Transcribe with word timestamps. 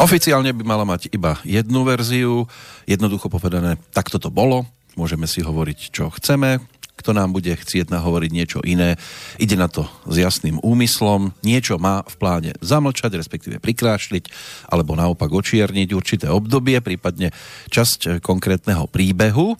Oficiálne 0.00 0.56
by 0.56 0.64
mala 0.64 0.88
mať 0.88 1.12
iba 1.12 1.36
jednu 1.44 1.84
verziu, 1.84 2.48
jednoducho 2.88 3.28
povedané, 3.28 3.76
takto 3.92 4.16
to 4.16 4.32
bolo, 4.32 4.64
môžeme 4.96 5.28
si 5.28 5.44
hovoriť, 5.44 5.78
čo 5.92 6.08
chceme, 6.08 6.56
kto 6.96 7.12
nám 7.12 7.36
bude 7.36 7.52
chcieť 7.52 7.92
nahovoriť 7.92 8.30
niečo 8.32 8.60
iné, 8.64 8.96
ide 9.36 9.60
na 9.60 9.68
to 9.68 9.84
s 10.08 10.20
jasným 10.20 10.56
úmyslom, 10.60 11.36
niečo 11.44 11.76
má 11.76 12.00
v 12.04 12.14
pláne 12.16 12.52
zamlčať, 12.64 13.16
respektíve 13.16 13.60
prikrášliť, 13.60 14.28
alebo 14.72 14.96
naopak 14.96 15.28
očierniť 15.28 15.92
určité 15.92 16.32
obdobie, 16.32 16.80
prípadne 16.80 17.32
časť 17.68 18.24
konkrétneho 18.24 18.88
príbehu. 18.88 19.56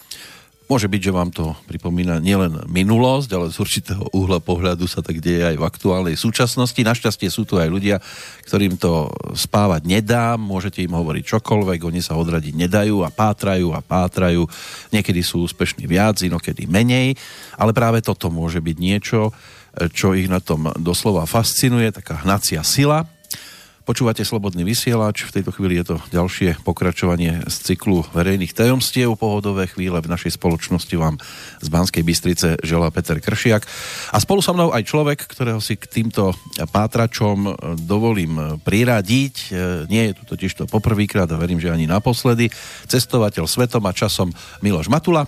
Môže 0.70 0.86
byť, 0.86 1.02
že 1.02 1.10
vám 1.10 1.34
to 1.34 1.50
pripomína 1.66 2.22
nielen 2.22 2.62
minulosť, 2.70 3.26
ale 3.34 3.50
z 3.50 3.58
určitého 3.58 4.06
uhla 4.14 4.38
pohľadu 4.38 4.86
sa 4.86 5.02
tak 5.02 5.18
deje 5.18 5.42
aj 5.42 5.58
v 5.58 5.66
aktuálnej 5.66 6.14
súčasnosti. 6.14 6.78
Našťastie 6.78 7.26
sú 7.26 7.42
tu 7.42 7.58
aj 7.58 7.66
ľudia, 7.66 7.98
ktorým 8.46 8.78
to 8.78 9.10
spávať 9.34 9.90
nedá, 9.90 10.38
môžete 10.38 10.78
im 10.86 10.94
hovoriť 10.94 11.26
čokoľvek, 11.26 11.90
oni 11.90 11.98
sa 11.98 12.14
odradiť 12.14 12.54
nedajú 12.54 13.02
a 13.02 13.10
pátrajú 13.10 13.74
a 13.74 13.82
pátrajú. 13.82 14.46
Niekedy 14.94 15.26
sú 15.26 15.42
úspešní 15.42 15.90
viac, 15.90 16.22
inokedy 16.22 16.70
menej, 16.70 17.18
ale 17.58 17.74
práve 17.74 17.98
toto 17.98 18.30
môže 18.30 18.62
byť 18.62 18.76
niečo, 18.78 19.34
čo 19.90 20.14
ich 20.14 20.30
na 20.30 20.38
tom 20.38 20.70
doslova 20.78 21.26
fascinuje, 21.26 21.90
taká 21.90 22.22
hnacia 22.22 22.62
sila, 22.62 23.10
Počúvate 23.90 24.22
Slobodný 24.22 24.62
vysielač, 24.62 25.26
v 25.26 25.42
tejto 25.42 25.50
chvíli 25.50 25.82
je 25.82 25.90
to 25.90 25.96
ďalšie 26.14 26.62
pokračovanie 26.62 27.42
z 27.50 27.56
cyklu 27.74 28.06
verejných 28.14 28.54
tajomstiev. 28.54 29.18
Pohodové 29.18 29.66
chvíle 29.66 29.98
v 29.98 30.06
našej 30.06 30.38
spoločnosti 30.38 30.94
vám 30.94 31.18
z 31.58 31.66
Banskej 31.66 32.06
Bystrice 32.06 32.54
želá 32.62 32.86
Peter 32.94 33.18
Kršiak. 33.18 33.66
A 34.14 34.16
spolu 34.22 34.46
so 34.46 34.54
mnou 34.54 34.70
aj 34.70 34.86
človek, 34.86 35.26
ktorého 35.26 35.58
si 35.58 35.74
k 35.74 35.90
týmto 35.90 36.30
pátračom 36.70 37.58
dovolím 37.82 38.62
priradiť. 38.62 39.58
Nie 39.90 40.14
je 40.14 40.22
tu 40.22 40.38
totiž 40.38 40.54
to 40.54 40.64
poprvýkrát 40.70 41.26
a 41.26 41.34
verím, 41.34 41.58
že 41.58 41.74
ani 41.74 41.90
naposledy. 41.90 42.46
Cestovateľ 42.86 43.50
svetom 43.50 43.82
a 43.90 43.90
časom 43.90 44.30
Miloš 44.62 44.86
Matula 44.86 45.26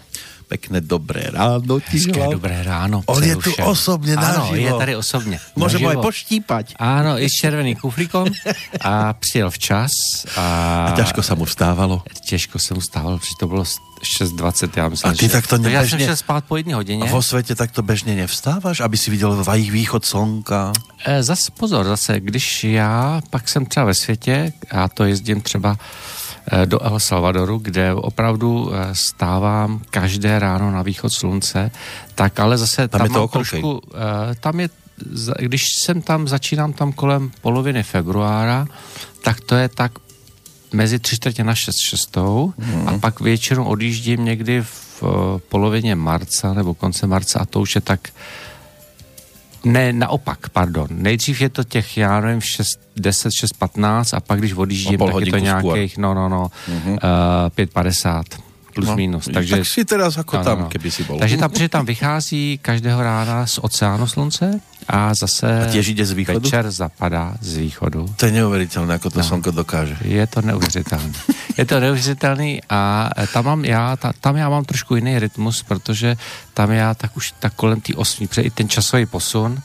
Pekné 0.53 0.85
dobré 0.85 1.33
ráno 1.33 1.81
Hezké 1.81 2.21
dobré 2.29 2.61
ráno. 2.61 3.01
On 3.09 3.25
je 3.25 3.33
tu 3.41 3.49
osobne 3.65 4.21
Áno, 4.21 4.53
je 4.53 4.69
tady 4.69 4.93
osobně. 4.97 5.41
Môže 5.57 5.81
mu 5.81 5.89
aj 5.89 6.05
poštípať. 6.05 6.67
Áno, 6.77 7.17
i 7.17 7.25
s 7.25 7.41
červeným 7.41 7.81
kufrikom 7.81 8.29
a 8.85 9.17
přijel 9.17 9.49
včas. 9.49 9.93
A... 10.37 10.45
a 10.89 10.91
ťažko 10.93 11.25
sa 11.25 11.33
mu 11.33 11.49
vstávalo. 11.49 12.05
Těžko 12.29 12.59
se 12.59 12.75
mu 12.75 12.81
stávalo, 12.85 13.17
protože 13.19 13.41
to 13.41 13.47
bylo 13.49 13.65
6.20, 13.65 14.71
já 14.77 14.89
myslím, 14.89 15.11
a 15.11 15.15
ty 15.15 15.25
že... 15.25 15.33
takto 15.33 15.59
nebežne... 15.59 15.79
Já 15.79 15.89
jsem 15.89 15.99
šel 15.99 16.17
spát 16.17 16.45
po 16.45 16.57
jedné 16.57 16.75
hodině. 16.75 17.05
A 17.05 17.07
vo 17.07 17.23
svete 17.23 17.55
takto 17.55 17.83
bežně 17.83 18.17
nevstáváš, 18.17 18.81
aby 18.81 18.97
si 18.97 19.11
viděl 19.11 19.45
vajich 19.45 19.71
východ 19.71 20.05
slnka? 20.05 20.73
E, 21.07 21.23
zase 21.23 21.51
pozor, 21.57 21.87
zase, 21.87 22.21
když 22.21 22.65
já 22.65 23.21
pak 23.31 23.49
jsem 23.49 23.67
třeba 23.67 23.87
ve 23.87 23.95
světě, 23.95 24.53
a 24.71 24.89
to 24.89 25.05
jezdím 25.05 25.41
třeba 25.41 25.77
Eh, 25.77 26.22
do 26.65 26.83
El 26.83 27.01
Salvadoru, 27.01 27.59
kde 27.59 27.95
opravdu 27.95 28.71
eh, 28.73 28.95
stávám 28.95 29.81
každé 29.91 30.39
ráno 30.39 30.71
na 30.71 30.83
východ 30.83 31.13
slunce, 31.13 31.71
tak 32.15 32.41
ale 32.41 32.59
zase 32.59 32.89
tam, 32.89 32.99
tam 32.99 33.07
je 33.07 33.13
to 33.15 33.29
trošku, 33.29 33.81
eh, 33.95 34.35
tam 34.35 34.61
je, 34.61 34.69
když 35.39 35.63
jsem 35.83 36.03
tam, 36.03 36.29
začínám 36.29 36.73
tam 36.73 36.93
kolem 36.93 37.31
poloviny 37.41 37.83
februára, 37.83 38.67
tak 39.23 39.41
to 39.41 39.55
je 39.55 39.69
tak 39.69 39.93
mezi 40.73 40.99
tři 40.99 41.17
čtvrtě 41.17 41.45
na 41.45 41.55
šest 41.55 41.79
šestou 41.89 42.53
hmm. 42.59 42.89
a 42.89 42.99
pak 42.99 43.21
většinou 43.21 43.65
odjíždím 43.65 44.25
někdy 44.25 44.63
v 44.63 45.05
polovině 45.49 45.95
marca 45.95 46.55
nebo 46.55 46.75
konce 46.75 47.07
marce 47.07 47.39
a 47.39 47.45
to 47.45 47.61
už 47.61 47.75
je 47.75 47.81
tak 47.81 48.09
ne, 49.65 49.93
naopak, 49.93 50.49
pardon. 50.49 50.87
Nejdřív 50.91 51.41
je 51.41 51.49
to 51.49 51.65
těch, 51.65 51.97
já 51.97 52.21
nevím, 52.21 52.41
6, 52.41 52.81
10, 52.97 53.33
6, 53.33 53.53
15 53.59 54.15
a 54.15 54.21
pak 54.21 54.39
když 54.39 54.53
odjíždím, 54.53 54.99
tak 54.99 55.15
je 55.21 55.31
to 55.31 55.39
nějakých, 55.39 55.99
no, 55.99 56.15
no, 56.15 56.29
no, 56.29 56.51
mm-hmm. 56.69 56.93
uh, 56.93 57.81
5,50 57.83 58.23
plus 58.75 58.89
no, 58.89 58.97
minus. 58.97 59.29
Takže, 59.35 59.57
tak 59.57 59.67
si 59.67 59.85
teraz 59.85 60.17
jako 60.17 60.37
no, 60.37 60.45
tam, 60.45 60.59
no, 60.59 60.65
no. 60.65 60.71
keby 60.71 60.91
si 60.91 61.05
bol. 61.05 61.19
Takže 61.19 61.37
tam, 61.37 61.51
protože 61.51 61.69
tam 61.69 61.87
vychází 61.87 62.59
každého 62.63 63.03
rána 63.03 63.47
z 63.47 63.59
oceánu 63.63 64.07
slunce 64.07 64.61
a 64.89 65.15
zase 65.15 65.67
a 65.67 65.71
tiež 65.71 65.89
ide 65.89 66.07
z 66.07 66.13
východu? 66.13 66.41
večer 66.41 66.71
zapadá 66.71 67.35
z 67.41 67.57
východu. 67.57 68.15
To 68.17 68.27
je 68.27 68.33
neuvěřitelné, 68.33 68.93
jako 68.93 69.11
to 69.11 69.19
no, 69.19 69.25
slnko 69.25 69.51
dokáže. 69.51 69.97
Je 70.05 70.27
to 70.27 70.43
neuvěřitelné. 70.43 71.13
je 71.59 71.65
to 71.65 71.81
neuvěřitelný 71.81 72.61
a 72.71 73.11
tam 73.33 73.45
mám 73.45 73.65
já, 73.65 73.97
ta, 73.97 74.13
tam 74.21 74.37
já 74.37 74.49
mám 74.49 74.65
trošku 74.65 74.95
jiný 74.95 75.19
rytmus, 75.19 75.63
protože 75.63 76.17
tam 76.55 76.71
já 76.71 76.95
tak 76.95 77.17
už 77.17 77.33
tak 77.39 77.55
kolem 77.55 77.81
té 77.81 77.95
osmi, 77.95 78.27
protože 78.27 78.43
i 78.43 78.51
ten 78.51 78.69
časový 78.69 79.07
posun, 79.07 79.59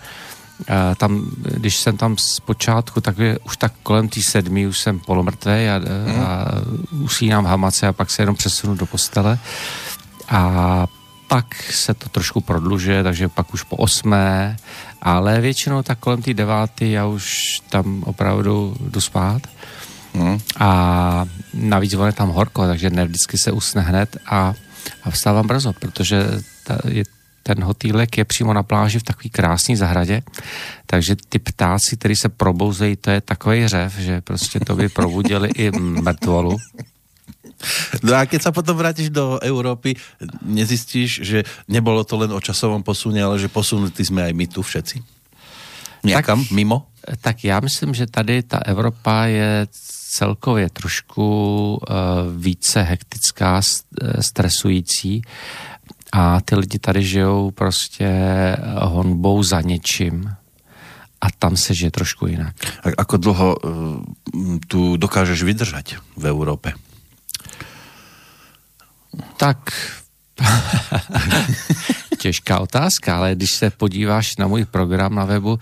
Uh, 0.57 0.95
tam, 0.97 1.31
když 1.37 1.77
jsem 1.77 1.97
tam 1.97 2.17
z 2.17 2.39
počátku, 2.39 3.01
tak 3.01 3.17
je, 3.17 3.39
už 3.39 3.57
tak 3.57 3.73
kolem 3.83 4.09
té 4.09 4.21
sedmi 4.21 4.67
už 4.67 4.79
jsem 4.79 4.99
polomrtvý 4.99 5.51
a, 5.51 5.77
mm. 5.79 6.21
a 6.21 6.45
usínám 6.91 7.43
v 7.43 7.47
hamace 7.47 7.87
a 7.87 7.93
pak 7.93 8.09
se 8.09 8.21
jenom 8.21 8.35
přesunu 8.35 8.75
do 8.75 8.85
postele. 8.85 9.39
A 10.29 10.87
pak 11.27 11.55
se 11.71 11.93
to 11.93 12.09
trošku 12.09 12.41
prodlužuje, 12.41 13.03
takže 13.03 13.27
pak 13.27 13.53
už 13.53 13.63
po 13.63 13.75
osmé, 13.75 14.57
ale 15.01 15.41
většinou 15.41 15.83
tak 15.83 15.99
kolem 15.99 16.21
té 16.21 16.33
deváty 16.33 16.91
já 16.91 17.05
už 17.05 17.59
tam 17.69 18.03
opravdu 18.03 18.75
jdu 18.79 19.01
spát. 19.01 19.41
Mm. 20.13 20.37
A 20.59 21.25
navíc 21.53 21.93
on 21.93 22.07
je 22.07 22.13
tam 22.13 22.29
horko, 22.29 22.67
takže 22.67 22.89
ne 22.89 23.05
vždycky 23.05 23.37
se 23.37 23.51
usne 23.51 23.81
hned 23.81 24.17
a, 24.25 24.53
a 25.03 25.11
vstávám 25.11 25.47
brzo, 25.47 25.73
protože 25.73 26.25
ta, 26.63 26.77
je, 26.87 27.03
ten 27.43 27.63
hotýlek 27.63 28.17
je 28.17 28.25
přímo 28.25 28.53
na 28.53 28.63
pláži 28.63 28.99
v 28.99 29.03
takové 29.03 29.29
krásné 29.29 29.77
zahradě, 29.77 30.21
takže 30.85 31.15
ty 31.29 31.39
ptáci, 31.39 31.97
který 31.97 32.15
se 32.15 32.29
probouzejí, 32.29 32.95
to 32.95 33.11
je 33.11 33.21
takový 33.21 33.67
řev, 33.67 33.97
že 33.97 34.21
prostě 34.21 34.59
to 34.59 34.75
by 34.75 34.89
probudili 34.89 35.49
i 35.55 35.71
mrtvolu. 35.79 36.57
No 38.05 38.13
a 38.13 38.29
keď 38.29 38.49
sa 38.49 38.51
potom 38.53 38.77
vrátiš 38.77 39.09
do 39.09 39.41
Európy, 39.41 39.97
nezistíš, 40.45 41.25
že 41.25 41.37
nebolo 41.65 42.05
to 42.05 42.17
len 42.21 42.29
o 42.29 42.41
časovom 42.41 42.85
posune, 42.85 43.17
ale 43.17 43.41
že 43.41 43.49
posunutí 43.49 44.05
jsme 44.05 44.29
aj 44.29 44.33
my 44.33 44.45
tu 44.47 44.61
všetci? 44.61 44.97
Někam 46.03 46.43
tak, 46.43 46.51
mimo? 46.51 46.87
Tak 47.21 47.43
já 47.43 47.59
myslím, 47.59 47.93
že 47.93 48.07
tady 48.07 48.43
ta 48.43 48.57
Evropa 48.57 49.25
je 49.25 49.67
celkově 50.09 50.69
trošku 50.69 51.27
uh, 51.75 51.95
více 52.37 52.81
hektická, 52.81 53.61
eh, 53.61 54.23
stresující 54.23 55.21
a 56.13 56.41
ty 56.41 56.55
lidi 56.55 56.79
tady 56.79 57.03
žijou 57.03 57.51
prostě 57.51 58.09
honbou 58.81 59.43
za 59.43 59.61
něčím 59.61 60.31
a 61.21 61.27
tam 61.39 61.57
se 61.57 61.73
žije 61.73 61.91
trošku 61.91 62.27
jinak. 62.27 62.55
A 62.83 62.89
ako 62.97 63.17
dlho 63.17 63.49
uh, 63.57 64.59
tu 64.67 64.97
dokážeš 64.97 65.43
vydržať 65.43 65.97
v 66.17 66.25
Európe? 66.25 66.73
Tak 69.37 69.57
těžká 72.17 72.59
otázka, 72.59 73.17
ale 73.17 73.35
když 73.35 73.51
se 73.51 73.69
podíváš 73.69 74.37
na 74.37 74.47
můj 74.47 74.65
program 74.65 75.15
na 75.15 75.25
webu, 75.25 75.59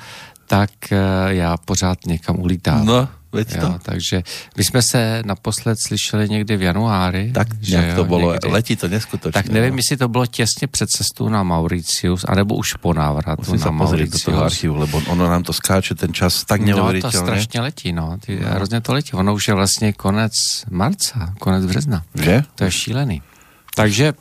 tak 0.48 0.69
uh, 0.92 0.98
já 1.31 1.57
pořád 1.57 2.06
někam 2.06 2.40
ulítám. 2.40 2.86
No, 2.86 3.07
Veď 3.36 3.60
to. 3.60 3.66
Jo, 3.66 3.80
takže 3.81 4.24
my 4.57 4.63
jsme 4.63 4.81
se 4.81 5.22
naposled 5.25 5.78
slyšeli 5.88 6.30
někdy 6.30 6.57
v 6.57 6.62
januári. 6.62 7.31
Tak 7.31 7.48
že 7.62 7.94
to 7.96 8.06
bylo, 8.06 8.31
někdy. 8.31 8.48
letí 8.50 8.75
to 8.75 8.88
neskutečně. 8.88 9.31
Tak 9.31 9.48
nevím, 9.48 9.78
jestli 9.78 9.98
to 9.98 10.07
bylo 10.07 10.25
těsně 10.25 10.68
před 10.68 10.90
cestou 10.90 11.30
na 11.30 11.44
Mauricius, 11.44 12.25
anebo 12.28 12.56
už 12.56 12.74
po 12.74 12.94
návratu 12.94 13.52
Musím 13.52 13.66
na 13.66 13.72
Mauricius. 13.72 14.25
do 14.25 14.31
toho 14.31 14.44
archivu, 14.44 14.75
lebo 14.75 15.02
ono 15.07 15.30
nám 15.30 15.44
to 15.44 15.54
skáče 15.54 15.96
ten 15.96 16.13
čas 16.13 16.44
tak 16.44 16.62
neuvěřitelně. 16.62 17.16
No 17.16 17.22
to 17.22 17.28
strašně 17.28 17.62
letí, 17.62 17.94
no. 17.94 18.18
Ty, 18.25 18.40
no. 18.40 18.50
Hrozně 18.50 18.81
to 18.81 18.94
letí. 18.94 19.13
Ono 19.13 19.34
už 19.34 19.48
je 19.48 19.54
vlastně 19.54 19.94
konec 19.94 20.31
marca, 20.69 21.34
konec 21.40 21.66
března. 21.66 22.04
Že? 22.16 22.44
To 22.56 22.63
je 22.63 22.72
šílený. 22.72 23.22
Takže 23.75 24.13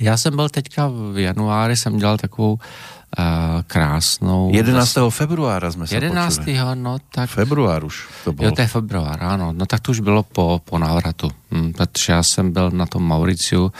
já 0.00 0.16
jsem 0.16 0.36
byl 0.36 0.48
teďka 0.48 0.90
v 1.12 1.18
januári, 1.18 1.76
jsem 1.76 1.98
dělal 1.98 2.18
takovou 2.18 2.52
uh, 2.52 2.58
krásnou... 3.66 4.50
11. 4.54 4.98
februára 5.10 5.72
jsme 5.72 5.86
se 5.86 5.94
11. 5.94 6.38
Počuli. 6.38 6.58
no 6.74 6.96
tak... 7.14 7.30
Február 7.30 7.84
už 7.84 8.08
to 8.24 8.32
bylo. 8.32 8.48
Jo, 8.48 8.54
to 8.54 8.60
je 8.60 8.66
február, 8.66 9.24
ano. 9.24 9.52
No 9.52 9.66
tak 9.66 9.80
to 9.80 9.90
už 9.90 10.00
bylo 10.00 10.22
po, 10.22 10.60
po 10.64 10.78
návratu. 10.78 11.30
Hm, 11.50 11.72
protože 11.72 12.12
já 12.12 12.22
jsem 12.22 12.52
byl 12.52 12.70
na 12.70 12.86
tom 12.86 13.02
Mauriciu 13.02 13.62
uh, 13.62 13.70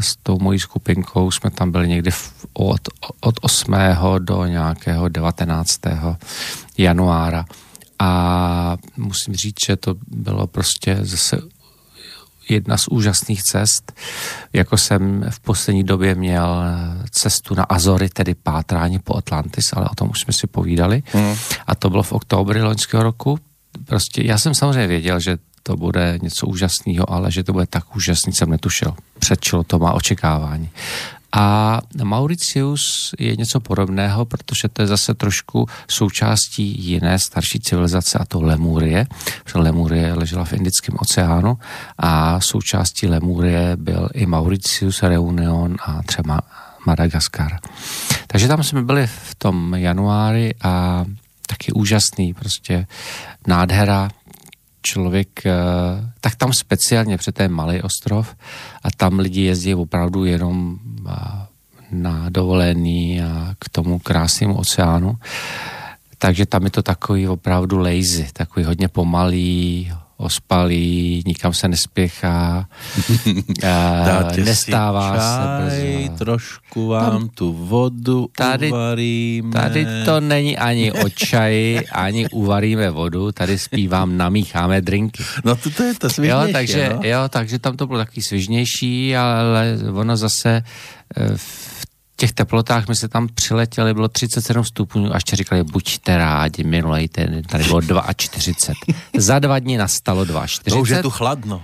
s 0.00 0.16
tou 0.22 0.38
mojí 0.38 0.58
skupinkou, 0.58 1.30
jsme 1.30 1.50
tam 1.50 1.70
byli 1.70 1.88
někdy 1.88 2.10
v, 2.10 2.46
od, 2.52 2.80
od 3.20 3.34
8. 3.40 3.74
do 4.18 4.46
nějakého 4.46 5.08
19. 5.08 5.80
januára. 6.78 7.44
A 7.98 8.76
musím 8.96 9.34
říct, 9.34 9.66
že 9.66 9.76
to 9.76 9.94
bylo 10.08 10.46
prostě 10.46 10.98
zase 11.02 11.38
jedna 12.50 12.76
z 12.76 12.88
úžasných 12.88 13.42
cest. 13.42 13.92
Jako 14.52 14.76
jsem 14.76 15.24
v 15.30 15.40
poslední 15.40 15.84
době 15.84 16.14
měl 16.14 16.64
cestu 17.10 17.54
na 17.54 17.62
Azory, 17.62 18.08
tedy 18.08 18.34
pátrání 18.34 18.98
po 18.98 19.16
Atlantis, 19.16 19.72
ale 19.72 19.88
o 19.88 19.94
tom 19.94 20.10
už 20.10 20.20
jsme 20.20 20.32
si 20.32 20.46
povídali. 20.46 21.02
Hmm. 21.12 21.34
A 21.66 21.74
to 21.74 21.90
bylo 21.90 22.02
v 22.02 22.12
oktobri 22.12 22.62
loňského 22.62 23.02
roku. 23.02 23.38
Prostě 23.84 24.22
já 24.22 24.38
jsem 24.38 24.54
samozřejmě 24.54 24.86
věděl, 24.86 25.20
že 25.20 25.38
to 25.62 25.76
bude 25.76 26.18
něco 26.22 26.46
úžasného, 26.46 27.12
ale 27.12 27.32
že 27.32 27.44
to 27.44 27.52
bude 27.52 27.66
tak 27.66 27.96
úžasný, 27.96 28.32
jsem 28.32 28.50
netušil. 28.50 28.94
Předčilo 29.18 29.64
to 29.64 29.78
má 29.78 29.92
očekávání. 29.92 30.70
A 31.32 31.78
Mauritius 32.02 33.14
je 33.18 33.36
něco 33.36 33.60
podobného, 33.60 34.24
protože 34.24 34.68
to 34.68 34.82
je 34.82 34.88
zase 34.88 35.14
trošku 35.14 35.66
součástí 35.88 36.84
jiné 36.84 37.18
starší 37.18 37.60
civilizace, 37.60 38.18
a 38.18 38.24
to 38.24 38.40
Lemurie. 38.40 39.06
Protože 39.44 39.58
Lemurie 39.58 40.14
ležela 40.14 40.44
v 40.44 40.52
Indickém 40.52 40.96
oceánu 40.98 41.58
a 41.98 42.40
součástí 42.40 43.06
Lemurie 43.06 43.76
byl 43.76 44.08
i 44.14 44.26
Mauritius, 44.26 45.02
Reunion 45.02 45.76
a 45.84 46.02
třeba 46.02 46.40
Madagaskar. 46.86 47.58
Takže 48.26 48.48
tam 48.48 48.62
jsme 48.62 48.82
byli 48.82 49.06
v 49.06 49.34
tom 49.34 49.74
januári 49.74 50.54
a 50.62 51.04
taky 51.46 51.72
úžasný, 51.72 52.34
prostě 52.34 52.86
nádhera, 53.46 54.08
člověk, 54.82 55.46
eh, 55.46 55.52
tak 56.20 56.36
tam 56.36 56.52
speciálně, 56.52 57.18
to 57.18 57.42
je 57.42 57.48
malý 57.48 57.82
ostrov 57.82 58.36
a 58.82 58.90
tam 58.96 59.18
lidi 59.18 59.40
jezdí 59.40 59.74
opravdu 59.74 60.24
jenom 60.24 60.78
eh, 61.08 61.12
na 61.90 62.30
dovolený 62.30 63.22
a 63.22 63.54
k 63.58 63.68
tomu 63.68 63.98
krásnému 63.98 64.56
oceánu. 64.56 65.16
Takže 66.18 66.46
tam 66.46 66.64
je 66.64 66.70
to 66.70 66.82
takový 66.82 67.28
opravdu 67.28 67.78
lazy, 67.78 68.28
takový 68.32 68.64
hodně 68.64 68.88
pomalý, 68.88 69.92
ospalý, 70.20 71.22
nikam 71.26 71.54
se 71.54 71.68
nespěchá, 71.68 72.68
Dáte 74.06 74.44
nestává 74.44 75.12
si 75.12 75.18
čaj, 75.18 75.70
se 75.70 76.08
brzo. 76.08 76.24
trošku 76.24 76.86
vám 76.86 77.10
Tam, 77.10 77.28
tu 77.28 77.52
vodu 77.52 78.28
tady, 78.36 78.68
uvaríme. 78.68 79.52
Tady 79.52 79.86
to 80.04 80.20
není 80.20 80.58
ani 80.58 80.92
o 80.92 81.08
čaji, 81.08 81.86
ani 81.86 82.28
uvaríme 82.28 82.90
vodu, 82.90 83.32
tady 83.32 83.58
zpívám, 83.58 84.16
namícháme 84.16 84.80
drinky. 84.80 85.24
No 85.44 85.56
to, 85.56 85.70
to 85.70 85.82
je 85.82 85.94
to 85.94 86.10
svižnější, 86.10 86.46
jo, 86.46 86.52
takže, 86.52 86.90
no? 86.94 87.00
jo, 87.08 87.20
takže 87.28 87.58
tam 87.58 87.76
to 87.76 87.86
bylo 87.86 87.98
takový 87.98 88.22
svižnější, 88.22 89.16
ale 89.16 89.78
ono 89.92 90.16
zase 90.16 90.62
eh, 91.16 91.36
v 91.36 91.69
těch 92.20 92.32
teplotách 92.32 92.88
my 92.88 92.96
se 92.96 93.08
tam 93.08 93.28
přiletěli, 93.28 93.94
bylo 93.94 94.08
37 94.08 94.64
stupňů 94.64 95.12
a 95.12 95.16
ještě 95.16 95.36
říkali, 95.36 95.64
buďte 95.64 96.16
rádi, 96.16 96.64
minulej 96.64 97.08
ten, 97.08 97.42
tady 97.42 97.64
bylo 97.64 97.80
42. 98.16 98.94
Za 99.16 99.38
dva 99.38 99.58
dny 99.58 99.76
nastalo 99.80 100.26
42. 100.26 100.76
To 100.76 100.82
už 100.82 100.88
je 100.88 101.02
tu 101.02 101.10
chladno. 101.10 101.62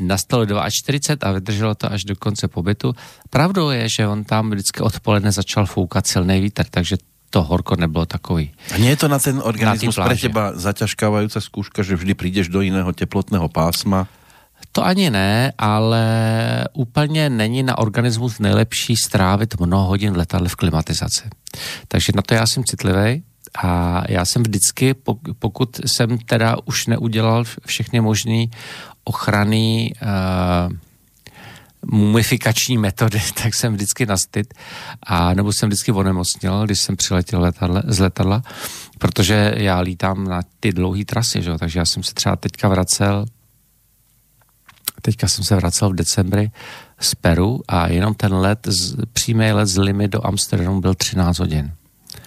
Nastalo 0.00 0.46
42 0.46 1.30
a 1.30 1.32
vydrželo 1.32 1.74
to 1.74 1.92
až 1.92 2.04
do 2.04 2.14
konce 2.16 2.48
pobytu. 2.48 2.94
Pravdou 3.30 3.70
je, 3.70 3.88
že 3.88 4.06
on 4.06 4.24
tam 4.24 4.50
vždycky 4.50 4.80
odpoledne 4.80 5.32
začal 5.32 5.66
foukat 5.66 6.06
silný 6.06 6.40
vítr, 6.40 6.62
takže 6.70 6.96
to 7.30 7.42
horko 7.42 7.74
nebylo 7.74 8.06
takový. 8.06 8.54
A 8.70 8.78
nie 8.78 8.94
je 8.94 9.02
to 9.02 9.08
na 9.10 9.18
ten 9.18 9.42
organismus 9.42 9.98
na 9.98 10.06
pre 10.06 10.14
teba 10.14 10.54
zaťažkávajúca 10.54 11.42
skúška, 11.42 11.82
že 11.82 11.98
vždy 11.98 12.14
prídeš 12.14 12.46
do 12.46 12.62
jiného 12.62 12.86
teplotného 12.94 13.50
pásma? 13.50 14.06
To 14.76 14.86
ani 14.86 15.10
ne, 15.10 15.52
ale 15.58 16.04
úplně 16.72 17.30
není 17.30 17.62
na 17.62 17.78
organismus 17.78 18.38
nejlepší 18.38 18.96
strávit 18.96 19.60
mnoho 19.60 19.86
hodin 19.86 20.12
v 20.12 20.16
letadle 20.16 20.48
v 20.48 20.56
klimatizaci. 20.56 21.22
Takže 21.88 22.12
na 22.16 22.22
to 22.22 22.34
já 22.34 22.46
jsem 22.46 22.64
citlivý 22.64 23.22
a 23.62 24.02
já 24.08 24.24
jsem 24.24 24.42
vždycky, 24.42 24.94
pokud 25.38 25.80
jsem 25.86 26.18
teda 26.18 26.56
už 26.64 26.86
neudělal 26.86 27.44
všechny 27.66 28.00
možné 28.00 28.46
ochrany 29.04 29.92
uh, 30.02 30.72
mumifikační 31.86 32.78
metody, 32.78 33.20
tak 33.42 33.54
jsem 33.54 33.74
vždycky 33.74 34.06
nastyt 34.06 34.54
a 35.02 35.34
nebo 35.34 35.52
jsem 35.52 35.68
vždycky 35.68 35.92
onemocnil, 35.92 36.64
když 36.64 36.80
jsem 36.80 36.96
přiletěl 36.96 37.40
letadle, 37.40 37.82
z 37.86 37.98
letadla, 37.98 38.42
protože 38.98 39.54
já 39.56 39.80
lítám 39.80 40.24
na 40.24 40.42
ty 40.60 40.72
dlouhé 40.72 41.04
trasy, 41.04 41.42
že? 41.42 41.58
takže 41.58 41.78
já 41.78 41.84
jsem 41.84 42.02
se 42.02 42.14
třeba 42.14 42.36
teďka 42.36 42.68
vracel 42.68 43.26
teďka 45.04 45.28
jsem 45.28 45.44
se 45.44 45.56
vracel 45.56 45.90
v 45.90 45.94
decembri 45.94 46.50
z 47.00 47.14
Peru 47.14 47.60
a 47.68 47.88
jenom 47.88 48.14
ten 48.14 48.34
let, 48.34 48.68
přímý 49.12 49.52
let 49.52 49.66
z 49.66 49.78
Limy 49.78 50.08
do 50.08 50.26
Amsterdamu 50.26 50.80
byl 50.80 50.94
13 50.94 51.38
hodin. 51.38 51.72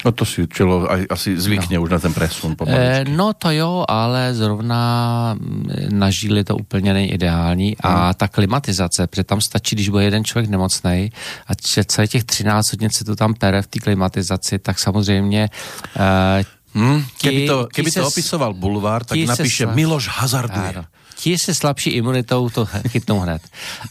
No 0.06 0.12
to 0.12 0.26
si 0.26 0.48
čelo 0.48 0.86
asi 1.10 1.40
zvykne 1.40 1.80
no. 1.80 1.82
už 1.82 1.90
na 1.90 2.00
ten 2.00 2.14
presun 2.14 2.56
E, 2.68 3.06
no 3.08 3.34
to 3.34 3.52
jo, 3.52 3.86
ale 3.88 4.34
zrovna 4.34 5.34
mm, 5.34 5.90
na 5.90 6.10
žíli 6.12 6.44
to 6.44 6.56
úplně 6.56 6.94
není 6.94 7.12
ideální 7.12 7.78
a 7.78 8.06
hmm. 8.06 8.14
ta 8.14 8.28
klimatizace, 8.28 9.08
protože 9.08 9.24
tam 9.24 9.42
stačí, 9.42 9.76
když 9.76 9.90
bude 9.90 10.04
jeden 10.04 10.24
člověk 10.24 10.50
nemocný 10.50 11.12
a 11.48 11.52
celých 11.88 12.12
těch 12.12 12.24
13 12.24 12.72
hodin 12.72 12.90
se 12.90 13.06
to 13.06 13.16
tam 13.16 13.34
pere 13.34 13.62
v 13.62 13.68
té 13.68 13.80
klimatizaci, 13.80 14.60
tak 14.60 14.80
samozřejmě 14.80 15.50
e, 15.96 16.44
Hmm, 16.74 17.04
keby 17.22 17.48
to, 17.48 17.68
keby 17.74 17.92
to 17.92 18.08
opisoval 18.08 18.54
Bulvár, 18.54 19.02
tak 19.04 19.18
napíše 19.18 19.66
se, 19.66 19.74
Miloš 19.74 20.08
hazarduje. 20.08 20.74
Áno 20.76 20.86
ti 21.18 21.38
se 21.38 21.56
slabší 21.56 21.90
imunitou 21.90 22.50
to 22.50 22.66
chytnou 22.88 23.20
hned. 23.20 23.42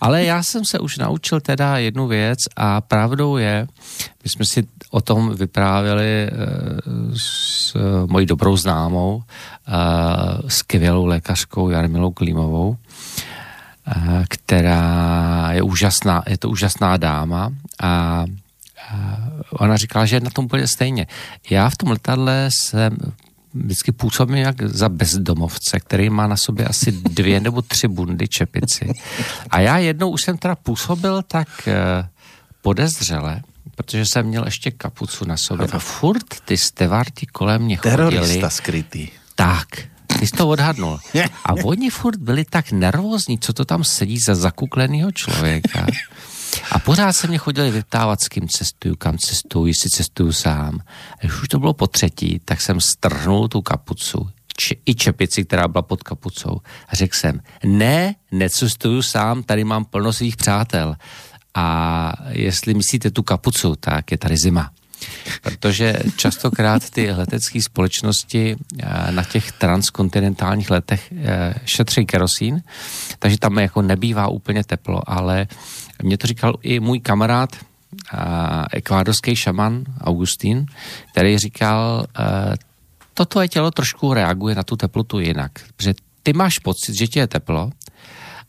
Ale 0.00 0.25
já 0.25 0.43
jsem 0.43 0.64
se 0.64 0.78
už 0.78 0.99
naučil 0.99 1.40
teda 1.40 1.78
jednu 1.78 2.06
věc 2.06 2.38
a 2.56 2.81
pravdou 2.81 3.37
je, 3.37 3.67
my 4.25 4.31
jsme 4.31 4.44
si 4.44 4.67
o 4.90 5.00
tom 5.00 5.34
vyprávěli 5.34 6.06
eh, 6.06 6.31
s 7.17 7.75
mojí 8.06 8.26
dobrou 8.26 8.56
známou, 8.56 9.23
eh, 9.23 9.73
skvělou 10.49 11.06
lékařkou 11.06 11.70
Jarmilou 11.70 12.11
Klímovou, 12.11 12.76
eh, 12.76 14.25
která 14.29 15.49
je 15.52 15.62
úžasná, 15.62 16.22
je 16.29 16.38
to 16.38 16.50
úžasná 16.50 16.96
dáma 16.96 17.50
a 17.82 18.25
ona 19.50 19.76
říkala, 19.76 20.06
že 20.06 20.17
je 20.17 20.20
na 20.20 20.31
tom 20.31 20.44
úplně 20.44 20.67
stejně. 20.67 21.06
Já 21.50 21.70
v 21.70 21.76
tom 21.76 21.90
letadle 21.90 22.49
jsem 22.50 22.96
vždycky 23.64 23.93
působím 23.93 24.37
jak 24.37 24.62
za 24.62 24.88
bezdomovce, 24.88 25.81
který 25.81 26.11
má 26.11 26.26
na 26.26 26.37
sobě 26.37 26.67
asi 26.67 26.93
dvě 26.93 27.41
nebo 27.47 27.62
tři 27.62 27.88
bundy 27.88 28.29
čepici. 28.29 28.88
A 29.50 29.61
já 29.61 29.79
jednou 29.79 30.11
už 30.11 30.23
jsem 30.23 30.38
teda 30.38 30.56
působil 30.56 31.23
tak 31.23 31.49
eh, 31.69 32.08
podezřele, 32.62 33.41
protože 33.76 34.06
jsem 34.06 34.26
měl 34.26 34.44
ještě 34.44 34.70
kapucu 34.70 35.25
na 35.25 35.36
sobě 35.36 35.67
a 35.72 35.79
furt 35.79 36.41
ty 36.44 36.56
stevarti 36.56 37.27
kolem 37.27 37.63
mě 37.63 37.77
chodili. 37.77 37.96
Terorista 37.96 38.51
skrytý. 38.51 39.08
Tak, 39.34 39.69
ty 40.19 40.27
jsi 40.27 40.32
to 40.32 40.48
odhadnul. 40.48 40.98
A 41.44 41.53
oni 41.65 41.91
furt 41.91 42.17
byli 42.17 42.44
tak 42.44 42.72
nervózní, 42.72 43.39
co 43.39 43.53
to 43.53 43.65
tam 43.65 43.84
sedí 43.84 44.19
za 44.27 44.34
zakuklenýho 44.34 45.13
člověka. 45.13 45.86
A 46.72 46.79
pořád 46.79 47.13
se 47.13 47.27
mě 47.27 47.39
chodili 47.39 47.70
vyptávat, 47.70 48.20
s 48.20 48.29
kým 48.29 48.48
cestuju, 48.48 48.96
kam 48.96 49.19
cestuju, 49.19 49.67
jestli 49.67 49.91
cestuju 49.91 50.32
sám. 50.32 50.81
A 51.13 51.17
když 51.20 51.43
už 51.43 51.48
to 51.48 51.58
bylo 51.58 51.75
po 51.75 51.86
třetí, 51.86 52.41
tak 52.44 52.60
jsem 52.60 52.81
strhnul 52.81 53.48
tu 53.48 53.63
kapucu, 53.63 54.29
či, 54.56 54.79
i 54.86 54.94
čepici, 54.94 55.44
která 55.44 55.69
byla 55.69 55.82
pod 55.82 56.03
kapucou. 56.03 56.60
A 56.89 56.96
řekl 56.96 57.17
jsem, 57.17 57.41
ne, 57.65 58.15
necestuju 58.32 59.03
sám, 59.03 59.43
tady 59.43 59.65
mám 59.65 59.84
plno 59.84 60.13
svých 60.13 60.36
přátel. 60.36 60.96
A 61.55 62.13
jestli 62.29 62.75
myslíte 62.75 63.10
tu 63.10 63.22
kapucu, 63.22 63.77
tak 63.77 64.10
je 64.10 64.19
tady 64.19 64.36
zima. 64.36 64.70
Protože 65.43 65.94
častokrát 66.17 66.91
ty 66.91 67.13
letecké 67.13 67.63
společnosti 67.63 68.56
eh, 68.56 69.13
na 69.13 69.25
těch 69.25 69.53
transkontinentálních 69.53 70.70
letech 70.70 71.13
eh, 71.17 71.55
šetří 71.65 72.06
kerosín, 72.06 72.63
takže 73.19 73.39
tam 73.39 73.58
jako 73.58 73.82
nebývá 73.82 74.29
úplně 74.29 74.65
teplo, 74.65 75.10
ale 75.10 75.46
mě 76.03 76.19
to 76.19 76.26
říkal 76.26 76.55
i 76.62 76.81
můj 76.81 77.00
kamarád, 77.00 77.56
ekvádorský 78.72 79.36
šaman 79.36 79.84
Augustín, 80.00 80.67
který 81.12 81.38
říkal, 81.38 82.06
eh, 82.19 82.56
toto 83.15 83.41
je 83.41 83.48
tělo 83.48 83.70
trošku 83.70 84.15
reaguje 84.15 84.55
na 84.55 84.62
tu 84.62 84.76
teplotu 84.76 85.20
jinak, 85.20 85.53
protože 85.76 85.94
ty 86.22 86.32
máš 86.32 86.58
pocit, 86.58 86.94
že 86.94 87.06
ti 87.06 87.19
je 87.19 87.26
teplo 87.26 87.70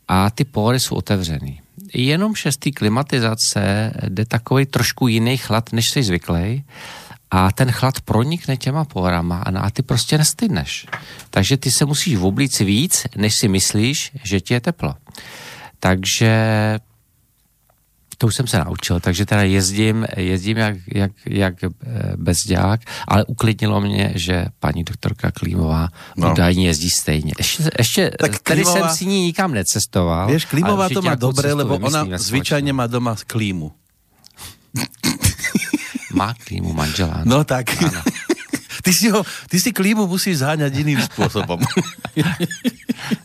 a 0.08 0.30
ty 0.30 0.44
pory 0.44 0.80
jsou 0.80 0.96
otevřený. 0.96 1.60
Jenom 1.94 2.34
šestý 2.34 2.72
klimatizace 2.72 3.92
jde 4.08 4.24
takový 4.24 4.66
trošku 4.66 5.08
jiný 5.08 5.36
chlad, 5.36 5.72
než 5.72 5.90
jsi 5.90 6.02
zvyklý 6.02 6.64
a 7.30 7.52
ten 7.52 7.72
chlad 7.72 8.00
pronikne 8.00 8.56
těma 8.56 8.84
porama 8.84 9.42
a 9.42 9.70
ty 9.70 9.82
prostě 9.82 10.18
nestydneš. 10.18 10.86
Takže 11.30 11.56
ty 11.56 11.70
se 11.70 11.84
musíš 11.84 12.16
oblíct 12.16 12.58
víc, 12.58 13.06
než 13.16 13.34
si 13.34 13.48
myslíš, 13.48 14.12
že 14.24 14.40
ti 14.40 14.54
je 14.54 14.60
teplo. 14.60 14.94
Takže 15.80 16.36
to 18.18 18.26
už 18.26 18.34
jsem 18.34 18.46
se 18.46 18.58
naučil, 18.58 19.00
takže 19.00 19.26
teda 19.26 19.42
jezdím, 19.42 20.06
jezdím 20.16 20.56
jak, 20.56 20.76
jak, 20.94 21.12
jak 21.26 21.64
eh, 21.64 21.68
bezďák, 22.16 22.80
ale 23.08 23.24
uklidnilo 23.24 23.80
mě, 23.80 24.12
že 24.14 24.46
paní 24.60 24.84
doktorka 24.84 25.30
Klímová 25.30 25.88
no. 26.16 26.32
údajně 26.32 26.66
jezdí 26.66 26.90
stejně. 26.90 27.32
Ještě, 27.38 27.70
ještě 27.78 28.10
tak 28.18 28.38
tady 28.38 28.62
Klímová, 28.62 28.88
jsem 28.88 28.96
si 28.96 29.06
ní 29.06 29.22
nikam 29.22 29.54
necestoval. 29.54 30.32
Víš, 30.32 30.44
Klímová 30.44 30.88
to 30.88 31.02
má 31.02 31.14
dobré, 31.14 31.52
lebo 31.52 31.74
ona 31.76 32.06
zvyčajně 32.16 32.72
má 32.72 32.86
doma 32.86 33.16
klímu. 33.26 33.72
má 36.14 36.34
klímu 36.46 36.72
manžela. 36.72 37.20
No 37.24 37.44
tak. 37.44 37.82
Ano. 37.82 38.02
Ty 38.82 38.92
si, 38.92 39.10
ho, 39.10 39.24
ty 39.48 39.60
si 39.60 39.72
klímu 39.72 40.06
musíš 40.06 40.38
zháňať 40.38 40.74
jiným 40.74 41.00
způsobem. 41.02 41.58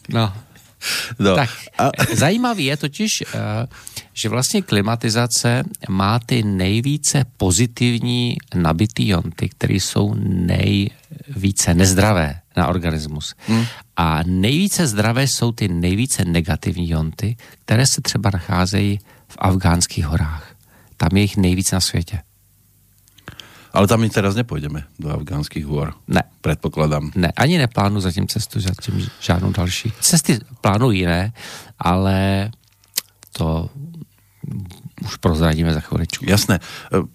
no. 0.09 0.33
no. 1.19 1.35
Tak, 1.35 1.49
a... 1.77 1.89
zajímavý 2.13 2.65
je 2.65 2.77
totiž, 2.77 3.09
uh, 3.21 3.39
že 4.13 4.29
vlastně 4.29 4.61
klimatizace 4.61 5.63
má 5.89 6.19
ty 6.19 6.43
nejvíce 6.43 7.25
pozitivní 7.37 8.37
nabitý 8.55 9.07
jonty, 9.07 9.49
které 9.49 9.73
jsou 9.73 10.13
nejvíce 10.23 11.73
nezdravé 11.73 12.39
na 12.57 12.67
organismus. 12.67 13.35
Hmm. 13.47 13.65
A 13.97 14.19
nejvíce 14.25 14.87
zdravé 14.87 15.27
jsou 15.27 15.51
ty 15.51 15.67
nejvíce 15.67 16.25
negativní 16.25 16.89
jonty, 16.89 17.35
které 17.65 17.87
se 17.87 18.01
třeba 18.01 18.29
nacházejí 18.33 18.99
v 19.27 19.35
afgánských 19.37 20.05
horách 20.05 20.55
Tam 20.97 21.09
je 21.13 21.21
jich 21.21 21.37
nejvíc 21.37 21.71
na 21.71 21.79
světě. 21.79 22.19
Ale 23.73 23.87
tam 23.87 23.99
my 23.99 24.09
teraz 24.09 24.35
nepůjdeme 24.35 24.83
do 24.99 25.09
afgánských 25.09 25.65
hor. 25.65 25.93
Ne. 26.07 26.23
Předpokládám. 26.41 27.11
Ne, 27.15 27.31
ani 27.35 27.57
neplánu 27.57 27.99
zatím 27.99 28.27
cestu, 28.27 28.59
zatím 28.59 29.07
žádnou 29.19 29.51
další. 29.51 29.93
Cesty 30.01 30.39
plánují 30.61 30.99
jiné, 30.99 31.33
ale 31.79 32.49
to 33.31 33.69
už 35.03 35.15
prozradíme 35.17 35.73
za 35.73 35.79
chviličku. 35.79 36.25
Jasné. 36.27 36.59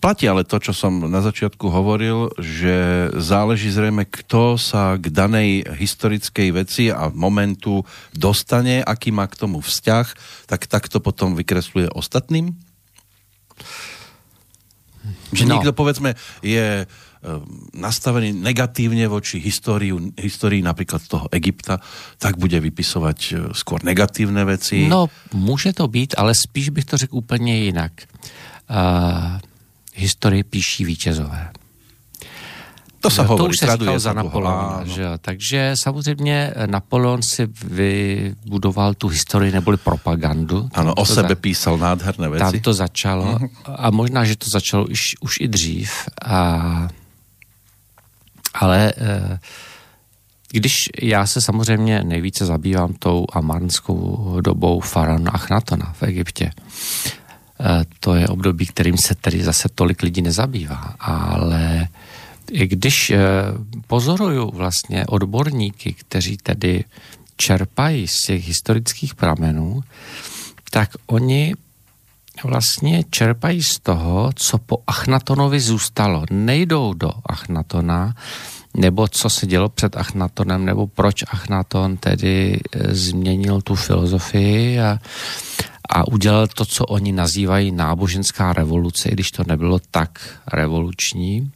Platí 0.00 0.28
ale 0.28 0.44
to, 0.44 0.58
čo 0.58 0.76
som 0.76 1.08
na 1.08 1.24
začiatku 1.24 1.72
hovoril, 1.72 2.28
že 2.36 3.08
záleží 3.16 3.70
zrejme, 3.72 4.04
kto 4.04 4.60
sa 4.60 5.00
k 5.00 5.08
danej 5.08 5.64
historickej 5.78 6.48
veci 6.52 6.84
a 6.92 7.08
momentu 7.08 7.86
dostane, 8.12 8.84
aký 8.84 9.08
má 9.14 9.24
k 9.30 9.38
tomu 9.40 9.64
vzťah, 9.64 10.06
tak 10.50 10.68
takto 10.68 11.00
potom 11.00 11.32
vykresluje 11.38 11.88
ostatným? 11.94 12.52
Že 15.32 15.44
no. 15.44 15.50
niekto, 15.54 15.72
povedzme, 15.72 16.16
je 16.42 16.86
nastavený 17.74 18.32
negatívne 18.32 19.10
voči 19.10 19.42
históriu, 19.42 19.98
histórii 20.14 20.62
napríklad 20.62 21.02
toho 21.02 21.26
Egypta, 21.34 21.82
tak 22.18 22.38
bude 22.38 22.54
vypisovať 22.62 23.18
e, 23.18 23.32
skôr 23.54 23.82
negatívne 23.82 24.44
veci. 24.46 24.86
No, 24.86 25.10
může 25.34 25.72
to 25.72 25.88
být, 25.88 26.14
ale 26.18 26.34
spíš 26.34 26.68
bych 26.68 26.84
to 26.84 26.96
řekl 26.96 27.16
úplně 27.16 27.58
jinak. 27.58 27.92
Uh, 28.70 29.40
historii 29.94 30.44
píší 30.44 30.84
vítězové. 30.84 31.50
To 33.00 33.10
se 33.10 33.22
hovorí, 33.22 33.38
to 33.38 33.50
už 33.50 33.58
se 33.58 33.76
říkalo 33.76 33.98
za 33.98 34.12
Napoleona. 34.12 34.80
Že 34.84 35.02
jo? 35.02 35.10
Takže 35.20 35.72
samozřejmě 35.74 36.54
Napoleon 36.66 37.22
si 37.22 37.48
vybudoval 37.64 38.94
tu 38.94 39.08
historii 39.08 39.52
neboli 39.52 39.76
propagandu. 39.76 40.68
Ano, 40.74 40.94
o 40.94 41.04
sebe 41.06 41.28
za... 41.28 41.34
písal 41.34 41.78
nádherné 41.78 42.28
věci. 42.28 42.52
Tam 42.52 42.60
to 42.60 42.72
začalo 42.74 43.38
a 43.76 43.90
možná, 43.90 44.24
že 44.24 44.36
to 44.36 44.50
začalo 44.50 44.86
už, 44.86 45.00
už 45.20 45.40
i 45.40 45.48
dřív. 45.48 45.90
A 46.24 46.88
ale 48.54 48.92
eh, 48.96 49.38
když 50.52 50.74
já 51.02 51.26
se 51.26 51.40
samozřejmě 51.40 52.04
nejvíce 52.04 52.46
zabývám 52.46 52.94
tou 52.98 53.26
amarnskou 53.32 54.36
dobou 54.40 54.80
faraona 54.80 55.30
Achnatona 55.30 55.92
v 55.92 56.02
Egyptě, 56.02 56.50
eh, 57.60 57.84
to 58.00 58.14
je 58.14 58.28
období, 58.28 58.66
kterým 58.66 58.98
se 58.98 59.14
tedy 59.14 59.44
zase 59.44 59.68
tolik 59.74 60.02
lidí 60.02 60.22
nezabývá, 60.22 60.94
ale 61.00 61.88
i 62.50 62.66
když 62.66 63.10
eh, 63.10 63.18
pozoruju 63.86 64.50
vlastně 64.50 65.06
odborníky, 65.06 65.92
kteří 65.92 66.36
tedy 66.36 66.84
čerpají 67.36 68.08
z 68.08 68.20
těch 68.20 68.48
historických 68.48 69.14
pramenů, 69.14 69.80
tak 70.70 70.90
oni 71.06 71.54
vlastně 72.44 73.04
čerpají 73.10 73.62
z 73.62 73.78
toho, 73.78 74.30
co 74.34 74.58
po 74.58 74.82
Achnatonovi 74.86 75.60
zůstalo. 75.60 76.24
Nejdou 76.30 76.94
do 76.94 77.10
Achnatona, 77.26 78.14
nebo 78.76 79.08
co 79.08 79.30
se 79.30 79.46
dělo 79.46 79.68
před 79.68 79.96
Achnatonem, 79.96 80.64
nebo 80.64 80.86
proč 80.86 81.24
Achnaton 81.28 81.96
tedy 81.96 82.60
e, 82.72 82.94
změnil 82.94 83.60
tu 83.60 83.74
filozofii 83.74 84.80
a, 84.80 84.98
a 85.88 86.08
udělal 86.08 86.46
to, 86.46 86.64
co 86.64 86.84
oni 86.84 87.12
nazývají 87.12 87.72
náboženská 87.72 88.52
revoluce, 88.52 89.08
i 89.08 89.12
když 89.12 89.30
to 89.30 89.42
nebylo 89.46 89.78
tak 89.90 90.40
revoluční. 90.52 91.50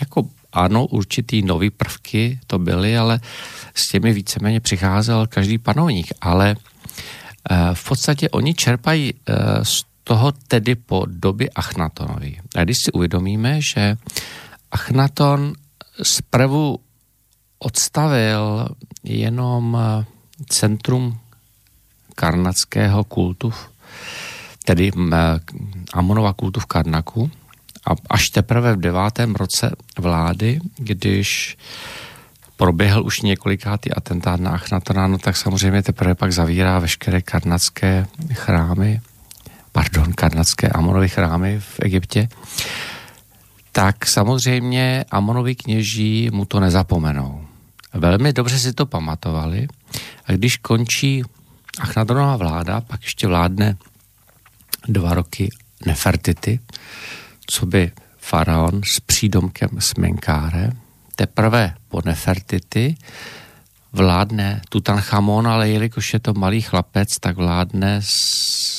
Jako 0.00 0.28
ano, 0.52 0.86
určitý 0.86 1.42
nový 1.42 1.70
prvky 1.70 2.40
to 2.46 2.58
byly, 2.58 2.98
ale 2.98 3.20
s 3.74 3.88
těmi 3.88 4.12
víceméně 4.12 4.60
přicházel 4.60 5.26
každý 5.26 5.58
panovník. 5.58 6.06
Ale 6.20 6.56
Eh, 7.50 7.74
v 7.74 7.88
podstatě 7.88 8.30
oni 8.30 8.54
čerpají 8.54 9.14
eh, 9.14 9.64
z 9.64 9.84
toho 10.04 10.32
tedy 10.32 10.74
po 10.74 11.04
době 11.06 11.50
Achnatonovi. 11.54 12.36
A 12.56 12.64
když 12.64 12.76
si 12.84 12.92
uvědomíme, 12.92 13.58
že 13.60 13.96
Achnaton 14.70 15.52
zprvu 16.02 16.78
odstavil 17.58 18.68
jenom 19.02 19.78
eh, 19.80 20.04
centrum 20.48 21.18
karnatského 22.14 23.04
kultu, 23.04 23.52
tedy 24.64 24.92
Amonova 25.92 26.32
kultu 26.32 26.60
v 26.60 26.66
Karnaku, 26.66 27.30
a 27.86 27.90
až 28.10 28.28
teprve 28.28 28.76
v 28.76 28.80
devátém 28.80 29.34
roce 29.34 29.70
vlády, 29.98 30.60
když 30.76 31.56
proběhl 32.56 33.02
už 33.04 33.20
několikátý 33.20 33.92
atentát 33.92 34.40
na 34.40 34.50
Achnatona, 34.50 35.06
no 35.06 35.18
tak 35.18 35.36
samozřejmě 35.36 35.82
teprve 35.82 36.14
pak 36.14 36.32
zavírá 36.32 36.78
veškeré 36.78 37.22
karnatské 37.22 38.06
chrámy, 38.32 39.00
pardon, 39.72 40.12
karnatské 40.12 40.68
Amonovy 40.68 41.08
chrámy 41.08 41.60
v 41.60 41.80
Egyptě, 41.82 42.28
tak 43.72 44.06
samozřejmě 44.06 45.04
Amonovi 45.10 45.54
kněží 45.54 46.30
mu 46.32 46.44
to 46.44 46.60
nezapomenou. 46.60 47.46
Velmi 47.94 48.32
dobře 48.32 48.58
si 48.58 48.72
to 48.72 48.86
pamatovali. 48.86 49.68
A 50.26 50.32
když 50.32 50.56
končí 50.56 51.22
Achnatonová 51.78 52.36
vláda, 52.36 52.80
pak 52.80 53.02
ještě 53.02 53.26
vládne 53.26 53.76
dva 54.88 55.14
roky 55.14 55.48
Nefertity, 55.86 56.60
co 57.46 57.66
by 57.66 57.92
faraon 58.18 58.80
s 58.84 59.00
přídomkem 59.00 59.68
Smenkáre, 59.78 60.70
teprve 61.16 61.74
po 61.88 62.00
Nefertity 62.04 62.94
vládne 63.92 64.62
Tutanchamon, 64.68 65.48
ale 65.48 65.68
jelikož 65.68 66.12
je 66.12 66.20
to 66.20 66.34
malý 66.34 66.60
chlapec, 66.60 67.08
tak 67.20 67.36
vládne 67.36 68.00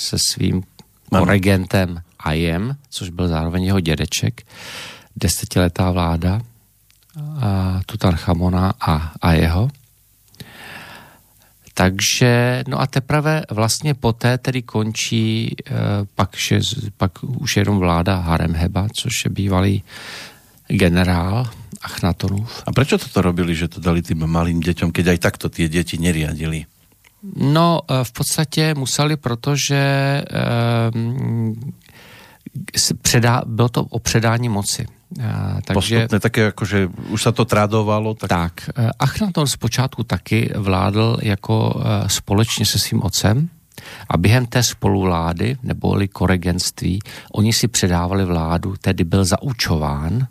se 0.08 0.18
svým 0.32 0.64
koregentem 1.10 2.02
Ajem, 2.20 2.78
což 2.90 3.10
byl 3.10 3.28
zároveň 3.28 3.64
jeho 3.64 3.80
dědeček, 3.80 4.48
desetiletá 5.16 5.92
vláda 5.92 6.42
a 7.42 7.80
Tutanchamona 7.86 8.74
a, 8.82 9.12
a 9.22 9.32
jeho. 9.34 9.70
Takže, 11.74 12.64
no 12.68 12.82
a 12.82 12.88
teprve 12.88 13.44
vlastně 13.52 13.94
poté 13.94 14.38
tedy 14.38 14.62
končí 14.62 15.56
eh, 15.66 15.74
pak, 16.16 16.38
že, 16.38 16.60
pak 16.98 17.12
už 17.24 17.58
jenom 17.58 17.78
vláda 17.78 18.20
Haremheba, 18.20 18.88
což 18.94 19.26
je 19.26 19.30
bývalý 19.30 19.84
generál 20.68 21.50
Achnatonův. 21.82 22.64
A 22.66 22.72
proč 22.72 22.94
to 23.14 23.22
robili, 23.22 23.56
že 23.56 23.68
to 23.68 23.80
dali 23.80 24.02
tým 24.02 24.28
malým 24.28 24.60
dětem, 24.60 24.92
keď 24.92 25.08
aj 25.08 25.18
takto 25.18 25.50
ty 25.50 25.68
děti 25.68 25.98
neriadili? 25.98 26.66
No, 27.36 27.82
eh, 27.90 28.04
v 28.04 28.12
podstatě 28.12 28.74
museli, 28.74 29.18
protože 29.18 29.82
um, 30.94 31.74
předá, 33.02 33.42
bylo 33.46 33.70
to 33.70 33.84
o 33.84 34.00
předání 34.00 34.50
moci. 34.50 34.86
Takže, 35.66 35.74
Postupně 35.74 36.20
také, 36.20 36.42
jako, 36.42 36.66
že 36.66 36.90
už 37.10 37.24
se 37.24 37.32
to 37.32 37.46
tradovalo. 37.46 38.14
Tak, 38.14 38.30
tak 38.30 38.70
uh, 38.78 38.90
Achnaton 39.00 39.48
zpočátku 39.48 40.04
taky 40.04 40.52
vládl 40.56 41.18
jako 41.22 41.74
uh, 41.76 41.84
společně 42.08 42.66
se 42.66 42.80
svým 42.80 43.04
otcem, 43.04 43.50
a 44.10 44.18
během 44.18 44.46
té 44.46 44.64
spoluvlády, 44.64 45.58
neboli 45.64 46.08
koregenství, 46.08 47.00
oni 47.32 47.54
si 47.54 47.68
předávali 47.68 48.26
vládu, 48.26 48.76
tedy 48.82 49.04
byl 49.04 49.26
zaučován 49.26 50.28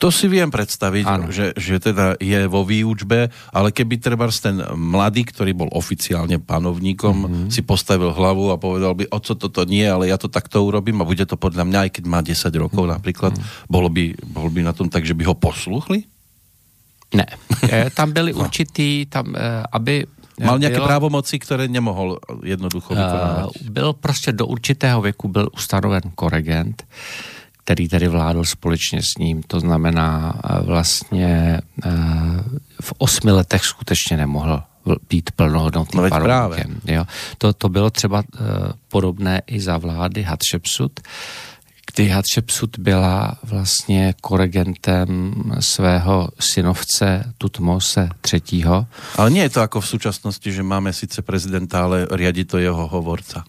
to 0.00 0.08
si 0.08 0.32
viem 0.32 0.48
predstaviť, 0.48 1.04
že, 1.28 1.46
že 1.60 1.76
teda 1.76 2.16
je 2.16 2.48
vo 2.48 2.64
výučbe, 2.64 3.28
ale 3.52 3.68
keby 3.68 4.00
treba 4.00 4.32
ten 4.32 4.56
mladý, 4.72 5.28
ktorý 5.28 5.52
bol 5.52 5.68
oficiálne 5.76 6.40
panovníkom, 6.40 7.16
mm-hmm. 7.20 7.48
si 7.52 7.60
postavil 7.60 8.08
hlavu 8.08 8.48
a 8.48 8.56
povedal 8.56 8.96
by, 8.96 9.12
o 9.12 9.20
co 9.20 9.36
toto 9.36 9.68
nie, 9.68 9.84
ale 9.84 10.08
ja 10.08 10.16
to 10.16 10.32
takto 10.32 10.64
urobím 10.64 11.04
a 11.04 11.08
bude 11.08 11.28
to 11.28 11.36
podľa 11.36 11.68
mňa, 11.68 11.78
aj 11.84 11.90
keď 12.00 12.04
má 12.08 12.24
10 12.24 12.32
rokov 12.56 12.80
mm-hmm. 12.80 12.96
napríklad, 12.96 13.36
bolo 13.68 13.92
by, 13.92 14.16
bolo 14.24 14.48
by 14.48 14.64
na 14.64 14.72
tom 14.72 14.88
tak, 14.88 15.04
že 15.04 15.12
by 15.12 15.28
ho 15.28 15.36
posluchli? 15.36 16.08
Ne, 17.12 17.28
e, 17.68 17.92
tam 17.92 18.16
byli 18.16 18.32
no. 18.32 18.48
určitý, 18.48 19.04
tam, 19.04 19.36
e, 19.36 19.68
aby 19.68 20.08
Mal 20.40 20.58
nějaké 20.58 20.76
bylo, 20.76 20.86
právomoci, 20.86 21.38
které 21.38 21.68
nemohl 21.68 22.18
jednoducho 22.44 22.94
vykonávat? 22.94 23.50
Byl 23.70 23.92
prostě 23.92 24.32
do 24.32 24.46
určitého 24.46 25.00
věku 25.00 25.28
byl 25.28 25.48
ustanoven 25.52 26.00
koregent, 26.14 26.84
který 27.70 27.88
tedy 27.88 28.08
vládl 28.08 28.44
společně 28.44 29.02
s 29.02 29.18
ním. 29.18 29.42
To 29.42 29.60
znamená 29.60 30.34
eh, 30.34 30.62
vlastně 30.62 31.60
eh, 31.86 31.90
v 32.80 32.92
osmi 32.98 33.30
letech 33.30 33.64
skutečně 33.64 34.16
nemohl 34.16 34.62
být 35.08 35.30
plnohodnotným 35.30 36.02
no. 36.10 36.50
Jo. 36.86 37.04
To, 37.38 37.52
to 37.52 37.68
bylo 37.68 37.90
třeba 37.90 38.18
uh, 38.18 38.46
podobné 38.88 39.42
i 39.46 39.60
za 39.60 39.78
vlády 39.78 40.22
Hatshepsut, 40.22 41.00
kdy 41.94 42.08
Hatshepsut 42.08 42.78
byla 42.78 43.38
vlastně 43.42 44.14
koregentem 44.20 45.34
svého 45.60 46.28
synovce 46.40 47.32
Tutmose 47.38 48.08
III. 48.32 48.64
Ale 49.16 49.30
nie 49.30 49.42
je 49.42 49.50
to 49.50 49.60
jako 49.60 49.80
v 49.80 49.88
současnosti, 49.88 50.52
že 50.52 50.62
máme 50.62 50.92
sice 50.92 51.22
prezidenta, 51.22 51.84
ale 51.84 52.08
riadi 52.10 52.44
to 52.44 52.58
jeho 52.58 52.88
hovorca. 52.88 53.44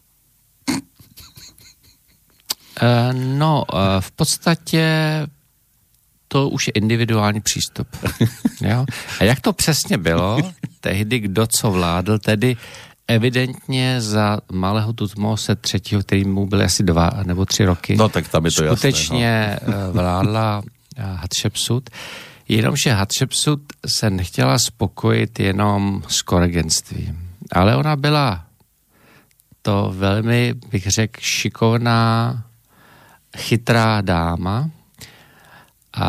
Eh, 2.79 3.13
no, 3.13 3.63
eh, 3.73 4.01
v 4.01 4.11
podstatě 4.11 4.85
to 6.27 6.49
už 6.49 6.67
je 6.67 6.71
individuální 6.71 7.41
přístup. 7.41 7.87
Jo? 8.61 8.85
A 9.19 9.23
jak 9.23 9.39
to 9.39 9.53
přesně 9.53 9.97
bylo, 9.97 10.37
tehdy 10.79 11.19
kdo 11.19 11.47
co 11.47 11.71
vládl, 11.71 12.19
tedy 12.19 12.57
evidentně 13.07 14.01
za 14.01 14.39
malého 14.51 14.93
Tutmose 14.93 15.55
třetího, 15.55 16.01
který 16.01 16.25
mu 16.25 16.45
byly 16.45 16.63
asi 16.63 16.83
dva 16.83 17.11
nebo 17.23 17.45
tři 17.45 17.65
roky, 17.65 17.95
no, 17.95 18.09
tak 18.09 18.27
tam 18.27 18.45
je 18.45 18.51
to 18.51 18.65
skutečně 18.65 19.25
jasné, 19.25 19.71
no. 19.71 19.93
vládla 19.93 20.61
Hatshepsut. 20.97 21.89
Jenomže 22.47 22.91
Hatshepsut 22.91 23.61
se 23.85 24.09
nechtěla 24.09 24.59
spokojit 24.59 25.39
jenom 25.39 26.03
s 26.07 26.21
koregenstvím, 26.21 27.29
ale 27.51 27.75
ona 27.75 27.95
byla 27.95 28.45
to 29.61 29.93
velmi, 29.95 30.53
bych 30.71 30.87
řekl, 30.87 31.19
šikovná, 31.23 32.43
chytrá 33.37 34.01
dáma 34.01 34.69
a 35.93 36.07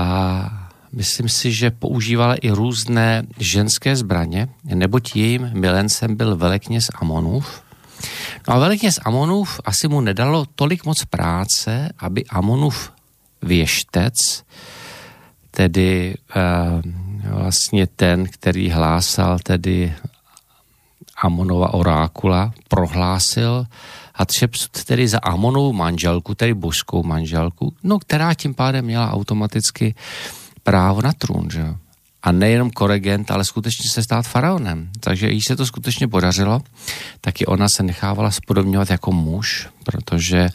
myslím 0.93 1.29
si, 1.29 1.53
že 1.53 1.71
používala 1.71 2.35
i 2.35 2.51
různé 2.51 3.23
ženské 3.39 3.97
zbraně, 3.97 4.49
neboť 4.65 5.17
jejím 5.17 5.51
milencem 5.53 6.17
byl 6.17 6.37
velekněz 6.37 6.87
Amonův. 6.95 7.63
No 8.49 8.55
a 8.55 8.59
velekněz 8.59 9.01
Amonův 9.05 9.61
asi 9.65 9.89
mu 9.89 10.01
nedalo 10.01 10.47
tolik 10.55 10.85
moc 10.85 11.05
práce, 11.05 11.93
aby 11.99 12.25
Amonův 12.25 12.93
věštec, 13.43 14.15
tedy 15.51 16.15
e, 16.15 16.41
vlastně 17.29 17.87
ten, 17.87 18.27
který 18.27 18.71
hlásal 18.71 19.39
tedy 19.39 19.95
Amonova 21.23 21.75
orákula, 21.75 22.53
prohlásil 22.69 23.67
Hatshepsut 24.15 24.85
tedy 24.85 25.09
za 25.09 25.19
Amonovou 25.19 25.73
manželku, 25.73 26.35
tedy 26.35 26.55
božskou 26.55 27.03
manželku, 27.03 27.75
no 27.83 27.99
která 27.99 28.35
tím 28.35 28.55
pádem 28.55 28.85
měla 28.85 29.13
automaticky 29.13 29.95
právo 30.63 31.03
na 31.03 31.13
trůn, 31.13 31.51
že 31.51 31.75
a 32.23 32.33
nejenom 32.33 32.71
koregent, 32.71 33.31
ale 33.31 33.45
skutečně 33.45 33.91
se 33.91 34.03
stát 34.03 34.27
faraonem. 34.27 34.91
Takže 35.01 35.31
jí 35.31 35.41
se 35.43 35.57
to 35.57 35.67
skutečně 35.67 36.09
podařilo, 36.09 36.61
taky 37.21 37.47
ona 37.47 37.69
se 37.69 37.83
nechávala 37.83 38.31
spodobňovat 38.31 38.91
jako 38.91 39.13
muž, 39.13 39.69
protože 39.85 40.49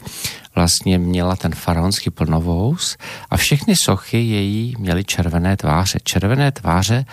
vlastně 0.55 0.97
měla 0.97 1.35
ten 1.35 1.55
faraonský 1.55 2.09
plnovous 2.09 2.97
a 3.29 3.37
všechny 3.37 3.75
sochy 3.75 4.17
její 4.17 4.75
měly 4.79 5.03
červené 5.03 5.57
tváře. 5.57 5.99
Červené 6.03 6.51
tváře 6.51 7.05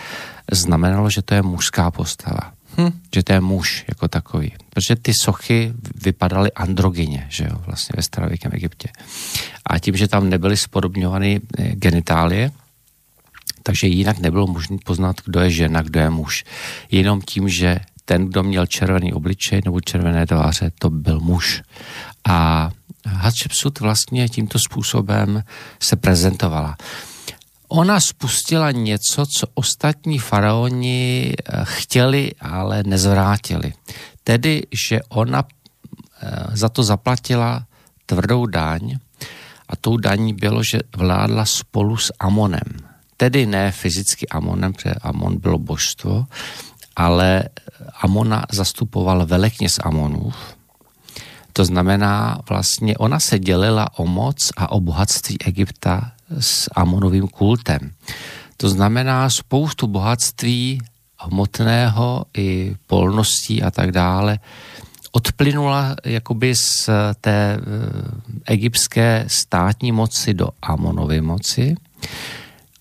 znamenalo, 0.51 1.09
že 1.09 1.21
to 1.21 1.33
je 1.33 1.41
mužská 1.41 1.91
postava. 1.91 2.51
Hm. 2.77 2.91
Že 3.15 3.23
to 3.23 3.33
je 3.33 3.41
muž 3.41 3.85
jako 3.87 4.07
takový. 4.07 4.53
Protože 4.69 4.95
ty 4.95 5.13
sochy 5.13 5.73
vypadaly 6.03 6.51
androgyně, 6.51 7.27
že 7.29 7.43
jo, 7.43 7.61
vlastně 7.65 7.93
ve 7.95 8.03
starověkém 8.03 8.51
Egyptě. 8.55 8.89
A 9.65 9.79
tím, 9.79 9.97
že 9.97 10.07
tam 10.07 10.29
nebyly 10.29 10.57
spodobňovány 10.57 11.41
eh, 11.57 11.75
genitálie, 11.75 12.51
takže 13.63 13.87
jinak 13.87 14.19
nebylo 14.19 14.47
možné 14.47 14.77
poznat, 14.85 15.15
kdo 15.25 15.39
je 15.39 15.49
žena, 15.49 15.81
kdo 15.81 15.99
je 15.99 16.09
muž. 16.09 16.43
Jenom 16.91 17.21
tím, 17.21 17.49
že 17.49 17.79
ten, 18.05 18.25
kdo 18.25 18.43
měl 18.43 18.65
červený 18.65 19.13
obličej 19.13 19.61
nebo 19.65 19.81
červené 19.81 20.25
tváře, 20.27 20.71
to 20.79 20.89
byl 20.89 21.19
muž. 21.19 21.61
A 22.27 22.69
Hatshepsut 23.05 23.79
vlastně 23.79 24.29
tímto 24.29 24.59
způsobem 24.59 25.43
se 25.79 25.95
prezentovala. 25.95 26.77
Ona 27.67 27.99
spustila 27.99 28.71
něco, 28.71 29.25
co 29.25 29.47
ostatní 29.53 30.19
faraoni 30.19 31.33
eh, 31.33 31.61
chtěli, 31.63 32.31
ale 32.39 32.83
nezvrátili. 32.83 33.73
Tedy, 34.23 34.63
že 34.87 35.01
ona 35.09 35.43
eh, 35.43 36.29
za 36.53 36.69
to 36.69 36.83
zaplatila 36.83 37.65
tvrdou 38.05 38.45
daň 38.45 38.97
a 39.69 39.75
tou 39.75 39.97
daní 39.97 40.33
bylo, 40.33 40.63
že 40.63 40.79
vládla 40.97 41.45
spolu 41.45 41.97
s 41.97 42.13
Amonem 42.19 42.95
tedy 43.17 43.45
ne 43.45 43.71
fyzicky 43.71 44.27
Amonem, 44.27 44.73
protože 44.73 44.93
Amon 45.01 45.39
bylo 45.39 45.57
božstvo, 45.59 46.25
ale 46.95 47.43
Amona 48.01 48.45
zastupoval 48.51 49.25
velekněz 49.25 49.79
Amonův. 49.83 50.35
To 51.53 51.65
znamená, 51.65 52.37
vlastně 52.49 52.97
ona 52.97 53.19
se 53.19 53.39
dělila 53.39 53.99
o 53.99 54.05
moc 54.05 54.51
a 54.57 54.71
o 54.71 54.79
bohatství 54.79 55.41
Egypta 55.41 56.11
s 56.39 56.69
Amonovým 56.75 57.27
kultem. 57.27 57.91
To 58.57 58.69
znamená 58.69 59.29
spoustu 59.29 59.87
bohatství 59.87 60.81
hmotného 61.19 62.25
i 62.37 62.75
polností 62.87 63.63
a 63.63 63.71
tak 63.71 63.91
dále 63.91 64.39
odplynula 65.11 65.95
jakoby 66.05 66.55
z 66.55 66.89
té 67.21 67.57
eh, 67.57 67.61
egyptské 68.45 69.25
státní 69.27 69.91
moci 69.91 70.33
do 70.33 70.49
Amonovy 70.61 71.21
moci 71.21 71.75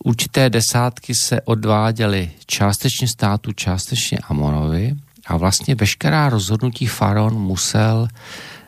Určité 0.05 0.51
desátky 0.51 1.13
se 1.15 1.41
odváděly 1.41 2.31
částečně 2.47 3.09
státu, 3.09 3.53
částečně 3.53 4.19
Amonovi 4.19 4.95
a 5.27 5.37
vlastně 5.37 5.75
veškerá 5.75 6.29
rozhodnutí 6.29 6.87
faraon 6.87 7.35
musel 7.35 8.09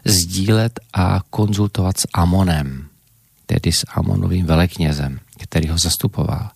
sdílet 0.04 0.80
a 0.92 1.20
konzultovat 1.30 1.98
s 1.98 2.06
Amonem, 2.14 2.88
tedy 3.46 3.72
s 3.72 3.84
Amonovým 3.94 4.46
veleknězem, 4.46 5.18
který 5.38 5.68
ho 5.68 5.78
zastupoval. 5.78 6.50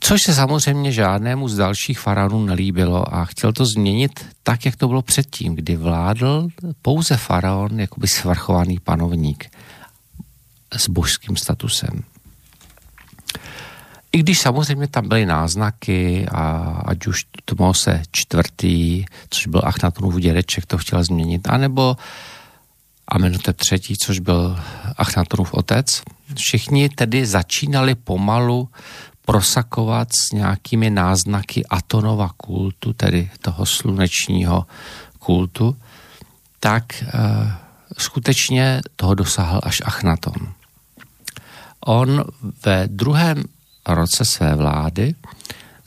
Což 0.00 0.22
se 0.22 0.34
samozřejmě 0.34 0.92
žádnému 0.92 1.48
z 1.48 1.56
dalších 1.56 1.98
faraonů 2.00 2.44
nelíbilo 2.44 3.14
a 3.14 3.24
chtěl 3.24 3.52
to 3.52 3.66
změnit 3.66 4.26
tak, 4.42 4.66
jak 4.66 4.76
to 4.76 4.88
bylo 4.88 5.02
předtím, 5.02 5.54
kdy 5.54 5.76
vládl 5.76 6.48
pouze 6.82 7.16
faraon, 7.16 7.80
jakoby 7.80 8.08
svrchovaný 8.08 8.78
panovník 8.78 9.50
s 10.76 10.88
božským 10.88 11.36
statusem. 11.36 12.02
I 14.12 14.18
když 14.18 14.40
samozřejmě 14.40 14.88
tam 14.88 15.08
byly 15.08 15.26
náznaky 15.26 16.26
a 16.28 16.42
ať 16.86 17.06
už 17.06 17.26
se 17.72 18.02
čtvrtý, 18.10 19.04
což 19.30 19.46
byl 19.46 19.62
Achnatonův 19.64 20.16
dědeček, 20.16 20.66
to 20.66 20.78
chtěl 20.78 21.04
změnit, 21.04 21.48
anebo 21.48 21.96
Amenhotep 23.10 23.56
třetí, 23.56 23.96
což 23.96 24.18
byl 24.18 24.58
Achnatonův 24.96 25.54
otec. 25.54 26.02
Všichni 26.34 26.88
tedy 26.88 27.26
začínali 27.26 27.94
pomalu 27.94 28.68
prosakovat 29.24 30.08
s 30.12 30.32
nějakými 30.32 30.90
náznaky 30.90 31.66
Atonova 31.66 32.30
kultu, 32.36 32.92
tedy 32.92 33.30
toho 33.40 33.66
slunečního 33.66 34.66
kultu, 35.18 35.76
tak 36.60 37.02
e, 37.02 37.06
skutečně 37.98 38.80
toho 38.96 39.14
dosáhl 39.14 39.60
až 39.62 39.82
Achnaton. 39.84 40.52
On 41.80 42.24
ve 42.64 42.88
druhém 42.88 43.44
roce 43.88 44.24
své 44.24 44.54
vlády 44.54 45.14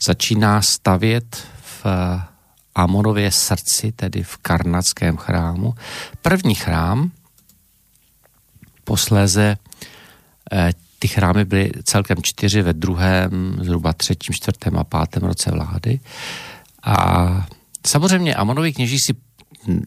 začíná 0.06 0.62
stavět 0.62 1.46
v 1.62 1.86
Amonově 2.74 3.30
srdci, 3.30 3.92
tedy 3.92 4.22
v 4.22 4.36
Karnatském 4.36 5.16
chrámu. 5.16 5.74
První 6.22 6.54
chrám, 6.54 7.10
posléze 8.84 9.56
eh, 10.52 10.72
ty 10.98 11.08
chrámy 11.08 11.44
byly 11.44 11.70
celkem 11.84 12.22
čtyři 12.22 12.62
ve 12.62 12.72
druhém, 12.72 13.56
zhruba 13.62 13.92
třetím, 13.92 14.34
čtvrtém 14.34 14.78
a 14.78 14.84
pátém 14.84 15.22
roce 15.22 15.50
vlády. 15.50 16.00
A 16.82 17.46
samozřejmě 17.86 18.34
Amonovi 18.34 18.72
kněží 18.72 18.98
si 18.98 19.14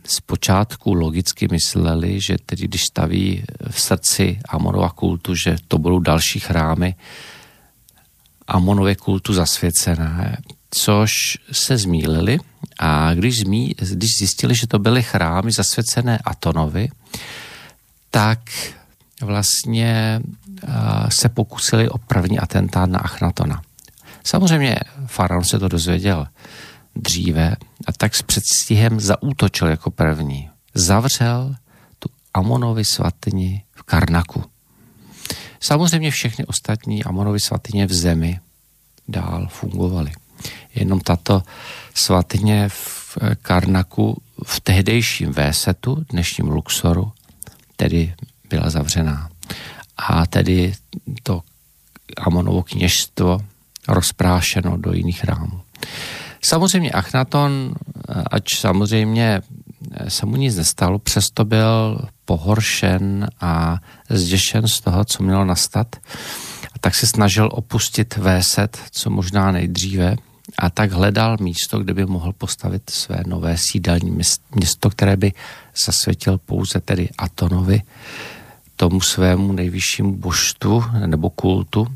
zpočátku 0.04 0.94
logicky 0.94 1.48
mysleli, 1.52 2.22
že 2.22 2.38
tedy 2.46 2.68
když 2.68 2.84
staví 2.84 3.44
v 3.70 3.82
srdci 3.82 4.40
Amonova 4.50 4.90
kultu, 4.90 5.36
že 5.36 5.56
to 5.68 5.78
budou 5.78 6.00
další 6.00 6.40
chrámy, 6.40 6.96
Amonově 8.48 8.96
kultu 8.96 9.34
zasvěcené, 9.34 10.38
což 10.70 11.12
se 11.52 11.78
zmílili 11.78 12.40
a 12.80 13.14
když, 13.14 13.40
zmí, 13.40 13.76
když 13.94 14.10
zjistili, 14.20 14.56
že 14.56 14.68
to 14.68 14.80
byly 14.80 15.04
chrámy 15.04 15.52
zasvěcené 15.52 16.18
Atonovi, 16.18 16.90
tak 18.12 18.40
vlastně 19.22 20.22
se 21.10 21.30
pokusili 21.30 21.90
o 21.90 21.98
první 21.98 22.40
atentát 22.40 22.90
na 22.90 23.00
Achnatona. 23.00 23.62
Samozřejmě 24.24 24.76
faraon 25.06 25.44
se 25.44 25.60
to 25.60 25.68
dozvěděl 25.68 26.28
dříve 26.96 27.56
a 27.88 27.92
tak 27.98 28.16
s 28.16 28.22
předstihem 28.22 29.00
zaútočil 29.00 29.68
jako 29.68 29.92
první. 29.92 30.50
Zavřel 30.74 31.56
tu 32.00 32.10
Amonovi 32.34 32.86
svatyni 32.86 33.64
v 33.76 33.84
Karnaku. 33.84 34.44
Samozřejmě 35.60 36.12
všechny 36.12 36.46
ostatní 36.46 37.04
Amonovy 37.04 37.40
svatyně 37.40 37.88
v 37.88 37.94
zemi 37.94 38.40
dál 39.08 39.48
fungovaly. 39.52 40.12
Jenom 40.76 41.00
tato 41.00 41.44
svatyně 41.94 42.70
v 42.70 43.18
Karnaku 43.42 44.22
v 44.46 44.60
tehdejším 44.60 45.32
Vésetu, 45.32 46.06
dnešním 46.10 46.48
Luxoru, 46.48 47.12
tedy 47.76 48.14
byla 48.50 48.70
zavřená. 48.70 49.30
A 49.98 50.26
tedy 50.26 50.74
to 51.24 51.42
Amonovo 52.18 52.64
kněžstvo 52.64 53.40
rozprášeno 53.88 54.78
do 54.78 54.94
jiných 54.94 55.24
rámů. 55.24 55.62
Samozřejmě 56.44 56.92
Achnaton, 56.92 57.76
ať 58.32 58.44
samozřejmě 58.56 59.42
se 60.08 60.26
mu 60.26 60.36
nic 60.36 60.56
nestalo, 60.56 61.00
přesto 61.00 61.46
byl 61.46 62.00
pohoršen 62.26 63.28
a 63.42 63.78
zděšen 64.10 64.68
z 64.68 64.82
toho, 64.82 65.06
co 65.06 65.24
mělo 65.24 65.46
nastat. 65.46 65.96
Tak 66.82 66.96
se 66.96 67.08
snažil 67.08 67.50
opustit 67.52 68.18
Véset, 68.18 68.80
co 68.92 69.10
možná 69.10 69.52
nejdříve, 69.52 70.16
a 70.58 70.70
tak 70.70 70.92
hledal 70.92 71.38
místo, 71.40 71.80
kde 71.80 71.94
by 71.94 72.06
mohl 72.06 72.34
postavit 72.34 72.90
své 72.90 73.24
nové 73.28 73.56
sídelní 73.58 74.24
město, 74.56 74.90
které 74.90 75.18
by 75.18 75.34
zasvětil 75.86 76.38
pouze 76.38 76.80
tedy 76.80 77.10
Atonovi, 77.18 77.82
tomu 78.76 79.02
svému 79.02 79.54
nejvyššímu 79.54 80.16
božstvu 80.16 80.84
nebo 81.06 81.30
kultu. 81.30 81.88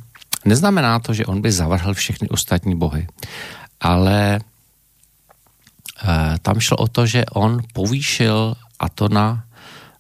Neznamená 0.46 1.00
to, 1.00 1.14
že 1.14 1.26
on 1.26 1.42
by 1.42 1.52
zavrhl 1.52 1.94
všechny 1.94 2.30
ostatní 2.30 2.76
bohy, 2.76 3.08
ale 3.82 4.36
e, 4.36 4.40
tam 6.42 6.60
šlo 6.60 6.78
o 6.78 6.88
to, 6.88 7.06
že 7.06 7.26
on 7.26 7.62
povýšil 7.74 8.56
Atona 8.80 9.44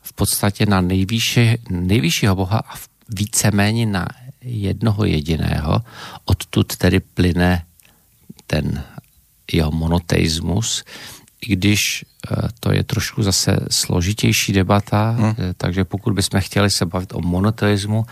v 0.01 0.13
podstatě 0.13 0.65
na 0.65 0.81
nejvýši, 0.81 1.57
nejvyššího 1.69 2.35
boha 2.35 2.57
a 2.69 2.73
víceméně 3.09 3.85
na 3.85 4.07
jednoho 4.41 5.05
jediného. 5.05 5.81
Odtud 6.25 6.75
tedy 6.77 6.99
plyne 6.99 7.65
ten 8.47 8.83
jeho 9.53 9.71
monoteismus, 9.71 10.83
i 11.41 11.55
když 11.55 12.05
eh, 12.05 12.35
to 12.59 12.71
je 12.71 12.83
trošku 12.83 13.23
zase 13.23 13.57
složitější 13.71 14.53
debata, 14.53 15.11
hmm. 15.11 15.35
takže 15.57 15.85
pokud 15.85 16.13
bychom 16.13 16.41
chtěli 16.41 16.69
se 16.69 16.85
bavit 16.85 17.13
o 17.13 17.21
monoteismu 17.21 18.05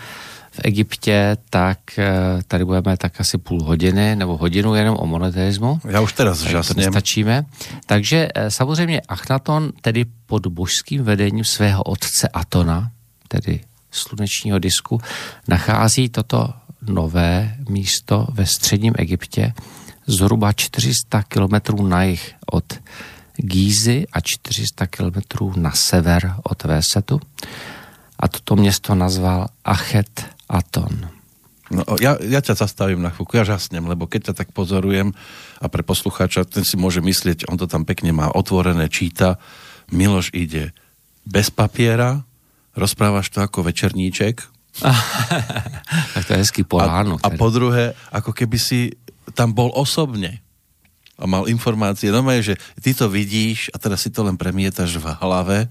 v 0.51 0.59
Egyptě, 0.63 1.37
tak 1.49 1.79
eh, 1.97 2.09
tady 2.47 2.65
budeme 2.65 2.97
tak 2.97 3.21
asi 3.21 3.37
půl 3.37 3.63
hodiny 3.63 4.15
nebo 4.15 4.37
hodinu 4.37 4.75
jenom 4.75 4.97
o 4.99 5.05
monoteismu. 5.05 5.79
Já 5.89 6.01
už 6.01 6.13
teda 6.13 6.33
zžasněm. 6.33 6.91
Stačíme. 6.91 7.45
Takže 7.85 8.29
samozřejmě 8.49 9.01
Achnaton 9.01 9.71
tedy 9.81 10.05
pod 10.25 10.47
božským 10.47 11.03
vedením 11.03 11.45
svého 11.45 11.83
otce 11.83 12.27
Atona, 12.33 12.91
tedy 13.27 13.61
slunečního 13.91 14.59
disku, 14.59 15.01
nachází 15.47 16.09
toto 16.09 16.53
nové 16.81 17.55
místo 17.69 18.27
ve 18.31 18.45
středním 18.45 18.93
Egyptě, 18.97 19.53
zhruba 20.07 20.53
400 20.53 21.23
kilometrů 21.23 21.87
na 21.87 22.03
jih 22.03 22.33
od 22.51 22.73
Gízy 23.37 24.07
a 24.13 24.21
400 24.21 24.87
kilometrů 24.87 25.53
na 25.55 25.71
sever 25.71 26.35
od 26.43 26.63
Vésetu. 26.63 27.21
A 28.19 28.27
toto 28.27 28.55
město 28.55 28.95
nazval 28.95 29.47
Achet 29.65 30.25
Aton. 30.49 31.09
No, 31.69 31.85
ja, 32.01 32.17
ja 32.17 32.41
ťa 32.41 32.57
zastavím 32.57 33.05
na 33.05 33.13
chvíľku, 33.13 33.37
ja 33.37 33.45
žasnem, 33.45 33.85
lebo 33.85 34.09
keď 34.09 34.33
ťa 34.33 34.41
tak 34.41 34.49
pozorujem 34.57 35.13
a 35.61 35.65
pre 35.69 35.85
poslucháča, 35.85 36.49
ten 36.49 36.65
si 36.65 36.81
môže 36.81 36.97
myslieť, 36.97 37.45
on 37.45 37.61
to 37.61 37.69
tam 37.69 37.85
pekne 37.85 38.09
má 38.09 38.33
otvorené, 38.33 38.89
číta, 38.89 39.37
Miloš 39.93 40.33
ide 40.33 40.73
bez 41.29 41.53
papiera, 41.53 42.25
rozprávaš 42.79 43.27
to 43.29 43.43
ako 43.43 43.67
večerníček. 43.67 44.41
tak 46.15 46.23
to 46.23 46.31
je 46.33 46.39
hezký 46.39 46.63
poláno. 46.63 47.19
A, 47.19 47.27
a 47.27 47.29
po 47.35 47.51
druhé, 47.51 47.93
ako 48.09 48.31
keby 48.31 48.55
si 48.55 48.95
tam 49.35 49.51
bol 49.51 49.69
osobne 49.75 50.39
a 51.19 51.27
mal 51.27 51.51
informácie. 51.51 52.09
No 52.09 52.23
že 52.39 52.55
ty 52.79 52.95
to 52.95 53.11
vidíš 53.11 53.75
a 53.75 53.77
teraz 53.77 54.07
si 54.07 54.09
to 54.09 54.23
len 54.23 54.39
premietaš 54.39 54.95
v 54.95 55.11
hlave, 55.19 55.67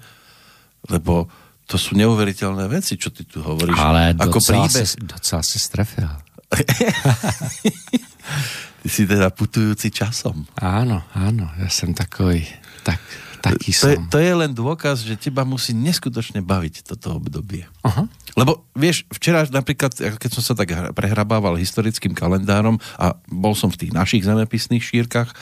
lebo 0.92 1.24
to 1.68 1.76
sú 1.76 1.96
neuveriteľné 1.96 2.64
veci, 2.68 2.96
čo 2.96 3.12
ty 3.12 3.24
tu 3.24 3.44
hovoríš. 3.44 3.76
Ale 3.76 4.16
ako 4.16 4.40
docela, 4.40 4.68
príbeh. 4.68 4.86
Si, 4.88 4.96
docela 5.00 5.42
si 5.44 5.58
strefil. 5.60 6.08
ty 8.84 8.88
si 8.88 9.04
teda 9.04 9.28
putujúci 9.32 9.92
časom. 9.92 10.48
Áno, 10.60 11.04
áno, 11.12 11.52
ja 11.60 11.68
som 11.68 11.92
takový, 11.92 12.44
tak 12.84 13.00
taký 13.40 13.70
to, 13.72 13.78
som. 13.78 13.88
Je, 13.90 13.96
to 14.10 14.18
je 14.18 14.32
len 14.34 14.52
dôkaz, 14.52 15.02
že 15.02 15.14
teba 15.18 15.46
musí 15.46 15.72
neskutočne 15.74 16.42
baviť 16.42 16.86
toto 16.86 17.18
obdobie. 17.18 17.66
Aha. 17.86 18.06
Lebo 18.38 18.70
vieš, 18.78 19.02
včera 19.10 19.42
napríklad, 19.50 19.98
keď 19.98 20.30
som 20.30 20.42
sa 20.46 20.54
tak 20.54 20.70
prehrabával 20.94 21.58
historickým 21.58 22.14
kalendárom 22.14 22.78
a 22.94 23.18
bol 23.26 23.58
som 23.58 23.66
v 23.66 23.82
tých 23.82 23.92
našich 23.96 24.22
zemepisných 24.22 24.84
šírkach, 24.84 25.34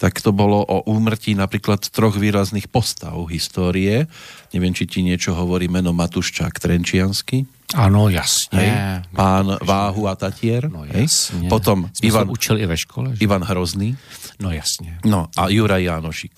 tak 0.00 0.16
to 0.24 0.32
bolo 0.32 0.64
o 0.64 0.80
úmrtí 0.88 1.36
napríklad 1.36 1.84
troch 1.92 2.16
výrazných 2.16 2.72
postav 2.72 3.20
histórie. 3.28 4.08
Neviem, 4.56 4.72
či 4.72 4.88
ti 4.88 5.04
niečo 5.04 5.36
hovorí 5.36 5.68
meno 5.68 5.92
Matuščák 5.92 6.56
Trenčiansky. 6.56 7.44
Áno, 7.76 8.08
jasne. 8.08 8.56
Hej. 8.56 8.70
Pán 9.12 9.60
Váhu 9.60 10.08
a 10.08 10.16
Tatier. 10.16 10.72
No 10.72 10.88
jasne. 10.88 11.52
Potom 11.52 11.92
Sme 11.92 12.08
Ivan, 12.08 12.32
učili 12.32 12.64
ve 12.64 12.80
škole. 12.80 13.12
Že? 13.12 13.20
Ivan 13.28 13.44
Hrozný. 13.44 13.92
No 14.40 14.48
jasne. 14.48 14.96
No 15.04 15.28
a 15.36 15.52
Juraj 15.52 15.84
Jánošik. 15.84 16.32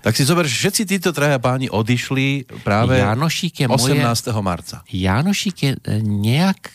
Tak 0.00 0.16
si 0.16 0.24
zober, 0.24 0.48
že 0.48 0.56
všetci 0.56 0.82
títo 0.88 1.12
traja 1.12 1.36
páni 1.36 1.68
odišli 1.68 2.48
práve 2.64 3.04
Jánošík 3.04 3.60
je 3.60 3.66
18. 3.68 4.32
Moje, 4.32 4.42
marca. 4.42 4.76
Jánošík 4.88 5.56
je 5.62 5.72
eh, 5.76 6.00
nějak, 6.00 6.72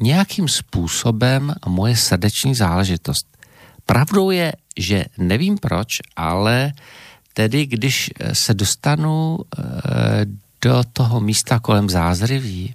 nějakým 0.00 0.48
způsobem 0.48 1.52
moje 1.68 1.96
srdeční 1.96 2.54
záležitost. 2.54 3.28
Pravdou 3.86 4.30
je, 4.30 4.52
že 4.76 5.04
nevím 5.18 5.58
proč, 5.58 5.88
ale 6.16 6.72
tedy 7.34 7.66
když 7.66 8.10
eh, 8.10 8.34
se 8.34 8.54
dostanu 8.54 9.38
e, 9.38 10.42
do 10.62 10.82
toho 10.92 11.20
místa 11.20 11.58
kolem 11.58 11.90
Zázriví, 11.90 12.74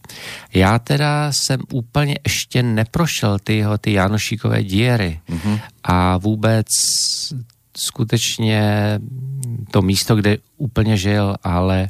já 0.53 0.79
teda 0.79 1.31
jsem 1.31 1.59
úplně 1.71 2.19
ještě 2.23 2.63
neprošel 2.63 3.39
ty 3.39 3.57
jeho 3.57 3.77
ty 3.77 3.93
Janošíkové 3.93 4.63
díry 4.63 5.19
mm-hmm. 5.29 5.59
a 5.83 6.17
vůbec 6.17 6.67
skutečně 7.77 8.61
to 9.71 9.81
místo, 9.81 10.15
kde 10.15 10.37
úplně 10.57 10.97
žil, 10.97 11.35
ale 11.43 11.89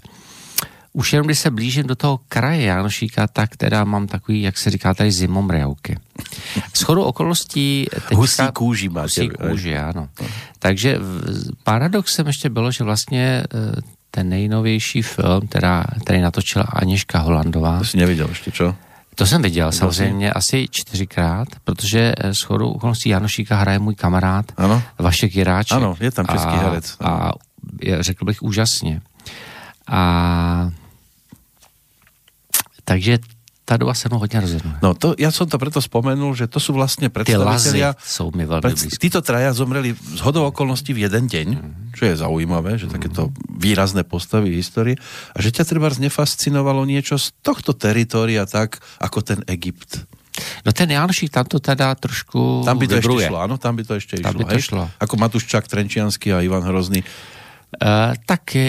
už 0.94 1.14
jenom 1.14 1.26
když 1.26 1.40
se 1.40 1.52
blížím 1.52 1.88
do 1.88 1.96
toho 1.96 2.20
kraje 2.28 2.64
Janošíka, 2.64 3.28
tak 3.28 3.58
teda 3.58 3.84
mám 3.84 4.08
takový, 4.08 4.42
jak 4.42 4.58
se 4.58 4.70
říká 4.70 4.94
tady 4.94 5.12
zimomriauky. 5.12 6.00
S 6.74 6.82
chodou 6.82 7.04
okolností... 7.04 7.88
Teďka, 7.94 8.16
husí 8.16 8.44
kůži 8.54 8.90
máte. 8.90 9.04
Husí 9.04 9.30
kůži, 9.30 9.78
ano. 9.78 10.10
Takže 10.60 11.00
paradoxem 11.64 12.28
ještě 12.28 12.50
bylo, 12.50 12.72
že 12.72 12.84
vlastně 12.84 13.44
eh, 13.54 13.82
ten 14.12 14.30
nejnovější 14.30 15.02
film, 15.02 15.48
teda, 15.48 15.84
který 16.04 16.22
natočila 16.22 16.66
Aniška 16.66 17.20
Holandová. 17.20 17.80
To 17.80 17.86
jsi 17.86 17.98
neviděl 17.98 18.30
ještě, 18.30 18.52
čo? 18.52 18.76
To 19.18 19.26
jsem 19.26 19.42
viděl 19.42 19.72
samozřejmě 19.72 20.34
asi 20.34 20.68
čtyřikrát, 20.72 21.48
protože 21.64 22.14
eh, 22.18 22.34
s 22.34 22.42
chodou 22.42 22.72
okolností 22.72 23.10
Janošíka 23.10 23.56
hraje 23.56 23.80
můj 23.80 23.96
kamarád 23.96 24.46
ano. 24.58 24.84
Vašek 25.00 25.36
Jiráček. 25.36 25.78
Ano, 25.78 25.96
je 26.00 26.12
tam 26.12 26.26
český 26.26 26.48
a, 26.48 26.56
herec. 26.56 26.96
A 27.02 27.32
řekl 28.00 28.26
bych 28.26 28.42
úžasně. 28.42 29.02
A 29.88 30.72
takže 32.84 33.18
tá 33.68 33.76
doba 33.76 33.92
sa 33.92 34.08
mnou 34.08 34.24
hodne 34.24 34.40
rozhodnuje. 34.40 34.80
No 34.80 34.96
to, 34.96 35.12
ja 35.20 35.28
som 35.28 35.44
to 35.44 35.60
preto 35.60 35.84
spomenul, 35.84 36.32
že 36.32 36.48
to 36.48 36.56
sú 36.56 36.72
vlastne 36.72 37.12
predstavitelia... 37.12 38.00
sú 38.00 38.32
mi 38.32 38.48
veľmi 38.48 38.64
pred, 38.64 38.80
Títo 38.96 39.20
traja 39.20 39.52
zomreli 39.52 39.92
z 39.92 40.24
hodou 40.24 40.48
okolností 40.48 40.96
v 40.96 41.04
jeden 41.04 41.28
deň, 41.28 41.48
mm-hmm. 41.52 41.92
čo 41.92 42.08
je 42.08 42.16
zaujímavé, 42.16 42.80
že 42.80 42.88
mm-hmm. 42.88 42.96
takéto 42.96 43.36
výrazné 43.52 44.08
postavy 44.08 44.56
histórie 44.56 44.96
a 45.36 45.38
že 45.44 45.52
ťa 45.52 45.68
treba 45.68 45.92
znefascinovalo 45.92 46.88
niečo 46.88 47.20
z 47.20 47.36
tohto 47.44 47.76
teritória 47.76 48.48
tak, 48.48 48.80
ako 49.04 49.20
ten 49.20 49.44
Egypt. 49.52 50.08
No 50.64 50.72
ten 50.72 50.88
Jánošík 50.88 51.34
tam 51.34 51.50
to 51.50 51.60
teda 51.60 51.92
trošku 52.00 52.64
Tam 52.64 52.80
by 52.80 52.88
to 52.88 53.04
vybruje. 53.04 53.28
ešte 53.28 53.36
šlo, 53.36 53.40
áno, 53.44 53.56
tam 53.60 53.74
by 53.76 53.84
to 53.84 53.94
ešte 54.00 54.16
tam 54.24 54.32
išlo. 54.32 54.40
By 54.40 54.46
to 54.48 54.58
šlo. 54.64 54.84
Ako 55.02 55.14
Matuščák 55.20 55.66
Trenčiansky 55.68 56.32
a 56.32 56.40
Ivan 56.40 56.64
Hrozný 56.64 57.04
Uh, 57.84 58.16
tak 58.26 58.42
uh, 58.56 58.62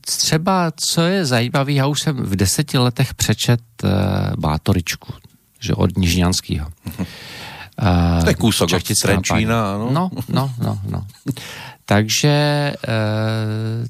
třeba, 0.00 0.72
co 0.76 1.00
je 1.02 1.24
zajímavé, 1.24 1.72
já 1.72 1.86
už 1.86 2.00
jsem 2.00 2.16
v 2.16 2.36
deseti 2.36 2.78
letech 2.78 3.14
přečet 3.14 3.60
uh, 3.84 3.90
Bátoričku, 4.38 5.12
že 5.60 5.74
od 5.74 5.96
Nižňanského. 5.96 6.68
Uh, 6.98 8.24
to 8.24 8.28
je 8.30 8.36
od 8.60 8.82
Trenčína, 9.02 9.74
ano. 9.74 9.90
No, 9.92 10.10
no, 10.28 10.52
no, 10.62 10.80
no. 10.88 11.06
Takže 11.84 12.72
uh, 12.88 13.86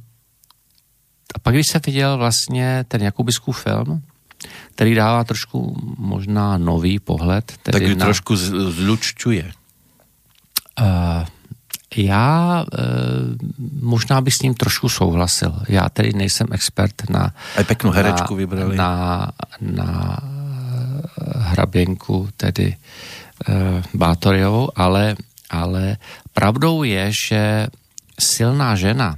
a 1.35 1.38
pak, 1.38 1.55
když 1.55 1.66
jsem 1.66 1.81
viděl 1.87 2.18
vlastně 2.18 2.85
ten 2.88 3.03
Jakubiskův 3.03 3.62
film, 3.62 4.03
který 4.75 4.94
dává 4.94 5.25
trošku 5.25 5.77
možná 5.99 6.59
nový 6.59 6.99
pohled. 6.99 7.53
Tedy 7.62 7.87
tak 7.87 7.99
na, 7.99 8.05
trošku 8.05 8.37
zlučťuje. 8.71 9.53
Uh, 10.81 10.87
já 11.96 12.64
e, 12.72 12.83
možná 13.81 14.20
bych 14.20 14.35
s 14.35 14.42
ním 14.42 14.55
trošku 14.55 14.88
souhlasil. 14.88 15.55
Já 15.68 15.88
tedy 15.88 16.12
nejsem 16.12 16.46
expert 16.53 17.11
na... 17.11 17.35
A 17.57 17.62
peknou 17.64 17.90
herečku 17.90 18.35
na, 18.35 18.38
vybrali. 18.38 18.77
Na, 18.77 19.31
na 19.61 20.18
hraběnku, 21.37 22.29
tedy 22.37 22.77
e, 23.48 23.83
Bátoriovou, 23.94 24.70
ale, 24.77 25.16
ale 25.51 25.96
pravdou 26.33 26.83
je, 26.83 27.11
že 27.29 27.66
silná 28.20 28.77
žena 28.77 29.16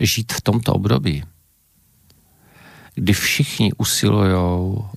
žít 0.00 0.32
v 0.32 0.40
tomto 0.40 0.72
období, 0.72 1.24
kdy 2.94 3.12
všichni 3.12 3.72
usilují 3.72 4.32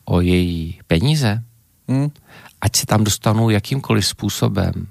o 0.06 0.22
její 0.22 0.80
peníze, 0.88 1.44
hmm. 1.88 2.12
ať 2.62 2.76
se 2.76 2.86
tam 2.86 3.04
dostanou 3.04 3.50
jakýmkoliv 3.50 4.06
způsobem, 4.06 4.88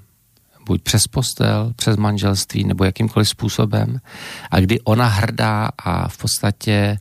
buď 0.69 0.81
přes 0.81 1.09
postel, 1.09 1.73
přes 1.75 1.97
manželství 1.97 2.63
nebo 2.63 2.85
jakýmkoliv 2.85 3.29
způsobem 3.29 3.97
a 4.51 4.55
kdy 4.59 4.77
ona 4.85 5.07
hrdá 5.07 5.73
a 5.73 6.07
v 6.07 6.17
podstatě 6.17 6.97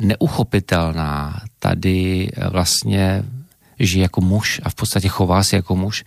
neuchopitelná 0.00 1.40
tady 1.58 2.28
vlastně 2.52 3.24
žije 3.80 4.02
jako 4.02 4.20
muž 4.20 4.60
a 4.64 4.68
v 4.68 4.74
podstatě 4.74 5.08
chová 5.08 5.40
se 5.42 5.56
jako 5.56 5.76
muž, 5.76 6.04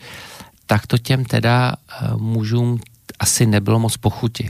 tak 0.70 0.88
to 0.88 0.98
těm 0.98 1.26
teda 1.26 1.74
eh, 1.74 2.14
mužům 2.18 2.78
asi 3.20 3.46
nebylo 3.46 3.80
moc 3.80 3.98
pochuti. 3.98 4.50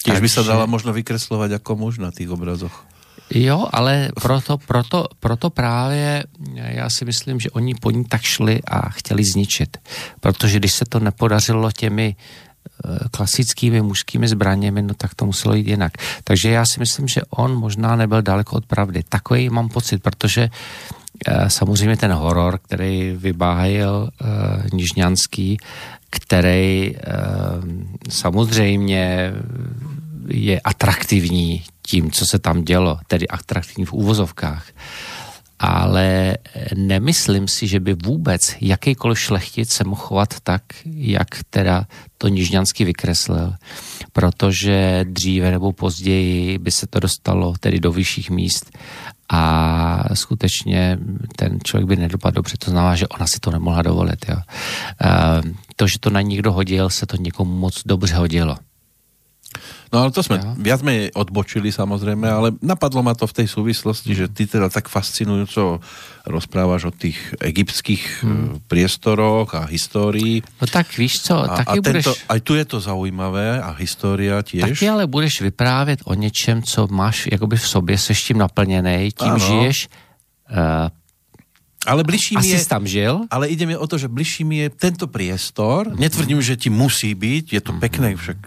Tiež 0.00 0.24
by 0.24 0.32
sa 0.32 0.40
dala 0.40 0.64
možno 0.64 0.96
vykreslovať 0.96 1.60
ako 1.60 1.76
muž 1.76 2.00
na 2.00 2.08
tých 2.08 2.32
obrazoch. 2.32 2.88
Jo, 3.34 3.68
ale 3.72 4.10
proto, 4.22 4.58
proto, 4.58 5.06
proto 5.20 5.50
právě 5.50 6.24
já 6.54 6.90
si 6.90 7.04
myslím, 7.04 7.40
že 7.40 7.50
oni 7.50 7.74
po 7.74 7.90
ní 7.90 8.04
tak 8.04 8.22
šli 8.22 8.60
a 8.62 8.88
chtěli 8.88 9.24
zničit. 9.24 9.76
Protože 10.20 10.58
když 10.58 10.72
se 10.72 10.84
to 10.84 11.00
nepodařilo 11.00 11.72
těmi 11.72 12.16
eh, 12.16 12.98
klasickými 13.10 13.82
mužskými 13.82 14.28
zbraněmi, 14.28 14.82
no 14.82 14.94
tak 14.94 15.14
to 15.14 15.26
muselo 15.26 15.54
jít 15.54 15.66
jinak. 15.66 15.92
Takže 16.24 16.50
já 16.50 16.66
si 16.66 16.80
myslím, 16.80 17.08
že 17.08 17.20
on 17.30 17.54
možná 17.54 17.96
nebyl 17.96 18.22
daleko 18.22 18.56
od 18.56 18.66
pravdy. 18.66 19.02
Takový 19.08 19.50
mám 19.50 19.68
pocit, 19.68 20.02
protože 20.02 20.50
eh, 21.26 21.50
samozřejmě 21.50 21.96
ten 21.96 22.12
horor, 22.12 22.58
který 22.58 23.16
vybájil 23.16 24.08
uh, 24.20 24.28
Nižňanský, 24.72 25.58
který 26.10 26.94
uh, 26.96 27.00
samozřejmě 28.08 29.32
je 30.28 30.60
atraktivní 30.60 31.62
tím, 31.82 32.10
co 32.10 32.26
se 32.26 32.38
tam 32.38 32.64
dělo, 32.64 32.98
tedy 33.06 33.28
atraktivní 33.28 33.84
v 33.84 33.92
úvozovkách. 33.92 34.66
Ale 35.62 36.36
nemyslím 36.74 37.48
si, 37.48 37.66
že 37.66 37.80
by 37.80 37.94
vůbec 37.94 38.40
jakýkoliv 38.60 39.20
šlechtic 39.20 39.72
se 39.72 39.84
mohl 39.84 40.00
chovat 40.00 40.40
tak, 40.42 40.62
jak 40.94 41.28
teda 41.50 41.86
to 42.18 42.28
Nižňanský 42.28 42.84
vykreslil. 42.84 43.54
Protože 44.12 45.04
dříve 45.08 45.50
nebo 45.50 45.72
později 45.72 46.58
by 46.58 46.70
se 46.70 46.86
to 46.86 47.00
dostalo 47.00 47.54
tedy 47.60 47.80
do 47.80 47.92
vyšších 47.92 48.30
míst 48.30 48.78
a 49.28 50.14
skutečně 50.14 50.98
ten 51.36 51.58
člověk 51.64 51.88
by 51.88 51.96
nedopadl 51.96 52.34
dobře, 52.34 52.56
to 52.58 52.70
znamená, 52.70 52.96
že 52.96 53.08
ona 53.08 53.26
si 53.26 53.40
to 53.40 53.50
nemohla 53.50 53.82
dovolit. 53.82 54.26
Jo. 54.28 54.36
To, 55.76 55.86
že 55.86 55.98
to 55.98 56.10
na 56.10 56.20
někdo 56.20 56.52
hodil, 56.52 56.90
se 56.90 57.06
to 57.06 57.16
někomu 57.16 57.58
moc 57.58 57.82
dobře 57.86 58.14
hodilo. 58.14 58.56
No 59.90 60.06
ale 60.06 60.14
to 60.14 60.22
sme 60.22 60.38
ja. 60.38 60.54
viac 60.54 60.86
menej 60.86 61.10
odbočili 61.18 61.74
samozrejme, 61.74 62.22
ale 62.30 62.54
napadlo 62.62 63.02
ma 63.02 63.18
to 63.18 63.26
v 63.26 63.42
tej 63.42 63.48
súvislosti, 63.50 64.14
že 64.14 64.30
ty 64.30 64.46
teda 64.46 64.70
tak 64.70 64.86
fascinujúco 64.86 65.82
rozprávaš 66.30 66.88
o 66.88 66.92
tých 66.94 67.18
egyptských 67.42 68.22
hmm. 68.22 68.70
Priestoroch 68.70 69.50
a 69.58 69.66
histórii. 69.66 70.46
No 70.62 70.70
tak 70.70 70.94
víš 70.94 71.26
co, 71.26 71.42
a, 71.42 71.66
taky 71.66 71.82
a 71.82 71.82
tento, 71.82 72.14
budeš... 72.14 72.22
Aj 72.30 72.38
tu 72.38 72.54
je 72.54 72.64
to 72.70 72.78
zaujímavé 72.78 73.58
a 73.58 73.74
história 73.82 74.38
tiež. 74.46 74.78
Taky 74.78 74.86
ale 74.86 75.10
budeš 75.10 75.42
vyprávět 75.42 76.06
o 76.06 76.14
něčem, 76.14 76.62
co 76.62 76.86
máš 76.86 77.26
jakoby 77.26 77.56
v 77.58 77.66
sobě, 77.66 77.98
seš 77.98 78.22
tím 78.22 78.38
naplněný, 78.38 79.10
tím 79.10 79.34
ano. 79.34 79.42
žiješ 79.42 79.88
uh, 80.54 80.86
ale 81.88 82.04
bližší 82.04 82.36
mi 82.36 82.44
je... 82.44 82.60
tam 82.68 82.84
žil? 82.84 83.24
Ale 83.32 83.48
ide 83.48 83.64
mi 83.64 83.72
o 83.72 83.86
to, 83.88 83.96
že 83.96 84.04
bližší 84.04 84.44
mi 84.44 84.60
je 84.60 84.68
tento 84.68 85.08
priestor. 85.08 85.88
Netvrdím, 85.96 86.36
že 86.44 86.60
ti 86.60 86.68
musí 86.68 87.16
byť, 87.16 87.56
je 87.56 87.60
to 87.64 87.72
mm-hmm. 87.72 87.80
pekné, 87.80 88.08
však 88.20 88.38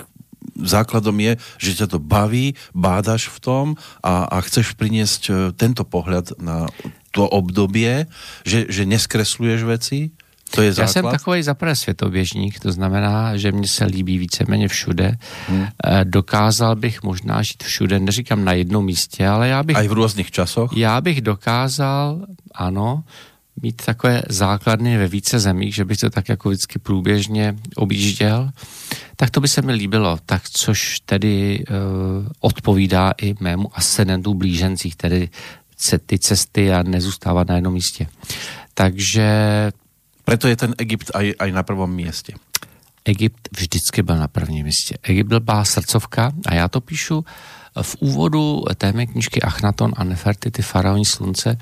základom 0.56 1.20
je, 1.20 1.38
že 1.58 1.72
ťa 1.84 1.88
to 1.88 2.00
baví, 2.00 2.54
bádaš 2.74 3.28
v 3.34 3.38
tom 3.40 3.66
a, 4.04 4.30
a 4.30 4.38
chceš 4.42 4.78
priniesť 4.78 5.22
e, 5.30 5.34
tento 5.58 5.84
pohľad 5.84 6.38
na 6.42 6.70
to 7.14 7.30
obdobie, 7.30 8.10
že, 8.46 8.66
že 8.70 8.90
neskresluješ 8.90 9.62
veci, 9.66 10.00
to 10.54 10.62
je 10.62 10.74
základ? 10.74 10.88
Já 10.88 10.94
jsem 10.94 11.12
takový 11.12 11.44
zaprvé 11.44 11.76
světoběžník, 11.76 12.60
to 12.60 12.72
znamená, 12.72 13.38
že 13.38 13.52
mně 13.52 13.68
se 13.68 13.86
líbí 13.86 14.18
víceméně 14.18 14.68
všude. 14.68 15.18
Hmm. 15.50 15.68
Dokázal 16.04 16.76
bych 16.76 17.04
možná 17.04 17.42
žít 17.42 17.64
všude, 17.64 18.00
neříkám 18.00 18.46
na 18.46 18.54
jednom 18.54 18.86
místě, 18.86 19.28
ale 19.28 19.48
já 19.48 19.64
bych... 19.64 19.78
A 19.78 19.82
i 19.82 19.88
v 19.88 19.92
různých 19.92 20.32
časoch? 20.32 20.78
Já 20.78 21.02
bych 21.02 21.22
dokázal, 21.22 22.26
ano, 22.56 23.04
mít 23.62 23.86
takové 23.86 24.22
základny 24.30 24.98
ve 24.98 25.08
více 25.08 25.40
zemích, 25.40 25.76
že 25.76 25.86
bych 25.86 25.98
to 25.98 26.10
tak 26.10 26.30
jako 26.30 26.50
vždycky 26.50 26.80
průběžně 26.80 27.56
objížděl, 27.76 28.52
tak 29.16 29.30
to 29.30 29.42
by 29.42 29.48
se 29.48 29.62
mi 29.62 29.74
líbilo, 29.74 30.18
tak 30.26 30.50
což 30.50 31.00
tedy 31.00 31.64
uh, 31.70 31.76
odpovídá 32.40 33.14
i 33.22 33.36
mému 33.40 33.70
ascendentu 33.74 34.34
blížencích, 34.34 34.96
tedy 34.96 35.30
ty 36.06 36.20
cesty 36.20 36.74
a 36.74 36.84
nezůstávat 36.84 37.48
na 37.48 37.56
jednom 37.56 37.74
místě. 37.74 38.08
Takže... 38.74 39.28
Proto 40.26 40.48
je 40.48 40.56
ten 40.56 40.76
Egypt 40.78 41.12
aj, 41.14 41.34
aj 41.40 41.52
na 41.52 41.64
prvom 41.64 41.92
místě. 41.96 42.34
Egypt 43.06 43.50
vždycky 43.58 44.04
byl 44.04 44.18
na 44.18 44.28
prvním 44.28 44.66
místě. 44.66 44.98
Egypt 45.04 45.28
byl 45.28 45.40
bá 45.40 45.66
srdcovka 45.66 46.32
a 46.46 46.54
já 46.54 46.68
to 46.68 46.82
píšu 46.82 47.26
v 47.82 47.96
úvodu 48.00 48.64
té 48.78 48.94
mé 48.94 49.06
knižky 49.06 49.42
Achnaton 49.42 49.94
a 49.98 50.04
Nefertity, 50.04 50.62
faraoní 50.62 51.06
slunce, 51.06 51.58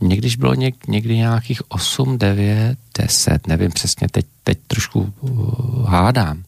mně 0.00 0.16
když 0.16 0.36
bylo 0.36 0.54
něk, 0.54 0.86
někdy 0.86 1.16
nějakých 1.16 1.62
8, 1.68 2.18
9, 2.18 2.78
10, 2.98 3.46
nevím 3.46 3.70
přesně, 3.70 4.08
teď, 4.08 4.26
teď 4.44 4.58
trošku 4.66 5.12
uh, 5.20 5.90
hádám, 5.90 6.44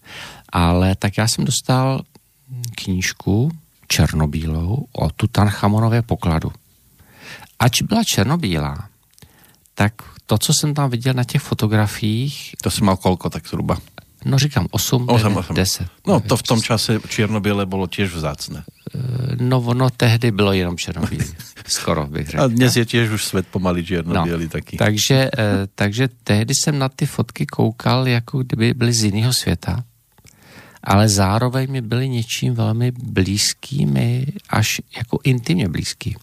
ale 0.52 0.94
tak 0.94 1.18
já 1.18 1.28
jsem 1.28 1.44
dostal 1.44 2.02
knížku 2.74 3.50
černobílou 3.88 4.86
o 4.92 5.10
Tutanchamonově 5.10 6.02
pokladu. 6.02 6.52
Ač 7.58 7.82
byla 7.82 8.04
černobílá, 8.04 8.88
tak 9.74 9.92
to, 10.26 10.38
co 10.38 10.54
jsem 10.54 10.74
tam 10.74 10.90
viděl 10.90 11.14
na 11.14 11.24
těch 11.24 11.42
fotografiích... 11.42 12.54
To 12.62 12.70
jsi 12.70 12.84
mal 12.84 12.96
kolko 12.96 13.30
tak 13.30 13.48
zhruba? 13.48 13.78
No 14.24 14.38
říkám 14.38 14.66
8, 14.70 15.08
8, 15.08 15.22
9, 15.22 15.38
8. 15.38 15.54
10. 15.56 15.86
No 16.06 16.20
to 16.20 16.36
v 16.36 16.42
tom 16.42 16.62
čase 16.62 17.00
černobíle 17.08 17.66
bylo 17.66 17.86
těž 17.86 18.14
vzácné. 18.14 18.64
No 19.40 19.60
ono 19.60 19.90
tehdy 19.90 20.30
bylo 20.30 20.52
jenom 20.52 20.76
černobílý. 20.76 21.24
Skoro 21.66 22.06
bych 22.06 22.26
řekl. 22.26 22.42
A 22.42 22.46
dnes 22.46 22.76
je 22.76 22.86
těž 22.86 23.10
už 23.10 23.24
svět 23.24 23.46
pomalý 23.50 23.86
černobílý 23.86 24.44
no, 24.44 24.50
taky. 24.50 24.76
Takže, 24.76 25.30
eh, 25.38 25.66
takže 25.74 26.08
tehdy 26.24 26.54
jsem 26.54 26.78
na 26.78 26.88
ty 26.88 27.06
fotky 27.06 27.46
koukal, 27.46 28.08
jako 28.08 28.38
kdyby 28.38 28.74
byly 28.74 28.92
z 28.92 29.04
jiného 29.04 29.32
světa, 29.32 29.84
ale 30.84 31.08
zároveň 31.08 31.70
mi 31.70 31.80
byly 31.80 32.08
něčím 32.08 32.54
velmi 32.54 32.90
blízkými, 32.90 34.26
až 34.50 34.80
jako 34.96 35.18
intimně 35.24 35.68
blízký. 35.68 36.16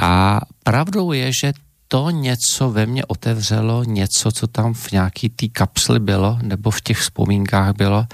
A 0.00 0.40
pravdou 0.64 1.12
je, 1.12 1.30
že 1.42 1.52
to 1.88 2.10
něco 2.10 2.70
ve 2.70 2.86
mně 2.86 3.04
otevřelo, 3.04 3.84
něco, 3.84 4.32
co 4.32 4.46
tam 4.46 4.74
v 4.74 4.92
nějaký 4.92 5.28
té 5.28 5.48
kapsli 5.48 6.00
bylo, 6.00 6.38
nebo 6.42 6.70
v 6.70 6.80
těch 6.80 6.98
vzpomínkách 6.98 7.76
bylo, 7.76 8.06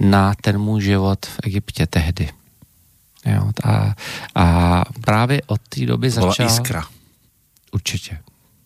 na 0.00 0.34
ten 0.40 0.58
můj 0.58 0.82
život 0.82 1.26
v 1.26 1.38
Egyptě 1.42 1.86
tehdy. 1.86 2.30
Jo, 3.26 3.50
a, 3.64 3.94
a 4.34 4.84
právě 5.00 5.42
od 5.46 5.60
té 5.68 5.86
doby 5.86 6.10
začal... 6.10 6.46
Byla 6.46 6.48
iskra. 6.48 6.84
Určitě. 7.72 8.18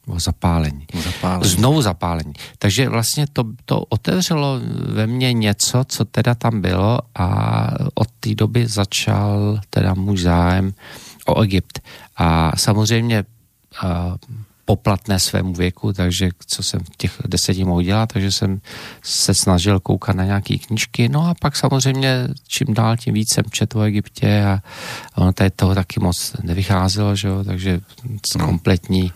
O 0.06 0.20
zapálení. 0.20 0.86
O 0.98 1.02
zapálení. 1.02 1.50
Znovu 1.50 1.82
zapálení. 1.82 2.32
Takže 2.58 2.88
vlastně 2.88 3.26
to, 3.32 3.44
to 3.64 3.80
otevřelo 3.80 4.60
ve 4.92 5.06
mně 5.06 5.32
něco, 5.32 5.84
co 5.88 6.04
teda 6.04 6.34
tam 6.34 6.60
bylo 6.60 6.98
a 7.14 7.66
od 7.94 8.08
té 8.20 8.34
doby 8.34 8.66
začal 8.66 9.60
teda 9.70 9.94
můj 9.94 10.18
zájem 10.18 10.74
o 11.26 11.42
Egypt. 11.42 11.80
A 12.16 12.56
samozřejmě 12.56 13.24
poplatné 14.64 15.20
svému 15.20 15.52
věku, 15.52 15.92
takže 15.92 16.30
co 16.46 16.62
jsem 16.62 16.80
v 16.80 16.96
těch 16.96 17.12
deseti 17.26 17.64
mohl 17.64 17.82
dělat, 17.82 18.12
takže 18.12 18.32
jsem 18.32 18.60
se 19.02 19.34
snažil 19.34 19.80
koukat 19.80 20.16
na 20.16 20.24
nějaké 20.24 20.58
knížky, 20.58 21.08
no 21.08 21.28
a 21.28 21.34
pak 21.34 21.56
samozřejmě 21.56 22.28
čím 22.48 22.74
dál 22.74 22.96
tím 22.96 23.14
víc 23.14 23.34
jsem 23.34 23.44
četl 23.50 23.78
o 23.78 23.82
Egyptě 23.82 24.44
a 24.44 24.60
ono 25.16 25.32
tady 25.32 25.50
toho 25.50 25.74
taky 25.74 26.00
moc 26.00 26.36
nevycházelo, 26.42 27.16
že 27.16 27.28
jo, 27.28 27.44
takže 27.44 27.80
no. 28.38 28.46
kompletní 28.46 29.12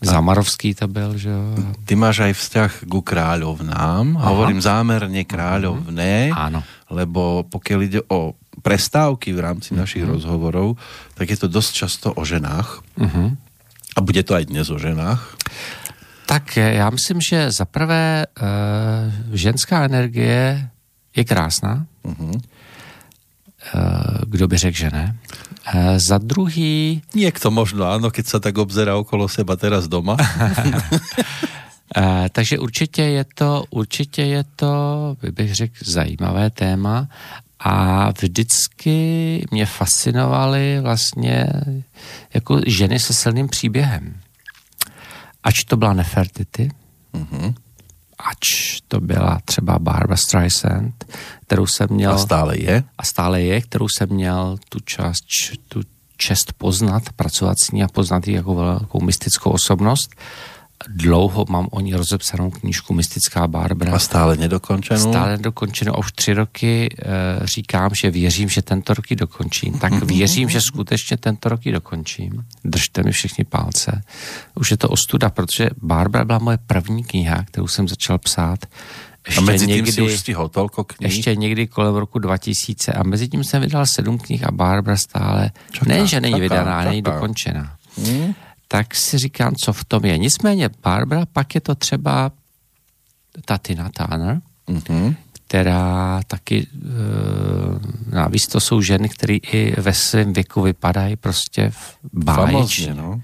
Zamarovský 0.00 0.74
to 0.74 0.88
byl, 0.88 1.18
že 1.18 1.28
jo. 1.28 1.44
Ty 1.84 1.92
máš 1.92 2.24
aj 2.24 2.32
vzťah 2.32 2.72
ku 2.88 3.04
kráľovnám, 3.04 4.16
Aha. 4.16 4.32
hovorím 4.32 4.56
zámerne 4.64 5.28
kráľovné, 5.28 6.32
Áno. 6.32 6.64
lebo 6.88 7.44
pokiaľ 7.44 7.80
ide 7.84 8.00
o 8.08 8.32
prestávky 8.64 9.36
v 9.36 9.44
rámci 9.44 9.76
našich 9.76 10.08
uh-huh. 10.08 10.16
rozhovorov, 10.16 10.80
tak 11.20 11.28
je 11.28 11.36
to 11.36 11.52
dosť 11.52 11.70
často 11.84 12.08
o 12.16 12.22
ženách. 12.24 12.80
Uh-huh. 12.96 13.36
A 14.00 14.08
bude 14.08 14.24
to 14.24 14.32
aj 14.32 14.48
dnes 14.48 14.64
o 14.72 14.80
ženách? 14.80 15.36
Tak 16.26 16.56
já 16.56 16.90
myslím, 16.90 17.20
že 17.20 17.52
za 17.52 17.64
prvé 17.64 18.24
uh, 18.24 19.36
ženská 19.36 19.84
energie 19.84 20.68
je 21.16 21.24
krásná. 21.24 21.84
Uh-huh. 22.00 22.32
Uh, 22.32 22.40
kdo 24.24 24.48
by 24.48 24.56
řekl, 24.56 24.76
že 24.76 24.90
ne? 24.90 25.16
Uh, 25.74 26.00
za 26.00 26.16
druhý... 26.16 27.04
Niekto 27.12 27.52
možno 27.52 27.84
áno, 27.84 28.08
keď 28.08 28.24
sa 28.24 28.40
tak 28.40 28.56
obzerá 28.56 28.96
okolo 28.96 29.28
seba 29.28 29.60
teraz 29.60 29.84
doma. 29.84 30.16
Uh, 30.16 32.24
takže 32.32 32.56
určitě 32.56 33.02
je 33.02 33.24
to, 33.34 33.64
určitě 33.70 34.22
je 34.22 34.44
to, 34.56 34.72
bych 35.32 35.54
řekl, 35.54 35.76
zajímavé 35.84 36.50
téma 36.50 37.08
a 37.60 38.10
vždycky 38.10 39.44
mě 39.50 39.66
fascinovaly 39.66 40.80
vlastně 40.80 41.46
jako 42.34 42.60
ženy 42.66 42.98
se 42.98 43.14
silným 43.14 43.48
příběhem. 43.48 44.20
Ač 45.42 45.64
to 45.64 45.76
byla 45.76 45.92
Nefertiti, 45.92 46.70
mm-hmm. 47.14 47.54
ač 48.18 48.80
to 48.88 49.00
byla 49.00 49.40
třeba 49.44 49.78
Barbara 49.78 50.16
Streisand, 50.16 51.04
kterou 51.42 51.66
jsem 51.66 51.88
měl... 51.90 52.12
A 52.12 52.18
stále 52.18 52.58
je. 52.58 52.84
A 52.98 53.04
stále 53.04 53.42
je, 53.42 53.60
kterou 53.60 53.88
jsem 53.88 54.08
měl 54.08 54.56
tu 54.68 54.80
část, 54.80 55.20
tu 55.68 55.82
čest 56.16 56.52
poznat, 56.52 57.02
pracovat 57.16 57.56
s 57.64 57.70
ní 57.70 57.82
a 57.82 57.88
poznat 57.88 58.28
ji 58.28 58.34
jako 58.34 58.54
velkou 58.54 59.00
mystickou 59.00 59.50
osobnost. 59.50 60.14
Dlouho 60.88 61.44
mám 61.48 61.68
o 61.70 61.80
ní 61.80 61.94
rozepsanou 61.94 62.50
knížku 62.50 62.94
Mystická 62.94 63.46
Barbara. 63.46 63.92
A 63.94 63.98
stále 63.98 64.36
nedokončenou? 64.36 65.10
Stále 65.10 65.30
nedokončenou. 65.30 65.94
Už 65.98 66.12
tři 66.12 66.32
roky 66.32 66.88
e, 67.42 67.46
říkám, 67.46 67.90
že 67.94 68.10
věřím, 68.10 68.48
že 68.48 68.62
tento 68.62 68.94
rok 68.94 69.10
ji 69.10 69.16
dokončím. 69.16 69.78
Tak 69.78 69.92
věřím, 70.04 70.48
že 70.48 70.60
skutečně 70.60 71.16
tento 71.16 71.48
rok 71.48 71.66
ji 71.66 71.72
dokončím. 71.72 72.44
Držte 72.64 73.02
mi 73.02 73.12
všichni 73.12 73.44
palce. 73.44 74.02
Už 74.54 74.70
je 74.70 74.76
to 74.76 74.88
ostuda, 74.88 75.30
protože 75.30 75.70
Barbara 75.82 76.24
byla 76.24 76.38
moje 76.38 76.58
první 76.66 77.04
kniha, 77.04 77.44
kterou 77.44 77.68
jsem 77.68 77.88
začal 77.88 78.18
psát. 78.18 78.58
Ještě 79.26 79.40
a 79.40 79.44
mezi 79.44 79.66
tím 79.66 79.74
někdy, 79.74 79.92
si 79.92 80.02
už 80.02 80.18
stihl 80.18 80.48
tolko 80.48 80.84
knih? 80.84 81.10
Ještě 81.10 81.36
někdy 81.36 81.66
kolem 81.66 81.94
roku 81.94 82.18
2000 82.18 82.92
a 82.92 83.02
mezi 83.02 83.28
tím 83.28 83.44
jsem 83.44 83.62
vydal 83.62 83.86
sedm 83.86 84.18
knih 84.18 84.44
a 84.44 84.50
Barbara 84.50 84.96
stále, 84.96 85.50
čaká, 85.70 85.88
ne, 85.88 86.06
že 86.06 86.20
není 86.20 86.32
čaká, 86.32 86.42
vydaná, 86.42 86.78
čaká. 86.78 86.90
není 86.90 87.02
dokončená. 87.02 87.76
Hmm? 88.06 88.34
Tak 88.72 88.94
si 88.94 89.18
říkám, 89.18 89.54
co 89.54 89.72
v 89.72 89.84
tom 89.84 90.04
je. 90.04 90.18
Nicméně 90.18 90.70
Barbara, 90.82 91.26
pak 91.32 91.54
je 91.54 91.60
to 91.60 91.74
třeba 91.74 92.32
Tatina 93.44 93.90
Turner, 93.90 94.40
mm-hmm. 94.68 95.14
která 95.32 96.20
taky, 96.26 96.66
e, 96.66 98.16
navíc 98.16 98.46
to 98.46 98.60
jsou 98.60 98.80
ženy, 98.80 99.08
které 99.08 99.34
i 99.34 99.80
ve 99.80 99.92
svém 99.92 100.32
věku 100.32 100.62
vypadají 100.62 101.16
prostě 101.16 101.72
báječně. 102.12 102.94
No. 102.94 103.20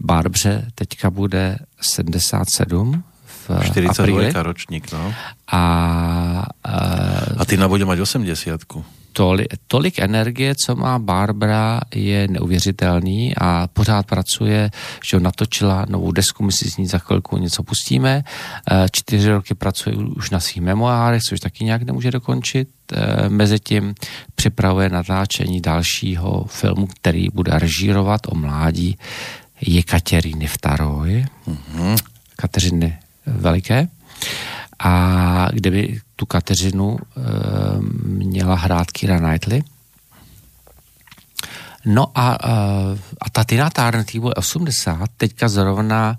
Barbře 0.00 0.66
teďka 0.74 1.10
bude 1.10 1.58
77 1.80 3.04
v 3.26 3.64
42 3.64 4.42
ročník, 4.42 4.92
no. 4.92 5.14
A, 5.48 5.58
a, 6.64 6.78
a 7.38 7.44
ty 7.44 7.56
bude 7.56 7.84
mať 7.84 8.00
80 8.00 8.60
toli, 9.12 9.46
tolik 9.66 9.98
energie, 9.98 10.54
co 10.54 10.76
má 10.76 10.98
Barbara, 10.98 11.80
je 11.94 12.28
neuvěřitelný 12.28 13.34
a 13.36 13.66
pořád 13.72 14.06
pracuje, 14.06 14.70
že 15.10 15.20
natočila 15.20 15.86
novou 15.88 16.12
desku, 16.12 16.44
my 16.44 16.52
si 16.52 16.70
z 16.70 16.76
ní 16.76 16.86
za 16.86 16.98
chvilku 16.98 17.38
něco 17.38 17.62
pustíme. 17.62 18.24
Eh, 18.70 18.86
čtyři 18.92 19.30
roky 19.30 19.54
pracuje 19.54 19.96
už 19.96 20.30
na 20.30 20.40
svých 20.40 20.62
memoárech, 20.62 21.22
což 21.22 21.40
taky 21.40 21.64
nějak 21.64 21.82
nemůže 21.82 22.10
dokončit. 22.10 22.68
Eh, 22.92 23.28
Mezitím 23.28 23.94
připravuje 24.34 24.88
natáčení 24.88 25.60
dalšího 25.60 26.44
filmu, 26.48 26.86
který 26.86 27.28
bude 27.34 27.58
režírovat 27.58 28.20
o 28.26 28.34
mládí 28.34 28.98
Jekateríny 29.60 30.46
Vtaroj, 30.46 31.24
mm-hmm. 31.48 31.96
Kateřiny 32.36 32.98
Veliké 33.26 33.88
a 34.78 35.48
kdyby 35.52 36.00
tu 36.20 36.26
Kateřinu 36.26 36.98
e, 36.98 37.20
měla 38.04 38.54
hrát 38.54 38.90
Kira 38.90 39.18
Knightley. 39.18 39.62
No 41.84 42.12
a, 42.14 42.38
e, 42.44 42.52
a 43.20 43.30
ta 43.32 43.44
Tina 43.44 43.70
Turner, 43.70 44.04
tý 44.04 44.20
80, 44.20 45.10
teďka 45.16 45.48
zrovna 45.48 46.18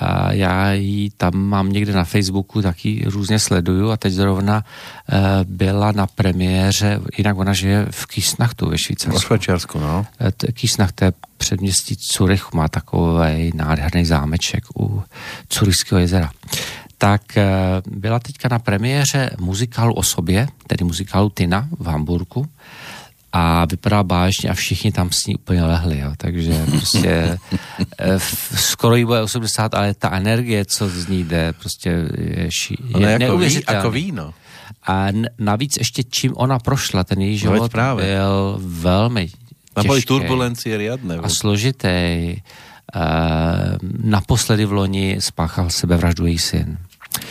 a 0.00 0.32
já 0.32 0.72
ji 0.72 1.10
tam 1.10 1.36
mám 1.36 1.72
někde 1.72 1.92
na 1.92 2.04
Facebooku, 2.04 2.62
taky 2.62 3.04
různě 3.06 3.38
sleduju 3.38 3.90
a 3.90 3.96
teď 3.96 4.12
zrovna 4.12 4.64
e, 4.64 5.44
byla 5.44 5.92
na 5.92 6.06
premiéře, 6.06 7.00
jinak 7.18 7.38
ona 7.38 7.52
žije 7.52 7.86
v 7.90 8.06
Kýsnachtu 8.06 8.68
ve 8.68 8.78
Švýcarsku. 8.78 9.18
V 9.18 9.22
Švýcarsku, 9.22 9.78
no. 9.78 10.06
E, 10.48 10.52
Kýsnacht, 10.52 10.94
to 10.94 11.04
je 11.04 11.12
předměstí 11.36 11.96
Curych, 11.96 12.52
má 12.52 12.68
takový 12.68 13.52
nádherný 13.54 14.04
zámeček 14.04 14.64
u 14.76 15.02
Curichského 15.48 15.98
jezera 15.98 16.30
tak 16.98 17.36
eh, 17.36 17.46
byla 17.86 18.18
teďka 18.18 18.48
na 18.48 18.58
premiéře 18.58 19.30
muzikálu 19.38 19.94
o 19.94 20.02
sobě, 20.02 20.48
tedy 20.66 20.84
muzikálu 20.84 21.30
Tina 21.30 21.68
v 21.78 21.86
Hamburgu 21.86 22.46
a 23.32 23.64
vypadá 23.64 24.02
báječně 24.02 24.50
a 24.50 24.54
všichni 24.54 24.92
tam 24.92 25.10
s 25.12 25.26
ní 25.26 25.34
úplně 25.34 25.64
lehli, 25.64 25.98
jo. 25.98 26.12
takže 26.16 26.66
prostě 26.70 27.38
eh, 27.98 28.18
skoro 28.54 28.96
jí 28.96 29.04
bude 29.04 29.22
80, 29.22 29.74
ale 29.74 29.94
ta 29.94 30.10
energie, 30.10 30.64
co 30.64 30.88
z 30.88 31.06
ní 31.08 31.24
jde, 31.24 31.52
prostě 31.52 31.90
je, 32.18 32.48
ši, 32.50 32.76
je 32.98 33.10
jako 33.10 33.18
neuvěřitelný. 33.18 33.76
Jako 33.76 33.90
víno. 33.90 34.34
A 34.86 35.06
navíc 35.38 35.76
ještě 35.76 36.02
čím 36.02 36.32
ona 36.36 36.58
prošla, 36.58 37.04
ten 37.04 37.20
její 37.20 37.32
no, 37.32 37.38
život 37.38 37.74
no, 37.74 37.96
byl 37.96 38.58
velmi 38.62 39.28
Tam 39.74 39.86
byly 39.86 40.02
turbulencie 40.02 40.76
riadné. 40.76 41.16
A 41.16 41.28
složitý. 41.28 42.36
Uh, 42.96 43.76
naposledy 44.04 44.64
v 44.64 44.72
loni 44.72 45.16
spáchal 45.20 45.70
sebevraždu 45.70 46.26
její 46.26 46.38
syn. 46.38 46.78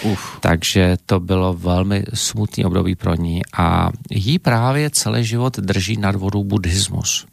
Uf. 0.03 0.37
Takže 0.39 0.97
to 1.05 1.19
bylo 1.19 1.53
velmi 1.53 2.03
smutný 2.13 2.65
období 2.65 2.95
pro 2.95 3.15
ní 3.15 3.41
a 3.57 3.89
jí 4.09 4.39
právě 4.39 4.89
celý 4.89 5.25
život 5.25 5.59
drží 5.59 5.97
nad 5.97 6.15
vodou 6.15 6.43
buddhismus. 6.43 7.25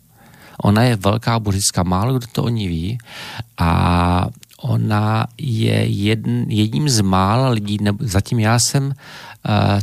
Ona 0.63 0.83
je 0.83 0.97
velká 0.97 1.39
buddhistka, 1.39 1.83
málo 1.83 2.19
kdo 2.19 2.27
to 2.33 2.43
o 2.43 2.49
ní 2.49 2.69
ví 2.69 2.99
a 3.59 4.27
ona 4.61 5.27
je 5.39 5.85
jedn, 5.85 6.43
jedním 6.49 6.89
z 6.89 7.01
mála 7.01 7.49
lidí, 7.49 7.79
nebo 7.81 7.99
zatím 8.01 8.39
já 8.39 8.59
jsem 8.59 8.85
uh, 8.85 8.93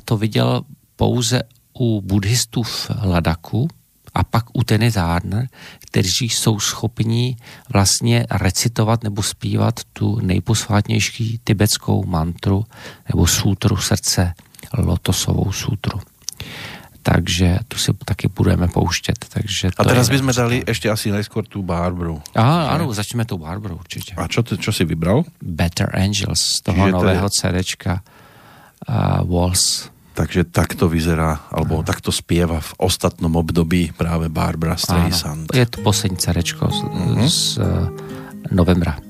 to 0.06 0.18
viděl 0.18 0.62
pouze 0.96 1.42
u 1.80 2.02
buddhistů 2.02 2.64
v 2.64 2.92
Ladaku, 3.04 3.68
a 4.14 4.24
pak 4.24 4.46
u 4.54 4.64
Tenny 4.64 4.92
Turner, 4.92 5.48
kteří 5.80 6.30
jsou 6.30 6.60
schopni 6.60 7.38
vlastně 7.74 8.26
recitovat 8.32 9.04
nebo 9.04 9.24
zpívat 9.24 9.80
tu 9.94 10.20
nejposvátnější 10.20 11.40
tibetskou 11.44 12.06
mantru 12.06 12.66
nebo 13.10 13.28
sutru 13.28 13.78
srdce, 13.78 14.34
lotosovou 14.78 15.52
sutru. 15.52 16.00
Takže 17.04 17.60
tu 17.68 17.78
si 17.78 17.92
taky 18.06 18.28
budeme 18.28 18.68
pouštět. 18.68 19.26
Takže 19.30 19.70
a 19.78 19.84
teraz 19.84 20.10
bychom 20.10 20.34
dali 20.34 20.64
ještě 20.68 20.90
asi 20.90 21.12
najskôr 21.12 21.46
tu 21.50 21.64
Barbaru. 21.64 22.22
Aha, 22.36 22.70
ano, 22.70 22.94
začneme 22.94 23.26
tou 23.26 23.38
Barbaru 23.38 23.76
určitě. 23.76 24.14
A 24.18 24.28
čo, 24.28 24.44
čo 24.44 24.72
si 24.72 24.86
vybral? 24.86 25.24
Better 25.42 25.90
Angels 25.98 26.42
z 26.42 26.62
toho 26.62 26.78
Čiže 26.78 26.92
nového 26.92 27.26
je... 27.26 27.34
CDčka 27.34 27.94
uh, 28.86 29.26
Walls 29.26 29.90
takže 30.22 30.46
takto 30.54 30.86
vyzerá, 30.86 31.50
alebo 31.50 31.82
takto 31.82 32.14
spieva 32.14 32.62
v 32.62 32.72
ostatnom 32.78 33.34
období 33.42 33.90
práve 33.90 34.30
Barbara 34.30 34.78
Streisand. 34.78 35.50
Je 35.50 35.66
to 35.66 35.82
poslední 35.82 36.22
cerečko 36.22 36.70
z, 36.70 36.80
uh-huh. 36.86 37.26
z 37.26 37.58
uh, 37.58 37.90
novembra. 38.54 39.02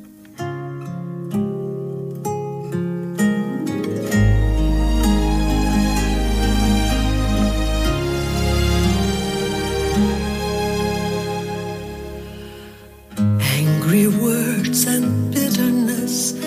Angry 13.59 14.07
words 14.07 14.87
and 14.87 15.35
bitterness 15.35 16.39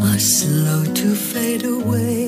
are 0.00 0.16
slow 0.16 0.88
to 0.96 1.12
fade 1.12 1.68
away. 1.68 2.25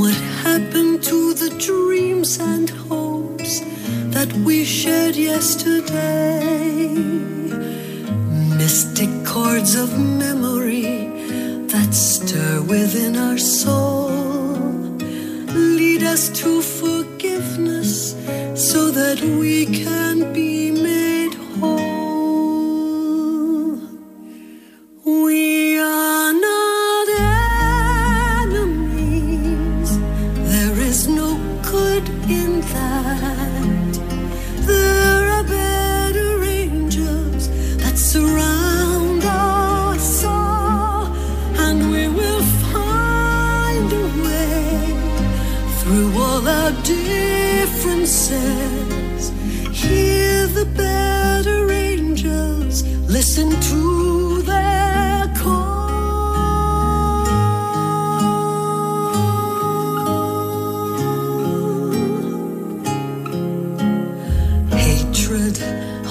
What 0.00 0.16
happened 0.48 1.02
to 1.10 1.34
the 1.34 1.50
dreams 1.58 2.38
and 2.40 2.70
hopes 2.70 3.60
that 4.14 4.32
we 4.46 4.64
shared 4.64 5.14
yesterday? 5.14 6.88
Mystic 8.56 9.10
chords 9.26 9.74
of 9.74 9.98
memory 9.98 11.10
that 11.72 11.92
stir 11.92 12.62
within 12.62 13.14
our 13.18 13.36
soul 13.36 14.08
lead 15.52 16.02
us 16.02 16.30
to 16.40 16.62
forgiveness 16.62 18.14
so 18.54 18.90
that 18.90 19.20
we 19.20 19.66
can 19.66 20.32
be 20.32 20.70
made 20.70 21.34
whole. 21.60 21.76
We 25.04 25.49
good 31.70 32.08
in 32.28 32.60
that. 32.60 33.94
There 34.66 35.24
are 35.36 35.44
better 35.44 36.42
angels 36.42 37.48
that 37.78 37.96
surround 37.96 39.22
us 39.24 40.24
all, 40.24 41.06
and 41.64 41.90
we 41.92 42.08
will 42.08 42.42
find 42.72 43.92
a 43.92 44.06
way 44.26 44.94
through 45.78 46.10
all 46.20 46.48
our 46.48 46.72
differences. 46.82 48.30
Hear 49.72 50.46
the 50.48 50.66
better 50.76 51.70
angels, 51.70 52.82
listen 53.08 53.50
to. 53.70 54.09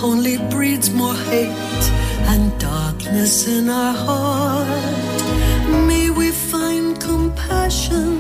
Only 0.03 0.37
breeds 0.49 0.89
more 0.91 1.15
hate 1.15 1.83
and 2.31 2.57
darkness 2.59 3.47
in 3.47 3.69
our 3.69 3.93
heart. 3.93 5.21
May 5.87 6.09
we 6.09 6.31
find 6.31 6.99
compassion 6.99 8.18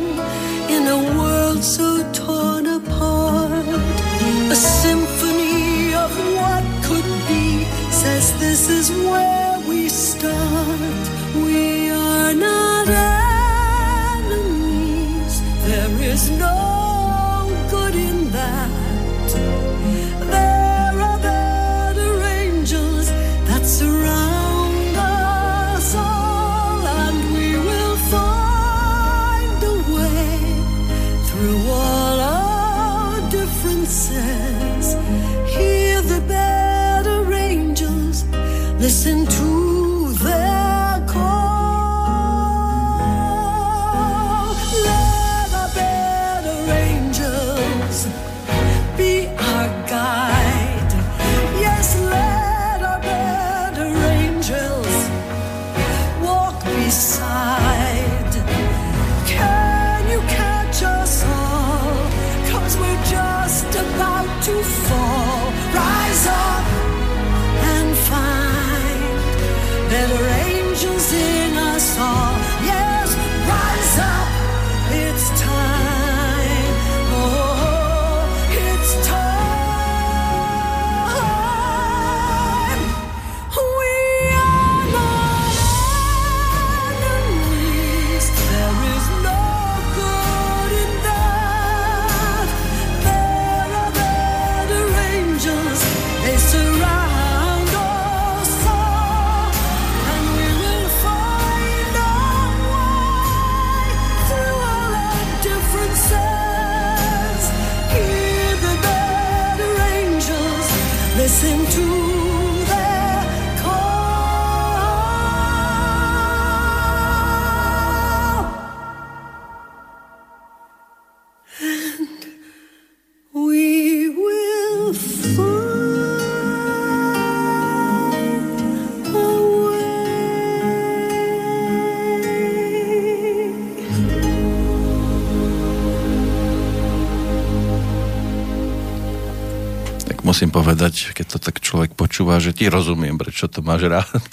povedať, 140.69 141.17
keď 141.17 141.25
to 141.25 141.37
tak 141.41 141.65
človek 141.65 141.97
počúva, 141.97 142.37
že 142.37 142.53
ti 142.53 142.69
rozumiem, 142.69 143.17
prečo 143.17 143.49
to 143.49 143.65
máš 143.65 143.89
rád. 143.89 144.21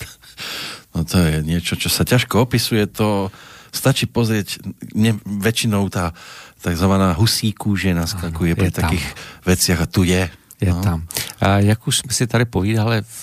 No 0.97 1.05
to 1.05 1.21
je 1.21 1.45
niečo, 1.45 1.77
čo 1.77 1.93
sa 1.93 2.09
ťažko 2.09 2.49
opisuje, 2.49 2.89
to 2.89 3.29
stačí 3.69 4.09
pozrieť, 4.09 4.65
mne 4.97 5.21
väčšinou 5.29 5.93
tá 5.93 6.17
takzvaná 6.65 7.13
husí 7.13 7.53
kůže 7.53 7.93
naskakuje 7.93 8.57
Ano, 8.57 8.61
pri 8.65 8.71
tam. 8.73 8.89
takých 8.89 9.07
veciach 9.45 9.81
a 9.85 9.87
tu 9.93 10.09
je. 10.09 10.25
Je 10.57 10.73
no. 10.73 10.81
tam. 10.81 11.05
A 11.37 11.61
jak 11.61 11.85
už 11.85 12.01
jsme 12.01 12.13
si 12.17 12.25
tady 12.25 12.45
povídali 12.49 13.05
v, 13.05 13.21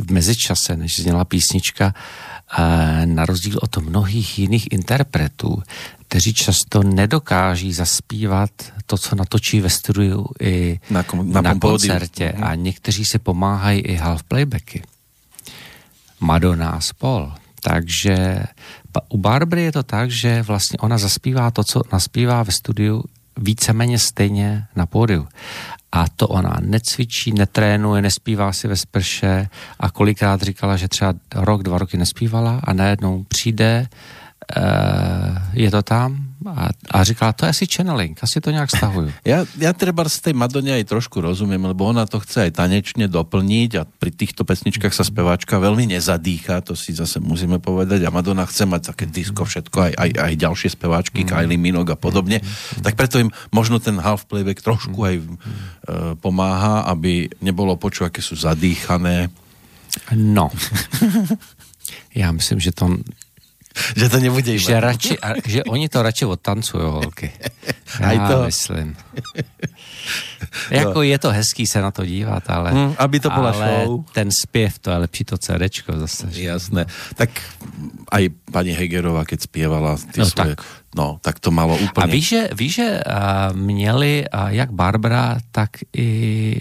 v 0.00 0.06
mezičase, 0.12 0.76
než 0.76 0.96
zněla 0.96 1.28
písnička, 1.28 1.92
a 1.92 2.31
na 3.04 3.26
rozdíl 3.26 3.58
od 3.62 3.76
mnohých 3.76 4.38
jiných 4.38 4.72
interpretů, 4.72 5.62
kteří 6.08 6.34
často 6.34 6.82
nedokáží 6.82 7.72
zaspívat 7.72 8.50
to, 8.86 8.98
co 8.98 9.16
natočí 9.16 9.60
ve 9.60 9.70
studiu 9.70 10.26
i 10.40 10.80
Na 10.90 11.02
kom- 11.02 11.32
na, 11.32 11.40
na 11.40 11.54
koncertě. 11.58 12.32
A 12.32 12.54
někteří 12.54 13.04
si 13.04 13.18
pomáhají 13.18 13.80
i 13.80 13.96
half 13.96 14.22
playbacky. 14.22 14.82
Madonna 16.20 16.70
a 16.70 16.80
spol. 16.80 17.32
Takže 17.62 18.44
u 19.08 19.18
Barbary 19.18 19.62
je 19.62 19.72
to 19.72 19.82
tak, 19.82 20.10
že 20.10 20.42
vlastně 20.42 20.78
ona 20.78 20.98
zaspívá 20.98 21.50
to, 21.50 21.64
co 21.64 21.82
naspívá 21.92 22.42
ve 22.42 22.52
studiu 22.52 23.04
víceméně 23.36 23.98
stejně 23.98 24.64
na 24.76 24.86
pódiu. 24.86 25.28
A 25.92 26.04
to 26.16 26.28
ona 26.28 26.56
necvičí, 26.60 27.32
netrénuje, 27.32 28.02
nespívá 28.02 28.52
si 28.52 28.68
ve 28.68 28.76
sprše 28.76 29.48
a 29.80 29.90
kolikrát 29.90 30.42
říkala, 30.42 30.76
že 30.76 30.88
třeba 30.88 31.14
rok, 31.34 31.62
dva 31.62 31.78
roky 31.78 31.96
nespívala 31.96 32.60
a 32.64 32.72
najednou 32.72 33.24
přijde, 33.28 33.86
je 35.54 35.68
to 35.70 35.82
tam? 35.82 36.28
A, 36.42 36.74
a 36.90 37.04
říkala, 37.06 37.32
to 37.32 37.46
je 37.46 37.50
asi 37.50 37.66
channeling, 37.70 38.18
asi 38.22 38.40
to 38.40 38.50
nějak 38.50 38.70
stahuju. 38.70 39.12
Ja, 39.24 39.46
ja 39.62 39.70
treba 39.70 40.02
z 40.10 40.18
tej 40.18 40.34
Madone 40.34 40.74
aj 40.74 40.90
trošku 40.90 41.22
rozumiem, 41.22 41.62
lebo 41.62 41.86
ona 41.86 42.02
to 42.02 42.18
chce 42.18 42.50
aj 42.50 42.58
tanečne 42.58 43.06
doplniť 43.06 43.70
a 43.78 43.86
pri 43.86 44.10
týchto 44.10 44.42
pesničkách 44.42 44.90
sa 44.90 45.06
speváčka 45.06 45.62
veľmi 45.62 45.94
nezadýcha, 45.94 46.66
to 46.66 46.74
si 46.74 46.98
zase 46.98 47.22
musíme 47.22 47.62
povedať. 47.62 48.02
A 48.02 48.10
Madonna 48.10 48.42
chce 48.42 48.66
mať 48.66 48.90
také 48.90 49.06
disko 49.06 49.46
všetko, 49.46 49.76
aj, 49.78 49.92
aj, 49.94 50.10
aj 50.18 50.32
ďalšie 50.34 50.68
speváčky, 50.74 51.22
Kylie 51.22 51.54
Minogue 51.54 51.94
a 51.94 51.98
podobne, 52.00 52.42
tak 52.82 52.98
preto 52.98 53.22
im 53.22 53.30
možno 53.54 53.78
ten 53.78 54.02
half 54.02 54.26
playback 54.26 54.58
trošku 54.58 54.98
aj 54.98 55.14
e, 55.16 55.24
pomáha, 56.18 56.90
aby 56.90 57.30
nebolo 57.38 57.78
počuť, 57.78 58.10
aké 58.10 58.18
sú 58.18 58.34
zadýchané, 58.34 59.30
No. 60.16 60.50
Já 62.14 62.32
myslím, 62.32 62.60
že 62.60 62.72
to 62.72 62.96
že 63.98 64.08
to 64.08 64.16
nebude 64.18 64.52
že, 64.58 64.80
radši, 64.80 65.14
a, 65.18 65.28
že 65.40 65.60
oni 65.64 65.88
to 65.88 66.02
radši 66.02 66.24
odtancují, 66.24 66.84
holky. 66.84 67.30
Aj 68.04 68.16
Já 68.16 68.28
to. 68.28 68.44
myslím. 68.44 68.96
jako 70.70 71.02
je 71.02 71.18
to 71.18 71.30
hezký 71.30 71.66
se 71.66 71.82
na 71.82 71.90
to 71.90 72.04
dívat, 72.06 72.42
ale, 72.50 72.72
Hm, 72.72 72.94
aby 72.98 73.20
to 73.20 73.30
byla 73.30 73.50
ale 73.50 73.68
show. 73.84 74.04
ten 74.12 74.28
zpěv, 74.32 74.78
to 74.78 74.90
je 74.90 74.96
lepší 74.96 75.24
to 75.24 75.38
CDčko 75.38 75.92
zase. 75.98 76.26
že? 76.30 76.42
Jasné. 76.42 76.86
Tak 77.14 77.30
aj 78.12 78.28
pani 78.52 78.72
Hegerová, 78.72 79.24
keď 79.24 79.40
spievala 79.40 79.96
ty 79.96 80.20
No 80.20 80.26
svoje... 80.26 80.56
tak. 80.56 80.64
No, 80.92 81.16
tak 81.24 81.40
to 81.40 81.48
malo 81.48 81.72
A 81.72 81.80
úplne... 81.88 82.12
víš, 82.12 82.26
že, 82.28 82.42
víš, 82.52 82.72
že 82.84 82.88
uh, 83.00 83.56
měli 83.56 84.28
uh, 84.28 84.52
jak 84.52 84.70
Barbara, 84.76 85.40
tak 85.48 85.88
i 85.96 86.08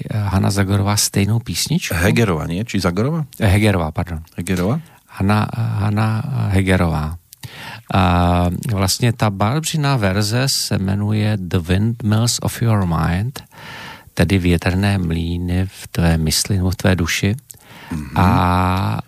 Hanna 0.07 0.47
Zagorová 0.51 0.95
stejnou 0.95 1.39
písničku? 1.43 1.91
Hegerová, 1.91 2.47
nie? 2.47 2.63
Či 2.63 2.79
Zagorová? 2.79 3.27
Hegerová, 3.43 3.91
pardon. 3.91 4.23
Hegerová? 4.39 4.79
Hanna, 5.11 5.47
Hanna 5.55 6.23
Hegerová. 6.55 7.15
A 7.93 8.03
vlastně 8.71 9.13
ta 9.13 9.29
barbřiná 9.29 9.97
verze 9.97 10.45
se 10.47 10.77
jmenuje 10.79 11.37
The 11.37 11.59
Windmills 11.59 12.39
of 12.41 12.61
Your 12.61 12.85
Mind, 12.85 13.43
tedy 14.13 14.37
větrné 14.37 14.97
mlýny 14.97 15.65
v 15.65 15.87
tvé 15.87 16.17
mysli 16.17 16.57
nebo 16.57 16.69
v 16.69 16.75
tvé 16.75 16.95
duši. 16.95 17.35
Mm-hmm. 17.91 18.15
A, 18.15 18.29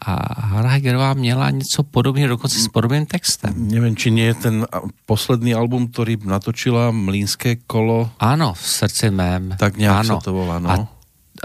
a 0.01 0.11
Hanna 0.45 0.69
Hegerová 0.69 1.13
měla 1.13 1.49
něco 1.49 1.83
podobného, 1.83 2.27
dokonce 2.27 2.59
s 2.59 2.67
podobným 2.67 3.05
textem. 3.05 3.55
Neviem, 3.55 3.95
či 3.95 4.11
nie 4.11 4.27
je 4.27 4.33
ten 4.35 4.55
a, 4.67 4.83
posledný 5.07 5.55
album, 5.55 5.87
ktorý 5.87 6.19
natočila 6.27 6.91
Mlínské 6.91 7.63
kolo, 7.63 8.11
Ano, 8.19 8.51
v 8.53 8.59
srdci 8.67 9.07
mém. 9.07 9.55
tak 9.55 9.77
nějak 9.79 10.03
ano. 10.03 10.19
se 10.19 10.23
to 10.27 10.33
volá, 10.33 10.59
no. 10.59 10.69
A 10.69 10.75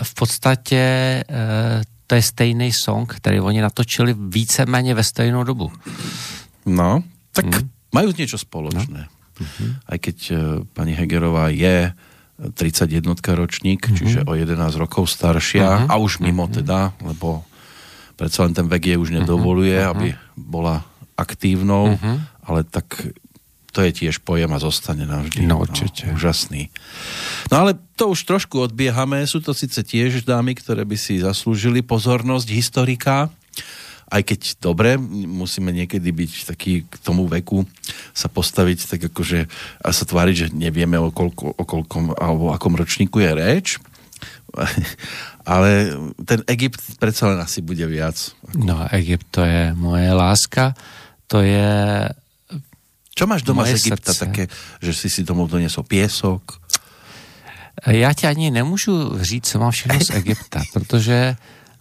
v 0.03 0.13
podstatě 0.15 0.83
e, 1.23 1.23
to 2.09 2.17
je 2.17 2.23
stejný 2.25 2.73
song, 2.73 3.05
který 3.05 3.41
oni 3.41 3.61
natočili 3.61 4.17
víceméně 4.17 4.95
ve 4.97 5.05
stejnou 5.05 5.45
dobu. 5.45 5.73
No, 6.67 7.05
tak 7.33 7.45
Mhm. 7.45 7.61
mm. 7.63 7.69
majú 7.93 8.09
niečo 8.17 8.37
spoločné. 8.41 9.09
No. 9.09 9.17
Mm-hmm. 9.39 9.71
Aj 9.87 9.99
keď 10.03 10.19
uh, 10.35 10.39
pani 10.75 10.93
Hegerová 10.99 11.49
je 11.55 11.95
31 12.39 13.15
ročník, 13.39 13.81
mm-hmm. 13.87 13.97
čiže 13.97 14.19
o 14.27 14.35
11 14.35 14.59
rokov 14.77 15.07
staršia 15.09 15.87
mm-hmm. 15.87 15.91
a 15.91 15.95
už 15.97 16.19
mimo 16.19 16.51
teda, 16.51 16.93
lebo 17.03 17.47
predsa 18.19 18.45
len 18.45 18.53
ten 18.53 18.67
vek 18.67 18.83
je 18.93 18.97
už 18.99 19.15
nedovoluje, 19.15 19.79
mm-hmm. 19.79 19.93
aby 19.95 20.09
bola 20.35 20.83
aktívnou, 21.15 21.95
mm-hmm. 21.95 22.17
ale 22.51 22.67
tak 22.67 23.15
to 23.79 23.87
je 23.87 23.95
tiež 23.95 24.27
pojem 24.27 24.51
a 24.51 24.59
zostane 24.59 25.07
navždy. 25.07 25.47
No, 25.47 25.63
určite. 25.63 26.11
No, 26.11 26.19
úžasný. 26.19 26.67
No 27.55 27.63
ale 27.63 27.79
to 27.95 28.11
už 28.11 28.27
trošku 28.27 28.59
odbiehame. 28.59 29.23
Sú 29.31 29.39
to 29.39 29.55
síce 29.55 29.79
tiež 29.87 30.27
dámy, 30.27 30.59
ktoré 30.59 30.83
by 30.83 30.99
si 30.99 31.23
zaslúžili 31.23 31.87
pozornosť 31.87 32.49
historika, 32.51 33.31
aj 34.11 34.23
keď 34.27 34.41
dobre, 34.59 34.99
musíme 34.99 35.71
niekedy 35.71 36.11
byť 36.11 36.51
taký 36.51 36.91
k 36.91 36.95
tomu 37.07 37.31
veku 37.31 37.63
sa 38.11 38.27
postaviť 38.27 38.99
tak 38.99 39.01
akože 39.15 39.47
a 39.79 39.89
sa 39.95 40.05
tváriť, 40.09 40.35
že 40.35 40.47
nevieme 40.59 40.99
o, 40.99 41.15
koľko, 41.15 41.55
o 41.55 41.63
koľkom 41.63 42.19
alebo 42.19 42.51
o 42.51 42.55
akom 42.57 42.75
ročníku 42.75 43.23
je 43.23 43.31
reč. 43.31 43.67
Ale 45.47 45.95
ten 46.27 46.43
Egypt 46.51 46.83
predsa 46.99 47.31
len 47.31 47.39
asi 47.39 47.63
bude 47.63 47.87
viac. 47.87 48.35
No, 48.59 48.91
Egypt 48.91 49.29
to 49.31 49.47
je 49.47 49.71
moje 49.79 50.11
láska, 50.11 50.75
to 51.31 51.47
je 51.47 51.71
Čo 53.19 53.27
máš 53.27 53.43
doma 53.43 53.67
Moje 53.67 53.75
z 53.75 53.91
Egypta 53.91 54.15
srdce. 54.15 54.23
také, 54.23 54.43
že 54.79 54.95
si 54.95 55.11
si 55.11 55.27
domov 55.27 55.51
donesol 55.51 55.83
piesok? 55.83 56.63
Já 57.87 58.13
ti 58.15 58.27
ani 58.27 58.51
nemůžu 58.51 59.19
říct, 59.19 59.47
co 59.47 59.59
mám 59.59 59.71
všechno 59.71 60.01
z 60.01 60.11
Egypta, 60.11 60.63
protože 60.73 61.37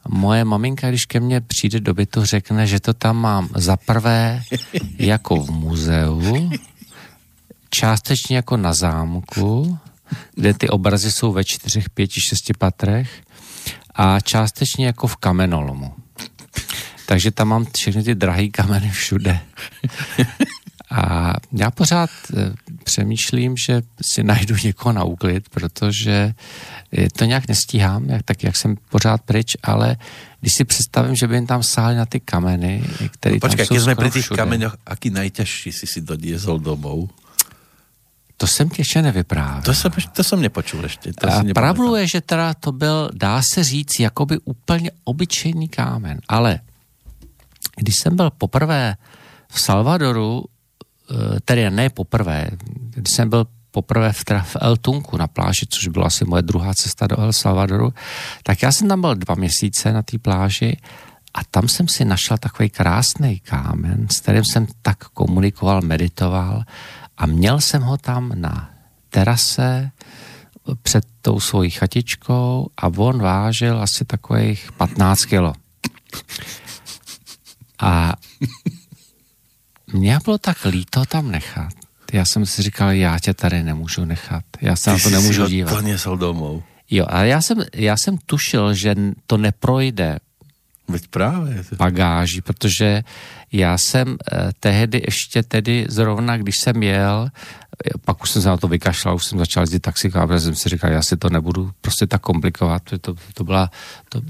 moje 0.09 0.45
maminka, 0.45 0.89
když 0.89 1.05
ke 1.05 1.19
mně 1.19 1.41
přijde 1.41 1.79
do 1.79 1.93
bytu, 1.93 2.25
řekne, 2.25 2.67
že 2.67 2.79
to 2.79 2.93
tam 2.93 3.17
mám 3.17 3.49
za 3.55 3.77
prvé 3.77 4.41
jako 4.97 5.35
v 5.35 5.49
muzeu, 5.51 6.49
částečně 7.69 8.35
jako 8.35 8.57
na 8.57 8.73
zámku, 8.73 9.77
kde 10.35 10.53
ty 10.53 10.69
obrazy 10.69 11.11
jsou 11.11 11.31
ve 11.31 11.43
čtyřech, 11.43 11.89
pěti, 11.89 12.21
šesti 12.21 12.53
patrech 12.57 13.21
a 13.95 14.19
částečně 14.19 14.85
jako 14.85 15.07
v 15.07 15.15
kamenolomu. 15.15 15.93
Takže 17.05 17.31
tam 17.31 17.47
mám 17.47 17.65
všechny 17.77 18.03
ty 18.03 18.15
drahé 18.15 18.47
kameny 18.47 18.89
všude. 18.89 19.39
A 20.91 21.33
já 21.51 21.71
pořád 21.71 22.09
eh, 22.09 22.53
přemýšlím, 22.83 23.57
že 23.57 23.81
si 24.01 24.23
najdu 24.23 24.55
někoho 24.63 24.93
na 24.93 25.03
úklid, 25.03 25.49
protože 25.49 26.33
eh, 26.97 27.07
to 27.09 27.25
nějak 27.25 27.47
nestíhám, 27.47 28.09
jak, 28.09 28.23
tak 28.23 28.43
jak 28.43 28.57
jsem 28.57 28.75
pořád 28.89 29.21
pryč, 29.21 29.57
ale 29.63 29.97
když 30.41 30.53
si 30.57 30.63
představím, 30.65 31.15
že 31.15 31.27
by 31.27 31.35
jim 31.35 31.47
tam 31.47 31.63
sáhli 31.63 31.95
na 31.95 32.05
ty 32.05 32.19
kameny, 32.19 32.83
které 33.11 33.35
No, 33.35 33.39
tam 33.39 33.49
počkaj, 33.49 33.65
jsou 33.65 33.73
keď 33.73 33.81
sme 33.81 33.93
skoro 33.93 34.01
pri 34.01 34.09
tých 34.11 34.25
všude, 34.25 34.37
kameňoch, 34.37 34.75
aký 34.85 35.09
najťažší 35.09 35.71
si 35.71 35.85
si 35.87 35.99
doniesol 36.01 36.59
domov? 36.59 37.09
To 38.37 38.47
jsem 38.47 38.69
ti 38.69 38.81
ještě 38.81 39.01
nevyprávěl. 39.01 39.61
To 39.61 39.73
jsem, 39.73 39.91
to 40.13 40.23
jsem 40.23 40.41
nepočul 40.41 40.83
ještě. 40.83 41.13
To 41.13 41.27
A 41.27 41.41
si 41.41 41.53
pravdu 41.53 41.95
je, 41.95 42.07
že 42.07 42.21
teda 42.21 42.53
to 42.53 42.71
byl, 42.71 43.09
dá 43.13 43.41
se 43.41 43.63
říct, 43.63 43.99
jakoby 43.99 44.37
úplně 44.45 44.91
obyčejný 45.03 45.67
kámen. 45.67 46.21
Ale 46.29 46.59
když 47.75 47.95
jsem 47.95 48.15
byl 48.15 48.29
poprvé 48.29 48.95
v 49.49 49.61
Salvadoru, 49.61 50.45
tedy 51.45 51.71
ne 51.71 51.89
poprvé, 51.89 52.47
když 52.95 53.13
jsem 53.13 53.29
byl 53.29 53.47
poprvé 53.71 54.13
v, 54.13 54.23
v 54.43 54.55
El 54.61 54.77
Tunku 54.77 55.17
na 55.17 55.27
pláži, 55.27 55.65
což 55.69 55.87
byla 55.87 56.07
asi 56.07 56.25
moje 56.25 56.41
druhá 56.41 56.73
cesta 56.73 57.07
do 57.07 57.19
El 57.19 57.33
Salvadoru, 57.33 57.93
tak 58.43 58.61
já 58.61 58.71
jsem 58.71 58.87
tam 58.87 59.01
byl 59.01 59.15
dva 59.15 59.35
měsíce 59.35 59.93
na 59.93 60.01
té 60.01 60.17
pláži 60.17 60.77
a 61.33 61.43
tam 61.51 61.67
jsem 61.67 61.87
si 61.87 62.05
našel 62.05 62.37
takový 62.37 62.69
krásný 62.69 63.39
kámen, 63.39 64.07
s 64.11 64.19
kterým 64.19 64.45
jsem 64.45 64.67
tak 64.81 64.97
komunikoval, 64.97 65.81
meditoval 65.81 66.63
a 67.17 67.25
měl 67.25 67.61
jsem 67.61 67.81
ho 67.81 67.97
tam 67.97 68.31
na 68.35 68.69
terase 69.09 69.91
před 70.81 71.05
tou 71.21 71.39
svojí 71.39 71.69
chatičkou 71.69 72.69
a 72.77 72.87
on 72.87 73.21
vážil 73.21 73.81
asi 73.81 74.05
takových 74.05 74.71
15 74.71 75.25
kilo. 75.25 75.53
A 77.79 78.13
mě 79.93 80.17
bylo 80.25 80.37
tak 80.37 80.65
líto 80.65 81.05
tam 81.05 81.31
nechat. 81.31 81.73
Já 82.13 82.25
jsem 82.25 82.45
si 82.45 82.61
říkal, 82.61 82.91
já 82.91 83.19
tě 83.19 83.33
tady 83.33 83.63
nemůžu 83.63 84.05
nechat. 84.05 84.43
Já 84.61 84.75
se 84.75 84.89
na 84.89 84.95
Ty 84.95 85.01
to 85.03 85.09
si 85.09 85.15
nemůžu 85.15 85.45
si 85.45 85.51
dívat. 85.51 85.73
doniesol 85.73 86.17
domov. 86.17 86.63
Jo, 86.89 87.05
a 87.09 87.23
já 87.23 87.41
jsem, 87.41 87.57
já 87.75 87.97
jsem 87.97 88.17
tušil, 88.25 88.73
že 88.73 88.95
to 89.27 89.37
neprojde 89.37 90.19
Veď 90.87 91.07
práve. 91.07 91.63
bagáží, 91.77 92.41
protože 92.41 93.03
já 93.51 93.77
jsem 93.77 94.17
eh, 94.31 94.49
tehdy 94.59 95.01
ještě 95.07 95.43
tedy 95.43 95.85
zrovna, 95.89 96.37
když 96.37 96.55
jsem 96.59 96.83
jel, 96.83 97.29
pak 98.05 98.23
už 98.23 98.31
jsem 98.31 98.41
se 98.41 98.49
na 98.49 98.57
to 98.57 98.67
vykašlal, 98.67 99.15
už 99.15 99.25
jsem 99.25 99.39
začal 99.39 99.63
jezdit 99.63 99.79
taxikářem, 99.79 100.27
protože 100.27 100.41
jsem 100.41 100.55
si 100.55 100.69
říkal, 100.69 100.91
já 100.91 101.01
si 101.01 101.17
to 101.17 101.29
nebudu 101.29 101.71
prostě 101.81 102.07
tak 102.07 102.21
komplikovat, 102.21 102.83
protože 102.83 102.97
to, 102.97 103.15
to 103.33 103.43
byla, 103.43 103.71
to, 104.09 104.21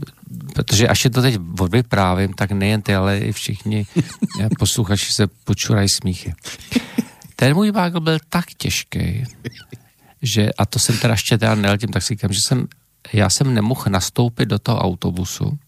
protože 0.53 0.87
až 0.87 1.03
je 1.03 1.09
to 1.09 1.21
teď 1.21 1.37
vyprávím, 1.71 2.33
tak 2.33 2.51
nejen 2.51 2.81
ty, 2.81 2.95
ale 2.95 3.17
i 3.17 3.31
všichni 3.31 3.85
eh, 4.41 4.49
posluchači 4.59 5.13
se 5.13 5.27
počurají 5.27 5.89
smíchy. 5.89 6.33
Ten 7.35 7.53
můj 7.53 7.71
bágl 7.71 7.99
byl 7.99 8.17
tak 8.29 8.45
těžký, 8.57 9.23
že, 10.21 10.49
a 10.57 10.65
to 10.65 10.79
jsem 10.79 10.97
teda 10.97 11.13
ještě 11.13 11.37
teda 11.37 11.55
nejel 11.55 11.77
tím 11.77 11.89
taxíkem, 11.89 12.33
že 12.33 12.39
jsem, 12.47 12.67
já 13.13 13.29
jsem 13.29 13.53
nemohl 13.53 13.83
nastoupit 13.89 14.45
do 14.45 14.59
toho 14.59 14.79
autobusu, 14.79 15.59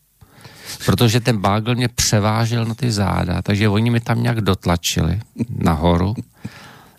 protože 0.85 1.19
ten 1.19 1.37
bágl 1.37 1.75
mě 1.75 1.87
převážel 1.87 2.65
na 2.65 2.73
ty 2.73 2.91
záda, 2.91 3.41
takže 3.41 3.69
oni 3.69 3.89
mi 3.89 3.99
tam 3.99 4.23
nějak 4.23 4.41
dotlačili 4.41 5.19
nahoru, 5.49 6.13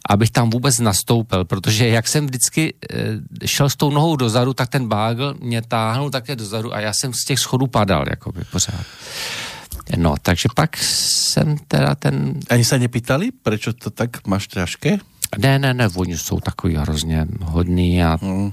abych 0.08 0.30
tam 0.30 0.50
vůbec 0.50 0.78
nastoupil, 0.78 1.44
protože 1.44 1.88
jak 1.88 2.08
jsem 2.08 2.26
vždycky 2.26 2.74
e, 3.42 3.46
šel 3.46 3.68
s 3.70 3.76
tou 3.76 3.90
nohou 3.90 4.16
dozadu, 4.16 4.54
tak 4.54 4.68
ten 4.68 4.88
bágl 4.88 5.34
mě 5.40 5.62
táhnul 5.62 6.10
také 6.10 6.36
dozadu 6.36 6.74
a 6.74 6.80
já 6.80 6.92
jsem 6.92 7.12
z 7.14 7.24
těch 7.24 7.38
schodů 7.38 7.66
padal, 7.66 8.04
jakoby 8.10 8.44
pořád. 8.52 8.84
No, 9.96 10.14
takže 10.22 10.48
pak 10.54 10.76
jsem 10.76 11.58
teda 11.68 11.94
ten 11.94 12.38
Ani 12.50 12.64
sa 12.64 12.78
nepýtali, 12.78 13.34
prečo 13.34 13.72
to 13.74 13.90
tak 13.90 14.22
máš 14.26 14.46
ťažké? 14.46 14.98
ne, 15.38 15.58
ne, 15.58 15.74
ne, 15.74 15.88
oni 15.94 16.18
jsou 16.18 16.40
takový 16.40 16.76
hrozně 16.76 17.26
hodný 17.42 18.02
a 18.04 18.18
Mm. 18.22 18.52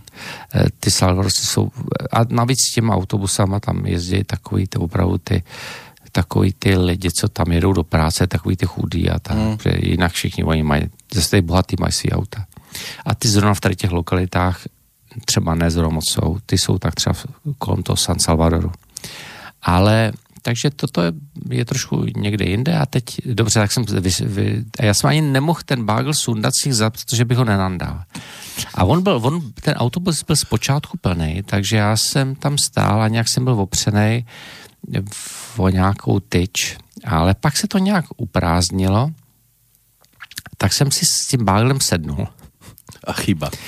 eh, 0.53 0.65
ty 0.79 0.91
Salvadorci 0.91 1.45
jsou, 1.45 1.69
a 2.11 2.25
navíc 2.29 2.57
s 2.69 2.73
těma 2.73 2.95
autobusama 2.95 3.59
tam 3.59 3.85
jezdí 3.85 4.23
takový 4.23 4.67
ty 4.67 4.77
opravdu 4.77 5.17
ty, 5.17 5.43
takový 6.11 6.53
ty 6.59 6.77
lidi, 6.77 7.11
co 7.11 7.27
tam 7.27 7.51
jedou 7.51 7.73
do 7.73 7.83
práce, 7.83 8.27
takový 8.27 8.55
ty 8.55 8.65
chudí 8.65 9.09
a 9.09 9.19
tak, 9.19 9.37
mm. 9.37 9.57
že 9.63 9.71
jinak 9.79 10.11
všichni 10.11 10.43
oni 10.43 10.63
mají, 10.63 10.83
zase 11.13 11.29
ty 11.29 11.41
bohatý 11.41 11.75
mají 11.79 11.91
svý 11.91 12.11
auta. 12.11 12.45
A 13.05 13.15
ty 13.15 13.27
zrovna 13.27 13.53
v 13.53 13.59
tady 13.59 13.75
těch 13.75 13.91
lokalitách 13.91 14.61
třeba 15.25 15.55
ne 15.55 15.71
zrovna 15.71 15.99
jsou, 16.01 16.37
ty 16.45 16.57
jsou 16.57 16.77
tak 16.77 16.95
třeba 16.95 17.15
kolem 17.57 17.83
toho 17.83 17.97
San 17.97 18.19
Salvadoru. 18.19 18.71
Ale 19.61 20.13
takže 20.47 20.69
toto 20.69 21.01
je, 21.01 21.11
je 21.49 21.65
trošku 21.65 22.05
někde 22.15 22.45
jinde 22.45 22.77
a 22.77 22.85
teď, 22.85 23.03
dobře, 23.25 23.59
tak 23.59 23.71
jsem, 23.71 23.85
vy, 23.85 24.11
vy, 24.21 24.63
a 24.79 24.85
já 24.85 24.93
jsem 24.93 25.09
ani 25.09 25.21
nemohl 25.21 25.59
ten 25.65 25.85
bágl 25.85 26.13
sundat 26.13 26.53
si 26.61 26.73
za, 26.73 26.89
protože 26.89 27.25
bych 27.25 27.37
ho 27.37 27.45
nenandal. 27.45 28.03
A 28.75 28.83
on 28.83 29.03
byl, 29.03 29.19
on, 29.23 29.51
ten 29.61 29.73
autobus 29.73 30.23
byl 30.23 30.35
zpočátku 30.35 30.97
plný, 30.97 31.43
takže 31.45 31.77
já 31.77 31.97
jsem 31.97 32.35
tam 32.35 32.57
stál 32.57 33.01
a 33.01 33.07
nějak 33.07 33.27
jsem 33.27 33.43
byl 33.43 33.53
opřený 33.53 34.25
o 35.57 35.69
nějakou 35.69 36.19
tyč, 36.19 36.77
ale 37.05 37.33
pak 37.33 37.57
se 37.57 37.67
to 37.67 37.77
nějak 37.77 38.05
uprázdnilo, 38.17 39.11
tak 40.57 40.73
jsem 40.73 40.91
si 40.91 41.05
s 41.05 41.27
tím 41.27 41.45
báglem 41.45 41.79
sednul. 41.81 42.27
A 43.03 43.13
chyba. 43.13 43.51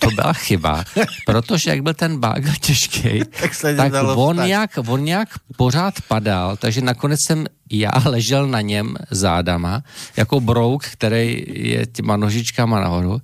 To 0.00 0.10
byla 0.10 0.32
chyba, 0.32 0.84
protože 1.26 1.70
jak 1.70 1.82
byl 1.82 1.94
ten 1.94 2.20
bágl 2.20 2.48
těžký, 2.60 3.20
Tak 3.40 3.54
se 3.54 3.76
tak 3.76 3.92
on 4.14 4.36
nějak, 4.36 4.70
on 4.86 5.04
nějak 5.04 5.28
pořád 5.56 5.94
padal, 6.08 6.56
takže 6.56 6.80
nakonec 6.80 7.20
jsem 7.26 7.46
já 7.70 7.90
ležel 8.04 8.46
na 8.46 8.60
něm 8.60 8.96
zádama, 9.10 9.82
jako 10.16 10.40
brouk, 10.40 10.84
který 10.84 11.44
je 11.46 11.86
těma 11.86 12.16
nožičkama 12.16 12.80
nahoru. 12.80 13.20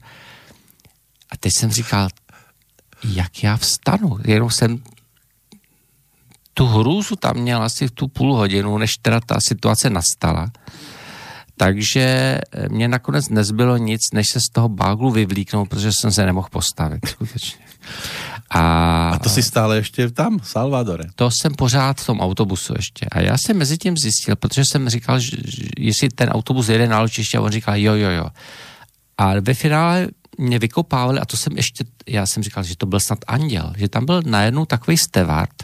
A 1.30 1.36
teď 1.40 1.53
jsem 1.53 1.70
říkal, 1.70 2.09
jak 3.05 3.42
já 3.42 3.57
vstanu? 3.57 4.18
Jenom 4.24 4.51
jsem 4.51 4.82
tu 6.61 6.67
hrůzu 6.67 7.17
tam 7.17 7.37
měl 7.37 7.63
asi 7.63 7.89
v 7.89 7.91
tu 7.91 8.09
půl 8.09 8.37
hodinu, 8.37 8.79
než 8.79 8.91
teda 9.03 9.21
ta 9.21 9.41
situace 9.41 9.91
nastala. 9.91 10.53
Takže 11.57 12.05
eh, 12.53 12.69
mě 12.69 12.89
nakonec 12.89 13.29
nezbylo 13.29 13.77
nic, 13.77 14.01
než 14.15 14.29
se 14.29 14.41
z 14.41 14.53
toho 14.53 14.69
báglu 14.69 15.11
vyvlíknout, 15.11 15.69
protože 15.69 15.91
jsem 15.93 16.13
se 16.13 16.27
nemohl 16.27 16.49
postavit, 16.53 17.07
skutečně. 17.07 17.65
A, 18.51 18.61
A 19.11 19.19
to 19.19 19.29
si 19.33 19.43
stále 19.43 19.81
ešte 19.81 20.11
tam, 20.13 20.37
Salvadore. 20.45 21.05
to 21.17 21.31
jsem 21.33 21.55
pořád 21.57 22.01
v 22.01 22.07
tom 22.07 22.21
autobusu 22.21 22.77
ještě. 22.77 23.07
A 23.13 23.21
já 23.21 23.37
jsem 23.39 23.57
mezi 23.57 23.79
tím 23.79 23.97
zjistil, 23.97 24.37
protože 24.37 24.65
jsem 24.65 24.89
říkal, 24.89 25.21
že, 25.21 25.37
že 25.45 25.65
jestli 25.79 26.09
ten 26.09 26.29
autobus 26.29 26.69
jede 26.69 26.89
na 26.89 27.01
ločiště 27.01 27.39
a 27.39 27.41
on 27.41 27.53
říkal 27.53 27.77
jo, 27.77 27.95
jo, 27.95 28.11
jo. 28.11 28.27
A 29.19 29.41
ve 29.41 29.55
finále 29.55 30.09
mě 30.39 30.59
vykopávali 30.59 31.21
a 31.21 31.25
to 31.25 31.37
jsem 31.37 31.57
ještě, 31.57 31.85
já 32.09 32.27
jsem 32.27 32.43
říkal, 32.43 32.63
že 32.65 32.77
to 32.77 32.87
byl 32.87 33.01
snad 33.01 33.19
anděl, 33.27 33.73
že 33.77 33.89
tam 33.89 34.07
byl 34.07 34.23
najednou 34.27 34.67
takový 34.67 34.97
stevard, 34.97 35.60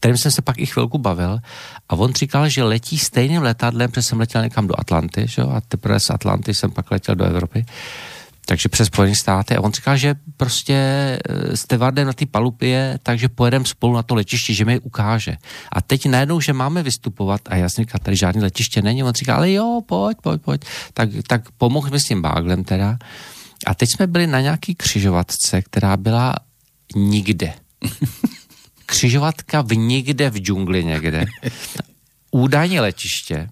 kterým 0.00 0.16
jsem 0.16 0.32
se 0.32 0.42
pak 0.42 0.58
i 0.58 0.66
chvilku 0.66 0.98
bavil 0.98 1.38
a 1.88 1.94
on 1.94 2.12
říkal, 2.12 2.48
že 2.48 2.64
letí 2.64 2.98
stejným 2.98 3.42
letadlem, 3.42 3.90
protože 3.90 4.02
jsem 4.02 4.20
letěl 4.20 4.42
někam 4.42 4.66
do 4.66 4.80
Atlanty, 4.80 5.26
že 5.28 5.42
jo, 5.42 5.50
a 5.50 5.60
teprve 5.60 6.00
z 6.00 6.10
Atlanty 6.10 6.54
jsem 6.54 6.70
pak 6.70 6.90
letěl 6.90 7.14
do 7.14 7.24
Evropy, 7.24 7.66
takže 8.46 8.68
přes 8.68 8.86
Spojené 8.86 9.14
státy 9.14 9.56
a 9.56 9.60
on 9.60 9.72
říkal, 9.72 9.96
že 9.96 10.14
prostě 10.36 10.74
eh, 10.74 11.56
stevardem 11.56 12.06
na 12.06 12.12
té 12.12 12.26
palubě, 12.26 12.98
takže 13.02 13.28
pojedeme 13.28 13.64
spolu 13.64 13.94
na 13.94 14.02
to 14.02 14.14
letiště, 14.14 14.54
že 14.54 14.64
mi 14.64 14.72
je 14.72 14.80
ukáže. 14.80 15.36
A 15.72 15.82
teď 15.82 16.06
najednou, 16.06 16.40
že 16.40 16.52
máme 16.52 16.82
vystupovat 16.82 17.40
a 17.46 17.56
já 17.56 17.68
jsem 17.68 17.84
říkal, 17.84 18.00
tady 18.02 18.16
žádný 18.16 18.42
letiště 18.42 18.82
není, 18.82 19.04
on 19.04 19.12
říkal, 19.12 19.36
ale 19.36 19.52
jo, 19.52 19.80
pojď, 19.86 20.18
pojď, 20.22 20.42
pojď. 20.42 20.64
Tak, 20.94 21.08
tak 21.26 21.50
pomohl 21.58 21.90
mi 21.90 22.00
s 22.00 22.04
tím 22.04 22.22
báglem 22.22 22.64
teda. 22.64 22.98
A 23.66 23.74
teď 23.74 23.88
jsme 23.96 24.06
byli 24.06 24.26
na 24.26 24.40
nějaký 24.40 24.74
křižovatce, 24.74 25.62
která 25.62 25.96
byla 25.96 26.34
nikde. 26.96 27.52
křižovatka 28.88 29.62
v 29.62 29.76
někde 29.76 30.30
v 30.30 30.36
džungli 30.36 30.84
někde. 30.84 31.24
Údajně 32.30 32.80
letiště. 32.80 33.48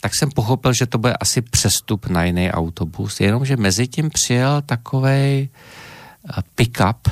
Tak 0.00 0.14
jsem 0.14 0.30
pochopil, 0.30 0.72
že 0.72 0.86
to 0.86 0.98
bude 0.98 1.14
asi 1.14 1.42
přestup 1.42 2.06
na 2.06 2.24
jiný 2.24 2.50
autobus, 2.50 3.20
jenomže 3.20 3.56
mezi 3.56 3.88
tím 3.88 4.10
přijel 4.10 4.62
takovej 4.62 5.48
eh, 5.48 6.42
pick-up, 6.54 7.10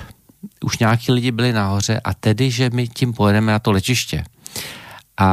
už 0.65 0.79
nějaký 0.79 1.13
lidi 1.13 1.31
byli 1.31 1.53
nahoře 1.53 2.01
a 2.05 2.15
tedy, 2.15 2.51
že 2.51 2.71
my 2.71 2.89
tím 2.89 3.13
pojedeme 3.13 3.53
na 3.53 3.59
to 3.59 3.73
letiště. 3.73 4.25
A 5.17 5.31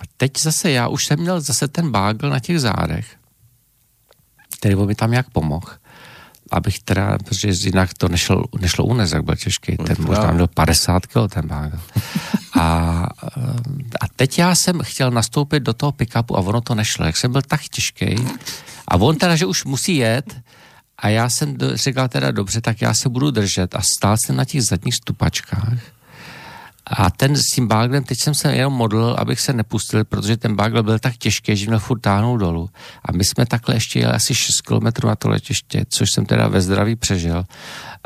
a 0.00 0.04
teď 0.16 0.32
zase 0.42 0.70
já 0.70 0.88
už 0.88 1.06
jsem 1.06 1.20
měl 1.20 1.40
zase 1.40 1.68
ten 1.68 1.90
bágl 1.90 2.30
na 2.30 2.40
těch 2.40 2.60
zádech, 2.60 3.16
který 4.58 4.74
by 4.74 4.86
mi 4.86 4.94
tam 4.94 5.12
jak 5.12 5.30
pomohl, 5.30 5.68
abych 6.52 6.78
teda, 6.78 7.18
protože 7.18 7.48
jinak 7.48 7.94
to 7.94 8.08
nešlo, 8.08 8.44
nešlo 8.60 8.84
unes, 8.84 9.12
jak 9.12 9.24
byl 9.24 9.36
těžký, 9.36 9.76
ten 9.76 9.96
No, 9.98 10.04
možná 10.06 10.22
právě. 10.22 10.34
měl 10.34 10.46
50 10.48 11.06
kg 11.06 11.32
ten 11.34 11.46
bágl. 11.48 11.78
A, 12.60 13.06
eh, 13.36 13.40
a 14.00 14.04
teď 14.16 14.38
já 14.38 14.54
jsem 14.54 14.80
chtěl 14.82 15.10
nastoupit 15.10 15.60
do 15.60 15.72
toho 15.72 15.92
pick-upu 15.92 16.36
a 16.36 16.40
ono 16.40 16.60
to 16.60 16.74
nešlo, 16.74 17.06
jak 17.06 17.16
jsem 17.16 17.32
byl 17.32 17.42
tak 17.42 17.60
těžký. 17.62 18.16
A 18.88 18.96
on 18.96 19.16
teda, 19.16 19.36
že 19.36 19.46
už 19.46 19.64
musí 19.64 19.96
jet, 19.96 20.36
a 20.98 21.08
já 21.08 21.28
jsem 21.28 21.56
říkal 21.74 22.08
teda 22.08 22.30
dobře, 22.30 22.60
tak 22.60 22.82
já 22.82 22.94
se 22.94 23.08
budu 23.08 23.30
držet 23.30 23.74
a 23.74 23.80
stál 23.96 24.16
jsem 24.16 24.36
na 24.36 24.44
těch 24.44 24.62
zadních 24.62 24.94
stupačkách 24.94 25.78
a 26.86 27.10
ten 27.10 27.36
s 27.36 27.42
tím 27.54 27.68
báglem, 27.68 28.04
teď 28.04 28.18
jsem 28.18 28.34
se 28.34 28.52
jenom 28.52 28.72
modlil, 28.72 29.16
abych 29.18 29.40
se 29.40 29.52
nepustil, 29.52 30.04
protože 30.04 30.36
ten 30.36 30.56
bágl 30.56 30.82
byl 30.82 30.98
tak 30.98 31.16
těžký, 31.16 31.56
že 31.56 31.70
mě 31.70 31.78
furt 31.78 31.98
táhnul 31.98 32.38
dolů. 32.38 32.70
A 33.04 33.12
my 33.12 33.24
jsme 33.24 33.46
takhle 33.46 33.74
ještě 33.74 33.98
jeli 33.98 34.12
asi 34.12 34.34
6 34.34 34.60
kilometrů 34.60 35.08
na 35.08 35.16
to 35.16 35.28
letiště, 35.28 35.84
což 35.88 36.10
jsem 36.10 36.26
teda 36.26 36.48
ve 36.48 36.60
zdraví 36.60 36.96
přežil. 36.96 37.44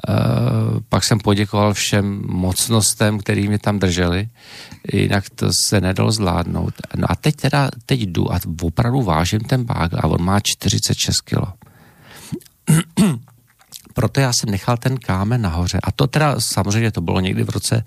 Uh, 0.09 0.81
pak 0.89 1.05
jsem 1.05 1.19
poděkoval 1.19 1.75
všem 1.75 2.23
mocnostem, 2.27 3.19
který 3.19 3.49
mě 3.49 3.59
tam 3.59 3.79
drželi, 3.79 4.29
jinak 4.93 5.31
to 5.31 5.49
se 5.67 5.81
nedalo 5.81 6.13
zvládnout. 6.13 6.75
No 6.97 7.11
a 7.11 7.15
teď 7.17 7.37
teda, 7.37 7.69
teď 7.87 8.01
jdu 8.01 8.33
a 8.33 8.39
opravdu 8.63 9.03
vážím 9.03 9.41
ten 9.41 9.65
bágl 9.65 9.97
a 10.01 10.07
on 10.07 10.23
má 10.25 10.41
46 10.41 11.21
kilo 11.21 11.47
proto 13.97 14.21
já 14.21 14.33
jsem 14.33 14.51
nechal 14.51 14.77
ten 14.77 14.99
kámen 14.99 15.41
nahoře. 15.43 15.81
A 15.83 15.93
to 15.93 16.07
teda 16.07 16.37
samozřejmě 16.41 16.93
to 16.93 17.01
bylo 17.01 17.21
někdy 17.21 17.45
v 17.45 17.51
roce 17.51 17.85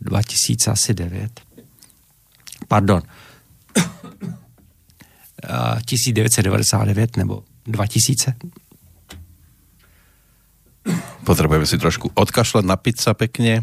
2009. 0.00 1.40
Pardon. 2.68 3.02
A 5.48 5.76
1999 5.86 7.16
nebo 7.16 7.42
2000. 7.66 8.34
Potrebujeme 11.22 11.66
si 11.66 11.78
trošku 11.78 12.10
odkašľať, 12.14 12.62
napiť 12.66 12.96
sa 12.98 13.14
pekne. 13.14 13.62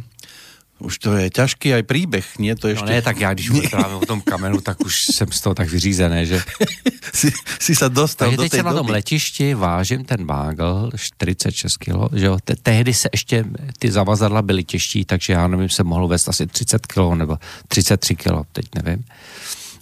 Už 0.79 0.95
to 0.97 1.11
je 1.19 1.27
ťažký 1.27 1.75
aj 1.75 1.83
príbeh, 1.83 2.27
nie? 2.39 2.55
To 2.55 2.71
No 2.71 2.73
ešte... 2.73 2.87
ne, 2.87 3.01
tak 3.01 3.19
já 3.19 3.33
když 3.33 3.49
vyprávím 3.49 3.97
o 3.97 4.05
tom 4.05 4.21
kamenu, 4.21 4.61
tak 4.61 4.79
už 4.79 4.93
jsem 5.15 5.31
z 5.31 5.39
toho 5.41 5.55
tak 5.55 5.69
vyřízený, 5.69 6.25
že... 6.25 6.41
si, 7.19 7.31
si 7.59 7.75
sa 7.75 7.91
dostal 7.91 8.31
Takže 8.31 8.37
do 8.37 8.43
teď 8.43 8.51
se 8.51 8.63
na 8.63 8.73
tom 8.73 8.89
letišti 8.89 9.53
vážím 9.53 10.05
ten 10.05 10.25
bágl, 10.25 10.91
46 10.95 11.77
kg, 11.77 12.15
že 12.15 12.25
jo, 12.25 12.37
te, 12.43 12.55
tehdy 12.55 12.93
se 12.93 13.09
ještě 13.11 13.45
ty 13.79 13.91
zavazadla 13.91 14.41
byly 14.41 14.63
těžší, 14.63 15.05
takže 15.05 15.33
já 15.33 15.47
nevím, 15.47 15.69
se 15.69 15.83
mohlo 15.83 16.07
vést 16.07 16.29
asi 16.29 16.47
30 16.47 16.87
kg 16.87 17.15
nebo 17.15 17.37
33 17.67 18.15
kg, 18.15 18.47
teď 18.51 18.65
nevím. 18.75 19.03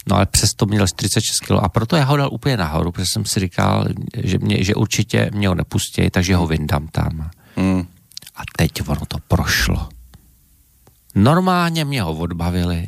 No 0.08 0.16
ale 0.16 0.26
přesto 0.26 0.66
měl 0.66 0.86
46 0.86 1.40
kg 1.40 1.50
a 1.62 1.68
proto 1.68 1.96
já 1.96 2.04
ho 2.04 2.16
dal 2.16 2.28
úplně 2.32 2.56
nahoru, 2.56 2.92
protože 2.92 3.06
jsem 3.12 3.24
si 3.24 3.40
říkal, 3.40 3.86
že, 4.16 4.38
mě, 4.38 4.64
že 4.64 4.74
určitě 4.74 5.30
mě 5.34 5.48
ho 5.48 5.54
nepustí, 5.54 6.10
takže 6.10 6.36
ho 6.36 6.46
vyndám 6.46 6.88
tam. 6.88 7.30
Mm. 7.56 7.86
A 8.36 8.42
teď 8.56 8.88
ono 8.88 9.06
to 9.08 9.18
prošlo. 9.28 9.88
Normálně 11.14 11.84
mě 11.84 12.02
ho 12.02 12.12
odbavili 12.12 12.86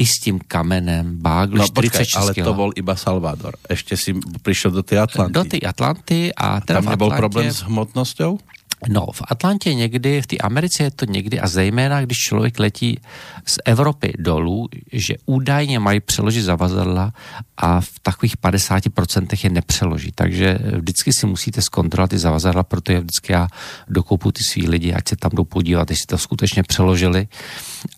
i 0.00 0.06
s 0.06 0.20
tím 0.20 0.40
kamenem, 0.48 1.20
bágl 1.20 1.56
No 1.56 1.66
46 1.68 2.16
počkaj, 2.16 2.22
ale 2.22 2.30
to 2.34 2.54
bol 2.56 2.70
iba 2.72 2.96
Salvador. 2.96 3.60
Ešte 3.68 4.00
si 4.00 4.16
prišiel 4.16 4.72
do 4.72 4.80
tej 4.80 5.04
Atlanty. 5.04 5.32
Do 5.36 5.44
té 5.44 5.58
Atlanty 5.60 6.20
a 6.32 6.60
teda 6.64 6.80
Tam 6.80 6.88
v 6.88 6.90
nebol 6.96 7.12
Atlantě, 7.12 7.20
problém 7.20 7.48
s 7.52 7.60
hmotnosťou? 7.68 8.40
No, 8.88 9.06
v 9.12 9.22
Atlantě 9.28 9.74
někdy, 9.74 10.22
v 10.22 10.26
té 10.26 10.36
Americe 10.36 10.82
je 10.82 10.90
to 10.90 11.04
někdy 11.04 11.40
a 11.40 11.48
zejména, 11.48 12.02
když 12.02 12.18
člověk 12.18 12.58
letí 12.58 13.00
z 13.46 13.58
Evropy 13.64 14.12
dolů, 14.18 14.68
že 14.92 15.14
údajně 15.26 15.78
mají 15.78 16.00
přeložit 16.00 16.42
zavazadla 16.42 17.12
a 17.56 17.80
v 17.80 17.98
takových 18.02 18.36
50% 18.36 19.38
je 19.42 19.50
nepřeloží. 19.50 20.12
Takže 20.14 20.58
vždycky 20.76 21.12
si 21.12 21.26
musíte 21.26 21.62
zkontrolovat 21.62 22.10
ty 22.10 22.18
zavazadla, 22.18 22.62
proto 22.62 22.92
je 22.92 23.00
vždycky 23.00 23.32
já 23.32 23.48
dokoupu 23.88 24.32
ty 24.32 24.44
svý 24.44 24.68
lidi, 24.68 24.92
ať 24.92 25.08
se 25.08 25.16
tam 25.16 25.30
jdou 25.34 25.44
podívat, 25.44 25.90
jestli 25.90 26.06
to 26.06 26.18
skutečně 26.18 26.62
přeložili 26.62 27.28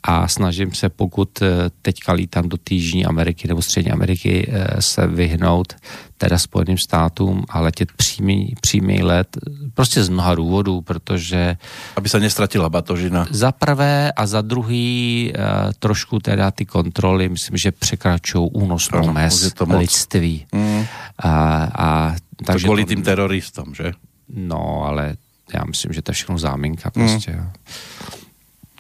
a 0.03 0.29
snažím 0.29 0.75
se, 0.75 0.89
pokud 0.89 1.43
eh, 1.43 1.47
teďka 1.83 2.13
lítám 2.13 2.49
do 2.49 2.57
té 2.57 2.75
Jižní 2.75 3.07
Ameriky 3.07 3.49
nebo 3.49 3.63
Střední 3.63 3.91
Ameriky, 3.93 4.51
eh, 4.53 4.83
se 4.83 5.07
vyhnout 5.07 5.73
teda 6.19 6.39
Spojeným 6.39 6.79
státům 6.79 7.45
a 7.49 7.61
letět 7.61 7.93
přímý, 7.93 8.55
přímý 8.61 9.03
let, 9.03 9.37
prostě 9.75 10.05
z 10.05 10.09
mnoha 10.09 10.35
důvodů, 10.35 10.81
protože 10.81 11.57
Aby 11.99 12.09
sa 12.09 12.23
nestratila 12.23 12.71
batožina. 12.71 13.27
za 13.31 13.51
prvé 13.53 14.13
a 14.15 14.23
za 14.27 14.39
druhý 14.41 15.33
e, 15.35 15.39
trošku 15.79 16.19
teda 16.23 16.51
ty 16.51 16.63
kontroly, 16.65 17.29
myslím, 17.29 17.57
že 17.59 17.73
překračují 17.75 18.51
únosnou 18.55 18.99
Ano, 19.03 19.13
mez 19.13 19.53
to 19.53 19.67
lidství. 19.67 20.47
Mm. 20.55 20.87
A, 21.19 21.33
a, 21.75 22.15
To 22.39 22.45
takže 22.47 22.67
kvôli 22.71 22.87
tým 22.87 23.03
teroristom, 23.03 23.75
že? 23.75 23.99
No, 24.31 24.87
ale 24.87 25.19
já 25.55 25.65
myslím, 25.67 25.93
že 25.93 26.03
to 26.03 26.11
je 26.11 26.15
všechno 26.15 26.39
záminka 26.39 26.91
prostě. 26.91 27.31
Mm. 27.35 27.39
Jo. 27.39 27.45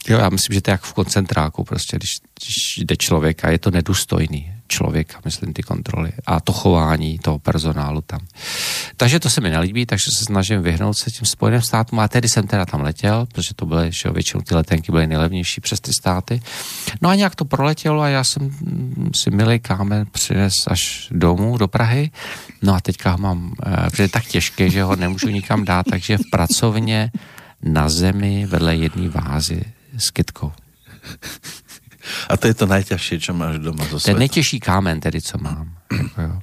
Jo, 0.08 0.18
já 0.18 0.28
myslím, 0.28 0.54
že 0.54 0.60
to 0.60 0.70
je 0.70 0.72
jak 0.72 0.82
v 0.82 0.92
koncentráku 0.92 1.64
prostě, 1.64 1.96
když, 1.96 2.10
když 2.40 2.84
jde 2.84 2.96
člověk 2.96 3.44
a 3.44 3.50
je 3.50 3.58
to 3.58 3.70
nedůstojný 3.70 4.52
člověka, 4.72 5.20
myslím 5.24 5.52
ty 5.52 5.62
kontroly 5.62 6.12
a 6.26 6.40
to 6.40 6.52
chování 6.52 7.18
toho 7.18 7.38
personálu 7.38 8.00
tam. 8.00 8.20
Takže 8.96 9.20
to 9.20 9.30
se 9.30 9.40
mi 9.40 9.50
nelíbí, 9.50 9.86
takže 9.86 10.10
se 10.18 10.24
snažím 10.24 10.62
vyhnout 10.62 10.96
se 10.96 11.10
tím 11.10 11.26
Spojeným 11.26 11.62
státům 11.62 12.00
a 12.00 12.08
tedy 12.08 12.28
jsem 12.28 12.46
teda 12.46 12.66
tam 12.66 12.80
letěl, 12.80 13.26
protože 13.32 13.54
to 13.54 13.66
byly, 13.66 13.92
že 13.92 14.10
většinou 14.10 14.42
ty 14.42 14.54
letenky 14.54 14.92
byly 14.92 15.06
nejlevnější 15.06 15.60
přes 15.60 15.80
ty 15.80 15.92
státy. 15.92 16.42
No 17.00 17.08
a 17.08 17.14
nějak 17.14 17.34
to 17.34 17.44
proletělo 17.44 18.00
a 18.00 18.08
já 18.08 18.24
jsem 18.24 18.50
si 19.14 19.30
milý 19.30 19.58
kámen 19.58 20.06
přines 20.12 20.54
až 20.66 21.08
domů 21.10 21.58
do 21.58 21.68
Prahy. 21.68 22.10
No 22.62 22.74
a 22.74 22.80
teďka 22.80 23.10
ho 23.10 23.18
mám, 23.18 23.54
eh, 23.66 23.90
protože 23.90 24.02
je 24.02 24.08
tak 24.08 24.24
těžké, 24.24 24.70
že 24.70 24.82
ho 24.82 24.96
nemůžu 24.96 25.28
nikam 25.28 25.64
dát, 25.64 25.86
takže 25.90 26.18
v 26.18 26.30
pracovně 26.30 27.10
na 27.62 27.88
zemi 27.88 28.46
vedle 28.46 28.76
jedné 28.76 29.08
vázy 29.08 29.62
s 29.98 30.10
kytkou. 30.10 30.52
A 32.28 32.36
to 32.36 32.50
je 32.50 32.54
to 32.54 32.66
najťažšie, 32.66 33.16
čo 33.22 33.30
máš 33.30 33.62
doma 33.62 33.86
To 33.86 34.02
je 34.02 34.14
nejtěžší 34.14 34.58
kámen 34.60 35.00
tedy, 35.00 35.22
co 35.22 35.38
mám. 35.38 35.70
Jako 35.92 36.22
jo. 36.22 36.34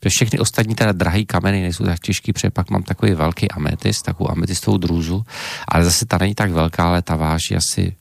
Protože 0.00 0.10
všechny 0.10 0.38
ostatní 0.38 0.74
teda 0.74 0.92
drahý 0.92 1.26
kameny 1.26 1.62
nejsou 1.62 1.84
tak 1.84 2.00
těžký, 2.00 2.32
protože 2.32 2.50
pak 2.50 2.70
mám 2.70 2.82
takový 2.82 3.14
velký 3.14 3.50
ametist, 3.50 4.04
takovou 4.04 4.30
ametistovou 4.30 4.78
drůzu, 4.78 5.24
ale 5.68 5.84
zase 5.84 6.06
ta 6.06 6.18
není 6.18 6.34
tak 6.34 6.52
velká, 6.52 6.84
ale 6.84 7.02
ta 7.02 7.16
váží 7.16 7.56
asi 7.56 7.96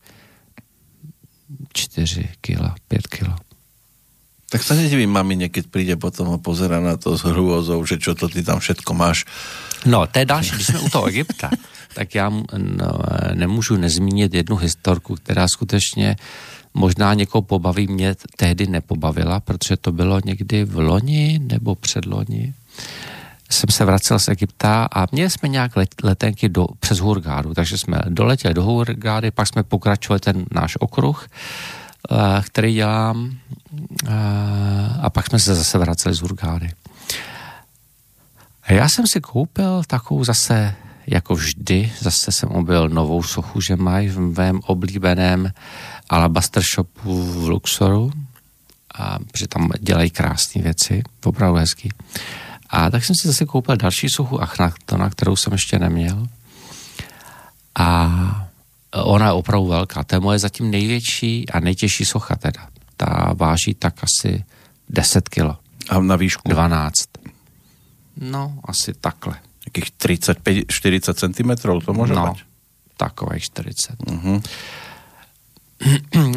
4 1.74 2.30
kila, 2.42 2.76
5 2.88 3.08
kilo. 3.08 3.36
Tak 4.50 4.66
sa 4.66 4.74
nedivím 4.74 5.14
mamine, 5.14 5.46
keď 5.54 5.70
príde 5.70 5.94
potom 5.94 6.34
a 6.34 6.42
pozera 6.42 6.82
na 6.82 6.98
to 6.98 7.14
s 7.14 7.22
hrôzou, 7.22 7.86
že 7.86 8.02
čo 8.02 8.18
to 8.18 8.26
ty 8.26 8.42
tam 8.42 8.58
všetko 8.58 8.98
máš. 8.98 9.30
No, 9.86 10.10
to 10.10 10.20
je 10.20 10.26
další, 10.26 10.52
když 10.58 10.68
jsme 10.68 10.80
u 10.80 10.90
toho 10.90 11.06
Egypta, 11.06 11.54
tak 11.94 12.16
já 12.16 12.28
m- 12.28 12.44
no, 12.58 12.92
nemůžu 13.34 13.78
nezmínit 13.78 14.34
jednu 14.34 14.56
historku, 14.56 15.16
která 15.16 15.48
skutečně 15.48 16.16
možná 16.74 17.14
někoho 17.14 17.42
pobaví, 17.42 17.88
mě 17.88 18.16
tehdy 18.36 18.68
nepobavila, 18.68 19.40
protože 19.40 19.78
to 19.78 19.92
bylo 19.92 20.20
někdy 20.26 20.64
v 20.64 20.80
loni 20.80 21.40
nebo 21.44 21.76
předloni. 21.76 22.54
Jsem 23.50 23.70
se 23.70 23.86
vracel 23.86 24.20
z 24.20 24.28
Egypta 24.28 24.88
a 24.94 25.08
měli 25.12 25.30
jsme 25.30 25.50
nějak 25.50 25.76
let, 25.76 25.90
letenky 26.04 26.50
do, 26.50 26.68
přes 26.80 27.00
Hurgádu, 27.00 27.54
takže 27.54 27.78
jsme 27.78 28.02
doletěli 28.10 28.54
do 28.54 28.64
Hurgády, 28.64 29.32
pak 29.32 29.48
jsme 29.48 29.64
pokračovali 29.64 30.20
ten 30.20 30.46
náš 30.52 30.78
okruh, 30.80 31.28
eh, 32.12 32.16
který 32.42 32.74
dělám 32.74 33.32
eh, 34.08 34.10
a 35.02 35.10
pak 35.10 35.28
jsme 35.28 35.40
se 35.40 35.56
zase 35.56 35.78
vraceli 35.78 36.16
z 36.16 36.22
Hurgády. 36.22 36.72
A 38.64 38.74
já 38.74 38.90
jsem 38.90 39.08
si 39.08 39.22
koupil 39.22 39.82
takovou 39.88 40.24
zase, 40.24 40.76
jako 41.12 41.36
vždy, 41.36 41.92
zase 42.00 42.32
jsem 42.32 42.50
objel 42.50 42.90
novou 42.90 43.24
sochu, 43.24 43.62
že 43.62 43.76
mají 43.76 44.10
v 44.10 44.20
mém 44.20 44.60
oblíbeném 44.66 45.52
Alabaster 46.10 46.64
shopu 46.64 47.24
v 47.24 47.50
Luxoru, 47.50 48.12
a, 48.96 49.18
že 49.38 49.48
tam 49.48 49.70
dělají 49.80 50.10
krásné 50.10 50.62
věci, 50.62 51.04
opravdu 51.26 51.60
hezký. 51.60 51.90
A 52.70 52.90
tak 52.90 53.06
jsem 53.06 53.16
si 53.22 53.28
zase 53.28 53.46
koupil 53.46 53.78
další 53.78 54.10
sochu 54.10 54.42
Achnatona, 54.42 55.10
kterou 55.10 55.36
jsem 55.36 55.54
ještě 55.54 55.80
neměl. 55.80 56.28
A 57.76 58.50
ona 58.96 59.26
je 59.26 59.32
opravdu 59.32 59.68
velká. 59.68 60.04
To 60.04 60.16
je 60.16 60.20
moje 60.20 60.40
zatím 60.40 60.72
největší 60.72 61.50
a 61.50 61.60
nejtěžší 61.60 62.06
socha 62.06 62.36
teda. 62.36 62.68
Ta 62.98 63.34
váží 63.34 63.74
tak 63.74 64.04
asi 64.04 64.44
10 64.90 65.30
kilo, 65.30 65.58
A 65.90 66.00
na 66.00 66.16
výšku 66.16 66.50
12. 66.50 66.94
No, 68.18 68.60
asi 68.64 68.94
takhle. 68.94 69.49
Takých 69.64 69.92
35-40 70.68 71.14
cm, 71.14 71.52
to 71.86 71.92
môže 71.94 72.14
no, 72.16 72.34
mať. 72.34 72.44
takových 72.98 73.44
40. 73.44 74.00
Mm-hmm. 74.00 74.38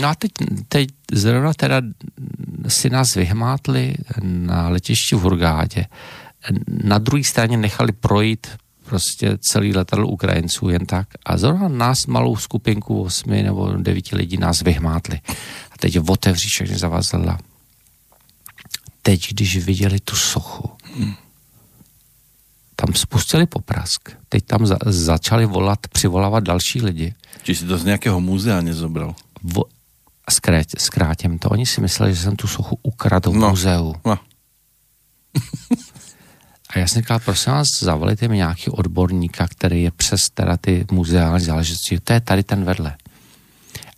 No 0.01 0.09
a 0.09 0.15
teď, 0.15 0.33
teď 0.69 0.89
zrovna 1.13 1.55
teda 1.55 1.83
si 2.69 2.91
nás 2.91 3.15
vyhmátli 3.15 3.95
na 4.23 4.69
letišti 4.69 5.17
v 5.17 5.21
Hurgádě. 5.21 5.87
Na 6.85 6.99
druhé 6.99 7.25
straně 7.25 7.57
nechali 7.57 7.93
projít 7.93 8.47
prostě 8.85 9.39
celý 9.41 9.75
letadlo 9.75 10.09
Ukrajinců 10.09 10.69
jen 10.69 10.87
tak. 10.87 11.09
A 11.27 11.37
zrovna 11.37 11.69
nás, 11.69 12.07
malou 12.07 12.37
skupinku 12.37 13.03
osmi 13.03 13.43
nebo 13.43 13.73
devíti 13.73 14.17
lidí, 14.17 14.37
nás 14.37 14.63
vyhmátli. 14.63 15.21
A 15.73 15.75
teď 15.79 15.99
otevří 16.09 16.49
všechny 16.49 16.79
zavazadla. 16.79 17.39
Teď, 19.03 19.31
když 19.31 19.57
viděli 19.65 20.01
tu 20.01 20.17
sochu, 20.17 20.71
hmm. 20.97 21.15
Tam 22.77 22.95
spustili 22.95 23.47
poprask. 23.47 24.11
Teď 24.29 24.45
tam 24.47 24.67
za, 24.67 24.77
začali 24.87 25.47
volat, 25.47 25.79
přivolávat 25.93 26.45
další 26.45 26.83
lidi. 26.83 27.15
Či 27.43 27.55
si 27.55 27.65
to 27.65 27.79
z 27.79 27.85
nějakého 27.85 28.21
muzea 28.21 28.61
nezobral? 28.61 29.15
Vo, 29.43 29.65
skrát, 30.31 30.67
zkrátím 30.79 31.39
to. 31.39 31.49
Oni 31.49 31.67
si 31.67 31.81
mysleli, 31.81 32.15
že 32.15 32.21
jsem 32.23 32.37
tu 32.37 32.47
sochu 32.49 32.79
ukradl 32.83 33.31
v 33.31 33.37
No. 33.37 33.51
muzeu. 33.51 33.95
No. 34.05 34.19
A 36.75 36.79
já 36.79 36.87
jsem 36.87 37.03
říkal, 37.03 37.19
prosím 37.19 37.53
vás, 37.53 37.67
zavolejte 37.81 38.29
mi 38.29 38.37
nějaký 38.37 38.71
odborníka, 38.71 39.49
který 39.49 39.83
je 39.83 39.91
přes 39.91 40.21
teda 40.35 40.57
ty 40.57 40.87
muzeální 40.91 41.45
záležitosti. 41.45 42.01
To 42.01 42.13
je 42.13 42.21
tady 42.21 42.43
ten 42.43 42.65
vedle. 42.65 42.97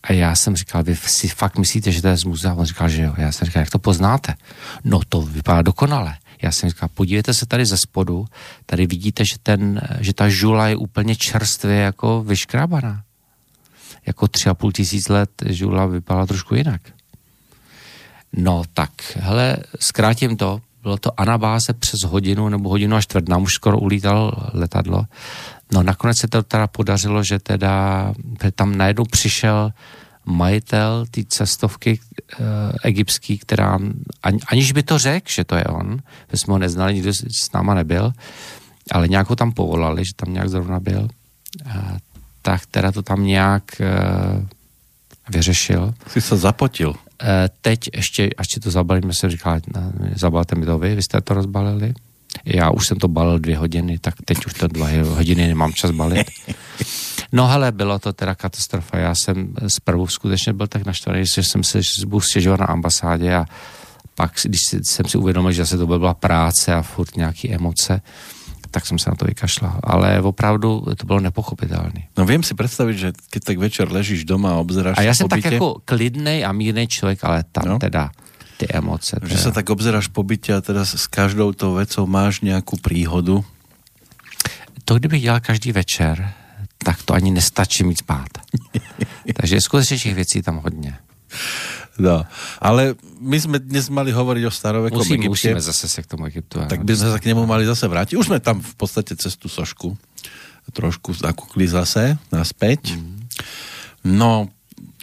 A 0.02 0.12
já 0.12 0.34
jsem 0.36 0.56
říkal, 0.56 0.82
vy 0.82 0.96
si 0.96 1.28
fakt 1.28 1.58
myslíte, 1.58 1.92
že 1.92 2.02
to 2.02 2.08
je 2.08 2.16
z 2.16 2.24
muzea? 2.24 2.54
On 2.54 2.64
říkal, 2.66 2.88
že 2.88 3.02
jo. 3.02 3.14
Já 3.18 3.32
jsem 3.32 3.46
říkal, 3.46 3.60
jak 3.60 3.70
to 3.70 3.78
poznáte? 3.78 4.34
No 4.84 5.00
to 5.08 5.22
vypadá 5.22 5.62
dokonale. 5.62 6.16
Já 6.44 6.52
jsem 6.52 6.68
říkal, 6.68 6.88
podívejte 6.94 7.34
se 7.34 7.46
tady 7.46 7.66
ze 7.66 7.76
spodu, 7.76 8.26
tady 8.66 8.86
vidíte, 8.86 9.24
že, 9.24 9.34
ten, 9.42 9.80
že 10.00 10.14
ta 10.14 10.28
žula 10.28 10.68
je 10.68 10.76
úplně 10.76 11.16
čerstvě 11.16 11.76
jako 11.76 12.22
vyškrábaná. 12.22 13.02
Jako 14.06 14.28
tři 14.28 14.48
a 14.48 14.54
půl 14.54 14.72
tisíc 14.72 15.08
let 15.08 15.30
žula 15.46 15.86
vypadala 15.86 16.26
trošku 16.26 16.54
jinak. 16.54 16.80
No 18.32 18.62
tak, 18.74 18.90
hele, 19.16 19.56
zkrátím 19.80 20.36
to, 20.36 20.60
bylo 20.82 20.96
to 20.96 21.20
anabáze 21.20 21.72
přes 21.72 22.00
hodinu 22.02 22.48
nebo 22.48 22.68
hodinu 22.68 22.96
a 22.96 23.00
čtvrt, 23.00 23.28
nám 23.28 23.42
už 23.42 23.54
skoro 23.54 23.78
ulítalo 23.78 24.32
letadlo. 24.52 25.04
No 25.72 25.82
nakonec 25.82 26.20
se 26.20 26.28
to 26.28 26.42
teda 26.42 26.66
podařilo, 26.66 27.24
že 27.24 27.38
teda 27.38 28.14
tam 28.54 28.76
najednou 28.76 29.04
přišel 29.04 29.72
majitel 30.26 31.06
té 31.10 31.20
cestovky 31.28 32.00
e, 32.00 32.42
egyptský, 32.82 33.38
která, 33.38 33.78
ani, 34.22 34.38
aniž 34.46 34.72
by 34.72 34.82
to 34.82 34.98
řekl, 34.98 35.26
že 35.30 35.44
to 35.44 35.56
je 35.56 35.64
on, 35.64 35.98
že 36.30 36.36
jsme 36.36 36.52
ho 36.52 36.58
neznali, 36.58 36.94
nikdo 36.94 37.12
s 37.14 37.52
náma 37.54 37.74
nebyl, 37.74 38.12
ale 38.90 39.08
nějak 39.08 39.30
ho 39.30 39.36
tam 39.36 39.52
povolali, 39.52 40.04
že 40.04 40.14
tam 40.16 40.34
nějak 40.34 40.48
zrovna 40.48 40.80
byl, 40.80 41.08
e, 41.66 41.98
tak 42.42 42.66
teda 42.66 42.92
to 42.92 43.02
tam 43.02 43.24
nějak 43.24 43.80
e, 43.80 43.94
vyřešil. 45.30 45.94
Si 46.08 46.20
se 46.20 46.36
zapotil. 46.36 46.94
Eh, 47.22 47.48
teď 47.60 47.80
ještě, 47.94 48.30
až 48.38 48.46
si 48.54 48.60
to 48.60 48.70
zabalíme, 48.70 49.14
jsem 49.14 49.30
říkal, 49.30 49.60
"Ne, 49.74 49.92
zabalte 50.16 50.56
mi 50.56 50.66
to 50.66 50.78
vy, 50.78 50.94
vy 50.94 51.02
jste 51.02 51.20
to 51.20 51.34
rozbalili. 51.34 51.94
Já 52.44 52.70
už 52.70 52.86
jsem 52.86 52.98
to 52.98 53.08
balil 53.08 53.38
dvě 53.38 53.56
hodiny, 53.58 53.98
tak 53.98 54.14
teď 54.24 54.46
už 54.46 54.54
to 54.54 54.68
dva 54.68 54.86
hodiny 55.04 55.48
nemám 55.48 55.72
čas 55.72 55.90
balit. 55.90 56.26
No 57.32 57.46
hele, 57.48 57.72
bylo 57.72 57.98
to 57.98 58.12
teda 58.12 58.34
katastrofa. 58.34 58.98
Já 58.98 59.14
jsem 59.14 59.54
zprvu 59.68 60.06
skutečně 60.06 60.52
byl 60.52 60.66
tak 60.66 60.86
naštvaný, 60.86 61.26
že 61.26 61.42
jsem 61.42 61.64
se 61.64 61.82
že 61.82 62.06
budu 62.06 62.20
stěžovat 62.20 62.60
na 62.60 62.66
ambasádě 62.66 63.34
a 63.34 63.44
pak, 64.14 64.32
když 64.44 64.60
jsem 64.86 65.06
si 65.06 65.18
uvědomil, 65.18 65.52
že 65.52 65.66
se 65.66 65.78
to 65.78 65.86
byla 65.86 66.14
práce 66.14 66.74
a 66.74 66.82
furt 66.82 67.16
nějaký 67.16 67.54
emoce, 67.54 68.02
tak 68.70 68.86
jsem 68.86 68.98
se 68.98 69.10
na 69.10 69.16
to 69.16 69.24
vykašlal. 69.24 69.80
Ale 69.82 70.20
opravdu 70.22 70.82
to 70.96 71.06
bylo 71.06 71.20
nepochopitelné. 71.20 72.10
No 72.18 72.26
viem 72.26 72.42
si 72.42 72.54
predstaviť, 72.54 72.96
že 72.98 73.08
keď 73.30 73.42
tak 73.42 73.56
večer 73.58 73.86
ležíš 73.90 74.26
doma 74.26 74.54
a 74.54 74.62
obzeráš 74.62 74.98
A 74.98 75.02
já 75.02 75.14
jsem 75.14 75.28
tak 75.28 75.44
jako 75.44 75.82
klidnej 75.84 76.44
a 76.44 76.52
mírný 76.52 76.86
člověk, 76.86 77.24
ale 77.24 77.44
tam 77.52 77.64
No. 77.68 77.78
teda 77.78 78.10
ty 78.64 78.72
emoce. 78.72 79.20
že 79.20 79.36
sa 79.36 79.52
teda. 79.52 79.60
tak 79.60 79.66
obzeráš 79.70 80.08
po 80.08 80.24
byte 80.24 80.56
a 80.56 80.60
teda 80.64 80.88
s 80.88 81.06
každou 81.06 81.52
tou 81.52 81.76
vecou 81.76 82.08
máš 82.08 82.40
nejakú 82.40 82.80
príhodu. 82.80 83.44
to, 84.84 84.96
kdybych 84.96 85.22
dělal 85.22 85.40
každý 85.40 85.72
večer, 85.72 86.32
tak 86.78 87.02
to 87.02 87.14
ani 87.14 87.30
nestačí 87.30 87.84
mít 87.84 87.98
spát. 87.98 88.28
Takže 89.36 89.60
skutečně 89.60 89.98
těch 89.98 90.14
věcí 90.14 90.42
tam 90.42 90.56
hodně. 90.56 90.98
No. 91.98 92.26
Ale 92.58 92.98
my 93.22 93.38
sme 93.38 93.62
dnes 93.62 93.86
mali 93.86 94.10
hovoriť 94.10 94.42
o 94.46 94.52
starovekom 94.52 94.98
Musím, 94.98 95.22
Egypte. 95.22 95.30
musíme 95.30 95.60
zase 95.62 95.86
se 95.88 96.02
k 96.02 96.06
tomu 96.06 96.26
Egyptu. 96.26 96.58
Tak 96.66 96.82
by 96.82 96.94
sme 96.96 97.08
sa 97.14 97.18
k 97.22 97.28
nemu 97.30 97.46
mali 97.46 97.62
zase 97.62 97.86
vrátiť. 97.86 98.18
Už 98.18 98.34
sme 98.34 98.42
tam 98.42 98.58
v 98.58 98.74
podstate 98.74 99.14
cez 99.14 99.38
tú 99.38 99.46
sošku 99.46 99.94
trošku 100.74 101.14
zakukli 101.14 101.70
zase 101.70 102.18
naspäť. 102.34 102.98
Mhm. 102.98 103.30
No, 104.10 104.50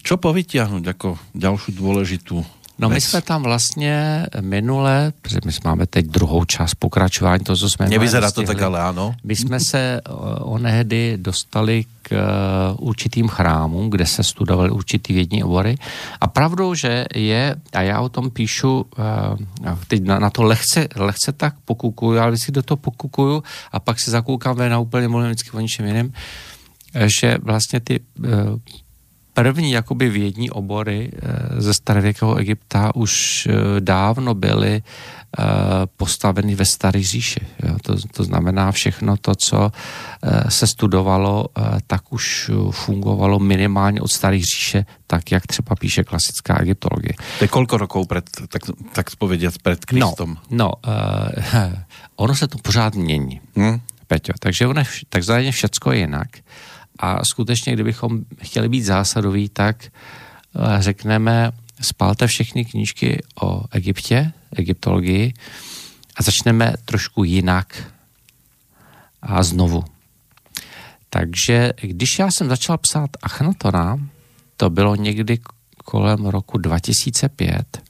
čo 0.04 0.18
povytiahnuť 0.20 0.84
ako 0.84 1.16
ďalšiu 1.32 1.72
dôležitú 1.78 2.44
No 2.82 2.90
my 2.90 3.02
jsme 3.02 3.22
tam 3.22 3.44
vlastně 3.44 4.26
minule, 4.42 5.14
protože 5.22 5.40
my 5.46 5.52
máme 5.66 5.86
teď 5.86 6.06
druhou 6.06 6.46
část 6.46 6.76
pokračování 6.76 7.44
toho, 7.44 7.58
co 7.58 7.70
jsme 7.70 7.90
Nevyzerá 7.90 8.32
to 8.32 8.42
tak, 8.44 8.62
ale 8.62 8.82
áno. 8.82 9.14
My 9.24 9.36
jsme 9.36 9.60
se 9.60 10.02
o- 10.10 10.58
onehdy 10.58 11.18
dostali 11.22 11.86
k 12.02 12.12
eh, 12.12 12.18
určitým 12.78 13.28
chrámům, 13.28 13.90
kde 13.90 14.06
se 14.06 14.24
studovaly 14.24 14.70
určitý 14.70 15.14
vědní 15.14 15.44
obory. 15.44 15.78
A 16.22 16.28
pravdou, 16.28 16.74
že 16.74 17.06
je, 17.16 17.56
a 17.74 17.82
já 17.82 18.02
o 18.02 18.10
tom 18.10 18.30
píšu, 18.30 18.86
eh, 18.98 19.78
teď 19.88 20.04
na, 20.04 20.20
na 20.20 20.30
to 20.30 20.44
lehce, 20.44 20.88
lehce 20.96 21.32
tak 21.32 21.54
pokukuju, 21.66 22.20
ale 22.20 22.32
vždycky 22.32 22.52
do 22.52 22.64
toho 22.64 22.78
pokukuju 22.78 23.44
a 23.72 23.80
pak 23.80 24.00
se 24.00 24.12
zakoukám 24.12 24.58
na 24.58 24.80
úplně 24.80 25.08
mluvím 25.08 25.30
vždycky 25.30 25.52
o 25.52 25.60
něčem 25.60 25.86
jiném, 25.86 26.14
eh, 26.94 27.08
že 27.22 27.38
vlastně 27.44 27.80
ty 27.80 28.00
eh, 28.26 28.30
první 29.34 29.72
jakoby 29.72 30.10
vědní 30.10 30.52
obory 30.52 31.12
eh, 31.14 31.62
ze 31.62 31.74
starověkého 31.74 32.36
Egypta 32.36 32.96
už 32.96 33.12
eh, 33.48 33.54
dávno 33.80 34.34
byly 34.34 34.82
eh, 34.82 35.44
postaveny 35.98 36.56
ve 36.56 36.66
staré 36.66 37.04
říši. 37.04 37.40
Jo? 37.64 37.76
To, 37.82 37.96
to 38.14 38.24
znamená 38.24 38.72
všechno 38.72 39.18
to, 39.18 39.34
co 39.36 39.72
se 40.50 40.68
studovalo, 40.68 41.46
tak 41.88 42.14
už 42.14 42.52
fungovalo 42.72 43.40
minimálně 43.40 44.02
od 44.02 44.12
staré 44.12 44.40
říše, 44.40 44.86
tak 45.08 45.32
jak 45.32 45.48
třeba 45.48 45.76
píše 45.76 46.04
klasická 46.04 46.62
egyptologie. 46.62 47.14
To 47.40 47.44
je 47.44 47.50
koľko 47.50 47.78
rokov 47.78 48.06
pred, 48.08 48.26
tak, 48.48 48.62
tak 48.94 49.16
povediac, 49.18 49.58
pred 49.58 49.82
Kristom? 49.86 50.38
No, 50.50 50.70
no 50.70 50.70
uh, 50.86 51.74
ono 52.24 52.36
se 52.36 52.48
to 52.48 52.58
pořád 52.58 52.96
mění. 52.96 53.42
Hm? 53.58 53.82
Peťo. 54.08 54.34
Takže 54.40 54.68
ono 54.68 54.84
takzvaně 55.10 55.52
všecko 55.52 55.92
je 55.92 56.00
jinak. 56.00 56.28
A 57.02 57.26
skutečně, 57.26 57.74
kdybychom 57.74 58.20
chtěli 58.42 58.70
být 58.70 58.82
zásadoví, 58.82 59.50
tak 59.50 59.86
eh, 59.86 59.90
řekneme, 60.80 61.52
spalte 61.82 62.28
všechny 62.28 62.66
knížky 62.66 63.24
o 63.42 63.64
Egyptě, 63.72 64.32
egyptologii 64.56 65.34
a 66.16 66.24
začneme 66.24 66.74
trošku 66.86 67.24
jinak 67.24 67.84
a 69.22 69.44
znovu. 69.44 69.84
Takže 71.10 71.74
když 71.82 72.20
já 72.20 72.32
jsem 72.32 72.50
začal 72.50 72.78
psát 72.78 73.10
Achnatona, 73.22 74.00
to 74.58 74.70
bylo 74.70 74.96
někdy 74.96 75.40
kolem 75.86 76.26
roku 76.26 76.58
2005, 76.58 77.82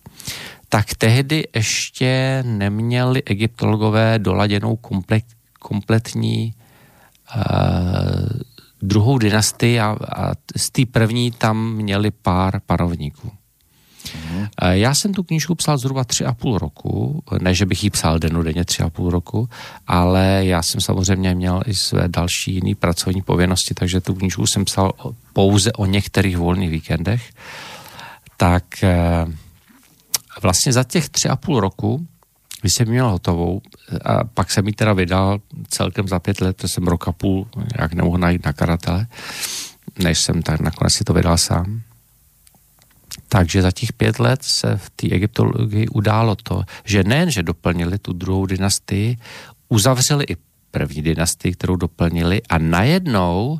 tak 0.69 0.95
tehdy 0.97 1.47
ještě 1.55 2.43
neměli 2.47 3.23
egyptologové 3.25 4.19
doladěnou 4.19 4.75
komplet, 4.75 5.23
kompletní 5.59 6.53
uh, 7.35 7.41
druhou 8.81 9.17
dynastii 9.17 9.79
a, 9.79 9.97
a 10.15 10.31
z 10.57 10.69
té 10.69 10.85
první 10.85 11.31
tam 11.31 11.73
měli 11.73 12.11
pár 12.11 12.61
panovníků. 12.65 13.31
Eh, 14.61 14.77
Já 14.77 14.95
jsem 14.95 15.13
tu 15.13 15.23
knížku 15.23 15.55
psal 15.55 15.77
zhruba 15.77 16.03
tři 16.03 16.25
a 16.25 16.33
půl 16.33 16.57
roku, 16.57 17.23
ne, 17.41 17.53
že 17.53 17.65
bych 17.65 17.83
ji 17.83 17.89
psal 17.89 18.19
denodenně 18.19 18.65
tři 18.65 18.83
a 18.83 18.89
půl 18.89 19.09
roku, 19.09 19.49
ale 19.87 20.41
já 20.45 20.63
jsem 20.63 20.81
samozřejmě 20.81 21.35
měl 21.35 21.61
i 21.65 21.73
své 21.73 22.07
další 22.07 22.53
jiné 22.53 22.75
pracovní 22.75 23.21
povinnosti, 23.21 23.73
takže 23.73 24.01
tu 24.01 24.13
knížku 24.13 24.47
jsem 24.47 24.65
psal 24.65 24.91
pouze 25.33 25.71
o 25.71 25.85
některých 25.85 26.37
volných 26.37 26.69
víkendech. 26.69 27.29
Tak 28.37 28.83
eh, 28.83 29.25
vlastně 30.41 30.73
za 30.73 30.83
těch 30.83 31.09
tři 31.09 31.29
a 31.29 31.35
půl 31.35 31.59
roku, 31.59 32.07
když 32.61 32.73
jsem 32.73 32.87
měl 32.87 33.09
hotovou, 33.09 33.61
a 34.05 34.23
pak 34.23 34.51
jsem 34.51 34.67
ji 34.67 34.73
teda 34.73 34.93
vydal 34.93 35.39
celkem 35.67 36.07
za 36.07 36.19
pět 36.19 36.41
let, 36.41 36.57
to 36.57 36.67
jsem 36.67 36.83
rok 36.83 37.07
a 37.07 37.11
půl, 37.11 37.47
jak 37.79 37.93
nemohl 37.93 38.17
najít 38.17 38.45
nakladatele, 38.45 39.07
než 40.03 40.19
jsem 40.19 40.41
tak 40.41 40.59
nakonec 40.59 40.93
si 40.93 41.03
to 41.03 41.13
vydal 41.13 41.37
sám. 41.37 41.81
Takže 43.27 43.61
za 43.61 43.71
těch 43.71 43.93
pět 43.93 44.19
let 44.19 44.43
se 44.43 44.77
v 44.77 44.89
té 44.89 45.07
egyptologii 45.07 45.87
událo 45.87 46.35
to, 46.35 46.63
že 46.83 47.03
nejen, 47.03 47.31
že 47.31 47.43
doplnili 47.43 47.97
tu 47.97 48.13
druhou 48.13 48.45
dynastii, 48.45 49.17
uzavřeli 49.69 50.25
i 50.25 50.35
první 50.71 51.01
dynastii, 51.01 51.53
kterou 51.53 51.75
doplnili 51.75 52.41
a 52.49 52.57
najednou 52.57 53.59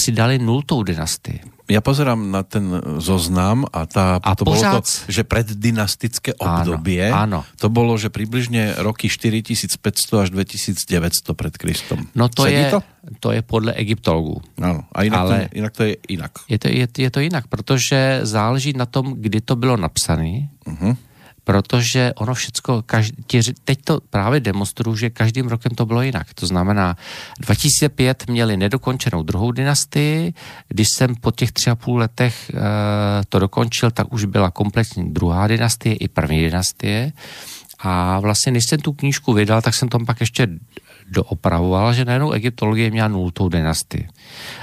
přidali 0.00 0.40
nultou 0.40 0.80
dynastii. 0.80 1.44
Ja 1.70 1.78
pozerám 1.78 2.18
na 2.34 2.42
ten 2.42 2.66
zoznam 2.98 3.62
a, 3.70 3.86
tá, 3.86 4.18
A 4.18 4.34
to 4.34 4.42
bolo 4.42 4.58
pořád- 4.58 4.82
to, 4.82 5.12
že 5.12 5.22
preddynastické 5.22 6.34
obdobie, 6.34 7.06
áno. 7.14 7.46
to 7.62 7.70
bolo, 7.70 7.94
že 7.94 8.10
približne 8.10 8.74
roky 8.82 9.06
4500 9.06 9.78
až 10.18 10.28
2900 10.34 11.30
pred 11.38 11.54
Kristom. 11.54 12.10
No 12.18 12.26
to 12.26 12.42
Sedí 12.42 12.58
je, 12.58 12.70
to? 12.74 12.80
to 13.22 13.28
je 13.38 13.42
podle 13.46 13.70
egyptologů. 13.78 14.42
Áno, 14.58 14.82
a 14.90 14.98
inak, 15.06 15.20
Ale- 15.20 15.38
to, 15.46 15.58
inak 15.62 15.72
to 15.78 15.82
je 15.86 15.94
inak. 16.10 16.32
Je 16.50 16.58
to, 16.58 16.66
je, 16.68 16.86
je 16.90 17.10
to 17.10 17.20
jinak, 17.20 17.46
protože 17.46 18.20
záleží 18.26 18.72
na 18.74 18.86
tom, 18.90 19.14
kdy 19.14 19.40
to 19.40 19.54
bylo 19.54 19.76
napsané, 19.78 20.48
Uh-huh. 20.66 20.96
Protože 21.44 22.12
ono 22.16 22.34
všecko, 22.34 22.82
každý, 22.86 23.52
teď 23.64 23.78
to 23.84 24.00
právě 24.10 24.40
demonstruju, 24.40 24.96
že 24.96 25.10
každým 25.10 25.48
rokem 25.48 25.72
to 25.74 25.86
bylo 25.86 26.02
jinak. 26.02 26.34
To 26.34 26.46
znamená, 26.46 26.96
2005 27.40 28.26
měli 28.28 28.56
nedokončenou 28.56 29.22
druhou 29.22 29.52
dynastii, 29.52 30.34
když 30.68 30.88
jsem 30.88 31.14
po 31.14 31.30
těch 31.30 31.52
tři 31.52 31.70
a 31.70 31.74
půl 31.74 31.98
letech 31.98 32.50
e, 32.50 32.54
to 33.28 33.38
dokončil, 33.38 33.90
tak 33.90 34.12
už 34.12 34.24
byla 34.24 34.50
kompletní 34.50 35.14
druhá 35.14 35.46
dynastie 35.46 35.94
i 35.94 36.08
první 36.08 36.40
dynastie. 36.40 37.12
A 37.78 38.20
vlastně, 38.20 38.52
když 38.52 38.64
jsem 38.68 38.78
tu 38.78 38.92
knížku 38.92 39.32
vydal, 39.32 39.62
tak 39.62 39.74
jsem 39.74 39.88
tam 39.88 40.06
pak 40.06 40.20
ještě 40.20 40.48
doopravoval, 41.10 41.94
že 41.94 42.04
najednou 42.04 42.32
egyptologie 42.32 42.90
měla 42.90 43.08
nultou 43.08 43.48
dynastii. 43.48 44.08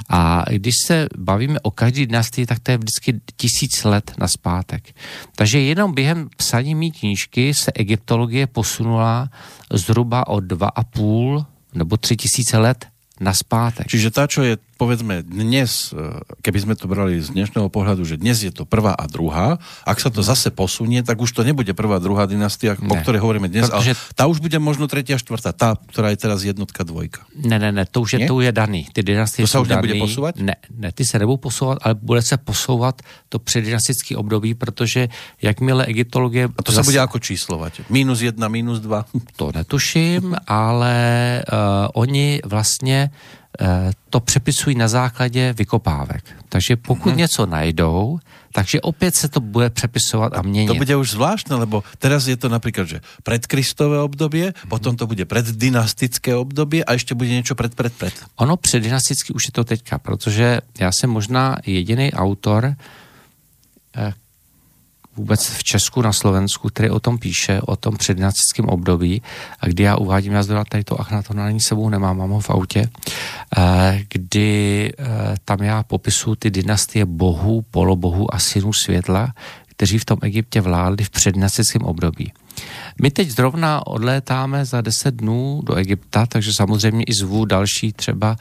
A 0.09 0.45
když 0.49 0.75
se 0.85 1.07
bavíme 1.17 1.59
o 1.59 1.71
každé 1.71 2.05
dynastii, 2.05 2.45
tak 2.45 2.59
to 2.59 2.71
je 2.71 2.77
vždycky 2.77 3.21
tisíc 3.35 3.83
let 3.83 4.11
na 4.17 4.27
zpátek. 4.27 4.95
Takže 5.35 5.59
jenom 5.59 5.93
během 5.93 6.29
psaní 6.37 6.75
mý 6.75 6.91
knížky 6.91 7.53
se 7.53 7.71
egyptologie 7.75 8.47
posunula 8.47 9.29
zhruba 9.73 10.27
o 10.27 10.39
dva 10.39 10.67
a 10.67 10.83
půl 10.83 11.45
nebo 11.73 11.97
tři 11.97 12.15
tisíce 12.15 12.57
let 12.57 12.87
na 13.19 13.33
zpátek. 13.33 13.87
Čiže 13.87 14.13
tá, 14.13 14.29
čo 14.29 14.45
je, 14.45 14.61
povedzme, 14.77 15.25
dnes, 15.25 15.91
e, 15.91 15.97
keby 16.45 16.59
sme 16.61 16.73
to 16.77 16.85
brali 16.85 17.17
z 17.17 17.33
dnešného 17.33 17.67
pohľadu, 17.67 18.05
že 18.05 18.15
dnes 18.15 18.39
je 18.39 18.53
to 18.53 18.63
prvá 18.63 18.93
a 18.93 19.09
druhá, 19.09 19.57
ak 19.83 19.97
sa 19.97 20.13
to 20.13 20.21
zase 20.21 20.53
posunie, 20.53 21.01
tak 21.01 21.17
už 21.17 21.33
to 21.33 21.41
nebude 21.41 21.73
prvá 21.73 21.97
a 21.97 22.03
druhá 22.03 22.29
dynastia, 22.29 22.77
o 22.77 22.95
Ne. 22.95 23.01
ktorej 23.01 23.19
hovoríme 23.19 23.49
dnes, 23.49 23.65
Protože- 23.67 23.97
ale 23.97 24.13
tá 24.13 24.23
už 24.29 24.37
bude 24.39 24.55
možno 24.61 24.85
tretia 24.85 25.17
a 25.17 25.21
štvrtá, 25.21 25.49
tá, 25.51 25.73
ktorá 25.73 26.13
je 26.13 26.21
teraz 26.21 26.45
jednotka, 26.45 26.85
dvojka. 26.85 27.25
Ne, 27.33 27.57
ne, 27.57 27.73
ne, 27.73 27.83
to 27.89 28.05
už 28.05 28.13
je, 28.13 28.19
Nie? 28.21 28.27
to 28.29 28.35
už 28.37 28.43
je 28.47 28.53
daný. 28.53 28.81
Ty 28.93 29.01
dynastie 29.03 29.41
To 29.43 29.49
sa 29.49 29.59
už 29.59 29.73
nebude 29.73 29.97
daný. 29.97 30.05
posouvat? 30.05 30.33
Ne, 30.37 30.55
ne, 30.69 30.89
ty 30.93 31.01
se 31.05 31.17
nebudou 31.19 31.49
posouvat, 31.49 31.77
ale 31.81 31.93
bude 31.97 32.21
se 32.21 32.37
posouvat 32.37 33.01
to 33.29 33.39
předdynastické 33.41 34.13
období, 34.17 34.53
protože 34.53 35.09
jakmile 35.41 35.85
egyptologie... 35.89 36.45
A 36.53 36.61
to 36.61 36.69
sa 36.71 36.85
bude 36.85 37.01
ako 37.01 37.17
číslovať? 37.17 37.89
Minus 37.89 38.21
jedna, 38.21 38.45
minus 38.47 38.77
dva? 38.79 39.09
To 39.41 39.49
netuším, 39.55 40.35
ale 40.47 40.95
uh, 41.41 41.87
oni 41.93 42.39
vlastně 42.45 43.09
to 44.09 44.19
přepisují 44.19 44.75
na 44.75 44.87
základě 44.87 45.53
vykopávek. 45.53 46.23
Takže 46.49 46.75
pokud 46.75 47.13
mm-hmm. 47.13 47.23
něco 47.25 47.45
najdou, 47.45 48.19
takže 48.51 48.81
opět 48.81 49.15
se 49.15 49.27
to 49.29 49.39
bude 49.39 49.69
přepisovat 49.69 50.33
a 50.37 50.41
měnit. 50.41 50.67
To 50.67 50.75
bude 50.75 50.95
už 50.95 51.11
zvláštne, 51.11 51.55
lebo 51.55 51.83
teraz 51.97 52.27
je 52.27 52.37
to 52.37 52.49
napríklad, 52.49 52.87
že 52.87 52.99
predkristové 53.23 54.01
obdobie, 54.01 54.53
potom 54.69 54.97
to 54.97 55.05
bude 55.05 55.25
preddynastické 55.25 56.33
obdobie 56.33 56.81
a 56.81 56.97
ešte 56.97 57.13
bude 57.13 57.29
niečo 57.29 57.53
pred, 57.53 57.73
pred, 57.75 57.93
pred. 57.93 58.13
Ono 58.41 58.57
předdynasticky 58.57 59.33
už 59.33 59.43
je 59.49 59.53
to 59.53 59.63
teďka, 59.63 59.97
protože 59.97 60.61
já 60.79 60.91
jsem 60.91 61.09
možná 61.09 61.57
jediný 61.65 62.13
autor 62.13 62.73
eh, 63.97 64.13
vůbec 65.17 65.49
v 65.49 65.63
Česku, 65.63 66.01
na 66.01 66.13
Slovensku, 66.13 66.67
který 66.69 66.89
o 66.89 66.99
tom 66.99 67.17
píše, 67.17 67.61
o 67.61 67.75
tom 67.75 67.97
předdynastickém 67.97 68.65
období, 68.65 69.21
a 69.59 69.67
kdy 69.67 69.83
já 69.83 69.95
uvádím, 69.95 70.33
já 70.33 70.43
zrovna 70.43 70.63
tady 70.65 70.83
to 70.83 71.01
achnatonální 71.01 71.59
sebou 71.61 71.89
nemám, 71.89 72.17
mám 72.17 72.29
ho 72.29 72.39
v 72.39 72.49
autě, 72.49 72.89
eh, 73.57 74.03
kdy 74.09 74.91
eh, 74.99 75.05
tam 75.45 75.63
já 75.63 75.83
popisuju 75.83 76.35
ty 76.35 76.51
dynastie 76.51 77.05
bohů, 77.05 77.65
polobohů 77.71 78.33
a 78.35 78.39
synů 78.39 78.73
světla, 78.73 79.33
kteří 79.67 79.99
v 79.99 80.05
tom 80.05 80.17
Egyptě 80.21 80.61
vládli 80.61 81.03
v 81.03 81.09
předdynastickém 81.09 81.81
období. 81.81 82.33
My 83.01 83.11
teď 83.11 83.29
zrovna 83.29 83.87
odlétáme 83.87 84.65
za 84.65 84.81
10 84.81 85.15
dnů 85.15 85.61
do 85.63 85.75
Egypta, 85.75 86.25
takže 86.25 86.51
samozřejmě 86.53 87.03
i 87.03 87.13
zvu 87.13 87.45
další 87.45 87.93
třeba 87.93 88.35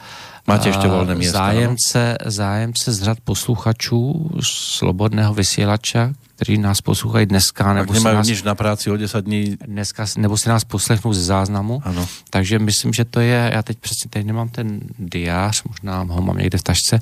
Máte 0.47 0.69
ještě 0.69 0.87
a, 0.87 0.91
volné 0.91 1.15
města, 1.15 1.37
zájemce, 1.37 2.17
zájemce 2.25 2.93
z 2.93 3.03
řad 3.03 3.17
posluchačů 3.23 4.29
slobodného 4.41 5.33
vysílača, 5.33 6.13
kteří 6.37 6.57
nás 6.57 6.81
poslouchají 6.85 7.25
dneska, 7.25 7.73
nebo 7.73 7.89
si, 7.93 7.97
nemajú 7.99 8.15
nás, 8.21 8.27
nič 8.29 8.45
na 8.45 8.53
práci 8.53 8.93
o 8.93 8.97
10 8.97 9.25
dní, 9.25 9.57
dneska, 9.65 10.05
nebo 10.21 10.37
si 10.37 10.49
nás 10.49 10.61
poslechnou 10.63 11.09
ze 11.13 11.23
záznamu. 11.25 11.81
Ano. 11.81 12.05
Takže 12.29 12.59
myslím, 12.61 12.93
že 12.93 13.05
to 13.09 13.19
je, 13.19 13.49
já 13.53 13.61
teď 13.65 13.77
přesně 13.81 14.09
teď 14.09 14.25
nemám 14.25 14.49
ten 14.49 14.79
diář, 14.99 15.63
možná 15.65 16.05
ho 16.05 16.21
mám 16.21 16.37
někde 16.37 16.57
v 16.57 16.63
tašce, 16.63 16.99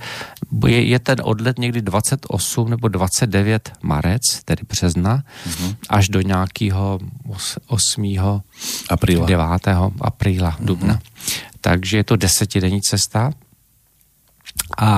je, 0.68 0.84
je 0.88 1.00
ten 1.00 1.20
odlet 1.24 1.60
někdy 1.60 1.82
28 1.82 2.70
nebo 2.70 2.88
29 2.88 3.72
marec, 3.84 4.24
tedy 4.46 4.64
března, 4.70 5.24
Mhm. 5.46 5.76
až 5.90 6.10
do 6.10 6.22
nějakého 6.22 7.00
8. 7.68 8.44
apríla. 8.90 9.26
9. 9.26 9.92
apríla, 10.02 10.56
dubna. 10.60 11.00
Takže 11.62 11.98
je 11.98 12.04
to 12.04 12.16
desetidenní 12.16 12.82
cesta. 12.82 13.32
A 14.78 14.92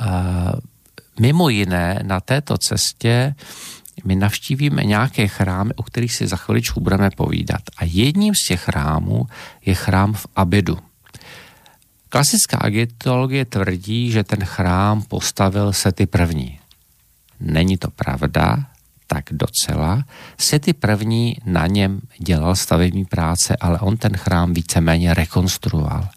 e, 0.00 0.73
mimo 1.20 1.48
jiné 1.48 2.00
na 2.02 2.20
této 2.20 2.58
cestě 2.58 3.34
my 4.04 4.16
navštívíme 4.16 4.84
nějaké 4.84 5.28
chrámy, 5.28 5.74
o 5.74 5.82
kterých 5.82 6.14
si 6.14 6.26
za 6.26 6.36
chviličku 6.36 6.80
budeme 6.80 7.10
povídat. 7.10 7.60
A 7.76 7.84
jedním 7.84 8.34
z 8.34 8.46
těch 8.48 8.60
chrámů 8.60 9.26
je 9.66 9.74
chrám 9.74 10.12
v 10.12 10.26
Abidu. 10.36 10.78
Klasická 12.08 12.66
egyptologie 12.66 13.44
tvrdí, 13.44 14.10
že 14.10 14.24
ten 14.24 14.44
chrám 14.44 15.02
postavil 15.02 15.72
Sety 15.72 16.06
první. 16.06 16.58
Není 17.40 17.78
to 17.78 17.90
pravda, 17.90 18.66
tak 19.06 19.24
docela. 19.30 20.04
Sety 20.38 20.72
první 20.72 21.36
na 21.44 21.66
něm 21.66 22.00
dělal 22.18 22.56
stavební 22.56 23.04
práce, 23.04 23.56
ale 23.60 23.78
on 23.78 23.96
ten 23.96 24.16
chrám 24.16 24.54
víceméně 24.54 25.14
rekonstruoval. 25.14 26.08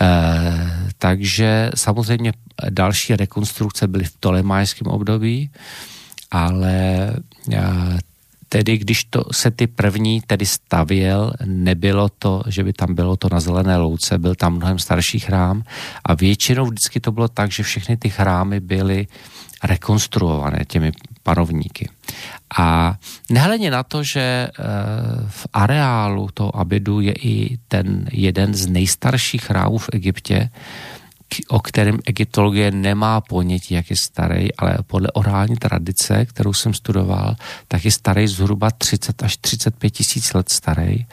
E, 0.00 0.90
takže 0.98 1.70
samozřejmě 1.74 2.32
další 2.70 3.16
rekonstrukce 3.16 3.88
byly 3.88 4.04
v 4.04 4.12
Ptolemajském 4.12 4.86
období, 4.86 5.50
ale 6.30 6.72
e, 7.52 7.98
tedy 8.48 8.78
když 8.78 9.04
to 9.04 9.24
se 9.32 9.50
ty 9.50 9.66
první 9.66 10.20
tedy 10.20 10.46
stavěl, 10.46 11.32
nebylo 11.44 12.08
to, 12.18 12.42
že 12.46 12.64
by 12.64 12.72
tam 12.72 12.94
bylo 12.94 13.16
to 13.16 13.28
na 13.32 13.40
zelené 13.40 13.76
louce, 13.76 14.18
byl 14.18 14.34
tam 14.34 14.56
mnohem 14.56 14.78
starší 14.78 15.18
chrám 15.18 15.62
a 16.04 16.14
většinou 16.14 16.66
vždycky 16.66 17.00
to 17.00 17.12
bylo 17.12 17.28
tak, 17.28 17.52
že 17.52 17.62
všechny 17.62 17.96
ty 17.96 18.10
chrámy 18.10 18.60
byly 18.60 19.06
rekonstruované 19.64 20.64
těmi 20.68 20.92
panovníky. 21.22 21.88
A 22.58 22.96
nehledě 23.30 23.70
na 23.70 23.82
to, 23.82 24.02
že 24.02 24.20
e, 24.20 24.50
v 25.28 25.46
areálu 25.52 26.28
toho 26.34 26.56
Abidu 26.56 27.00
je 27.00 27.12
i 27.12 27.58
ten 27.68 28.08
jeden 28.12 28.54
z 28.54 28.66
nejstarších 28.66 29.44
chrámů 29.44 29.78
v 29.78 29.88
Egyptě, 29.92 30.50
o 31.48 31.60
kterém 31.60 31.98
egyptologie 32.06 32.70
nemá 32.70 33.20
ponětí, 33.20 33.74
jak 33.74 33.90
je 33.90 33.96
starý, 33.96 34.54
ale 34.54 34.78
podle 34.86 35.08
orální 35.10 35.56
tradice, 35.56 36.26
kterou 36.26 36.52
jsem 36.52 36.74
studoval, 36.74 37.36
tak 37.68 37.84
je 37.84 37.90
starý 37.90 38.28
zhruba 38.28 38.70
30 38.70 39.22
až 39.22 39.36
35 39.36 39.90
tisíc 39.90 40.32
let 40.32 40.48
starý. 40.48 41.06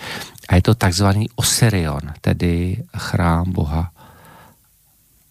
A 0.49 0.55
je 0.55 0.61
to 0.61 0.75
takzvaný 0.75 1.29
Osirion, 1.35 2.01
tedy 2.21 2.83
chrám 2.97 3.51
boha 3.51 3.91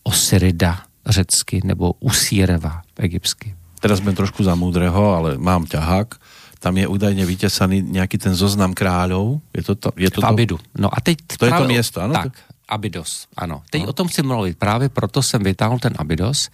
Osirida 0.03 0.83
řecky, 1.07 1.61
nebo 1.65 1.93
Usíreva 2.01 2.83
egyptsky. 2.99 3.58
Teraz 3.79 4.03
sme 4.03 4.15
trošku 4.15 4.43
za 4.43 4.55
múdreho, 4.59 5.15
ale 5.15 5.39
mám 5.39 5.67
ťahák. 5.67 6.19
Tam 6.59 6.75
je 6.75 6.91
údajne 6.91 7.23
vytesaný 7.23 7.87
nejaký 7.87 8.19
ten 8.19 8.35
zoznam 8.35 8.75
kráľov. 8.75 9.39
Je 9.55 9.63
to 9.63 9.75
to? 9.79 9.89
Je 9.95 10.11
to 10.11 10.21
v 10.21 10.27
Abidu. 10.27 10.57
No 10.75 10.91
a 10.91 10.99
teď 10.99 11.39
To 11.39 11.47
je 11.47 11.53
to 11.55 11.65
město, 11.71 12.03
ano? 12.03 12.15
Tak, 12.15 12.35
Abydos, 12.69 13.27
ano. 13.37 13.63
Teď 13.71 13.87
o 13.87 13.93
tom 13.93 14.09
chci 14.09 14.23
mluvit, 14.23 14.59
právě 14.59 14.89
proto 14.89 15.23
jsem 15.23 15.43
vytáhl 15.43 15.79
ten 15.79 15.95
Abydos, 15.99 16.51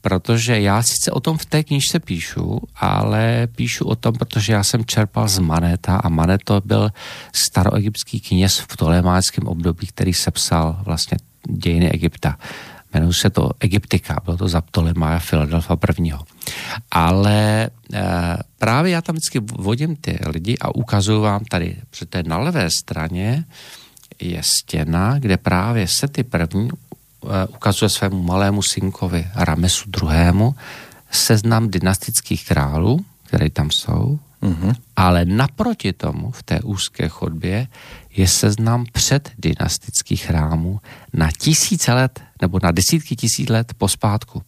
protože 0.00 0.60
já 0.60 0.82
sice 0.82 1.10
o 1.10 1.20
tom 1.20 1.38
v 1.38 1.46
té 1.46 1.62
knížce 1.62 2.00
píšu, 2.00 2.60
ale 2.76 3.48
píšu 3.56 3.84
o 3.84 3.96
tom, 3.96 4.14
protože 4.14 4.52
já 4.52 4.64
jsem 4.64 4.84
čerpal 4.84 5.28
z 5.28 5.38
Maneta 5.38 5.96
a 5.96 6.08
Maneto 6.08 6.60
byl 6.64 6.90
staroegyptský 7.34 8.20
kněz 8.20 8.58
v 8.58 8.66
Ptolemáckém 8.66 9.46
období, 9.46 9.86
který 9.86 10.14
sepsal 10.14 10.80
vlastně 10.84 11.18
dějiny 11.48 11.90
Egypta. 11.90 12.38
Jmenuje 12.94 13.12
se 13.12 13.30
to 13.30 13.50
Egyptika, 13.60 14.20
bylo 14.24 14.36
to 14.36 14.48
za 14.48 14.60
Ptolemája 14.60 15.18
Filadelfa 15.18 15.76
prvního. 15.76 16.20
Ale 16.90 17.70
e, 17.92 18.36
právě 18.58 18.92
já 18.92 19.02
tam 19.02 19.14
vždycky 19.14 19.40
vodím 19.40 19.96
ty 19.96 20.18
lidi 20.26 20.58
a 20.60 20.74
ukazuju 20.74 21.20
vám 21.20 21.44
tady, 21.44 21.76
že 21.96 22.06
to 22.06 22.16
je 22.18 22.22
na 22.26 22.38
levé 22.38 22.68
straně 22.70 23.44
je 24.20 24.42
stěna, 24.42 25.18
kde 25.18 25.36
právě 25.36 25.86
Sety 25.88 26.22
první 26.22 26.70
eh, 26.70 27.46
ukazuje 27.46 27.88
svému 27.88 28.22
malému 28.22 28.62
synkovi 28.62 29.26
Ramesu 29.34 29.90
II. 30.02 30.54
seznam 31.10 31.70
dynastických 31.70 32.46
králů, 32.46 33.04
které 33.24 33.50
tam 33.50 33.70
jsou, 33.70 34.18
Uh-huh. 34.42 34.74
Ale 34.96 35.24
naproti 35.24 35.92
tomu 35.92 36.30
v 36.30 36.42
té 36.42 36.60
úzké 36.60 37.08
chodbě 37.08 37.66
je 38.16 38.28
seznam 38.28 38.86
před 38.92 39.30
dynastických 39.38 40.24
chrámů 40.24 40.80
na 41.12 41.30
tisíce 41.38 41.92
let 41.92 42.20
nebo 42.40 42.58
na 42.62 42.70
desítky 42.70 43.16
tisíc 43.16 43.48
let 43.48 43.74
pospátku. 43.74 44.42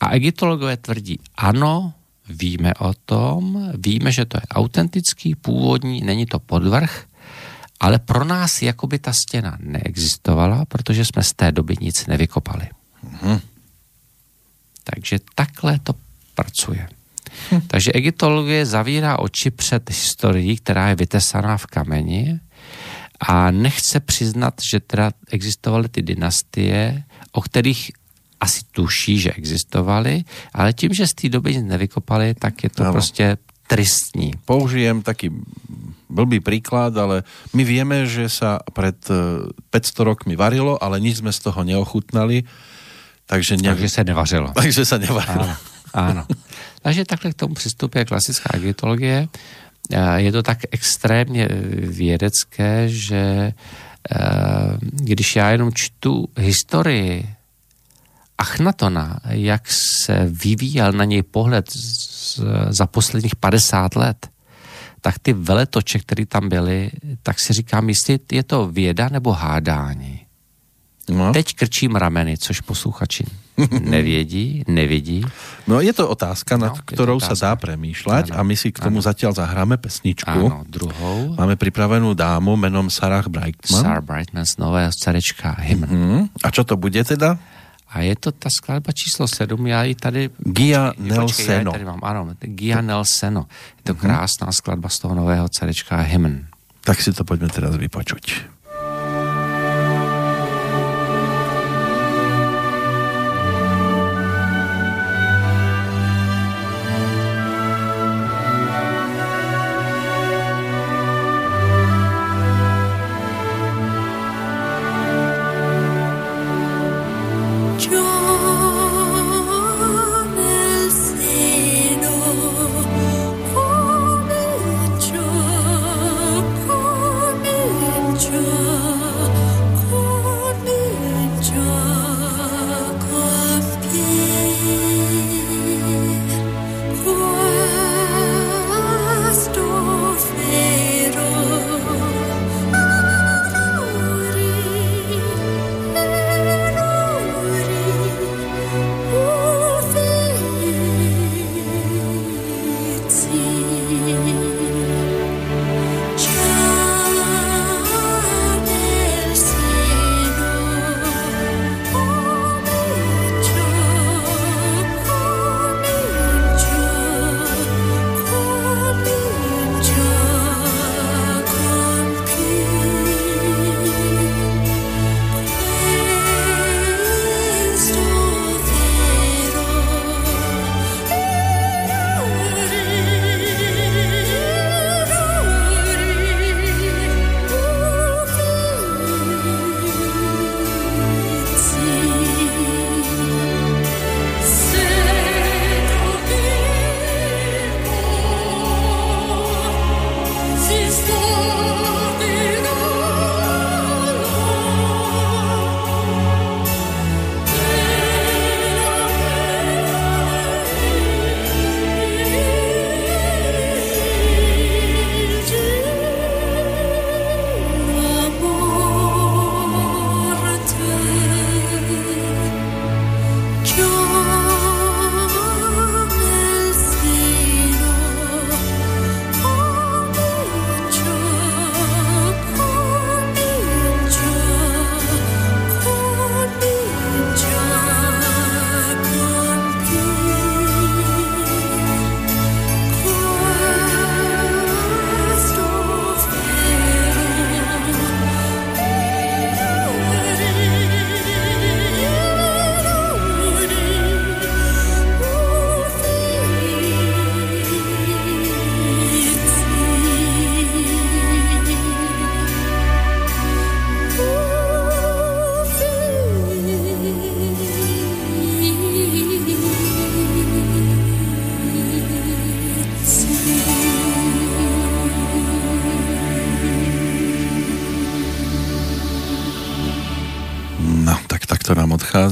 A 0.00 0.10
egyptologové 0.10 0.76
tvrdí, 0.76 1.20
ano, 1.36 1.92
víme 2.28 2.74
o 2.74 2.94
tom, 2.94 3.70
víme, 3.86 4.12
že 4.12 4.24
to 4.24 4.36
je 4.36 4.46
autentický, 4.50 5.34
původní, 5.34 6.00
není 6.00 6.26
to 6.26 6.38
podvrh, 6.38 7.04
ale 7.80 7.98
pro 7.98 8.24
nás 8.24 8.62
jakoby 8.62 8.98
ta 8.98 9.12
stěna 9.12 9.58
neexistovala, 9.60 10.64
protože 10.64 11.04
jsme 11.04 11.22
z 11.22 11.32
té 11.32 11.52
doby 11.52 11.74
nic 11.80 12.06
nevykopali. 12.06 12.68
Hmm. 13.02 13.40
Takže 14.84 15.18
takhle 15.34 15.78
to 15.78 15.94
pracuje. 16.34 16.88
Hm. 17.50 17.60
Takže 17.72 17.92
egyptologie 17.92 18.66
zavírá 18.66 19.18
oči 19.18 19.50
před 19.50 19.90
historií, 19.90 20.56
která 20.56 20.88
je 20.88 20.94
vytesaná 20.94 21.56
v 21.56 21.66
kameni 21.66 22.40
a 23.20 23.50
nechce 23.50 24.00
přiznat, 24.00 24.54
že 24.70 24.80
teda 24.80 25.10
existovaly 25.30 25.88
ty 25.88 26.02
dynastie, 26.02 27.02
o 27.32 27.40
kterých 27.40 27.90
asi 28.40 28.60
tuší, 28.70 29.18
že 29.18 29.32
existovaly, 29.32 30.22
ale 30.54 30.72
tím, 30.72 30.94
že 30.94 31.06
z 31.06 31.14
té 31.14 31.28
doby 31.28 31.56
nic 31.56 31.66
nevykopali, 31.66 32.34
tak 32.34 32.64
je 32.64 32.70
to 32.70 32.82
ano. 32.82 32.92
prostě 32.92 33.36
tristní. 33.66 34.32
Použijem 34.44 35.02
taký 35.02 35.30
blbý 36.08 36.40
príklad, 36.40 36.96
ale 36.96 37.22
my 37.52 37.62
vieme, 37.68 38.08
že 38.08 38.32
sa 38.32 38.64
pred 38.72 38.96
500 38.96 39.76
e, 39.76 40.04
rokmi 40.08 40.34
varilo, 40.40 40.80
ale 40.80 40.96
nič 41.04 41.20
sme 41.20 41.28
z 41.28 41.40
toho 41.44 41.60
neochutnali. 41.68 42.48
Takže, 43.28 43.60
ne... 43.60 43.68
takže 43.68 43.88
se 43.92 44.02
nevařilo. 44.04 44.48
Takže 44.56 44.84
se 44.88 44.96
nevařilo. 44.98 45.44
Ano, 45.44 45.56
ano. 45.92 46.22
Takže 46.82 47.04
takhle 47.04 47.30
k 47.30 47.34
tomu 47.34 47.54
přistupuje 47.54 48.04
klasická 48.04 48.50
egyptologie. 48.54 49.28
E, 49.90 50.20
je 50.20 50.32
to 50.32 50.42
tak 50.42 50.58
extrémně 50.70 51.48
vědecké, 51.72 52.88
že 52.88 53.16
e, 53.16 53.52
když 54.80 55.36
já 55.36 55.50
jenom 55.50 55.70
čtu 55.74 56.28
historii 56.36 57.34
Achnatona, 58.38 59.20
jak 59.28 59.62
se 59.70 60.26
vyvíjel 60.30 60.92
na 60.92 61.04
něj 61.04 61.22
pohled 61.22 61.70
z, 61.70 62.40
za 62.68 62.86
posledních 62.86 63.36
50 63.36 63.96
let, 63.96 64.28
tak 65.00 65.18
ty 65.18 65.32
veletoče, 65.32 65.98
které 65.98 66.26
tam 66.26 66.48
byly, 66.48 66.90
tak 67.22 67.40
si 67.40 67.52
říkám, 67.52 67.88
jestli 67.88 68.18
je 68.32 68.42
to 68.42 68.68
věda 68.68 69.08
nebo 69.08 69.32
hádání. 69.32 70.17
No. 71.08 71.32
Teď 71.32 71.54
krčím 71.54 71.96
rameny, 71.96 72.38
což 72.38 72.60
posluchači 72.60 73.24
nevědí, 73.80 74.62
nevidí. 74.68 75.24
No 75.66 75.80
je 75.80 75.92
to 75.92 76.08
otázka, 76.08 76.56
nad 76.56 76.78
no, 76.78 76.82
ktorou 76.86 77.18
sa 77.18 77.34
dá 77.34 77.52
ano, 77.58 78.30
a 78.30 78.40
my 78.46 78.54
si 78.54 78.70
k 78.70 78.78
tomu 78.78 79.02
ano. 79.02 79.06
zatiaľ 79.08 79.32
zahráme 79.34 79.76
pesničku. 79.82 80.30
Ano, 80.30 80.62
druhou. 80.68 81.34
Máme 81.34 81.58
pripravenú 81.58 82.14
dámu 82.14 82.54
menom 82.54 82.86
Sarah 82.86 83.26
Brightman. 83.26 83.82
Sarah 83.82 84.04
Brightman 84.04 84.46
z 84.46 84.62
nového 84.62 84.92
cerečka 84.94 85.58
Hymn. 85.58 85.84
Uh-huh. 85.84 86.20
A 86.46 86.48
čo 86.54 86.62
to 86.62 86.78
bude 86.78 87.02
teda? 87.02 87.34
A 87.88 88.04
je 88.04 88.14
to 88.20 88.36
ta 88.36 88.52
skladba 88.52 88.92
číslo 88.92 89.24
7, 89.24 89.66
já 89.66 89.84
ji 89.84 89.94
tady... 89.94 90.30
Gia 90.44 90.92
počkej, 90.92 91.08
Nelseno. 91.08 91.72
Počkej, 91.72 91.72
tady 91.72 91.84
mám, 91.84 92.00
ano, 92.02 92.20
Gia 92.40 92.80
Nelseno. 92.80 93.48
Je 93.80 93.82
to 93.82 93.92
uh-huh. 93.96 94.00
krásná 94.00 94.52
skladba 94.52 94.88
z 94.88 94.98
toho 94.98 95.14
nového 95.14 95.48
cerečka 95.48 95.96
Hymn. 95.96 96.46
Tak 96.84 97.00
si 97.00 97.12
to 97.12 97.24
pojďme 97.24 97.48
teraz 97.48 97.76
vypočuť. 97.76 98.56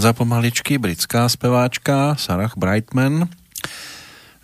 Odchádza 0.06 0.22
pomaličky 0.22 0.78
britská 0.78 1.26
speváčka 1.26 2.14
Sarah 2.14 2.54
Brightman 2.54 3.26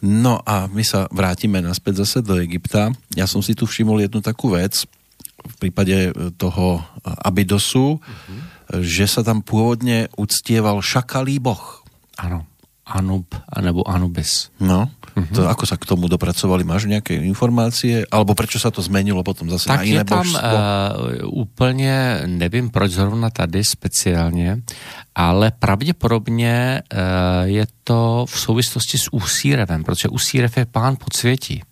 No 0.02 0.42
a 0.42 0.66
my 0.66 0.82
sa 0.82 1.06
vrátime 1.14 1.62
naspäť 1.62 2.02
zase 2.02 2.18
do 2.26 2.34
Egypta. 2.42 2.90
Ja 3.14 3.30
som 3.30 3.46
si 3.46 3.54
tu 3.54 3.70
všimol 3.70 4.02
jednu 4.02 4.18
takú 4.18 4.50
vec 4.50 4.90
v 5.38 5.54
prípade 5.62 6.10
toho 6.34 6.82
Abydosu, 7.06 8.02
uh-huh. 8.02 8.82
že 8.82 9.06
sa 9.06 9.22
tam 9.22 9.46
pôvodne 9.46 10.10
uctieval 10.18 10.82
šakalý 10.82 11.38
boh. 11.38 11.86
Ano, 12.18 12.50
Anub 12.82 13.30
nebo 13.62 13.86
Anubis. 13.86 14.50
No, 14.58 14.90
uh-huh. 14.90 15.30
to, 15.30 15.46
ako 15.46 15.64
sa 15.70 15.78
k 15.78 15.86
tomu 15.86 16.10
dopracovali? 16.10 16.66
Máš 16.66 16.90
nejaké 16.90 17.14
informácie? 17.22 18.02
Alebo 18.10 18.34
prečo 18.34 18.58
sa 18.58 18.74
to 18.74 18.82
zmenilo 18.82 19.22
potom 19.22 19.46
zase 19.46 19.70
tak 19.70 19.80
na 19.80 19.86
iné 19.86 20.02
je 20.02 20.10
tam 20.10 20.26
božstvo? 20.26 20.42
uh, 20.42 21.46
úplně, 21.46 22.26
nevím 22.26 22.70
proč 22.70 22.90
zrovna 22.90 23.30
tady 23.30 23.64
speciálně, 23.64 24.66
ale 25.14 25.50
pravděpodobně 25.50 26.82
uh, 26.92 26.98
je 27.44 27.66
to 27.84 28.26
v 28.28 28.40
souvislosti 28.40 28.98
s 28.98 29.12
Usírevem, 29.12 29.84
protože 29.84 30.08
Usírev 30.08 30.56
je 30.56 30.64
pán 30.64 30.96
podsvětí. 30.96 31.62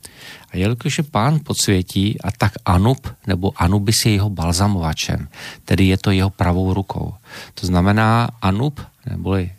A 0.53 0.57
jelikož 0.57 0.99
je 0.99 1.05
pán 1.05 1.41
podsvětí, 1.45 2.21
a 2.23 2.31
tak 2.31 2.53
Anub 2.65 3.09
nebo 3.27 3.53
Anubis 3.57 4.07
je 4.07 4.13
jeho 4.13 4.31
balzamovačem, 4.31 5.29
tedy 5.65 5.85
je 5.87 5.99
to 5.99 6.11
jeho 6.11 6.31
pravou 6.31 6.75
rukou. 6.75 7.15
To 7.55 7.67
znamená 7.67 8.29
Anub, 8.43 8.81
neboli 9.11 9.53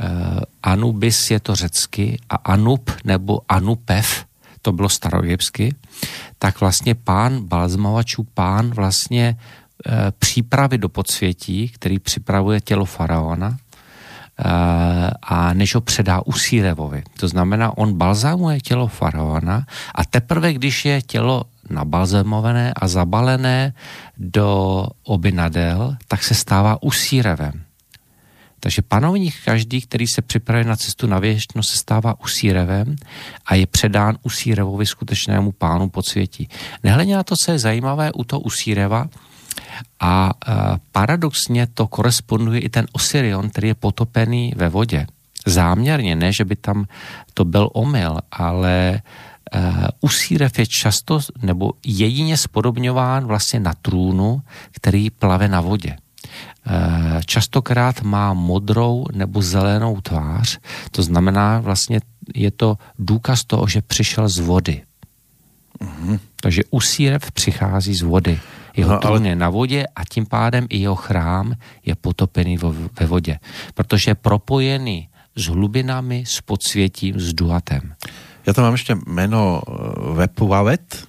uh, 0.00 0.40
Anubis 0.62 1.30
je 1.30 1.40
to 1.40 1.54
řecky 1.54 2.18
a 2.28 2.36
Anub 2.36 2.90
nebo 3.04 3.40
Anupev, 3.48 4.24
to 4.62 4.72
bylo 4.72 4.88
staroegypsky, 4.88 5.74
tak 6.38 6.60
vlastně 6.60 6.94
pán 6.94 7.40
balzamovačů, 7.40 8.26
pán 8.34 8.70
vlastně 8.70 9.36
přípravy 10.18 10.78
do 10.78 10.88
podsvětí, 10.88 11.68
který 11.68 11.98
připravuje 11.98 12.60
tělo 12.60 12.84
faraona, 12.84 13.56
a 15.22 15.54
než 15.54 15.74
ho 15.74 15.80
předá 15.80 16.26
Usírevovi. 16.26 17.02
To 17.20 17.28
znamená, 17.28 17.78
on 17.78 17.94
balzámuje 17.94 18.60
tělo 18.60 18.86
faraona 18.86 19.66
a 19.94 20.04
teprve, 20.04 20.52
když 20.52 20.84
je 20.84 21.02
tělo 21.02 21.44
nabalzamované 21.70 22.72
a 22.76 22.88
zabalené 22.88 23.72
do 24.18 24.86
obinadel, 25.04 25.96
tak 26.08 26.24
se 26.24 26.34
stává 26.34 26.82
Usírevem. 26.82 27.62
Takže 28.60 28.82
panovník 28.82 29.34
každý, 29.44 29.80
který 29.80 30.06
se 30.06 30.22
připravuje 30.22 30.64
na 30.64 30.76
cestu 30.76 31.06
na 31.06 31.18
věčnost, 31.18 31.70
se 31.70 31.78
stává 31.78 32.20
usírevem 32.20 32.96
a 33.46 33.54
je 33.54 33.66
předán 33.66 34.16
usírevovi 34.22 34.86
skutečnému 34.86 35.52
pánu 35.52 35.88
podsvětí. 35.88 36.48
Nehledě 36.84 37.16
na 37.16 37.22
to, 37.22 37.34
co 37.44 37.52
je 37.52 37.58
zajímavé 37.58 38.12
u 38.12 38.24
toho 38.24 38.40
usíreva, 38.40 39.06
a 40.00 40.30
e, 40.30 40.52
paradoxně 40.92 41.66
to 41.74 41.86
koresponduje 41.86 42.60
i 42.60 42.68
ten 42.68 42.86
Osirion, 42.92 43.50
který 43.50 43.68
je 43.68 43.74
potopený 43.74 44.52
ve 44.56 44.68
vodě. 44.68 45.06
Záměrně, 45.46 46.16
ne, 46.16 46.32
že 46.32 46.44
by 46.44 46.56
tam 46.56 46.86
to 47.34 47.44
byl 47.44 47.68
omyl, 47.72 48.18
ale 48.32 49.02
uh, 49.54 49.60
Usírev 50.00 50.58
je 50.58 50.66
často 50.66 51.20
nebo 51.42 51.72
jedině 51.86 52.36
spodobňován 52.36 53.26
vlastně 53.26 53.60
na 53.60 53.74
trůnu, 53.82 54.42
který 54.72 55.10
plave 55.10 55.48
na 55.48 55.60
vodě. 55.60 55.96
Uh, 55.96 57.20
častokrát 57.26 58.02
má 58.02 58.34
modrou 58.34 59.06
nebo 59.12 59.42
zelenou 59.42 60.00
tvář, 60.00 60.58
to 60.90 61.02
znamená 61.02 61.60
vlastně 61.60 62.00
je 62.34 62.50
to 62.50 62.78
důkaz 62.98 63.44
toho, 63.44 63.66
že 63.66 63.82
přišel 63.82 64.28
z 64.28 64.38
vody. 64.38 64.82
Mm-hmm. 65.80 66.18
Takže 66.40 66.62
Usírev 66.70 67.32
přichází 67.32 67.94
z 67.94 68.02
vody. 68.02 68.40
Jeho 68.76 68.92
no, 68.92 68.98
trůn 68.98 69.24
ale... 69.24 69.28
je 69.28 69.36
na 69.36 69.50
vodě 69.50 69.80
a 69.96 70.00
tím 70.04 70.26
pádem 70.26 70.66
i 70.70 70.78
jeho 70.78 70.96
chrám 70.96 71.54
je 71.84 71.94
potopený 71.94 72.56
vo, 72.56 72.72
ve 72.72 73.06
vodě. 73.06 73.38
Protože 73.74 74.10
je 74.10 74.14
propojený 74.14 75.08
s 75.36 75.44
hlubinami, 75.48 76.24
s 76.26 76.40
podsvětím, 76.40 77.20
s 77.20 77.32
duatem. 77.32 77.96
Ja 78.42 78.50
tam 78.50 78.66
mám 78.66 78.74
ešte 78.74 78.98
meno 79.06 79.62
Vepuavet, 80.18 80.82
e, 80.92 81.00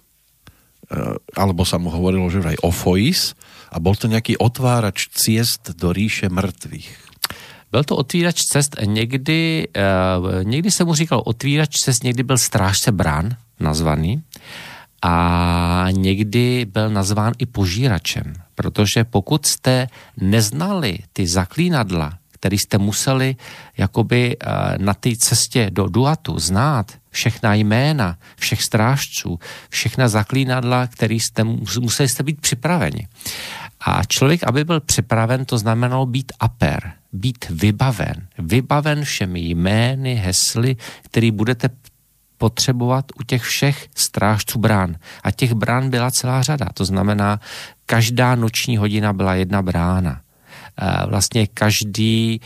alebo 1.34 1.66
sa 1.66 1.82
mu 1.82 1.89
hovorilo, 1.89 2.30
že 2.30 2.45
aj 2.45 2.61
Ofois, 2.61 3.34
a 3.74 3.82
bol 3.82 3.97
to 3.97 4.05
nejaký 4.05 4.38
otvárač 4.38 5.09
ciest 5.09 5.74
do 5.74 5.89
ríše 5.89 6.30
mrtvých. 6.30 6.89
Byl 7.74 7.84
to 7.84 7.97
otvírač 7.97 8.38
cest, 8.38 8.78
někdy, 8.86 9.68
uh, 9.74 10.43
někdy 10.43 10.72
se 10.72 10.84
mu 10.84 10.93
říkal 10.93 11.24
otvírač 11.26 11.74
cest, 11.74 12.03
někdy 12.03 12.24
byl 12.24 12.38
strážce 12.38 12.91
brán 12.91 13.34
nazvaný 13.59 14.22
a 15.04 15.88
někdy 15.91 16.66
byl 16.66 16.89
nazván 16.89 17.34
i 17.38 17.45
požíračem, 17.45 18.34
protože 18.56 19.04
pokud 19.04 19.45
jste 19.45 19.88
neznali 20.18 20.97
ty 21.14 21.28
zaklínadla, 21.28 22.18
který 22.32 22.58
jste 22.58 22.78
museli 22.78 23.36
jakoby 23.78 24.38
eh, 24.39 24.47
na 24.78 24.93
té 24.93 25.10
cestě 25.16 25.70
do 25.72 25.88
Duatu 25.88 26.39
znát, 26.39 26.91
všechna 27.10 27.54
jména, 27.54 28.18
všech 28.36 28.64
strážců, 28.64 29.39
všechna 29.70 30.08
zaklínadla, 30.08 30.88
který 30.88 31.20
jste, 31.20 31.43
museli 31.80 32.10
jste 32.10 32.24
být 32.24 32.41
připraveni. 32.41 33.08
A 33.86 34.04
člověk, 34.04 34.43
aby 34.43 34.64
byl 34.64 34.80
připraven, 34.80 35.45
to 35.45 35.58
znamenalo 35.58 36.06
být 36.06 36.32
aper, 36.39 36.93
být 37.14 37.45
vybaven. 37.49 38.28
Vybaven 38.38 39.04
všemi 39.04 39.39
jmény, 39.39 40.16
hesly, 40.16 40.76
který 41.01 41.32
budete 41.32 41.70
potřebovat 42.38 43.05
u 43.19 43.23
těch 43.23 43.43
všech 43.43 43.88
strážců 43.95 44.59
brán. 44.59 44.95
A 45.23 45.31
těch 45.31 45.53
brán 45.53 45.89
byla 45.89 46.11
celá 46.11 46.41
řada. 46.41 46.65
To 46.73 46.86
znamená, 46.86 47.39
každá 47.86 48.36
noční 48.36 48.77
hodina 48.77 49.13
byla 49.13 49.36
jedna 49.36 49.61
brána. 49.61 50.21
Vlastně 51.07 51.47
každý 51.47 52.41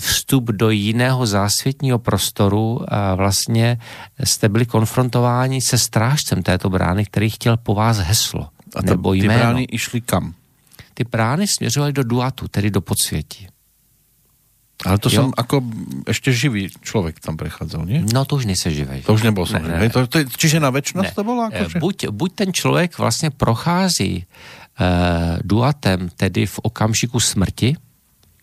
vstup 0.00 0.44
do 0.44 0.70
jiného 0.70 1.26
zásvětního 1.26 1.98
prostoru 1.98 2.80
vlastně 3.16 3.78
jste 4.24 4.48
byli 4.48 4.66
konfrontováni 4.66 5.60
se 5.60 5.78
strážcem 5.78 6.42
této 6.42 6.70
brány, 6.70 7.04
který 7.04 7.30
chtěl 7.30 7.56
po 7.56 7.74
vás 7.74 7.98
heslo. 7.98 8.48
A 8.74 8.82
to, 8.82 8.86
nebo 8.86 9.12
jméno. 9.12 9.32
ty 9.32 9.38
brány 9.38 9.62
išly 9.62 10.00
kam? 10.00 10.34
Ty 10.94 11.04
brány 11.04 11.46
směřovaly 11.48 11.92
do 11.92 12.04
duatu, 12.04 12.48
tedy 12.48 12.70
do 12.70 12.80
podsvětí. 12.80 13.48
Ale 14.82 14.98
to 14.98 15.08
jo? 15.08 15.16
som 15.16 15.28
ako 15.30 15.62
ešte 16.10 16.34
živý 16.34 16.66
človek 16.82 17.22
tam 17.22 17.38
prechádzal, 17.38 17.82
nie? 17.86 18.00
No 18.02 18.26
to 18.26 18.42
už 18.42 18.50
nejsi 18.50 18.74
živý. 18.74 19.06
To 19.06 19.14
už 19.14 19.22
nebol 19.22 19.46
som 19.46 19.62
ne, 19.62 19.78
ne, 19.78 19.90
to, 19.90 20.10
to, 20.10 20.26
Čiže 20.26 20.58
na 20.58 20.74
väčšnosť 20.74 21.14
to 21.14 21.22
bolo? 21.22 21.46
Akože? 21.46 21.78
Buď, 21.78 21.96
buď 22.10 22.30
ten 22.34 22.50
člověk 22.52 22.98
vlastně 22.98 23.30
prochází 23.30 24.26
uh, 24.26 25.38
duatem, 25.42 26.10
tedy 26.16 26.46
v 26.46 26.58
okamžiku 26.58 27.20
smrti, 27.20 27.76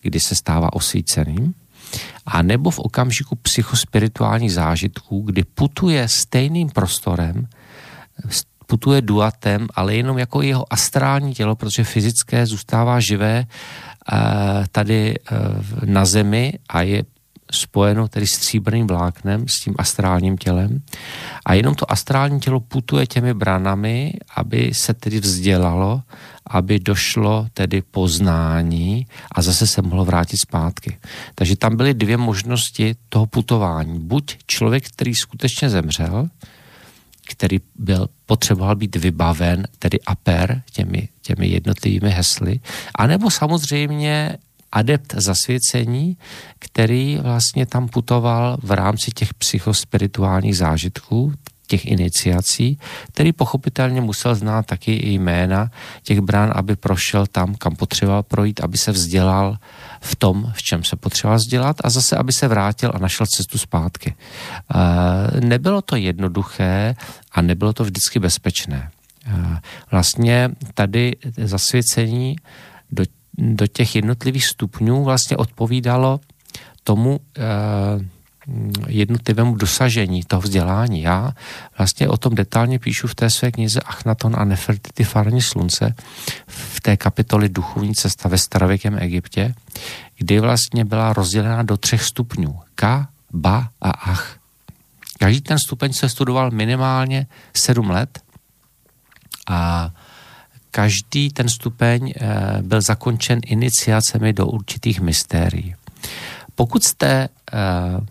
kdy 0.02 0.20
se 0.20 0.36
stává 0.36 0.74
osvíceným, 0.74 1.54
a 2.26 2.42
nebo 2.42 2.70
v 2.70 2.80
okamžiku 2.80 3.36
psychospirituálních 3.36 4.54
zážitků, 4.54 5.22
kdy 5.22 5.44
putuje 5.44 6.08
stejným 6.08 6.70
prostorem, 6.70 7.48
putuje 8.68 9.02
duatem, 9.02 9.68
ale 9.76 9.96
jenom 9.96 10.18
jako 10.18 10.42
jeho 10.42 10.74
astrální 10.74 11.34
tělo, 11.34 11.56
protože 11.56 11.84
fyzické 11.84 12.46
zůstává 12.46 13.00
živé 13.00 13.46
Eh, 13.46 13.89
tady 14.72 15.16
eh, 15.16 15.36
na 15.86 16.06
Zemi 16.06 16.54
a 16.70 16.82
je 16.82 17.04
spojeno 17.52 18.08
tedy 18.08 18.28
stříbrným 18.28 18.88
vláknem 18.88 19.48
s 19.48 19.60
tím 19.60 19.76
astrálním 19.78 20.38
tělem 20.38 20.82
a 21.46 21.54
jenom 21.54 21.76
to 21.76 21.92
astrální 21.92 22.40
tělo 22.40 22.60
putuje 22.60 23.08
těmi 23.08 23.34
branami, 23.34 24.14
aby 24.36 24.72
se 24.74 24.94
tedy 24.94 25.20
vzdělalo, 25.20 26.02
aby 26.48 26.80
došlo 26.80 27.48
tedy 27.54 27.82
poznání 27.82 29.08
a 29.32 29.42
zase 29.42 29.68
se 29.68 29.82
mohlo 29.82 30.06
vrátit 30.06 30.38
zpátky. 30.38 30.98
Takže 31.36 31.56
tam 31.56 31.78
byly 31.78 31.94
dvě 31.94 32.18
možnosti 32.18 32.96
toho 33.10 33.26
putování. 33.26 34.00
Buď 34.00 34.38
člověk, 34.48 34.88
který 34.88 35.16
skutečně 35.16 35.70
zemřel, 35.70 36.30
který 37.30 37.60
byl, 37.76 38.10
potřeboval 38.26 38.76
být 38.76 38.96
vybaven, 38.96 39.68
tedy 39.80 40.00
aper 40.08 40.62
těmi, 40.72 41.10
těmi 41.22 41.48
jednotlivými 41.48 42.10
hesly, 42.10 42.60
anebo 42.96 43.32
samozřejmě 43.32 44.38
adept 44.72 45.14
zasvěcení, 45.18 46.18
který 46.60 47.18
vlastně 47.22 47.66
tam 47.66 47.88
putoval 47.88 48.58
v 48.64 48.72
rámci 48.72 49.12
těch 49.12 49.34
psychospirituálních 49.34 50.58
zážitků, 50.58 51.34
těch 51.68 51.86
iniciací, 51.86 52.80
který 53.08 53.34
pochopitelně 53.34 54.02
musel 54.02 54.36
znát 54.36 54.66
taky 54.66 54.94
i 54.94 55.10
jména 55.14 55.72
těch 56.04 56.22
brán, 56.22 56.52
aby 56.56 56.76
prošel 56.76 57.28
tam, 57.28 57.56
kam 57.56 57.76
potřeboval 57.76 58.24
projít, 58.24 58.60
aby 58.64 58.78
se 58.78 58.92
vzdělal 58.92 59.58
v 60.02 60.16
tom, 60.16 60.52
v 60.56 60.64
čem 60.64 60.84
se 60.84 60.96
potřeboval 60.96 61.38
vzdělat 61.38 61.76
a 61.84 61.90
zase, 61.90 62.18
aby 62.18 62.32
se 62.32 62.48
vrátil 62.48 62.92
a 62.96 63.00
našel 63.00 63.28
cestu 63.28 63.58
zpátky. 63.58 64.16
E, 64.16 65.42
nebylo 65.42 65.82
to 65.82 65.96
jednoduché 65.96 66.96
a 67.32 67.42
nebylo 67.42 67.74
to 67.74 67.84
vždycky 67.84 68.20
bezpečné. 68.20 68.92
E, 69.26 69.58
vlastně 69.92 70.50
tady 70.74 71.16
zasvěcení 71.38 72.36
do, 72.92 73.04
do 73.38 73.68
těch 73.68 73.96
jednotlivých 73.96 74.46
stupňů 74.46 75.04
vlastně 75.04 75.38
odpovídalo 75.38 76.20
tomu, 76.84 77.20
e, 77.38 77.40
Mm, 78.00 78.10
jednotlivému 78.88 79.56
dosažení 79.56 80.24
toho 80.24 80.42
vzdělání. 80.42 81.02
Já 81.02 81.34
vlastně 81.78 82.08
o 82.08 82.18
tom 82.18 82.36
detailně 82.36 82.80
píšu 82.80 83.08
v 83.08 83.16
té 83.16 83.30
své 83.30 83.52
knize 83.52 83.80
Achnaton 83.80 84.36
a 84.38 84.46
Nefertiti 84.46 85.04
Farní 85.04 85.42
slunce 85.42 85.96
v 86.48 86.82
té 86.82 86.98
kapitoli 86.98 87.50
Duchovní 87.50 87.96
cesta 87.96 88.30
ve 88.30 88.38
starověkém 88.38 88.98
Egyptě, 89.00 89.56
kdy 90.18 90.40
vlastně 90.40 90.86
byla 90.86 91.14
rozdělena 91.14 91.64
do 91.64 91.78
třech 91.78 92.04
stupňů. 92.04 92.60
Ka, 92.76 93.08
Ba 93.34 93.70
a 93.82 93.92
Ach. 93.92 94.36
Každý 95.20 95.42
ten 95.42 95.60
stupeň 95.60 95.94
se 95.94 96.10
studoval 96.10 96.52
minimálně 96.52 97.28
7 97.54 97.90
let 97.90 98.20
a 99.48 99.92
každý 100.72 101.30
ten 101.30 101.50
stupeň 101.50 102.14
eh, 102.16 102.58
byl 102.62 102.82
zakončen 102.82 103.40
iniciacemi 103.46 104.34
do 104.34 104.48
určitých 104.48 105.02
mystérií. 105.02 105.76
Pokud 106.56 106.84
jste 106.84 107.30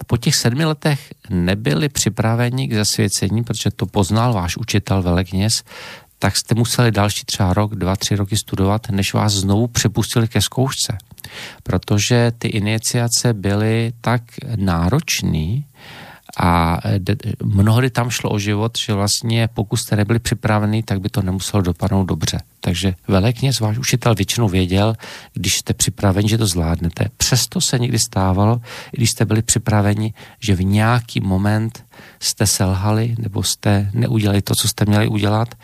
po 0.06 0.16
těch 0.16 0.36
sedmi 0.36 0.65
letech 0.65 1.12
nebyli 1.31 1.89
připraveni 1.89 2.69
k 2.69 2.74
zasvěcení, 2.74 3.44
protože 3.44 3.70
to 3.77 3.86
poznal 3.86 4.32
váš 4.32 4.56
učitel 4.56 5.02
velekněz, 5.02 5.62
tak 6.19 6.36
jste 6.36 6.55
museli 6.55 6.90
další 6.90 7.24
třeba 7.24 7.55
rok, 7.55 7.74
dva, 7.74 7.97
tři 7.97 8.16
roky 8.16 8.36
studovat, 8.36 8.90
než 8.90 9.15
vás 9.15 9.32
znovu 9.32 9.66
přepustili 9.66 10.28
ke 10.28 10.40
zkoušce. 10.40 10.98
Protože 11.62 12.32
ty 12.39 12.48
iniciace 12.48 13.32
byly 13.32 13.93
tak 14.01 14.23
náročný, 14.56 15.65
a 16.37 16.79
de, 16.99 17.17
mnohdy 17.43 17.91
tam 17.91 18.11
šlo 18.11 18.31
o 18.31 18.39
život, 18.39 18.79
že 18.79 18.95
vlastně 18.95 19.49
pokud 19.55 19.77
jste 19.77 19.97
nebyli 19.97 20.19
připraveni, 20.19 20.83
tak 20.83 21.01
by 21.01 21.09
to 21.09 21.23
nemuselo 21.23 21.63
dopadnout 21.63 22.05
dobře. 22.05 22.41
Takže 22.61 22.95
velekněz, 23.09 23.61
váš 23.61 23.79
učitel 23.79 24.15
většinou 24.15 24.49
věděl, 24.49 24.95
když 25.33 25.59
jste 25.59 25.75
připraveni, 25.75 26.29
že 26.29 26.39
to 26.39 26.47
zvládnete. 26.47 27.07
Přesto 27.17 27.61
se 27.61 27.79
někdy 27.79 27.99
stávalo, 27.99 28.61
když 28.91 29.11
jste 29.11 29.25
byli 29.25 29.43
připraveni, 29.43 30.15
že 30.41 30.55
v 30.55 30.65
nějaký 30.65 31.21
moment 31.21 31.85
jste 32.21 32.47
selhali, 32.47 33.15
nebo 33.19 33.43
jste 33.43 33.91
neudělali 33.95 34.43
to, 34.43 34.55
co 34.55 34.69
jste 34.69 34.85
měli 34.85 35.09
udělat, 35.09 35.55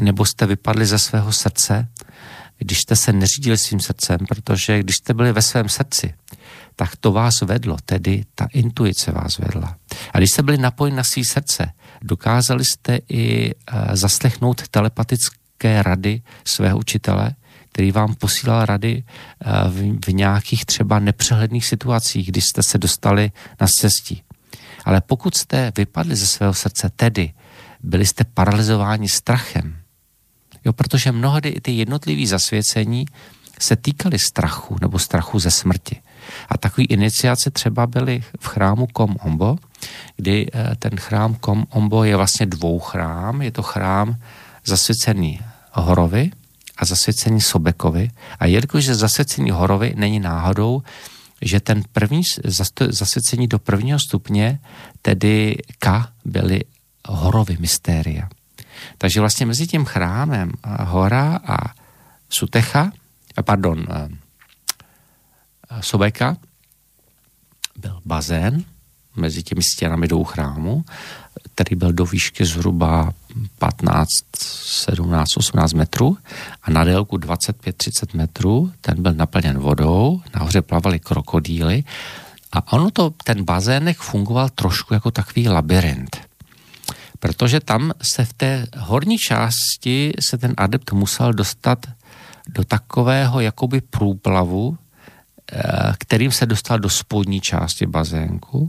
nebo 0.00 0.24
jste 0.24 0.46
vypadli 0.46 0.86
ze 0.86 0.98
svého 0.98 1.32
srdce, 1.32 1.88
když 2.58 2.78
jste 2.78 2.96
se 2.96 3.12
neřídili 3.12 3.58
svým 3.58 3.80
srdcem, 3.80 4.18
protože 4.28 4.82
když 4.82 4.96
jste 4.96 5.14
byli 5.14 5.32
ve 5.32 5.42
svém 5.42 5.68
srdci, 5.68 6.14
tak 6.80 6.96
to 6.96 7.12
vás 7.12 7.40
vedlo, 7.40 7.76
tedy 7.84 8.24
ta 8.34 8.46
intuice 8.52 9.12
vás 9.12 9.38
vedla. 9.38 9.76
A 10.12 10.18
když 10.18 10.30
jste 10.30 10.42
byli 10.42 10.58
napojeni 10.58 10.96
na 10.96 11.04
svý 11.04 11.24
srdce, 11.24 11.72
dokázali 12.02 12.64
jste 12.64 12.98
i 13.08 13.54
uh, 13.54 13.78
zaslechnout 13.92 14.68
telepatické 14.68 15.82
rady 15.82 16.22
svého 16.44 16.78
učitele, 16.78 17.34
který 17.72 17.92
vám 17.92 18.14
posílal 18.14 18.64
rady 18.64 19.04
uh, 19.04 19.72
v, 19.72 20.06
v 20.06 20.08
nějakých 20.12 20.64
třeba 20.64 20.98
nepřehledných 20.98 21.66
situacích, 21.66 22.28
když 22.28 22.44
jste 22.44 22.62
se 22.62 22.78
dostali 22.78 23.32
na 23.60 23.66
cestí. 23.80 24.22
Ale 24.84 25.00
pokud 25.00 25.36
jste 25.36 25.72
vypadli 25.76 26.16
ze 26.16 26.26
svého 26.26 26.54
srdce, 26.54 26.90
tedy 26.96 27.32
byli 27.82 28.06
jste 28.06 28.24
paralizováni 28.24 29.08
strachem, 29.08 29.76
jo, 30.64 30.72
protože 30.72 31.12
mnohdy 31.12 31.48
i 31.48 31.60
ty 31.60 31.72
jednotlivé 31.72 32.26
zasvěcení 32.26 33.06
se 33.58 33.76
týkaly 33.76 34.18
strachu 34.18 34.76
nebo 34.80 34.98
strachu 34.98 35.38
ze 35.38 35.50
smrti. 35.50 36.00
A 36.48 36.58
takový 36.58 36.86
iniciace 36.86 37.50
třeba 37.50 37.86
byly 37.86 38.22
v 38.40 38.46
chrámu 38.46 38.86
Kom 38.86 39.16
Ombo, 39.22 39.56
kdy 40.16 40.46
eh, 40.52 40.76
ten 40.78 40.96
chrám 40.96 41.34
Kom 41.34 41.66
Ombo 41.70 42.04
je 42.04 42.16
vlastně 42.16 42.46
dvou 42.46 42.78
chrám. 42.78 43.42
Je 43.42 43.50
to 43.50 43.62
chrám 43.62 44.16
zasvěcený 44.66 45.40
Horovi 45.72 46.30
a 46.78 46.84
zasvěcený 46.84 47.40
Sobekovi. 47.40 48.10
A 48.40 48.46
jelikož 48.46 48.84
zasvěcený 48.84 49.50
Horovi 49.50 49.94
není 49.96 50.20
náhodou, 50.20 50.82
že 51.42 51.60
ten 51.60 51.82
první 51.92 52.22
zasvěcení 52.88 53.48
do 53.48 53.58
prvního 53.58 53.98
stupně, 53.98 54.58
tedy 55.02 55.56
K, 55.78 56.08
byly 56.24 56.60
horovy 57.08 57.56
mystéria. 57.60 58.28
Takže 58.98 59.20
vlastně 59.20 59.46
mezi 59.46 59.66
tím 59.66 59.84
chrámem 59.84 60.52
Hora 60.64 61.40
a 61.46 61.56
Sutecha, 62.30 62.92
pardon, 63.44 63.86
eh, 63.90 64.08
Sobeka 65.80 66.36
byl 67.76 68.00
bazén 68.04 68.64
mezi 69.16 69.42
těmi 69.42 69.62
stěnami 69.62 70.08
dvou 70.08 70.24
chrámu, 70.24 70.84
který 71.54 71.76
byl 71.76 71.92
do 71.92 72.04
výšky 72.06 72.44
zhruba 72.44 73.12
15, 73.58 74.08
17, 74.36 75.36
18 75.36 75.72
metrů 75.72 76.18
a 76.62 76.70
na 76.70 76.84
délku 76.84 77.16
25-30 77.16 78.16
metrů 78.16 78.72
ten 78.80 79.02
byl 79.02 79.14
naplněn 79.14 79.58
vodou, 79.58 80.22
nahoře 80.34 80.62
plavaly 80.62 80.98
krokodýly 80.98 81.84
a 82.52 82.72
ono 82.72 82.90
to, 82.90 83.10
ten 83.24 83.44
bazének 83.44 83.98
fungoval 83.98 84.48
trošku 84.48 84.94
jako 84.94 85.10
takový 85.10 85.48
labirint. 85.48 86.16
Protože 87.18 87.60
tam 87.60 87.92
se 88.02 88.24
v 88.24 88.32
té 88.32 88.66
horní 88.76 89.18
části 89.18 90.12
se 90.20 90.38
ten 90.38 90.54
adept 90.56 90.92
musel 90.92 91.32
dostat 91.32 91.86
do 92.48 92.64
takového 92.64 93.40
jakoby 93.40 93.80
průplavu, 93.80 94.78
kterým 95.98 96.32
se 96.32 96.46
dostal 96.46 96.78
do 96.78 96.88
spodní 96.88 97.40
části 97.40 97.86
bazénku. 97.86 98.68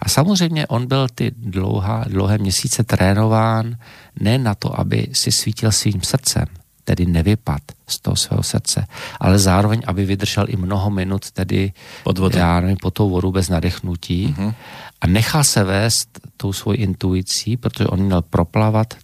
A 0.00 0.08
samozřejmě 0.08 0.66
on 0.66 0.86
byl 0.86 1.08
ty 1.14 1.32
dlouhá, 1.36 2.04
dlouhé 2.08 2.38
měsíce 2.38 2.84
trénován 2.84 3.76
ne 4.20 4.38
na 4.38 4.54
to, 4.54 4.80
aby 4.80 5.08
si 5.12 5.32
svítil 5.32 5.72
svým 5.72 6.02
srdcem, 6.02 6.44
tedy 6.84 7.06
nevypad 7.06 7.62
z 7.86 8.00
toho 8.00 8.16
svého 8.16 8.42
srdce, 8.42 8.86
ale 9.20 9.38
zároveň, 9.38 9.82
aby 9.86 10.04
vydržel 10.04 10.44
i 10.48 10.56
mnoho 10.56 10.90
minut, 10.90 11.30
tedy 11.30 11.72
pod, 12.04 12.18
vodou. 12.18 12.38
já 12.38 12.60
nevím, 12.60 12.76
po 12.76 12.90
tou 12.90 13.10
vodu 13.10 13.30
bez 13.30 13.48
nadechnutí 13.48 14.34
uh-huh. 14.38 14.54
a 15.00 15.06
nechal 15.06 15.44
se 15.44 15.64
vést 15.64 16.20
tou 16.36 16.52
svojí 16.52 16.78
intuicí, 16.78 17.56
protože 17.56 17.86
on 17.86 18.00
měl 18.00 18.22
proplavat 18.22 18.94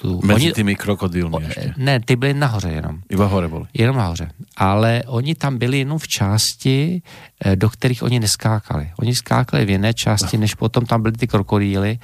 tu... 0.00 0.20
Mezi 0.24 0.44
oni, 0.44 0.52
tými 0.52 0.76
krokodýlmi 0.76 1.36
ještě. 1.44 1.74
Ne, 1.76 2.00
ty 2.00 2.16
byly 2.16 2.34
nahoře 2.34 2.68
jenom. 2.68 2.98
Iba 3.10 3.26
hore 3.26 3.48
byly. 3.48 3.64
Jenom 3.74 3.96
nahoře. 3.96 4.30
Ale 4.56 5.02
oni 5.06 5.34
tam 5.34 5.58
byli 5.58 5.78
jenom 5.78 5.98
v 5.98 6.08
části, 6.08 7.02
eh, 7.44 7.56
do 7.56 7.70
kterých 7.70 8.02
oni 8.02 8.20
neskákali. 8.20 8.90
Oni 8.98 9.14
skákali 9.14 9.64
v 9.64 9.70
jiné 9.70 9.94
části, 9.94 10.36
no. 10.36 10.40
než 10.46 10.54
potom 10.54 10.86
tam 10.86 11.02
byly 11.02 11.12
ty 11.12 11.26
krokodýly 11.26 11.98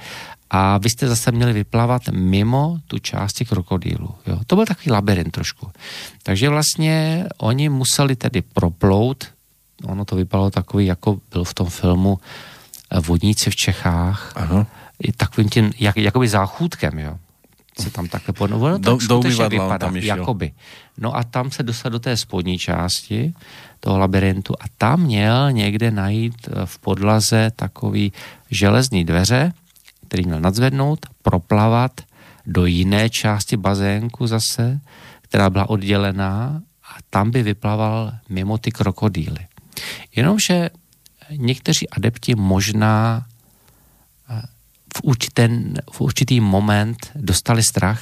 a 0.49 0.77
vy 0.77 0.89
jste 0.89 1.07
zase 1.07 1.31
měli 1.31 1.53
vyplavat 1.53 2.01
mimo 2.11 2.77
tu 2.87 2.99
části 2.99 3.45
krokodýlu. 3.45 4.09
Jo. 4.27 4.39
To 4.47 4.55
byl 4.55 4.65
takový 4.65 4.91
labirint 4.91 5.31
trošku. 5.31 5.71
Takže 6.23 6.49
vlastně 6.49 7.25
oni 7.37 7.69
museli 7.69 8.15
tedy 8.15 8.41
proplout, 8.41 9.25
ono 9.85 10.05
to 10.05 10.15
vypadalo 10.15 10.51
takový, 10.51 10.85
jako 10.85 11.19
byl 11.31 11.43
v 11.43 11.53
tom 11.53 11.67
filmu 11.69 12.19
eh, 12.91 12.99
Vodníci 12.99 13.49
v 13.49 13.55
Čechách, 13.55 14.33
Aha. 14.35 14.67
Takovým 15.17 15.49
tím, 15.49 15.71
jak, 15.79 15.97
jakoby 15.97 16.27
záchůdkem, 16.27 16.99
jo 16.99 17.17
se 17.79 17.89
tam 17.91 18.07
takhle 18.07 18.33
podno, 18.33 18.59
ono 18.59 18.77
do, 18.77 18.91
tak 18.91 19.01
skutečně 19.01 19.49
vypadá, 19.49 19.77
tam 19.77 19.97
jakoby. 19.97 20.51
No 20.97 21.15
a 21.15 21.23
tam 21.23 21.51
se 21.51 21.63
dostal 21.63 21.91
do 21.91 21.99
té 21.99 22.17
spodní 22.17 22.57
části 22.57 23.33
toho 23.79 23.97
labirintu 23.97 24.53
a 24.59 24.63
tam 24.77 25.01
měl 25.01 25.51
někde 25.51 25.91
najít 25.91 26.35
eh, 26.47 26.65
v 26.65 26.79
podlaze 26.79 27.51
takový 27.55 28.13
železný 28.51 29.05
dveře, 29.05 29.53
který 30.07 30.23
měl 30.25 30.39
nadzvednout, 30.39 31.05
proplavat 31.21 31.91
do 32.45 32.65
jiné 32.65 33.09
části 33.09 33.57
bazénku 33.57 34.27
zase, 34.27 34.79
která 35.21 35.49
byla 35.49 35.69
oddělená 35.69 36.61
a 36.83 36.95
tam 37.09 37.31
by 37.31 37.43
vyplaval 37.43 38.13
mimo 38.29 38.57
ty 38.57 38.71
krokodýly. 38.71 39.47
Jenomže 40.15 40.69
někteří 41.31 41.89
adepti 41.89 42.35
možná 42.35 43.25
v, 44.95 45.01
určitý, 45.03 45.41
v 45.91 46.01
určitý 46.01 46.39
moment 46.39 47.11
dostali 47.15 47.63
strach, 47.63 48.01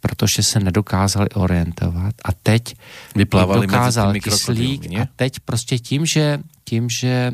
protože 0.00 0.42
se 0.42 0.60
nedokázali 0.60 1.28
orientovat 1.30 2.14
a 2.24 2.32
teď 2.42 2.76
Vyplávali 3.14 3.66
dokázal 3.66 4.12
kyslík 4.12 5.00
a 5.00 5.08
teď 5.16 5.40
prostě 5.40 5.78
tím, 5.78 6.06
že, 6.06 6.38
tím, 6.64 6.88
že 7.00 7.32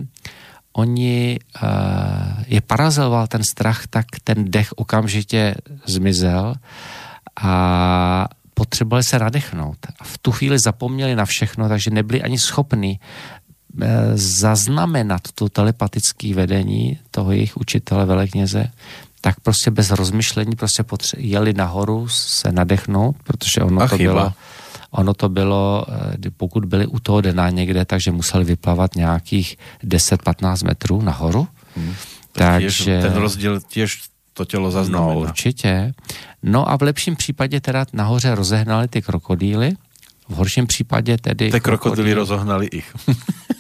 oni 0.73 1.39
uh, 1.63 1.69
je 2.47 2.61
parazoval 2.61 3.27
ten 3.27 3.43
strach, 3.45 3.87
tak 3.91 4.07
ten 4.25 4.51
dech 4.51 4.73
okamžitě 4.73 5.55
zmizel 5.87 6.55
a 7.43 8.29
potřebovali 8.55 9.03
se 9.03 9.19
nadechnout. 9.19 9.79
A 10.01 10.05
v 10.05 10.19
tu 10.19 10.33
chvíli 10.33 10.59
zapomněli 10.59 11.17
na 11.17 11.25
všechno, 11.25 11.69
takže 11.69 11.91
nebyli 11.91 12.23
ani 12.23 12.39
schopni 12.39 12.99
zaznamenat 14.15 15.21
to 15.35 15.49
telepatické 15.49 16.35
vedení 16.35 16.99
toho 17.11 17.33
jejich 17.33 17.57
učitele 17.57 18.07
velekněze, 18.07 18.67
tak 19.21 19.41
prostě 19.41 19.71
bez 19.71 19.91
rozmyšlení 19.91 20.57
prostě 20.57 20.83
potře- 20.83 21.19
jeli 21.19 21.53
nahoru 21.53 22.09
se 22.09 22.53
nadechnout, 22.53 23.17
protože 23.25 23.61
ono 23.61 23.89
to 23.89 23.99
bylo 23.99 24.33
ono 24.91 25.15
to 25.15 25.29
bylo, 25.29 25.87
eh, 26.27 26.31
pokud 26.37 26.65
byli 26.65 26.87
u 26.87 27.01
toho 27.01 27.21
dena 27.21 27.51
někde, 27.51 27.85
takže 27.85 28.13
museli 28.13 28.45
vyplavat 28.45 28.95
nějakých 28.95 29.57
10-15 29.85 30.65
metrů 30.65 31.03
nahoru. 31.03 31.49
Hmm. 31.77 31.95
Takže... 32.33 33.01
ten 33.01 33.13
rozdíl 33.13 33.61
těž 33.69 34.03
to 34.35 34.45
tělo 34.45 34.71
zaznamená. 34.71 35.15
No 35.15 35.21
určitě. 35.21 35.93
No 36.43 36.71
a 36.71 36.77
v 36.77 36.83
lepším 36.83 37.17
případě 37.17 37.61
teda 37.61 37.87
nahoře 37.93 38.35
rozehnali 38.35 38.89
ty 38.89 39.03
krokodýly, 39.03 39.73
v 40.29 40.35
horším 40.35 40.67
případě 40.67 41.19
tedy... 41.19 41.51
Ty 41.51 41.61
krokodýly 41.61 42.15
rozohnali 42.15 42.67
ich. 42.67 42.95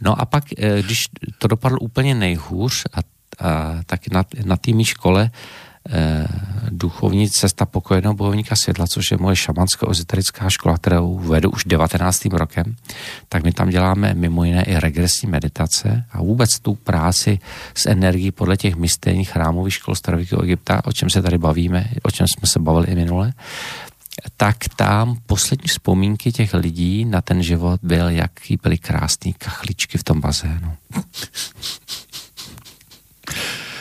No 0.00 0.20
a 0.20 0.24
pak, 0.24 0.44
eh, 0.58 0.82
když 0.82 1.04
to 1.38 1.48
dopadlo 1.48 1.78
úplně 1.78 2.14
nejhůř, 2.14 2.84
a, 2.92 2.98
a 2.98 3.82
tak 3.86 4.00
na, 4.12 4.24
na 4.44 4.56
té 4.56 4.84
škole 4.84 5.30
eh, 5.90 6.26
duchovní 6.70 7.30
cesta 7.30 7.66
pokojeného 7.66 8.14
bojovníka 8.14 8.56
světla, 8.56 8.86
což 8.86 9.10
je 9.10 9.16
moje 9.16 9.36
šamanská 9.36 9.86
ezoterická 9.90 10.50
škola, 10.50 10.76
kterou 10.76 11.18
vedu 11.18 11.50
už 11.50 11.64
19. 11.64 12.24
rokem, 12.24 12.76
tak 13.28 13.44
my 13.44 13.52
tam 13.52 13.68
děláme 13.68 14.14
mimo 14.14 14.44
jiné 14.44 14.62
i 14.62 14.80
regresní 14.80 15.28
meditace 15.28 16.04
a 16.12 16.22
vůbec 16.22 16.50
tu 16.62 16.74
práci 16.74 17.38
s 17.74 17.86
energií 17.86 18.30
podle 18.30 18.56
těch 18.56 18.76
mystérních 18.76 19.30
chrámových 19.30 19.74
škol 19.74 19.94
starověkého 19.94 20.42
Egypta, 20.42 20.82
o 20.84 20.92
čem 20.92 21.10
se 21.10 21.22
tady 21.22 21.38
bavíme, 21.38 21.88
o 22.02 22.10
čem 22.10 22.26
jsme 22.28 22.48
se 22.48 22.58
bavili 22.58 22.86
i 22.86 22.94
minule, 22.94 23.32
tak 24.36 24.56
tam 24.76 25.16
poslední 25.26 25.68
vzpomínky 25.68 26.32
těch 26.32 26.54
lidí 26.54 27.04
na 27.04 27.20
ten 27.20 27.42
život 27.42 27.80
byl, 27.82 28.08
jaký 28.08 28.58
byly 28.62 28.78
krásný 28.78 29.32
kachličky 29.32 29.98
v 29.98 30.04
tom 30.04 30.20
bazénu. 30.20 30.76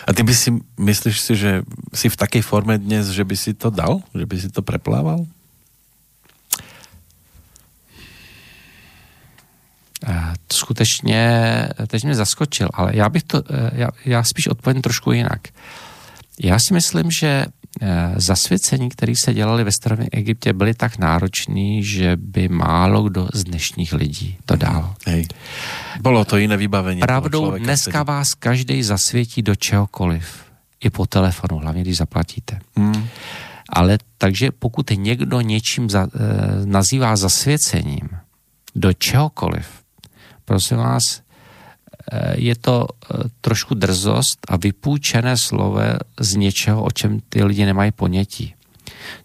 A 0.07 0.13
ty 0.13 0.23
by 0.23 0.35
si, 0.35 0.53
myslíš 0.79 1.19
si, 1.19 1.35
že 1.35 1.61
si 1.93 2.09
v 2.09 2.17
takej 2.17 2.41
forme 2.41 2.77
dnes, 2.77 3.07
že 3.07 3.23
by 3.23 3.37
si 3.37 3.53
to 3.53 3.69
dal? 3.69 4.03
Že 4.15 4.25
by 4.25 4.35
si 4.41 4.49
to 4.49 4.61
preplával? 4.61 5.25
Eh, 10.07 10.33
skutečně, 10.53 11.23
teď 11.87 12.03
mě 12.03 12.15
zaskočil, 12.15 12.69
ale 12.73 12.95
já 12.95 13.09
bych 13.09 13.23
to, 13.23 13.43
eh, 13.49 13.71
já, 13.73 13.89
já 14.05 14.23
spíš 14.23 14.47
odpovím 14.47 14.81
trošku 14.81 15.11
jinak. 15.11 15.47
Já 16.39 16.59
si 16.59 16.73
myslím, 16.73 17.11
že 17.11 17.45
zasvěcení, 18.15 18.89
které 18.89 19.13
se 19.23 19.33
dělali 19.33 19.63
ve 19.63 19.71
starém 19.71 20.07
Egyptě, 20.11 20.53
byly 20.53 20.73
tak 20.73 20.97
náročný, 20.97 21.83
že 21.83 22.15
by 22.15 22.47
málo 22.49 23.03
kdo 23.03 23.27
z 23.33 23.43
dnešních 23.43 23.93
lidí 23.93 24.37
to 24.45 24.55
dal. 24.55 24.95
Hej. 25.05 25.27
Bylo 26.01 26.25
to 26.25 26.37
jiné 26.37 26.57
vybavení. 26.57 27.01
Pravdou, 27.01 27.51
dneska 27.57 27.89
který... 27.89 28.03
vás 28.05 28.33
každý 28.33 28.83
zasvětí 28.83 29.41
do 29.41 29.55
čehokoliv. 29.55 30.43
I 30.83 30.89
po 30.89 31.05
telefonu, 31.05 31.59
hlavně 31.59 31.81
když 31.81 31.97
zaplatíte. 31.97 32.59
Hmm. 32.75 33.07
Ale 33.69 33.97
takže 34.17 34.51
pokud 34.51 34.91
někdo 34.95 35.41
něčím 35.41 35.89
za, 35.89 36.03
e, 36.03 36.07
nazývá 36.65 37.15
zasvěcením 37.15 38.09
do 38.75 38.93
čehokoliv, 38.93 39.67
prosím 40.45 40.77
vás, 40.77 41.03
Eh, 41.03 41.32
je 42.35 42.55
to 42.55 42.87
eh, 42.87 43.17
trošku 43.41 43.75
drzost 43.75 44.39
a 44.47 44.57
vypůjčené 44.57 45.37
slovo 45.37 45.79
z 46.19 46.35
něčeho, 46.35 46.83
o 46.83 46.91
čem 46.91 47.19
ty 47.29 47.43
lidi 47.43 47.65
nemají 47.65 47.91
ponětí. 47.91 48.55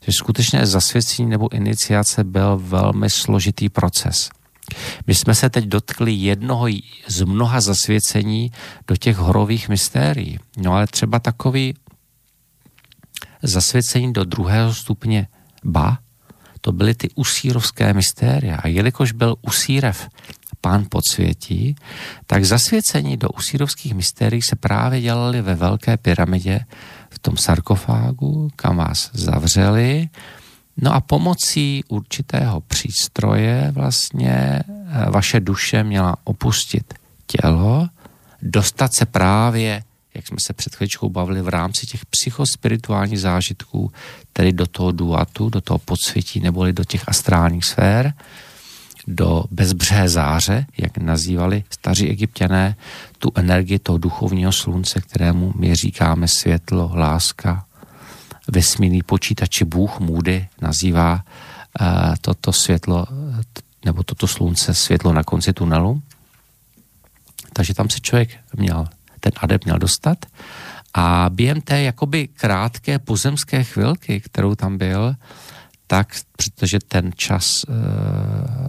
Takže 0.00 0.18
skutečně 0.18 0.66
zasvěcení 0.66 1.28
nebo 1.28 1.52
iniciace 1.52 2.24
byl 2.24 2.58
velmi 2.62 3.10
složitý 3.10 3.68
proces. 3.68 4.30
My 5.06 5.14
jsme 5.14 5.34
se 5.34 5.50
teď 5.50 5.64
dotkli 5.64 6.12
jednoho 6.12 6.66
z 7.06 7.22
mnoha 7.22 7.60
zasvěcení 7.60 8.50
do 8.86 8.96
těch 8.96 9.16
horových 9.16 9.68
mystérií. 9.68 10.38
No 10.56 10.72
ale 10.72 10.86
třeba 10.86 11.18
takový 11.18 11.74
zasvěcení 13.42 14.12
do 14.12 14.24
druhého 14.24 14.74
stupně 14.74 15.28
ba, 15.64 15.98
to 16.60 16.72
byly 16.72 16.94
ty 16.94 17.10
usírovské 17.14 17.92
mystéria. 17.92 18.56
A 18.56 18.68
jelikož 18.68 19.12
byl 19.12 19.36
usírev 19.42 20.08
pán 20.60 20.86
podsvětí, 20.88 21.76
tak 22.26 22.44
zasvěcení 22.44 23.16
do 23.16 23.28
usírovských 23.28 23.94
mystérií 23.94 24.42
se 24.42 24.56
právě 24.56 25.00
dělali 25.00 25.42
ve 25.42 25.54
Velké 25.54 25.96
pyramidě 25.96 26.60
v 27.10 27.18
tom 27.18 27.36
sarkofágu, 27.36 28.48
kam 28.56 28.76
vás 28.76 29.10
zavřeli. 29.12 30.08
No 30.76 30.94
a 30.94 31.00
pomocí 31.00 31.84
určitého 31.88 32.60
přístroje 32.60 33.70
vlastně 33.74 34.30
eh, 34.30 34.64
vaše 35.10 35.40
duše 35.40 35.84
měla 35.84 36.16
opustit 36.24 36.94
tělo, 37.26 37.88
dostat 38.42 38.94
se 38.94 39.06
právě, 39.06 39.82
jak 40.14 40.26
jsme 40.26 40.36
se 40.46 40.52
před 40.52 40.74
chvíličkou 40.74 41.08
bavili, 41.08 41.42
v 41.42 41.48
rámci 41.48 41.86
těch 41.86 42.06
psychospirituálních 42.06 43.20
zážitků, 43.20 43.92
tedy 44.32 44.52
do 44.52 44.66
toho 44.66 44.92
duatu, 44.92 45.50
do 45.50 45.60
toho 45.60 45.78
podsvětí, 45.78 46.40
neboli 46.40 46.72
do 46.72 46.84
těch 46.84 47.08
astrálních 47.08 47.64
sfér, 47.64 48.14
do 49.08 49.44
bezbřehé 49.50 50.08
záře, 50.08 50.66
jak 50.78 50.98
nazývali 50.98 51.64
staří 51.70 52.08
egyptěné, 52.08 52.76
tu 53.18 53.32
energii 53.34 53.78
toho 53.78 53.98
duchovního 53.98 54.52
slunce, 54.52 55.00
kterému 55.00 55.52
my 55.56 55.74
říkáme 55.74 56.28
světlo, 56.28 56.90
láska, 56.94 57.64
vesmírný 58.48 59.02
počítač, 59.02 59.62
Bůh 59.62 60.00
Můdy 60.00 60.48
nazývá 60.60 61.14
uh, 61.80 61.86
toto 62.20 62.52
světlo, 62.52 63.06
nebo 63.84 64.02
toto 64.02 64.26
slunce 64.26 64.74
světlo 64.74 65.12
na 65.12 65.22
konci 65.22 65.52
tunelu. 65.52 66.02
Takže 67.52 67.74
tam 67.74 67.90
se 67.90 68.00
člověk 68.00 68.30
měl, 68.56 68.88
ten 69.20 69.32
adept 69.36 69.64
měl 69.64 69.78
dostat 69.78 70.26
a 70.94 71.26
během 71.30 71.60
té 71.60 71.82
jakoby 71.82 72.28
krátké 72.28 72.98
pozemské 72.98 73.64
chvilky, 73.64 74.20
kterou 74.20 74.54
tam 74.54 74.78
byl, 74.78 75.14
tak, 75.88 76.12
protože 76.36 76.78
ten 76.88 77.10
čas 77.16 77.64
uh, 77.64 77.74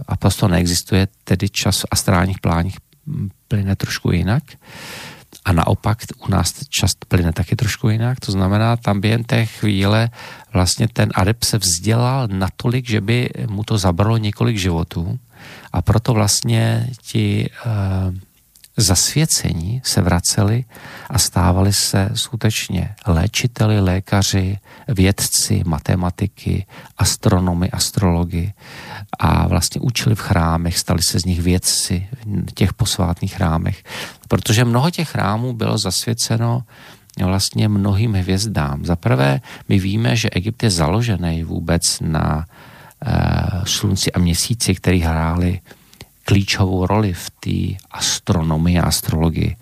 a 0.08 0.16
prostě 0.16 0.48
neexistuje, 0.48 1.08
tedy 1.24 1.48
čas 1.48 1.80
v 1.80 1.90
astrálních 1.90 2.40
pláních 2.40 2.76
plyne 3.48 3.76
trošku 3.76 4.10
jinak. 4.12 4.42
A 5.44 5.52
naopak 5.52 5.98
u 6.26 6.30
nás 6.30 6.54
čas 6.68 6.90
plyne 7.08 7.32
taky 7.32 7.56
trošku 7.56 7.88
jinak. 7.88 8.20
To 8.20 8.32
znamená, 8.32 8.76
tam 8.76 9.00
během 9.00 9.24
té 9.24 9.46
chvíle 9.46 10.10
vlastně 10.52 10.88
ten 10.88 11.08
adept 11.14 11.44
se 11.44 11.58
vzdělal 11.58 12.28
natolik, 12.32 12.88
že 12.88 13.00
by 13.00 13.30
mu 13.48 13.64
to 13.64 13.78
zabralo 13.78 14.16
několik 14.16 14.56
životů. 14.56 15.18
A 15.72 15.82
proto 15.82 16.14
vlastně 16.14 16.90
ti 17.02 17.50
uh, 17.66 18.14
zasvěcení 18.80 19.80
se 19.84 20.02
vraceli 20.02 20.64
a 21.10 21.18
stávali 21.18 21.72
se 21.72 22.10
skutečně 22.14 22.94
léčiteli, 23.06 23.80
lékaři, 23.80 24.58
vědci, 24.88 25.62
matematiky, 25.66 26.66
astronomy, 26.98 27.70
astrologi 27.70 28.52
a 29.18 29.48
vlastně 29.48 29.80
učili 29.80 30.14
v 30.14 30.20
chrámech, 30.20 30.78
stali 30.78 31.02
se 31.02 31.20
z 31.20 31.24
nich 31.24 31.40
vědci 31.42 32.08
v 32.26 32.52
těch 32.54 32.74
posvátných 32.74 33.34
chrámech, 33.34 33.82
protože 34.28 34.64
mnoho 34.64 34.90
těch 34.90 35.08
chrámů 35.08 35.52
bylo 35.52 35.78
zasvěceno 35.78 36.62
vlastně 37.24 37.68
mnohým 37.68 38.14
hvězdám. 38.14 38.84
Za 38.84 38.96
prvé, 38.96 39.40
my 39.68 39.78
víme, 39.78 40.16
že 40.16 40.30
Egypt 40.30 40.62
je 40.62 40.70
založený 40.70 41.44
vůbec 41.44 41.82
na 42.00 42.44
uh, 42.46 43.64
slunci 43.64 44.12
a 44.12 44.18
měsíci, 44.18 44.74
který 44.74 45.00
hráli 45.00 45.60
klíčovou 46.24 46.86
roli 46.86 47.12
v 47.12 47.30
té 47.30 47.84
astronomii 47.90 48.78
a 48.78 48.84
astrologii. 48.84 49.56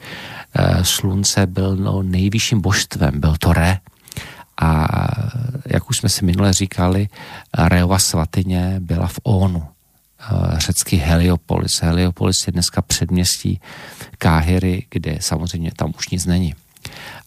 Eh, 0.54 0.84
slunce 0.84 1.46
byl 1.46 1.76
no, 1.76 2.02
nejvyšším 2.02 2.60
božstvem, 2.60 3.20
byl 3.20 3.36
to 3.38 3.52
Re. 3.52 3.78
A 4.60 4.86
jak 5.66 5.90
už 5.90 5.96
jsme 5.96 6.08
si 6.08 6.24
minule 6.24 6.52
říkali, 6.52 7.08
Reova 7.58 7.98
svatyně 7.98 8.76
byla 8.78 9.06
v 9.06 9.20
Onu, 9.22 9.66
eh, 9.66 9.68
řecký 10.58 10.96
Heliopolis. 10.96 11.82
Heliopolis 11.82 12.46
je 12.46 12.52
dneska 12.52 12.82
předměstí 12.82 13.60
Káhyry, 14.18 14.86
kde 14.90 15.18
samozřejmě 15.20 15.70
tam 15.76 15.92
už 15.98 16.08
nic 16.08 16.26
není. 16.26 16.54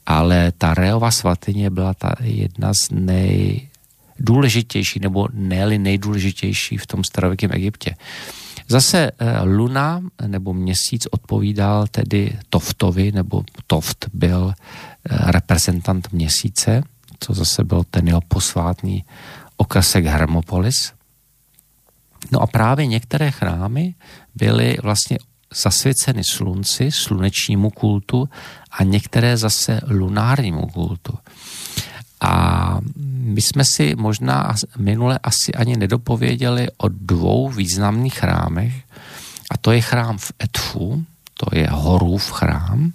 Ale 0.06 0.52
ta 0.58 0.74
Reova 0.74 1.12
svatyně 1.12 1.70
byla 1.70 1.94
ta 1.94 2.16
jedna 2.20 2.74
z 2.74 2.88
nejdůležitější, 2.92 5.00
nebo 5.00 5.28
ne 5.34 5.78
nejdůležitější 5.78 6.78
v 6.78 6.88
tom 6.88 7.04
starověkém 7.04 7.52
Egyptě. 7.54 7.96
Zase 8.72 9.12
eh, 9.12 9.44
Luna 9.44 10.02
nebo 10.28 10.54
měsíc 10.54 11.08
odpovídal 11.12 11.88
tedy 11.88 12.40
Toftovi, 12.50 13.12
nebo 13.12 13.44
Toft 13.68 14.10
byl 14.14 14.54
eh, 14.54 15.32
reprezentant 15.32 16.12
měsíce, 16.12 16.84
co 17.20 17.34
zase 17.34 17.64
byl 17.64 17.84
ten 17.84 18.08
jeho 18.08 18.22
posvátný 18.28 19.06
okresek 19.58 20.06
Hermopolis. 20.06 20.94
No 22.32 22.40
a 22.40 22.48
právě 22.48 22.86
některé 22.86 23.32
chrámy 23.32 23.96
byly 24.36 24.78
vlastně 24.84 25.18
zasvěceny 25.56 26.24
slunci, 26.24 26.92
slunečnímu 26.92 27.70
kultu 27.70 28.30
a 28.72 28.84
některé 28.84 29.38
zase 29.38 29.82
lunárnímu 29.88 30.68
kultu. 30.68 31.18
A 32.22 32.78
my 33.24 33.42
jsme 33.42 33.66
si 33.66 33.96
možná 33.96 34.56
minule 34.78 35.20
asi 35.24 35.54
ani 35.54 35.78
nedopověděli 35.78 36.68
o 36.78 36.88
dvou 36.88 37.50
významných 37.50 38.20
chrámech, 38.20 38.74
a 39.52 39.58
to 39.58 39.72
je 39.72 39.82
chrám 39.82 40.18
v 40.18 40.32
Etfu, 40.44 41.06
to 41.34 41.58
je 41.58 41.68
Horův 41.72 42.32
chrám, 42.32 42.94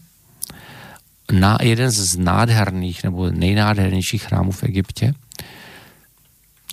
na 1.33 1.59
jeden 1.63 1.91
z 1.91 2.17
nádherných 2.17 3.05
nebo 3.05 3.31
nejnádhernějších 3.31 4.23
chrámů 4.23 4.53
v 4.53 4.63
Egyptě, 4.63 5.15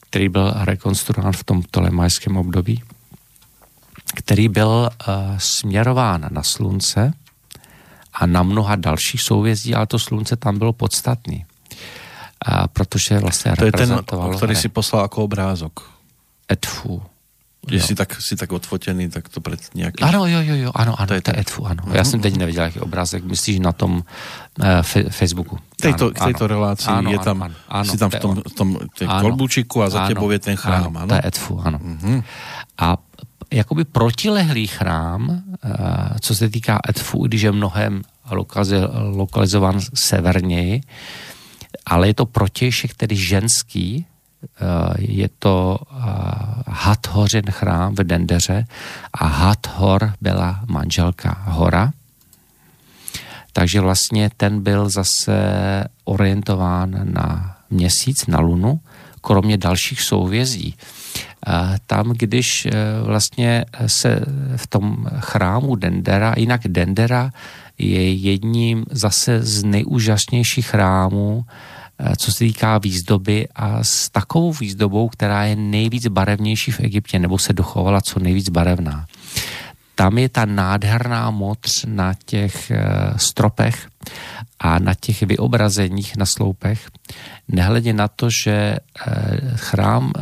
který 0.09 0.29
byl 0.29 0.53
rekonstruován 0.55 1.33
v 1.33 1.43
tom 1.43 1.61
tolemajském 1.61 2.37
období, 2.37 2.83
který 4.15 4.49
byl 4.49 4.89
uh, 5.07 5.15
směrován 5.37 6.27
na 6.31 6.43
slunce 6.43 7.13
a 8.13 8.25
na 8.25 8.43
mnoha 8.43 8.75
dalších 8.75 9.21
souvězdí, 9.21 9.75
ale 9.75 9.87
to 9.87 9.99
slunce 9.99 10.35
tam 10.35 10.57
bylo 10.57 10.73
podstatný 10.73 11.45
a 12.45 12.67
protože 12.67 13.19
vlastně 13.19 13.51
to 13.57 13.65
je 13.65 13.71
ten, 13.71 13.99
který 14.37 14.55
si 14.55 14.69
poslal 14.69 15.01
jako 15.01 15.23
obrázok. 15.23 15.89
Edfu. 16.51 17.01
Si 17.79 17.95
tak, 17.95 18.21
si 18.21 18.35
tak 18.35 18.51
odfotený, 18.51 19.09
tak 19.09 19.29
to 19.29 19.41
před 19.41 19.59
nějakým... 19.75 20.07
Ano, 20.07 20.25
jo, 20.27 20.39
jo, 20.41 20.55
jo, 20.55 20.71
ano, 20.75 20.95
ano, 20.99 21.07
To 21.07 21.13
je 21.13 21.21
ten. 21.21 21.39
Edfu, 21.39 21.67
ano. 21.67 21.83
Já 21.93 22.03
jsem 22.03 22.19
teď 22.21 22.37
neviděl, 22.37 22.63
jaký 22.63 22.79
obrázek, 22.79 23.23
myslíš 23.23 23.59
na 23.59 23.71
tom 23.71 23.91
uh, 23.93 24.65
fe, 24.81 25.03
Facebooku. 25.03 25.57
Tejto, 25.81 26.05
Ano, 26.05 26.13
k 26.13 26.19
tejto 26.23 26.45
ano. 26.45 26.47
relácii 26.47 26.89
Ano, 26.93 27.09
je 27.09 27.15
ano, 27.15 27.23
tam, 27.25 27.43
ano, 27.43 27.55
ano, 27.69 27.85
si 27.91 27.97
tam 27.97 28.09
v 28.09 28.19
tom, 28.19 28.41
v 28.47 28.53
tom 28.55 28.77
Ano. 29.07 29.21
kolbučiku 29.21 29.83
a 29.83 29.89
za 29.89 29.99
Ano, 29.99 30.07
tebou 30.07 30.31
je 30.31 30.39
ten 30.39 30.55
chrám, 30.55 30.97
ano? 30.97 31.07
To 31.07 31.15
je 31.15 31.21
Edfu, 31.23 31.61
ano. 31.65 31.79
Mhm. 31.81 32.23
A 32.77 32.97
jakoby 33.51 33.83
protilehlý 33.85 34.67
chrám, 34.67 35.43
eh, 35.63 35.69
co 36.19 36.35
se 36.35 36.49
týká 36.49 36.79
Edfu, 36.89 37.27
když 37.27 37.41
je 37.41 37.51
mnohem 37.51 38.01
lokaliz- 38.31 38.89
lokalizovan 39.15 39.79
severněji, 39.93 40.81
ale 41.85 42.07
je 42.07 42.13
to 42.13 42.25
protějšek, 42.25 42.93
tedy 42.93 43.15
ženský, 43.15 44.05
eh, 44.05 44.93
je 44.99 45.29
to 45.39 45.79
eh, 45.79 45.95
Hathořin 46.67 47.51
chrám 47.51 47.95
v 47.95 48.03
Dendeře 48.03 48.65
a 49.13 49.27
Hathor 49.27 50.13
byla 50.21 50.59
manželka 50.67 51.43
Hora. 51.45 51.91
Takže 53.53 53.81
vlastně 53.81 54.29
ten 54.37 54.63
byl 54.63 54.89
zase 54.89 55.37
orientován 56.03 57.13
na 57.13 57.57
měsíc, 57.69 58.27
na 58.27 58.39
lunu, 58.39 58.79
kromě 59.21 59.57
dalších 59.57 60.01
souvězdí. 60.01 60.75
A 61.47 61.73
Tam, 61.87 62.09
když 62.09 62.65
eh, 62.65 62.71
vlastně 63.03 63.65
se 63.87 64.19
v 64.55 64.67
tom 64.67 65.05
chrámu 65.19 65.75
Dendera, 65.75 66.33
jinak 66.37 66.61
Dendera 66.67 67.31
je 67.77 68.13
jedním 68.13 68.85
zase 68.91 69.41
z 69.41 69.63
nejúžasnějších 69.63 70.67
chrámů, 70.67 71.45
eh, 71.99 72.15
co 72.17 72.31
se 72.31 72.39
týká 72.39 72.77
výzdoby 72.77 73.47
a 73.55 73.83
s 73.83 74.09
takovou 74.09 74.53
výzdobou, 74.53 75.09
která 75.09 75.43
je 75.43 75.55
nejvíc 75.55 76.07
barevnější 76.07 76.71
v 76.71 76.79
Egyptě, 76.79 77.19
nebo 77.19 77.37
se 77.37 77.53
dochovala 77.53 78.01
co 78.01 78.19
nejvíc 78.19 78.49
barevná 78.49 79.05
tam 79.95 80.17
je 80.17 80.29
ta 80.29 80.45
nádherná 80.45 81.31
modř 81.31 81.85
na 81.87 82.13
těch 82.25 82.71
eh, 82.71 82.79
stropech 83.17 83.87
a 84.59 84.79
na 84.79 84.93
těch 84.93 85.21
vyobrazeních 85.23 86.17
na 86.17 86.25
sloupech. 86.25 86.89
Nehledě 87.47 87.93
na 87.93 88.07
to, 88.07 88.29
že 88.43 88.51
eh, 88.51 88.79
chrám 89.55 90.13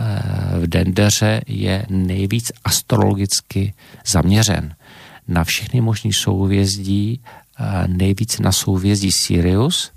v 0.60 0.68
Dendeře 0.68 1.42
je 1.48 1.86
nejvíc 1.90 2.52
astrologicky 2.64 3.74
zaměřen 4.06 4.76
na 5.28 5.44
všechny 5.44 5.82
možný 5.82 6.14
souvězdí, 6.14 7.22
nejvíc 7.88 8.40
na 8.40 8.52
souvězdí 8.52 9.12
Sirius, 9.12 9.92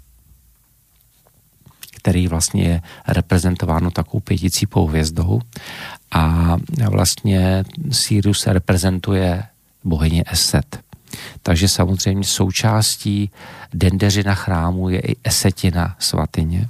který 1.97 2.29
vlastně 2.29 2.65
je 2.65 2.83
reprezentováno 3.09 3.91
takovou 3.91 4.21
pěticípou 4.21 4.87
hvězdou 4.87 5.41
a 6.11 6.57
vlastně 6.91 7.65
Sirius 7.91 8.47
reprezentuje 8.47 9.43
bohyně 9.85 10.25
Eset. 10.27 10.81
Takže 11.43 11.69
samozřejmě 11.69 12.25
součástí 12.25 13.31
dendeřina 13.75 14.35
chrámu 14.35 14.89
je 14.89 15.01
i 15.01 15.17
Esetina 15.25 15.97
svatyně. 15.99 16.69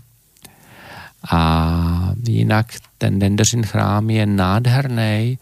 A 1.30 2.12
jinak 2.28 2.66
ten 2.98 3.18
dendeřin 3.18 3.62
chrám 3.62 4.10
je 4.10 4.26
nádherný 4.26 5.38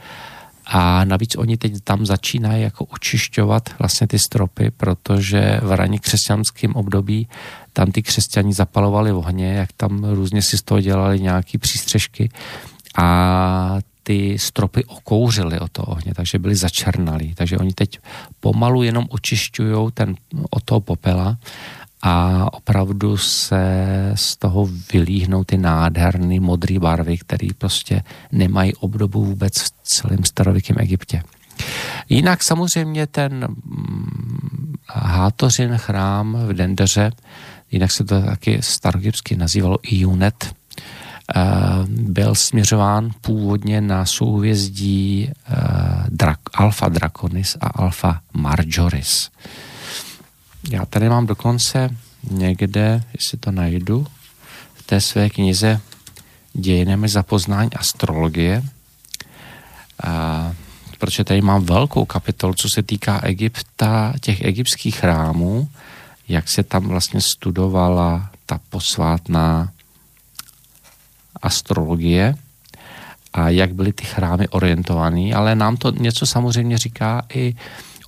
a 0.74 1.04
navíc 1.04 1.36
oni 1.36 1.56
teď 1.56 1.72
tam 1.84 2.06
začínají 2.06 2.62
jako 2.62 2.84
očišťovat 2.84 3.70
vlastně 3.78 4.06
ty 4.06 4.18
stropy, 4.18 4.70
protože 4.70 5.60
v 5.62 5.72
raně 5.76 5.98
křesťanském 5.98 6.74
období 6.74 7.28
tam 7.72 7.92
ty 7.92 8.02
křesťani 8.02 8.52
zapalovali 8.52 9.12
ohně, 9.12 9.52
jak 9.52 9.72
tam 9.72 10.04
různě 10.04 10.42
si 10.42 10.58
z 10.58 10.62
toho 10.62 10.80
dělali 10.80 11.20
nějaký 11.20 11.58
přístřežky 11.58 12.30
a 12.98 13.78
ty 14.02 14.38
stropy 14.38 14.84
okouřily 14.84 15.60
o 15.60 15.68
to 15.68 15.82
ohně, 15.82 16.14
takže 16.14 16.38
byly 16.38 16.54
začernalí. 16.54 17.34
Takže 17.34 17.58
oni 17.58 17.72
teď 17.72 17.98
pomalu 18.40 18.82
jenom 18.82 19.06
očišťují 19.10 19.92
ten 19.94 20.14
od 20.50 20.62
toho 20.64 20.80
popela 20.80 21.36
a 22.02 22.46
opravdu 22.52 23.16
se 23.16 23.62
z 24.14 24.36
toho 24.36 24.68
vylíhnou 24.92 25.44
ty 25.44 25.58
nádherné 25.58 26.40
modré 26.40 26.78
barvy, 26.78 27.18
které 27.18 27.48
prostě 27.58 28.02
nemají 28.32 28.74
obdobu 28.74 29.24
vůbec 29.24 29.52
v 29.52 29.70
celém 29.82 30.24
starověkém 30.24 30.76
Egyptě. 30.78 31.22
Jinak 32.08 32.44
samozřejmě 32.44 33.06
ten 33.06 33.46
mm, 33.48 34.74
Hátořin 34.88 35.76
chrám 35.76 36.38
v 36.46 36.52
Dendeře, 36.52 37.12
jinak 37.70 37.92
se 37.92 38.04
to 38.04 38.22
taky 38.22 38.58
staroegyptsky 38.62 39.36
nazývalo 39.36 39.78
Iunet, 39.82 40.54
eh, 41.36 41.40
byl 41.88 42.34
směřován 42.34 43.10
původně 43.20 43.80
na 43.80 44.06
souvězdí 44.06 45.30
eh, 45.48 46.34
Alfa 46.54 46.88
Draconis 46.88 47.56
a 47.60 47.66
Alfa 47.66 48.20
Marjoris. 48.32 49.30
Já 50.70 50.86
tady 50.86 51.08
mám 51.08 51.26
dokonce 51.26 51.90
někde, 52.30 53.04
jestli 53.12 53.38
to 53.38 53.50
najdu, 53.50 54.06
v 54.74 54.82
té 54.82 55.00
své 55.00 55.30
knize 55.30 55.80
Dějinami 56.54 57.08
za 57.08 57.22
poznání 57.22 57.70
astrologie, 57.72 58.62
a, 60.04 60.52
protože 60.98 61.24
tady 61.24 61.42
mám 61.42 61.64
velkou 61.64 62.04
kapitolu, 62.04 62.54
co 62.54 62.68
se 62.74 62.82
týká 62.82 63.20
Egypta, 63.22 64.12
těch 64.20 64.44
egyptských 64.44 64.96
chrámů, 64.96 65.68
jak 66.28 66.48
se 66.48 66.62
tam 66.62 66.88
vlastně 66.88 67.20
studovala 67.20 68.30
ta 68.46 68.60
posvátná 68.70 69.72
astrologie 71.42 72.34
a 73.32 73.48
jak 73.48 73.74
byly 73.74 73.92
ty 73.92 74.04
chrámy 74.04 74.48
orientovaný, 74.48 75.34
ale 75.34 75.54
nám 75.54 75.76
to 75.76 75.90
něco 75.90 76.26
samozřejmě 76.26 76.78
říká 76.78 77.22
i 77.34 77.56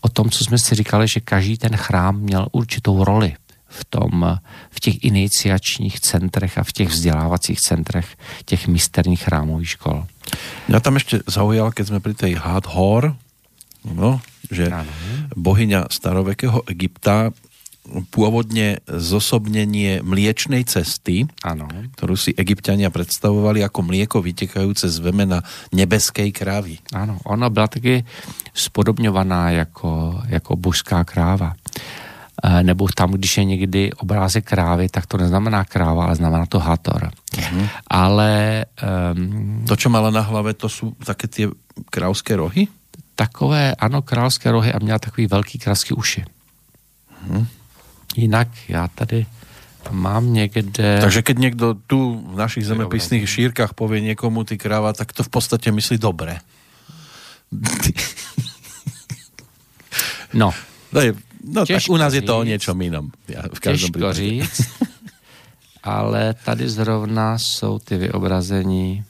o 0.04 0.08
tom, 0.08 0.30
co 0.30 0.44
jsme 0.44 0.58
si 0.60 0.74
říkali, 0.74 1.08
že 1.08 1.24
každý 1.24 1.56
ten 1.56 1.76
chrám 1.76 2.20
měl 2.20 2.48
určitou 2.52 3.04
roli 3.04 3.36
v, 3.68 3.84
tom, 3.84 4.38
v 4.70 4.78
těch 4.80 5.04
iniciačních 5.04 6.00
centrech 6.00 6.58
a 6.58 6.64
v 6.64 6.72
těch 6.72 6.88
vzdělávacích 6.88 7.60
centrech 7.60 8.06
těch 8.44 8.68
misterních 8.68 9.24
chrámových 9.24 9.80
škol. 9.80 10.06
Mňa 10.68 10.78
tam 10.80 10.96
ešte 10.96 11.20
zaujal, 11.28 11.72
keď 11.72 11.84
sme 11.88 12.00
pri 12.00 12.14
tej 12.16 12.32
Hathor, 12.40 13.16
no, 13.84 14.20
že 14.48 14.72
Áno. 14.72 14.88
bohyňa 15.36 15.92
starovekého 15.92 16.64
Egypta 16.68 17.32
pôvodne 18.10 18.80
zosobnenie 18.88 20.00
mliečnej 20.00 20.64
cesty, 20.64 21.28
Ano. 21.44 21.68
ktorú 21.68 22.16
si 22.16 22.32
egyptiania 22.32 22.88
predstavovali 22.88 23.60
ako 23.60 23.80
mlieko 23.84 24.16
vytekajúce 24.24 24.88
z 24.88 24.98
vemena 25.04 25.44
nebeskej 25.68 26.32
krávy. 26.32 26.80
Ano, 26.96 27.20
ona 27.28 27.52
byla 27.52 27.68
taky 27.68 28.04
spodobňovaná 28.56 29.50
jako, 29.50 30.22
jako 30.26 30.56
božská 30.56 31.04
kráva. 31.04 31.52
E, 32.42 32.62
nebo 32.64 32.88
tam, 32.88 33.12
když 33.12 33.36
je 33.36 33.44
někdy 33.44 33.92
obrázek 33.92 34.44
krávy, 34.48 34.88
tak 34.88 35.06
to 35.06 35.16
neznamená 35.16 35.64
kráva, 35.64 36.04
ale 36.04 36.16
znamená 36.16 36.46
to 36.46 36.58
hator. 36.58 37.10
Mhm. 37.36 37.68
Ale 37.90 38.64
um, 39.14 39.64
To, 39.68 39.76
čo 39.76 39.92
mala 39.92 40.10
na 40.10 40.20
hlave, 40.24 40.56
to 40.56 40.68
sú 40.72 40.96
také 41.04 41.28
tie 41.28 41.46
krávské 41.92 42.36
rohy? 42.36 42.68
takové, 43.14 43.74
ano, 43.78 44.02
královské 44.02 44.50
rohy 44.50 44.72
a 44.72 44.78
měla 44.82 44.98
takový 44.98 45.26
velký 45.26 45.58
královský 45.58 45.94
uši. 45.94 46.24
Mhm. 47.28 47.46
Jinak 48.16 48.48
já 48.68 48.88
tady 48.88 49.26
mám 49.90 50.32
někde... 50.32 51.00
Takže 51.00 51.22
keď 51.22 51.36
niekto 51.38 51.76
tu 51.86 52.24
v 52.32 52.36
našich 52.40 52.64
zemepisných 52.64 53.28
šírkach 53.28 53.76
povie 53.76 54.00
niekomu 54.00 54.44
ty 54.48 54.56
kráva, 54.56 54.96
tak 54.96 55.12
to 55.12 55.20
v 55.20 55.28
podstate 55.28 55.68
myslí 55.68 55.98
dobre. 56.00 56.40
No, 60.32 60.50
No, 60.94 61.00
je, 61.00 61.14
no 61.44 61.66
tak 61.66 61.82
u 61.90 61.96
nás 61.96 62.14
je 62.14 62.22
to 62.22 62.38
o 62.38 62.42
říct. 62.42 62.48
niečom 62.54 62.78
inom. 62.82 63.10
Ja, 63.26 63.42
v 63.50 63.58
každém 63.60 63.90
těžko 63.90 63.98
prípade. 63.98 64.14
říct, 64.14 64.60
ale 65.82 66.34
tady 66.34 66.68
zrovna 66.70 67.38
jsou 67.38 67.78
ty 67.78 67.98
vyobrazení, 67.98 69.04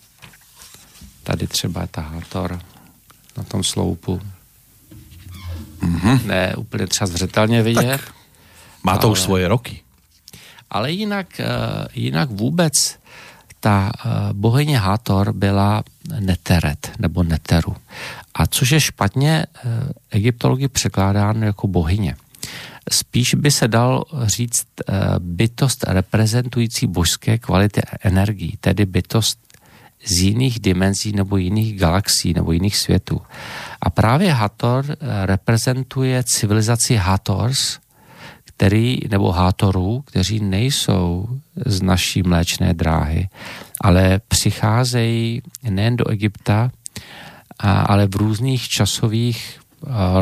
tady 1.22 1.47
třeba 1.47 1.81
je 1.81 1.89
tahátor 1.93 2.60
na 3.36 3.44
tom 3.44 3.64
sloupu. 3.64 4.20
Mm-hmm. 5.82 6.24
Ne 6.26 6.56
úplně 6.56 6.86
třeba 6.86 7.06
zřetelně 7.06 7.62
vidět, 7.62 8.01
tak. 8.01 8.14
Má 8.85 8.98
to 8.98 9.09
už 9.11 9.19
Ale- 9.19 9.24
svoje 9.24 9.48
roky. 9.48 9.81
ale 10.70 10.93
jinak, 10.93 11.40
eh, 11.40 11.47
jinak 11.94 12.31
vůbec 12.31 12.73
ta 13.61 13.90
eh, 13.94 14.09
bohyně 14.32 14.78
Hátor 14.78 15.32
byla 15.32 15.82
Neteret 16.20 16.90
nebo 16.98 17.23
Neteru. 17.23 17.77
A 18.35 18.47
což 18.47 18.70
je 18.70 18.81
špatně 18.81 19.47
eh, 19.47 19.70
egyptologii 20.11 20.69
překládáno 20.69 21.47
jako 21.47 21.69
bohyně. 21.69 22.16
Spíš 22.90 23.35
by 23.35 23.51
se 23.51 23.69
dal 23.69 24.05
říct 24.27 24.66
bytost 25.19 25.85
reprezentující 25.89 26.86
božské 26.86 27.39
kvality 27.39 27.81
energií, 28.02 28.56
tedy 28.61 28.86
bytost 28.86 29.39
z 30.05 30.12
jiných 30.12 30.61
dimenzí 30.61 31.12
nebo 31.12 31.36
jiných 31.36 31.78
galaxií 31.78 32.35
nebo 32.35 32.52
jiných 32.52 32.77
světů. 32.77 33.20
A 33.81 33.90
právě 33.90 34.32
Hathor 34.32 34.85
eh, 34.90 35.27
reprezentuje 35.27 36.24
civilizaci 36.24 36.97
Hathors, 36.97 37.78
který, 38.65 38.99
nebo 39.11 39.32
hátorů, 39.32 40.03
kteří 40.07 40.41
nejsou 40.41 41.28
z 41.66 41.82
naší 41.82 42.23
mléčné 42.23 42.74
dráhy, 42.74 43.28
ale 43.81 44.20
přicházejí 44.28 45.43
nejen 45.70 45.97
do 45.97 46.09
Egypta, 46.09 46.70
ale 47.61 48.07
v 48.07 48.16
různých 48.16 48.69
časových 48.69 49.61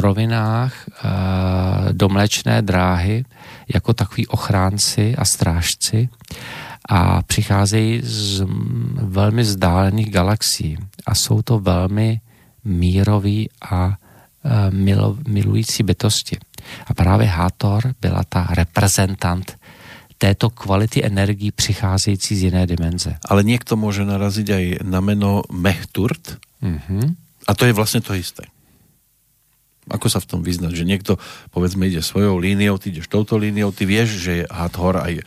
rovinách 0.00 0.74
do 1.92 2.08
mléčné 2.08 2.62
dráhy 2.62 3.24
jako 3.74 3.94
takový 3.94 4.26
ochránci 4.26 5.16
a 5.16 5.24
strážci 5.24 6.08
a 6.88 7.22
přicházejí 7.22 8.00
z 8.02 8.42
velmi 8.94 9.42
vzdálených 9.42 10.10
galaxií 10.10 10.78
a 11.06 11.14
jsou 11.14 11.42
to 11.42 11.58
velmi 11.58 12.20
míroví 12.64 13.50
a 13.70 13.96
milující 15.26 15.82
bytosti. 15.82 16.36
A 16.86 16.94
právě 16.94 17.26
Hátor 17.26 17.94
byla 18.00 18.22
ta 18.28 18.46
reprezentant 18.50 19.58
této 20.18 20.50
kvality 20.50 21.04
energií 21.04 21.50
přicházející 21.50 22.36
z 22.36 22.42
jiné 22.42 22.66
dimenze. 22.66 23.16
Ale 23.24 23.42
někdo 23.42 23.76
může 23.76 24.04
narazit 24.04 24.50
aj 24.50 24.78
na 24.82 25.00
meno 25.00 25.42
Mechturt 25.52 26.38
Mm-hmm. 26.62 27.14
a 27.48 27.54
to 27.54 27.64
je 27.66 27.72
vlastně 27.72 28.00
to 28.00 28.14
isté. 28.14 28.46
Ako 29.90 30.06
sa 30.06 30.22
v 30.22 30.30
tom 30.30 30.40
vyznať, 30.46 30.78
že 30.78 30.86
niekto 30.86 31.18
povedzme 31.50 31.90
ide 31.90 32.06
svojou 32.06 32.38
líniou, 32.38 32.78
ty 32.78 32.94
ideš 32.94 33.10
touto 33.10 33.34
líniou, 33.34 33.74
ty 33.74 33.82
vieš, 33.82 34.14
že 34.14 34.32
je 34.38 34.44
Hathor 34.46 35.02
aj 35.02 35.26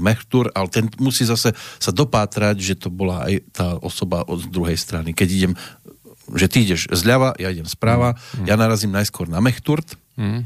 Mechtur, 0.00 0.48
ale 0.56 0.72
ten 0.72 0.88
musí 0.96 1.28
zase 1.28 1.52
sa 1.52 1.92
dopátrať, 1.92 2.56
že 2.64 2.80
to 2.80 2.88
bola 2.88 3.28
aj 3.28 3.44
tá 3.52 3.76
osoba 3.76 4.24
od 4.24 4.48
druhej 4.48 4.80
strany. 4.80 5.12
Keď 5.12 5.28
idem, 5.28 5.52
že 6.32 6.48
ty 6.48 6.64
ideš 6.64 6.88
zľava, 6.88 7.36
ja 7.36 7.52
idem 7.52 7.68
správa, 7.68 8.16
mm. 8.40 8.48
ja 8.48 8.56
narazím 8.56 8.96
najskôr 8.96 9.28
na 9.28 9.44
Mechturt 9.44 10.00
Mm. 10.20 10.44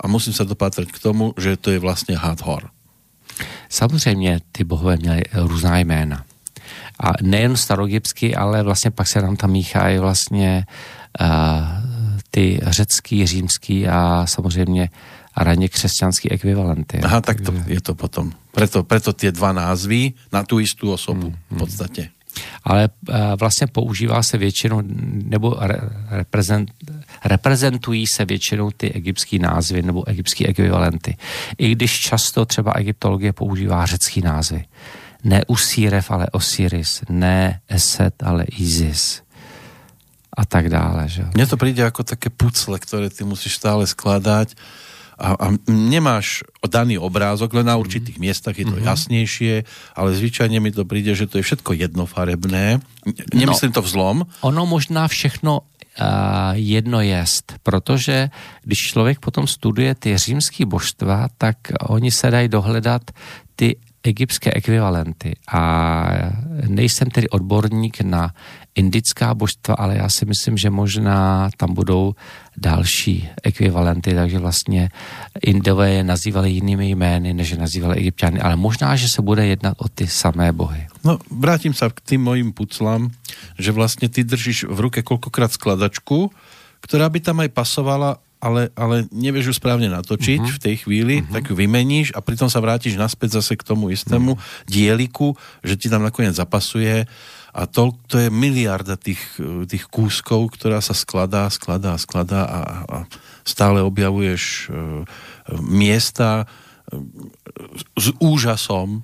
A 0.00 0.08
musím 0.08 0.32
sa 0.32 0.44
dopátrať 0.44 0.92
k 0.92 0.98
tomu, 0.98 1.32
že 1.38 1.56
to 1.56 1.70
je 1.70 1.78
vlastně 1.78 2.16
Hathor. 2.18 2.70
Samozřejmě 3.68 4.40
ty 4.52 4.64
bohové 4.64 4.96
měly 4.96 5.22
různá 5.34 5.78
jména. 5.78 6.24
A 7.00 7.12
nejen 7.22 7.56
staroegyptsky, 7.56 8.36
ale 8.36 8.62
vlastně 8.62 8.90
pak 8.90 9.08
se 9.08 9.22
nám 9.22 9.36
tam 9.36 9.50
míchají 9.50 9.98
vlastně 9.98 10.64
uh, 11.20 11.26
ty 12.30 12.60
řecký, 12.62 13.26
římský 13.26 13.88
a 13.88 14.26
samozřejmě 14.26 14.88
a 15.34 15.44
raně 15.44 15.68
křesťanský 15.68 16.30
ekvivalenty. 16.30 17.00
Aha, 17.04 17.20
tak 17.20 17.40
to 17.40 17.52
je 17.66 17.80
to 17.80 17.94
potom. 17.94 18.32
Preto, 18.56 18.88
preto 18.88 19.12
tie 19.12 19.28
dva 19.28 19.52
názvy 19.52 20.16
na 20.32 20.40
tu 20.48 20.64
istou 20.64 20.96
osobu 20.96 21.28
v 21.52 21.56
podstate. 21.60 22.15
Ale 22.64 22.88
eh, 22.88 23.36
vlastně 23.36 23.66
používá 23.66 24.22
se 24.22 24.38
většinou, 24.38 24.82
nebo 25.24 25.56
re, 25.60 25.78
reprezent, 26.10 26.70
reprezentují 27.24 28.06
se 28.06 28.24
většinou 28.24 28.70
ty 28.70 28.92
egyptské 28.92 29.38
názvy 29.38 29.82
nebo 29.82 30.08
egyptské 30.08 30.46
ekvivalenty. 30.46 31.16
I 31.58 31.70
když 31.70 32.00
často 32.00 32.44
třeba 32.44 32.72
egyptologie 32.72 33.32
používá 33.32 33.86
řecký 33.86 34.20
názvy. 34.20 34.64
Ne 35.24 35.42
Usírev, 35.46 36.10
ale 36.10 36.26
Osiris. 36.32 37.02
Ne 37.08 37.60
Eset, 37.68 38.22
ale 38.22 38.44
Isis. 38.44 39.22
A 40.36 40.44
tak 40.44 40.68
dále. 40.68 41.08
Že? 41.08 41.32
Mne 41.32 41.48
to 41.48 41.56
príde 41.56 41.80
ako 41.80 42.04
také 42.04 42.28
pucle, 42.28 42.76
ktoré 42.76 43.08
ty 43.08 43.24
musíš 43.24 43.56
stále 43.56 43.88
skladať 43.88 44.52
a, 45.18 45.32
a 45.32 45.46
nemáš 45.68 46.44
daný 46.60 47.00
obrázok, 47.00 47.56
len 47.56 47.66
na 47.66 47.80
určitých 47.80 48.20
miestach 48.20 48.52
je 48.52 48.68
to 48.68 48.76
jasnejšie, 48.76 49.64
ale 49.96 50.12
zvyčajne 50.12 50.60
mi 50.60 50.68
to 50.72 50.84
príde, 50.84 51.16
že 51.16 51.24
to 51.24 51.40
je 51.40 51.46
všetko 51.46 51.72
jednofarebné. 51.72 52.84
N- 53.06 53.14
Nemyslím 53.32 53.72
to 53.72 53.80
vzlom, 53.82 54.28
Ono 54.44 54.62
možná 54.68 55.08
všechno 55.08 55.60
uh, 55.60 55.64
jedno 56.52 57.00
jest, 57.00 57.56
protože 57.62 58.28
když 58.62 58.78
člověk 58.78 59.18
potom 59.20 59.46
studuje 59.48 59.94
ty 59.94 60.18
římský 60.18 60.64
božstva, 60.64 61.28
tak 61.38 61.56
oni 61.88 62.10
se 62.12 62.30
dají 62.30 62.48
dohledat 62.48 63.02
ty 63.56 63.76
egyptské 64.06 64.50
ekvivalenty. 64.54 65.36
A 65.48 65.62
nejsem 66.68 67.10
tedy 67.10 67.28
odborník 67.28 68.00
na 68.00 68.34
indická 68.76 69.34
božstva, 69.34 69.74
ale 69.74 69.96
já 69.96 70.08
si 70.08 70.24
myslím, 70.26 70.56
že 70.56 70.70
možná 70.70 71.48
tam 71.56 71.74
budou 71.74 72.14
další 72.56 73.28
ekvivalenty, 73.42 74.14
takže 74.14 74.38
vlastně 74.38 74.90
Indové 75.42 75.90
je 75.90 76.04
nazývali 76.04 76.50
jinými 76.50 76.90
jmény, 76.90 77.34
než 77.34 77.50
je 77.50 77.58
nazývali 77.58 77.96
egyptiany, 77.96 78.40
ale 78.40 78.56
možná, 78.56 78.96
že 78.96 79.08
se 79.08 79.22
bude 79.22 79.46
jednat 79.46 79.74
o 79.78 79.88
ty 79.88 80.06
samé 80.06 80.52
bohy. 80.52 80.86
No, 81.04 81.18
vrátim 81.30 81.74
sa 81.74 81.88
k 81.88 82.00
tým 82.00 82.22
mojim 82.22 82.52
puclám, 82.52 83.14
že 83.58 83.72
vlastne 83.72 84.08
ty 84.10 84.24
držíš 84.24 84.66
v 84.68 84.78
ruke 84.90 85.00
koľkokrát 85.06 85.52
skladačku, 85.54 86.34
ktorá 86.82 87.08
by 87.08 87.20
tam 87.22 87.40
aj 87.40 87.50
pasovala, 87.54 88.18
ale, 88.40 88.68
ale 88.76 89.08
nevieš 89.10 89.52
ju 89.52 89.54
správne 89.56 89.88
natočiť 89.88 90.40
uh-huh. 90.44 90.54
v 90.56 90.62
tej 90.62 90.74
chvíli, 90.84 91.14
uh-huh. 91.20 91.32
tak 91.32 91.48
ju 91.50 91.54
vymeníš 91.56 92.12
a 92.12 92.20
pritom 92.20 92.52
sa 92.52 92.60
vrátiš 92.60 93.00
naspäť 93.00 93.40
zase 93.40 93.56
k 93.56 93.66
tomu 93.66 93.88
istému 93.90 94.36
uh-huh. 94.36 94.66
dieliku, 94.68 95.34
že 95.64 95.80
ti 95.80 95.88
tam 95.88 96.04
nakoniec 96.04 96.36
zapasuje 96.36 97.08
a 97.56 97.64
to, 97.64 97.96
to 98.04 98.20
je 98.20 98.28
miliarda 98.28 99.00
tých, 99.00 99.40
tých 99.64 99.88
kúskov, 99.88 100.52
ktorá 100.52 100.84
sa 100.84 100.92
skladá, 100.92 101.48
skladá, 101.48 101.96
skladá 101.96 102.44
a, 102.44 102.60
a 102.84 102.96
stále 103.48 103.80
objavuješ 103.80 104.68
uh, 104.68 105.08
miesta 105.64 106.44
uh, 106.44 107.00
s 107.96 108.12
úžasom, 108.20 109.00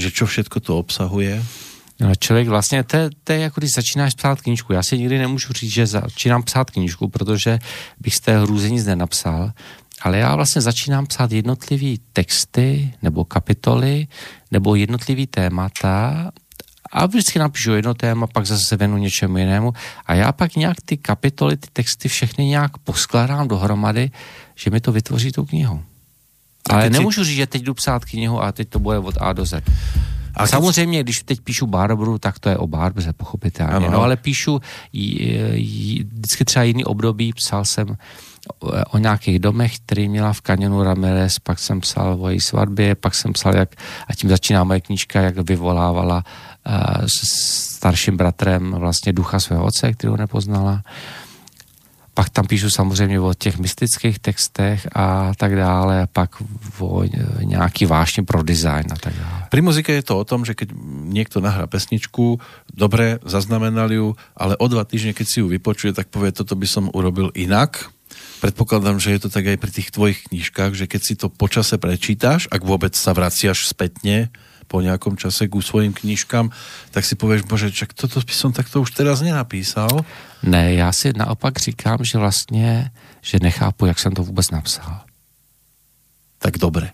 že 0.00 0.08
čo 0.08 0.24
všetko 0.24 0.64
to 0.64 0.80
obsahuje. 0.80 1.44
No, 2.00 2.14
člověk 2.14 2.48
vlastně, 2.48 2.84
to, 2.84 2.96
je- 2.96 3.10
to 3.24 3.32
je 3.32 3.38
jako 3.38 3.60
když 3.60 3.70
začínáš 3.76 4.14
psát 4.14 4.40
knížku. 4.40 4.72
Já 4.72 4.82
si 4.82 4.98
nikdy 4.98 5.18
nemůžu 5.18 5.52
říct, 5.52 5.72
že 5.72 5.86
začínám 5.86 6.42
psát 6.42 6.70
knížku, 6.70 7.08
protože 7.08 7.58
bych 8.00 8.14
z 8.14 8.20
té 8.20 8.40
hrůzy 8.40 8.72
nic 8.72 8.86
nenapsal, 8.86 9.52
ale 10.02 10.18
já 10.18 10.36
vlastně 10.36 10.62
začínám 10.62 11.06
psát 11.06 11.32
jednotlivý 11.32 12.00
texty 12.12 12.94
nebo 13.02 13.24
kapitoly 13.24 14.06
nebo 14.50 14.74
jednotlivý 14.74 15.26
témata 15.26 16.30
a 16.92 17.06
vždycky 17.06 17.38
napíšu 17.38 17.72
jedno 17.72 17.94
téma, 17.94 18.26
pak 18.26 18.46
zase 18.46 18.64
se 18.64 18.76
věnu 18.76 18.96
něčemu 18.96 19.38
jinému 19.38 19.72
a 20.06 20.14
já 20.14 20.32
pak 20.32 20.56
nějak 20.56 20.76
ty 20.84 20.96
kapitoly, 20.96 21.56
ty 21.56 21.68
texty 21.72 22.08
všechny 22.08 22.44
nějak 22.44 22.78
poskládám 22.78 23.48
dohromady, 23.48 24.10
že 24.56 24.70
mi 24.70 24.80
to 24.80 24.92
vytvoří 24.92 25.32
tu 25.32 25.44
knihu. 25.44 25.84
Ale 26.70 26.90
nemůžu 26.90 27.24
říct, 27.24 27.36
že 27.36 27.46
teď 27.46 27.62
jdu 27.62 27.74
psát 27.74 28.04
knihu 28.04 28.42
a 28.42 28.52
teď 28.52 28.68
to 28.68 28.78
bude 28.78 28.98
od 28.98 29.14
A 29.20 29.32
do 29.32 29.46
Z. 29.46 29.64
A 30.34 30.46
samozřejmě, 30.46 31.02
když 31.02 31.22
teď 31.22 31.40
píšu 31.40 31.66
Barbaru, 31.66 32.18
tak 32.18 32.38
to 32.38 32.48
je 32.48 32.56
o 32.56 32.66
Barbaře, 32.66 33.12
pochopitelně. 33.12 33.72
Ano. 33.72 33.90
No 33.90 34.02
ale 34.02 34.16
píšu 34.16 34.60
j, 34.92 35.22
j, 35.54 36.04
vždycky 36.04 36.44
třeba 36.44 36.62
jiný 36.62 36.84
období, 36.84 37.32
psal 37.32 37.64
jsem 37.64 37.96
o, 38.90 38.98
nějakých 38.98 39.38
domech, 39.38 39.78
který 39.78 40.08
měla 40.08 40.32
v 40.32 40.40
kaněnu 40.40 40.82
Ramirez, 40.82 41.38
pak 41.38 41.58
jsem 41.58 41.80
psal 41.80 42.16
o 42.20 42.28
její 42.28 42.40
svatbě, 42.40 42.94
pak 42.94 43.14
jsem 43.14 43.32
psal, 43.32 43.56
jak, 43.56 43.74
a 44.08 44.14
tím 44.14 44.30
začíná 44.30 44.64
moje 44.64 44.80
knížka, 44.80 45.20
jak 45.20 45.50
vyvolávala 45.50 46.24
uh, 46.66 47.04
s 47.06 47.28
starším 47.76 48.16
bratrem 48.16 48.70
vlastně 48.78 49.12
ducha 49.12 49.40
svého 49.40 49.64
otce, 49.64 49.92
kterého 49.92 50.16
nepoznala. 50.16 50.82
Pak 52.20 52.36
tam 52.36 52.44
píšu 52.44 52.70
samozřejmě 52.70 53.20
o 53.20 53.32
těch 53.34 53.56
mystických 53.56 54.18
textech 54.18 54.84
a 54.92 55.32
tak 55.40 55.56
dále, 55.56 56.04
a 56.04 56.06
pak 56.06 56.36
o 56.78 57.04
nějaký 57.40 57.86
vášně 57.86 58.22
pro 58.28 58.44
design 58.44 58.92
a 58.92 58.96
tak 59.00 59.16
dále. 59.16 59.48
Pri 59.48 59.64
muzike 59.64 59.88
je 59.88 60.04
to 60.04 60.20
o 60.20 60.28
tom, 60.28 60.44
že 60.44 60.52
keď 60.52 60.76
niekto 61.08 61.40
nahrá 61.40 61.64
pesničku, 61.64 62.36
dobre, 62.68 63.24
zaznamenal 63.24 63.88
ju, 63.88 64.20
ale 64.36 64.52
o 64.60 64.68
dva 64.68 64.84
týždne, 64.84 65.16
keď 65.16 65.26
si 65.32 65.40
ju 65.40 65.48
vypočuje, 65.48 65.96
tak 65.96 66.12
povie, 66.12 66.28
toto 66.36 66.52
by 66.60 66.68
som 66.68 66.92
urobil 66.92 67.32
inak. 67.32 67.88
Predpokladám, 68.44 69.00
že 69.00 69.16
je 69.16 69.20
to 69.24 69.32
tak 69.32 69.48
aj 69.48 69.56
pri 69.56 69.70
tých 69.72 69.88
tvojich 69.88 70.28
knižkách, 70.28 70.76
že 70.76 70.84
keď 70.92 71.00
si 71.00 71.16
to 71.16 71.32
počase 71.32 71.80
prečítaš, 71.80 72.52
ak 72.52 72.60
vôbec 72.60 72.92
sa 72.92 73.16
vraciaš 73.16 73.64
spätne 73.64 74.28
po 74.70 74.78
nejakom 74.78 75.18
čase 75.18 75.50
ku 75.50 75.58
svojim 75.58 75.90
knižkám, 75.90 76.54
tak 76.94 77.02
si 77.02 77.18
povieš, 77.18 77.42
bože, 77.42 77.74
čak 77.74 77.90
toto 77.90 78.22
by 78.22 78.30
som 78.30 78.54
takto 78.54 78.78
už 78.78 78.94
teraz 78.94 79.18
nenapísal. 79.18 80.06
Ne, 80.46 80.78
já 80.78 80.92
si 80.94 81.10
naopak 81.10 81.58
říkám, 81.58 81.98
že 82.06 82.18
vlastně, 82.18 82.90
že 83.20 83.42
nechápu, 83.42 83.86
jak 83.90 83.98
jsem 83.98 84.14
to 84.14 84.22
vůbec 84.22 84.50
napsal. 84.50 85.00
Tak 86.38 86.58
dobre. 86.58 86.90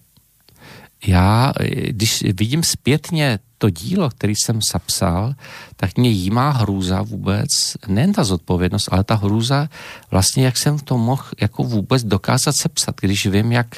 Já, 1.06 1.52
když 1.88 2.22
vidím 2.22 2.64
zpětně 2.64 3.38
to 3.58 3.70
dílo, 3.70 4.10
který 4.10 4.34
jsem 4.36 4.60
zapsal, 4.72 5.34
tak 5.76 5.96
mě 5.96 6.10
jímá 6.10 6.50
hrůza 6.50 7.02
vůbec, 7.02 7.48
nejen 7.86 8.12
ta 8.12 8.24
zodpovědnost, 8.24 8.88
ale 8.92 9.04
ta 9.04 9.14
hrůza 9.14 9.68
vlastně, 10.10 10.44
jak 10.44 10.56
jsem 10.56 10.78
to 10.78 10.98
mohl 10.98 11.24
jako 11.40 11.64
vůbec 11.64 12.04
dokázat 12.04 12.56
sepsat, 12.56 12.96
když 13.00 13.26
vím, 13.26 13.52
jak 13.52 13.76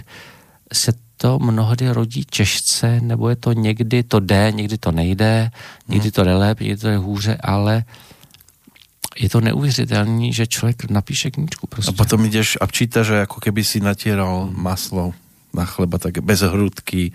se 0.73 0.93
to 1.19 1.39
mnohdy 1.39 1.90
rodí 1.90 2.24
těžce, 2.31 3.01
nebo 3.03 3.28
je 3.28 3.36
to 3.36 3.53
někdy 3.53 4.03
to 4.03 4.20
jde, 4.20 4.53
někdy 4.55 4.78
to 4.78 4.93
nejde, 4.93 5.51
někdy 5.89 6.11
to 6.11 6.24
jde 6.24 6.35
lépe, 6.35 6.65
někdy 6.65 6.81
to 6.81 6.89
je 6.89 6.97
hůře, 6.97 7.36
ale 7.43 7.85
je 9.19 9.28
to 9.28 9.40
neuvěřitelný, 9.40 10.32
že 10.32 10.47
člověk 10.47 10.90
napíše 10.90 11.31
knížku 11.31 11.66
A 11.66 11.70
prostě. 11.70 11.93
potom 11.93 12.24
ideš 12.24 12.59
a 12.61 12.66
čítaš, 12.70 13.07
že 13.07 13.27
ako 13.27 13.43
keby 13.43 13.66
si 13.66 13.82
natieral 13.82 14.47
maslo 14.55 15.11
na 15.51 15.66
chleba, 15.66 15.99
tak 15.99 16.23
bez 16.23 16.40
hrudky, 16.47 17.11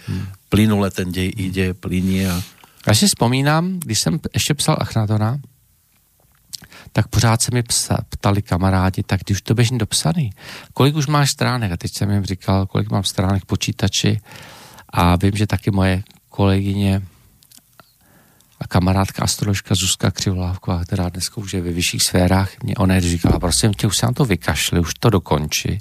plynule 0.51 0.91
ten 0.91 1.11
dej 1.11 1.31
ide, 1.31 1.73
plinie 1.73 2.27
a 2.31 2.43
Já 2.87 2.93
si 2.93 3.07
vzpomínám, 3.07 3.79
když 3.79 3.99
jsem 3.99 4.19
ještě 4.33 4.53
psal 4.53 4.75
Achnatona, 4.79 5.39
tak 6.93 7.07
pořád 7.07 7.41
se 7.41 7.51
mi 7.53 7.63
psa, 7.63 7.97
ptali 8.09 8.41
kamarádi, 8.41 9.03
tak 9.03 9.21
když 9.25 9.41
to 9.41 9.53
běžně 9.53 9.77
dopsaný, 9.77 10.29
kolik 10.73 10.95
už 10.95 11.07
máš 11.07 11.29
stránek? 11.29 11.71
A 11.71 11.77
teď 11.77 11.91
jsem 11.97 12.11
jim 12.11 12.25
říkal, 12.25 12.65
kolik 12.65 12.91
mám 12.91 13.03
stránek 13.03 13.45
počítači 13.45 14.21
a 14.89 15.15
vím, 15.15 15.31
že 15.35 15.47
taky 15.47 15.71
moje 15.71 16.03
kolegyně 16.29 17.01
a 18.59 18.67
kamarádka 18.67 19.23
astroložka 19.23 19.75
Zuzka 19.75 20.11
Křivlávková, 20.11 20.85
která 20.85 21.09
dneska 21.09 21.37
už 21.37 21.53
je 21.53 21.61
ve 21.61 21.71
vyšších 21.71 22.03
sférách, 22.03 22.49
mě 22.63 22.75
ona 22.75 22.99
říkala, 22.99 23.39
prosím 23.39 23.73
tě, 23.73 23.87
už 23.87 23.97
se 23.97 24.05
na 24.05 24.13
to 24.13 24.25
vykašli, 24.25 24.79
už 24.79 24.93
to 24.93 25.09
dokonči. 25.09 25.79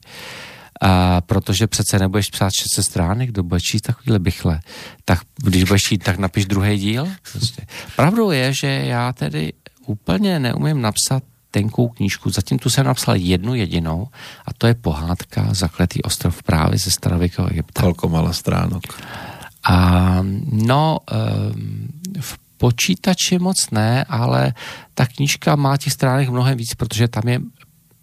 A 0.81 1.21
protože 1.21 1.67
přece 1.67 1.99
nebudeš 1.99 2.31
psát 2.31 2.51
600 2.53 2.85
stránek, 2.85 3.29
kdo 3.29 3.43
bude 3.43 3.61
číst 3.61 3.83
takovýhle 3.83 4.19
bychle. 4.19 4.61
Tak 5.05 5.19
když 5.37 5.65
budeš 5.65 5.83
číst, 5.83 6.03
tak 6.03 6.19
napiš 6.19 6.47
druhý 6.47 6.79
díl. 6.79 7.09
Prostě. 7.33 7.67
Pravdou 7.97 8.31
je, 8.31 8.53
že 8.53 8.67
já 8.67 9.13
tedy 9.13 9.53
úplně 9.87 10.39
neumím 10.39 10.81
napsat 10.81 11.23
tenkou 11.51 11.89
knížku. 11.89 12.31
Zatím 12.31 12.59
tu 12.59 12.71
jsem 12.71 12.87
napsal 12.87 13.17
jednu 13.17 13.55
jedinou 13.55 14.09
a 14.47 14.51
to 14.53 14.67
je 14.67 14.75
pohádka 14.75 15.49
Zakletý 15.53 16.03
ostrov 16.03 16.43
právě 16.43 16.79
ze 16.79 16.91
starověkého 16.91 17.49
Egypta. 17.51 17.83
Koľko 17.83 18.09
mala 18.09 18.33
stránok? 18.33 18.83
A 19.63 19.77
no, 20.49 20.99
ehm, 21.07 21.93
v 22.21 22.33
počítači 22.57 23.39
moc 23.39 23.59
ne, 23.71 24.07
ale 24.09 24.55
ta 24.95 25.07
knížka 25.07 25.57
má 25.57 25.77
těch 25.77 25.93
stránek 25.93 26.31
mnohem 26.31 26.59
víc, 26.59 26.75
protože 26.75 27.09
tam 27.09 27.29
je 27.29 27.39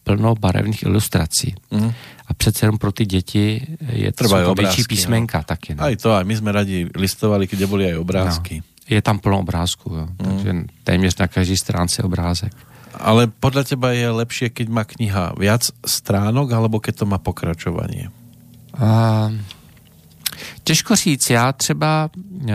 plno 0.04 0.36
barevných 0.36 0.84
ilustrací. 0.84 1.56
Mhm. 1.72 1.94
A 2.28 2.34
přece 2.34 2.66
jenom 2.66 2.78
pro 2.78 2.92
ty 2.92 3.06
děti 3.06 3.62
je 3.92 4.12
to, 4.12 4.30
to 4.30 4.36
větší 4.36 4.52
obrázky, 4.52 4.84
písmenka 4.84 5.38
no. 5.38 5.44
taky. 5.44 5.76
No. 5.76 5.84
Aj 5.84 5.96
to, 5.98 6.14
aj 6.14 6.26
my 6.30 6.36
sme 6.38 6.52
radi 6.54 6.86
listovali, 6.94 7.50
kde 7.50 7.66
boli 7.66 7.90
aj 7.90 7.98
obrázky. 7.98 8.62
No. 8.62 8.69
Je 8.90 9.02
tam 9.02 9.20
plno 9.20 9.40
obrázků, 9.40 9.94
jo. 9.94 10.08
Mhm. 10.08 10.18
takže 10.18 10.54
téměř 10.84 11.18
na 11.18 11.28
každý 11.28 11.58
stránce 11.58 12.04
obrázek. 12.04 12.54
Ale 13.00 13.30
podľa 13.30 13.64
teba 13.64 13.94
je 13.94 14.10
lepšie, 14.10 14.50
keď 14.50 14.68
má 14.68 14.84
kniha 14.84 15.38
viac 15.38 15.70
stránok, 15.86 16.50
alebo 16.52 16.82
keď 16.82 16.94
to 17.00 17.06
má 17.06 17.22
pokračovanie? 17.22 18.10
Uh, 18.74 19.32
těžko 20.64 20.96
říct, 20.96 21.30
já 21.30 21.52
třeba 21.54 22.10
uh, 22.16 22.50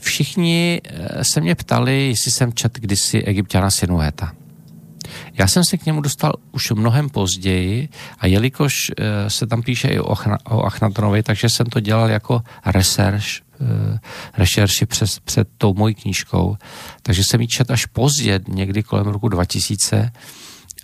všichni 0.00 0.80
uh, 0.80 1.22
se 1.22 1.40
mě 1.40 1.54
ptali, 1.54 2.08
jestli 2.08 2.30
jsem 2.30 2.52
čet 2.52 2.78
kdysi 2.78 3.18
Egyptiana 3.18 3.70
Sinueta. 3.70 4.32
Já 5.38 5.46
jsem 5.46 5.64
se 5.64 5.76
k 5.76 5.86
němu 5.86 6.00
dostal 6.00 6.32
už 6.52 6.70
mnohem 6.70 7.10
později 7.10 7.88
a 8.18 8.26
jelikož 8.26 8.72
uh, 8.90 9.28
se 9.28 9.46
tam 9.46 9.62
píše 9.62 9.88
i 9.88 9.98
o, 9.98 10.12
Achna, 10.12 10.38
o 10.44 10.62
Achnatonovi, 10.62 11.22
takže 11.22 11.48
jsem 11.48 11.66
to 11.66 11.80
dělal 11.80 12.10
jako 12.10 12.42
research, 12.66 13.24
rešerši 14.36 14.86
přes, 14.86 15.18
před 15.18 15.48
tou 15.58 15.74
mojí 15.74 15.94
knížkou. 15.94 16.56
Takže 17.02 17.22
jsem 17.24 17.40
ji 17.40 17.48
čet 17.48 17.70
až 17.70 17.86
pozdě, 17.86 18.40
někdy 18.48 18.82
kolem 18.82 19.06
roku 19.06 19.28
2000 19.28 20.10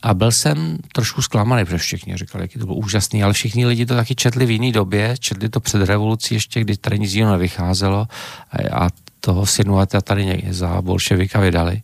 a 0.03 0.15
byl 0.15 0.33
jsem 0.33 0.79
trošku 0.93 1.23
zklamaný, 1.23 1.65
protože 1.65 1.79
všichni 1.79 2.17
říkali, 2.17 2.45
jak 2.45 2.53
to 2.53 2.67
bylo 2.67 2.77
úžasný, 2.77 3.23
ale 3.23 3.33
všichni 3.33 3.67
lidi 3.67 3.87
to 3.87 3.95
taky 3.95 4.15
četli 4.15 4.47
v 4.47 4.51
jiné 4.51 4.73
době, 4.73 5.15
četli 5.21 5.49
to 5.49 5.61
před 5.61 5.85
revolucí 5.85 6.35
ještě, 6.35 6.61
kdy 6.61 6.77
tady 6.77 6.99
nic 6.99 7.13
jiného 7.15 7.33
nevycházelo 7.33 8.07
a, 8.53 8.85
a 8.85 8.91
toho 9.21 9.47
Sinueta 9.47 10.01
tady 10.01 10.27
někde 10.27 10.53
za 10.53 10.83
bolševika 10.83 11.41
vydali. 11.41 11.83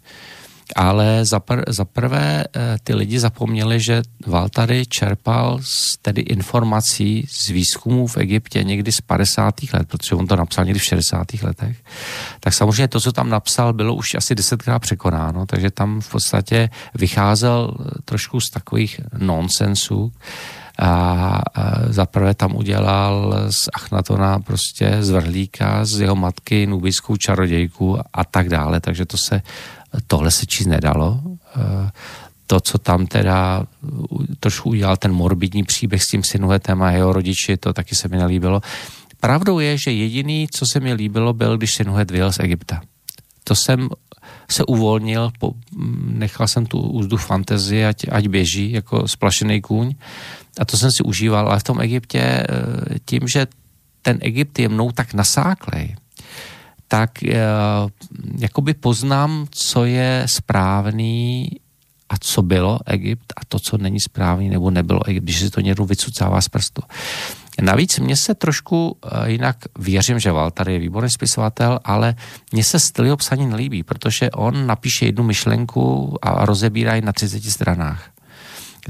Ale 0.77 1.25
za, 1.25 1.39
pr- 1.39 1.65
za 1.69 1.85
prvé 1.85 2.45
eh, 2.45 2.77
ty 2.85 2.95
lidi 2.95 3.19
zapomněli, 3.19 3.81
že 3.81 4.03
Valtary 4.27 4.87
čerpal 4.87 5.59
z 5.63 5.99
tedy 6.03 6.21
informací 6.21 7.27
z 7.31 7.49
výzkumů 7.49 8.07
v 8.07 8.17
Egyptě 8.17 8.65
někdy 8.65 8.93
z 8.93 9.01
50. 9.01 9.55
let, 9.73 9.89
protože 9.89 10.15
on 10.15 10.27
to 10.27 10.37
napsal 10.37 10.65
někdy 10.65 10.81
v 10.81 10.85
60. 10.85 11.27
letech. 11.43 11.77
Tak 12.41 12.55
samozřejmě 12.55 12.89
to, 12.89 13.01
co 13.01 13.13
tam 13.13 13.29
napsal, 13.29 13.73
bylo 13.73 13.95
už 13.95 14.15
asi 14.15 14.35
desetkrát 14.35 14.83
překonáno, 14.83 15.47
takže 15.47 15.71
tam 15.71 16.01
v 16.01 16.11
podstatě 16.11 16.69
vycházel 16.95 17.75
eh, 17.75 18.03
trošku 18.05 18.41
z 18.41 18.51
takových 18.51 19.01
nonsensů. 19.19 20.13
A, 20.83 21.43
zaprvé 21.89 22.35
tam 22.35 22.57
udělal 22.57 23.35
z 23.51 23.69
Achnatona 23.75 24.39
prostě 24.39 24.97
z 25.01 25.11
vrhlíka, 25.11 25.85
z 25.85 26.01
jeho 26.01 26.17
matky 26.17 26.67
nubijskou 26.67 27.17
čarodějku 27.17 27.99
a 28.13 28.25
tak 28.25 28.49
dále, 28.49 28.81
takže 28.81 29.07
to 29.07 29.17
se 29.17 29.43
tohle 30.07 30.31
se 30.31 30.47
číst 30.47 30.67
nedalo. 30.67 31.21
Eh, 31.57 31.91
To, 32.51 32.59
co 32.59 32.83
tam 32.83 33.07
teda 33.07 33.63
trošku 34.43 34.75
udělal 34.75 34.99
ten 34.99 35.15
morbidní 35.15 35.63
příběh 35.63 36.03
s 36.03 36.11
tím 36.11 36.27
Sinuhetem 36.27 36.83
a 36.83 36.91
jeho 36.91 37.15
rodiči, 37.15 37.55
to 37.55 37.71
taky 37.71 37.95
se 37.95 38.11
mi 38.11 38.19
nelíbilo. 38.19 38.59
Pravdou 39.23 39.63
je, 39.63 39.79
že 39.79 39.95
jediný, 39.95 40.51
co 40.51 40.67
se 40.67 40.83
mi 40.83 40.91
líbilo, 40.91 41.31
byl, 41.31 41.55
když 41.55 41.75
Sinuhet 41.79 42.11
vyjel 42.11 42.33
z 42.35 42.43
Egypta. 42.43 42.83
To 43.47 43.55
jsem 43.55 43.87
se 44.51 44.67
uvolnil, 44.67 45.31
po, 45.39 45.55
nechal 46.11 46.51
jsem 46.51 46.67
tu 46.67 46.83
úzdu 46.83 47.17
fantazie, 47.17 47.87
ať, 47.87 48.11
ať 48.11 48.25
běží 48.27 48.83
jako 48.83 49.07
splašený 49.07 49.63
kůň 49.63 49.95
a 50.59 50.65
to 50.67 50.75
jsem 50.75 50.91
si 50.91 51.07
užíval, 51.07 51.47
ale 51.47 51.63
v 51.63 51.69
tom 51.71 51.79
Egyptě 51.81 52.19
eh, 52.19 52.47
tím, 53.07 53.31
že 53.31 53.47
ten 54.03 54.19
Egypt 54.27 54.59
je 54.59 54.69
mnou 54.69 54.91
tak 54.91 55.15
nasáklej, 55.15 55.95
tak 56.91 57.11
uh, 57.23 57.31
jakoby 58.39 58.75
poznám, 58.75 59.47
co 59.51 59.85
je 59.85 60.27
správný 60.27 61.51
a 62.09 62.15
co 62.21 62.43
bylo 62.43 62.79
Egypt 62.87 63.33
a 63.37 63.41
to, 63.49 63.59
co 63.59 63.79
není 63.79 64.01
správný 64.01 64.49
nebo 64.51 64.71
nebylo 64.71 65.07
Egypt, 65.07 65.25
když 65.25 65.39
si 65.39 65.51
to 65.51 65.61
někdo 65.61 65.85
vycucává 65.85 66.41
z 66.41 66.49
prstu. 66.49 66.83
Navíc 67.63 67.99
mně 67.99 68.17
se 68.17 68.35
trošku 68.35 68.91
uh, 68.91 69.27
jinak 69.27 69.57
věřím, 69.79 70.19
že 70.19 70.33
Walter 70.33 70.69
je 70.69 70.79
výborný 70.79 71.11
spisovatel, 71.11 71.79
ale 71.85 72.15
mně 72.53 72.65
se 72.65 72.79
styl 72.79 73.05
jeho 73.05 73.17
psaní 73.17 73.47
nelíbí, 73.47 73.83
protože 73.83 74.31
on 74.31 74.67
napíše 74.67 75.07
jednu 75.07 75.25
myšlenku 75.25 76.17
a 76.23 76.47
rozebírá 76.47 76.95
ji 76.95 77.03
na 77.03 77.13
30 77.13 77.45
stranách. 77.45 78.11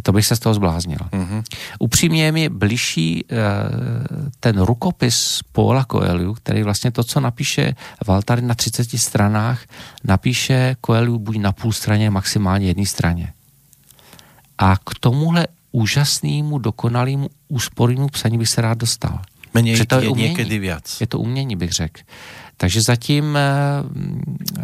To 0.02 0.12
bych 0.12 0.26
se 0.26 0.36
z 0.36 0.38
toho 0.38 0.54
zbláznil. 0.54 0.98
Mm-hmm. 1.12 1.42
Upřímně 1.78 2.24
je 2.24 2.32
mi 2.32 2.48
bližší 2.48 3.24
uh, 3.24 3.38
ten 4.40 4.60
rukopis 4.60 5.40
Paula 5.52 5.84
Coelho, 5.90 6.34
který 6.34 6.62
vlastně 6.62 6.90
to, 6.90 7.04
co 7.04 7.20
napíše 7.20 7.74
Valtary 8.06 8.42
na 8.42 8.54
30 8.54 8.98
stranách, 8.98 9.60
napíše 10.04 10.76
Coelho 10.86 11.18
buď 11.18 11.36
na 11.36 11.52
půl 11.52 11.72
straně, 11.72 12.10
maximálně 12.10 12.66
jedné 12.66 12.86
straně. 12.86 13.32
A 14.58 14.76
k 14.76 14.90
tomuhle 15.00 15.46
úžasnému, 15.72 16.58
dokonalému, 16.58 17.28
úspornému 17.48 18.08
psaní 18.08 18.38
bych 18.38 18.48
se 18.48 18.60
rád 18.60 18.78
dostal. 18.78 19.20
Menej 19.54 19.76
Že 19.76 19.86
to 19.86 19.96
je 19.98 20.02
je 20.04 20.08
umění. 20.08 20.28
niekedy 20.28 20.58
viac. 20.58 21.00
Je 21.00 21.06
to 21.06 21.18
umění, 21.18 21.56
bych 21.56 21.72
řekl. 21.72 22.00
Takže 22.56 22.82
zatím 22.82 23.36
eh, 23.36 23.42
eh, 24.58 24.62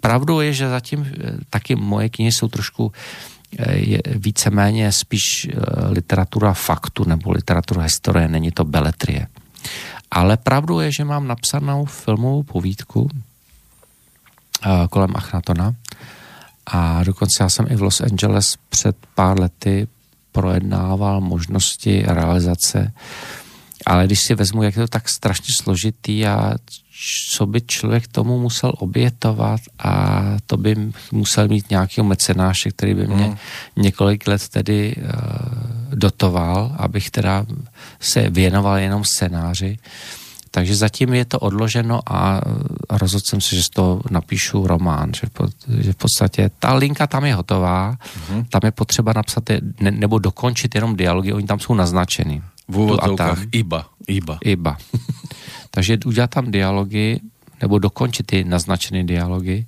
pravdou 0.00 0.40
je, 0.40 0.52
že 0.52 0.68
zatím 0.68 1.06
eh, 1.06 1.38
taky 1.50 1.76
moje 1.76 2.08
knihy 2.08 2.32
jsou 2.32 2.48
trošku 2.48 2.92
eh, 2.92 3.39
je 3.72 4.00
víceméně 4.06 4.92
spíš 4.92 5.22
eh, 5.48 5.54
literatura 5.88 6.52
faktu 6.52 7.04
nebo 7.04 7.32
literatura 7.32 7.82
historie, 7.82 8.28
není 8.28 8.50
to 8.50 8.64
beletrie. 8.64 9.26
Ale 10.10 10.36
pravdou 10.36 10.80
je, 10.80 10.92
že 10.92 11.04
mám 11.04 11.26
napsanou 11.26 11.84
filmovou 11.84 12.42
povídku 12.42 13.08
eh, 14.66 14.68
kolem 14.90 15.10
Achnatona 15.14 15.74
a 16.66 17.04
dokonce 17.04 17.42
já 17.42 17.48
jsem 17.48 17.66
i 17.70 17.76
v 17.76 17.82
Los 17.82 18.00
Angeles 18.00 18.56
před 18.68 18.96
pár 19.14 19.40
lety 19.40 19.88
projednával 20.32 21.20
možnosti 21.20 22.04
realizace 22.06 22.92
ale 23.86 24.06
když 24.06 24.20
si 24.20 24.34
vezmu, 24.34 24.62
jak 24.62 24.76
je 24.76 24.82
to 24.82 24.88
tak 24.88 25.08
strašně 25.08 25.54
složitý 25.60 26.26
a 26.26 26.54
co 27.30 27.46
by 27.46 27.60
člověk 27.60 28.06
tomu 28.06 28.38
musel 28.40 28.72
obětovat 28.78 29.60
a 29.78 30.22
to 30.46 30.56
by 30.56 30.76
musel 31.12 31.48
mít 31.48 31.70
nějakého 31.70 32.04
mecenáše, 32.04 32.70
který 32.70 32.94
by 32.94 33.06
mě 33.06 33.26
Mm. 33.26 33.36
několik 33.76 34.26
let 34.26 34.48
tedy 34.48 34.96
uh, 34.96 35.04
dotoval, 35.94 36.76
abych 36.76 37.10
teda 37.10 37.46
se 38.00 38.30
věnoval 38.30 38.78
jenom 38.78 39.04
scénáři. 39.04 39.78
Takže 40.50 40.76
zatím 40.76 41.14
je 41.14 41.24
to 41.24 41.38
odloženo 41.38 42.00
a 42.06 42.40
rozhodl 42.90 43.22
jsem 43.26 43.40
se, 43.40 43.56
že 43.56 43.62
z 43.62 43.68
toho 43.70 44.02
napíšu 44.10 44.66
román, 44.66 45.14
že 45.14 45.26
v, 45.26 45.30
pod, 45.30 45.50
že 45.78 45.92
v 45.92 45.96
podstatě 45.96 46.50
ta 46.58 46.74
linka 46.74 47.06
tam 47.06 47.24
je 47.24 47.34
hotová, 47.34 47.94
mm-hmm. 47.94 48.44
tam 48.48 48.60
je 48.64 48.70
potřeba 48.70 49.12
napsat 49.16 49.50
je, 49.50 49.60
ne, 49.80 49.90
nebo 49.90 50.18
dokončit 50.18 50.74
jenom 50.74 50.96
dialogy, 50.96 51.32
oni 51.32 51.46
tam 51.46 51.60
jsou 51.60 51.74
naznačeny. 51.74 52.42
V 52.70 52.76
úvodzovkách 52.78 53.38
tam. 53.38 53.48
iba, 53.52 53.80
iba. 54.06 54.38
Iba. 54.44 54.76
Takže 55.70 55.98
udělat 56.06 56.30
tam 56.30 56.50
dialogy, 56.50 57.20
nebo 57.60 57.78
dokončit 57.78 58.26
ty 58.26 58.44
naznačené 58.44 59.04
dialogy, 59.04 59.66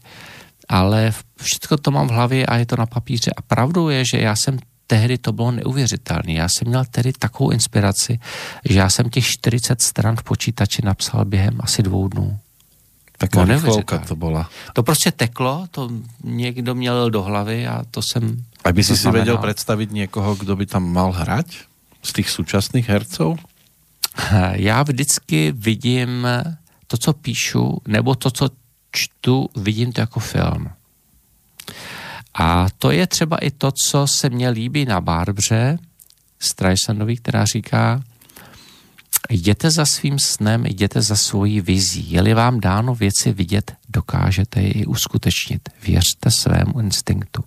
ale 0.68 1.12
všechno 1.36 1.76
to 1.76 1.90
mám 1.90 2.08
v 2.08 2.10
hlavě 2.10 2.46
a 2.46 2.56
je 2.56 2.66
to 2.66 2.76
na 2.76 2.86
papíře. 2.86 3.30
A 3.36 3.42
pravdou 3.42 3.88
je, 3.88 4.04
že 4.04 4.18
já 4.20 4.36
jsem 4.36 4.58
tehdy 4.86 5.18
to 5.18 5.32
bylo 5.32 5.50
neuvěřitelné. 5.50 6.32
Já 6.32 6.48
jsem 6.48 6.68
měl 6.68 6.84
tedy 6.84 7.12
takovou 7.12 7.50
inspiraci, 7.50 8.18
že 8.64 8.78
já 8.78 8.90
jsem 8.90 9.10
těch 9.10 9.26
40 9.26 9.82
stran 9.82 10.16
v 10.16 10.22
počítači 10.22 10.82
napsal 10.84 11.24
během 11.24 11.58
asi 11.60 11.82
dvou 11.82 12.08
dnů. 12.08 12.38
No, 13.22 13.44
rýchlovka 13.44 13.44
neuvěřitelné. 13.44 14.06
to 14.06 14.16
bola. 14.16 14.50
To 14.72 14.82
prostě 14.82 15.12
teklo, 15.12 15.66
to 15.70 15.90
někdo 16.24 16.74
měl 16.74 17.10
do 17.10 17.22
hlavy 17.22 17.66
a 17.66 17.84
to 17.90 18.00
jsem... 18.02 18.44
Aby 18.64 18.84
si 18.84 18.86
si 18.86 19.02
zaznamenal. 19.02 19.20
vedel 19.20 19.38
predstaviť 19.38 19.88
niekoho, 19.90 20.36
kdo 20.38 20.56
by 20.56 20.66
tam 20.66 20.86
mal 20.86 21.10
hrať? 21.10 21.71
Z 22.02 22.12
tých 22.12 22.30
súčasných 22.30 22.88
hercov? 22.88 23.38
Já 24.52 24.82
vždycky 24.82 25.52
vidím 25.52 26.26
to, 26.86 26.96
co 26.96 27.12
píšu, 27.12 27.78
nebo 27.88 28.14
to, 28.14 28.30
co 28.30 28.50
čtu, 28.92 29.48
vidím 29.56 29.92
to 29.92 30.00
jako 30.00 30.20
film. 30.20 30.70
A 32.34 32.66
to 32.78 32.90
je 32.90 33.06
třeba 33.06 33.36
i 33.36 33.50
to, 33.50 33.72
co 33.72 34.06
se 34.06 34.30
mně 34.30 34.48
líbí 34.48 34.84
na 34.84 35.00
Barbře 35.00 35.78
Streisandový, 36.38 37.16
která 37.16 37.44
říká, 37.44 38.02
Jděte 39.30 39.70
za 39.70 39.86
svým 39.86 40.18
snem, 40.18 40.66
jděte 40.66 41.02
za 41.02 41.16
svojí 41.16 41.60
vizí. 41.60 42.12
Je-li 42.12 42.34
vám 42.34 42.60
dáno 42.60 42.94
věci 42.94 43.32
vidět, 43.32 43.72
dokážete 43.88 44.62
je 44.62 44.70
i 44.72 44.86
uskutečnit. 44.86 45.68
Věřte 45.82 46.30
svému 46.30 46.80
instinktu. 46.80 47.44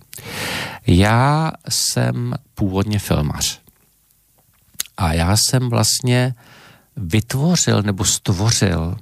Já 0.87 1.51
jsem 1.69 2.33
původně 2.53 2.99
filmař. 2.99 3.61
A 4.97 5.13
já 5.13 5.37
jsem 5.37 5.69
vlastně 5.69 6.35
vytvořil 6.95 7.81
nebo 7.81 8.05
stvořil 8.05 8.97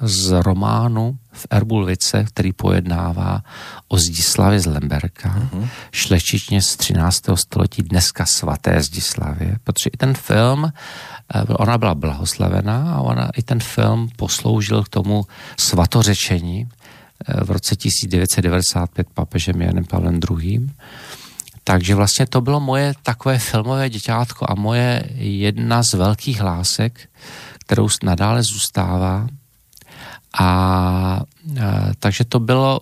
z 0.00 0.42
románu 0.42 1.18
v 1.32 1.46
Erbulvice, 1.50 2.24
který 2.24 2.52
pojednává 2.52 3.42
o 3.88 3.98
Zdislavě 3.98 4.60
z 4.60 4.66
Lemberka, 4.66 5.28
uh-huh. 5.38 5.68
šlechtičně 5.92 6.62
z 6.62 6.76
13. 6.76 7.22
století, 7.34 7.82
dneska 7.82 8.26
svaté 8.26 8.82
Zdislavě, 8.82 9.56
protože 9.64 9.90
i 9.92 9.96
ten 9.96 10.14
film, 10.14 10.72
eh, 11.34 11.42
ona 11.42 11.78
byla 11.78 11.94
blahoslavená 11.94 12.94
a 12.94 13.00
ona, 13.00 13.30
i 13.36 13.42
ten 13.42 13.60
film 13.60 14.08
posloužil 14.16 14.84
k 14.84 14.88
tomu 14.88 15.24
svatořečení 15.58 16.68
eh, 17.28 17.44
v 17.44 17.50
roce 17.50 17.76
1995 17.76 19.06
papežem 19.14 19.62
Janem 19.62 19.84
Pavlem 19.84 20.20
II. 20.30 20.68
Takže 21.68 21.94
vlastně 21.94 22.26
to 22.26 22.40
bylo 22.40 22.60
moje 22.60 22.94
takové 23.02 23.38
filmové 23.38 23.90
děťátko 23.90 24.46
a 24.48 24.54
moje 24.54 25.02
jedna 25.18 25.82
z 25.82 25.92
velkých 25.92 26.40
lásek, 26.40 27.08
kterou 27.58 27.88
nadále 28.02 28.42
zůstává. 28.42 29.26
A, 30.38 30.44
a 30.44 31.20
takže 31.98 32.24
to 32.24 32.40
bylo, 32.40 32.80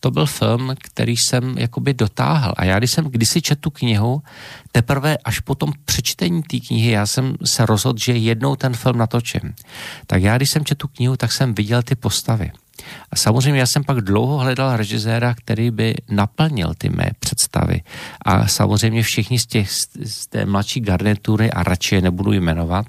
to 0.00 0.10
byl 0.10 0.26
film, 0.26 0.74
který 0.82 1.16
jsem 1.16 1.58
jakoby 1.58 1.94
dotáhl. 1.94 2.54
A 2.56 2.64
já, 2.64 2.78
když 2.78 2.90
jsem 2.90 3.04
kdysi 3.04 3.42
četl 3.42 3.60
tu 3.60 3.70
knihu, 3.70 4.22
teprve 4.72 5.16
až 5.16 5.40
po 5.40 5.54
tom 5.54 5.72
přečtení 5.84 6.42
té 6.42 6.60
knihy, 6.60 6.90
já 6.90 7.06
jsem 7.06 7.34
se 7.44 7.66
rozhodl, 7.66 7.98
že 7.98 8.12
jednou 8.12 8.56
ten 8.56 8.74
film 8.74 8.98
natočím. 8.98 9.54
Tak 10.06 10.22
já, 10.22 10.36
když 10.36 10.50
jsem 10.50 10.64
četl 10.64 10.78
tu 10.78 10.88
knihu, 10.88 11.16
tak 11.16 11.32
jsem 11.32 11.54
viděl 11.54 11.82
ty 11.82 11.94
postavy. 11.94 12.52
A 13.10 13.16
samozřejmě 13.16 13.60
já 13.60 13.66
jsem 13.66 13.84
pak 13.84 14.00
dlouho 14.00 14.38
hledal 14.38 14.76
režiséra, 14.76 15.34
který 15.34 15.70
by 15.70 15.94
naplnil 16.08 16.74
ty 16.78 16.88
mé 16.88 17.10
představy. 17.18 17.80
A 18.22 18.46
samozřejmě 18.48 19.02
všichni 19.02 19.38
z, 19.38 19.46
těch, 19.46 19.70
z 20.04 20.26
té 20.26 20.46
mladší 20.46 20.80
garnitury, 20.80 21.50
a 21.50 21.62
radši 21.62 21.94
je 21.94 22.02
nebudu 22.02 22.32
jmenovat, 22.32 22.86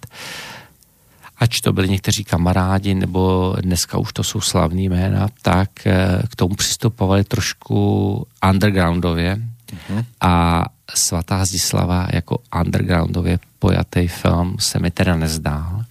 ať 1.38 1.62
to 1.62 1.74
byli 1.74 1.90
někteří 1.90 2.24
kamarádi, 2.24 2.96
nebo 2.96 3.56
dneska 3.62 3.98
už 3.98 4.14
to 4.14 4.24
jsou 4.24 4.42
slavní 4.42 4.90
jména, 4.90 5.28
tak 5.42 5.88
eh, 5.88 6.22
k 6.30 6.36
tomu 6.36 6.56
přistupovali 6.56 7.24
trošku 7.24 8.28
undergroundově 8.50 9.38
uh-huh. 9.38 10.06
a 10.22 10.66
Svatá 10.96 11.46
Zdislava 11.46 12.08
jako 12.14 12.38
undergroundově 12.62 13.40
pojatý 13.60 14.08
film 14.08 14.56
se 14.60 14.80
mi 14.80 14.92
teda 14.92 15.16
nezdál. 15.16 15.84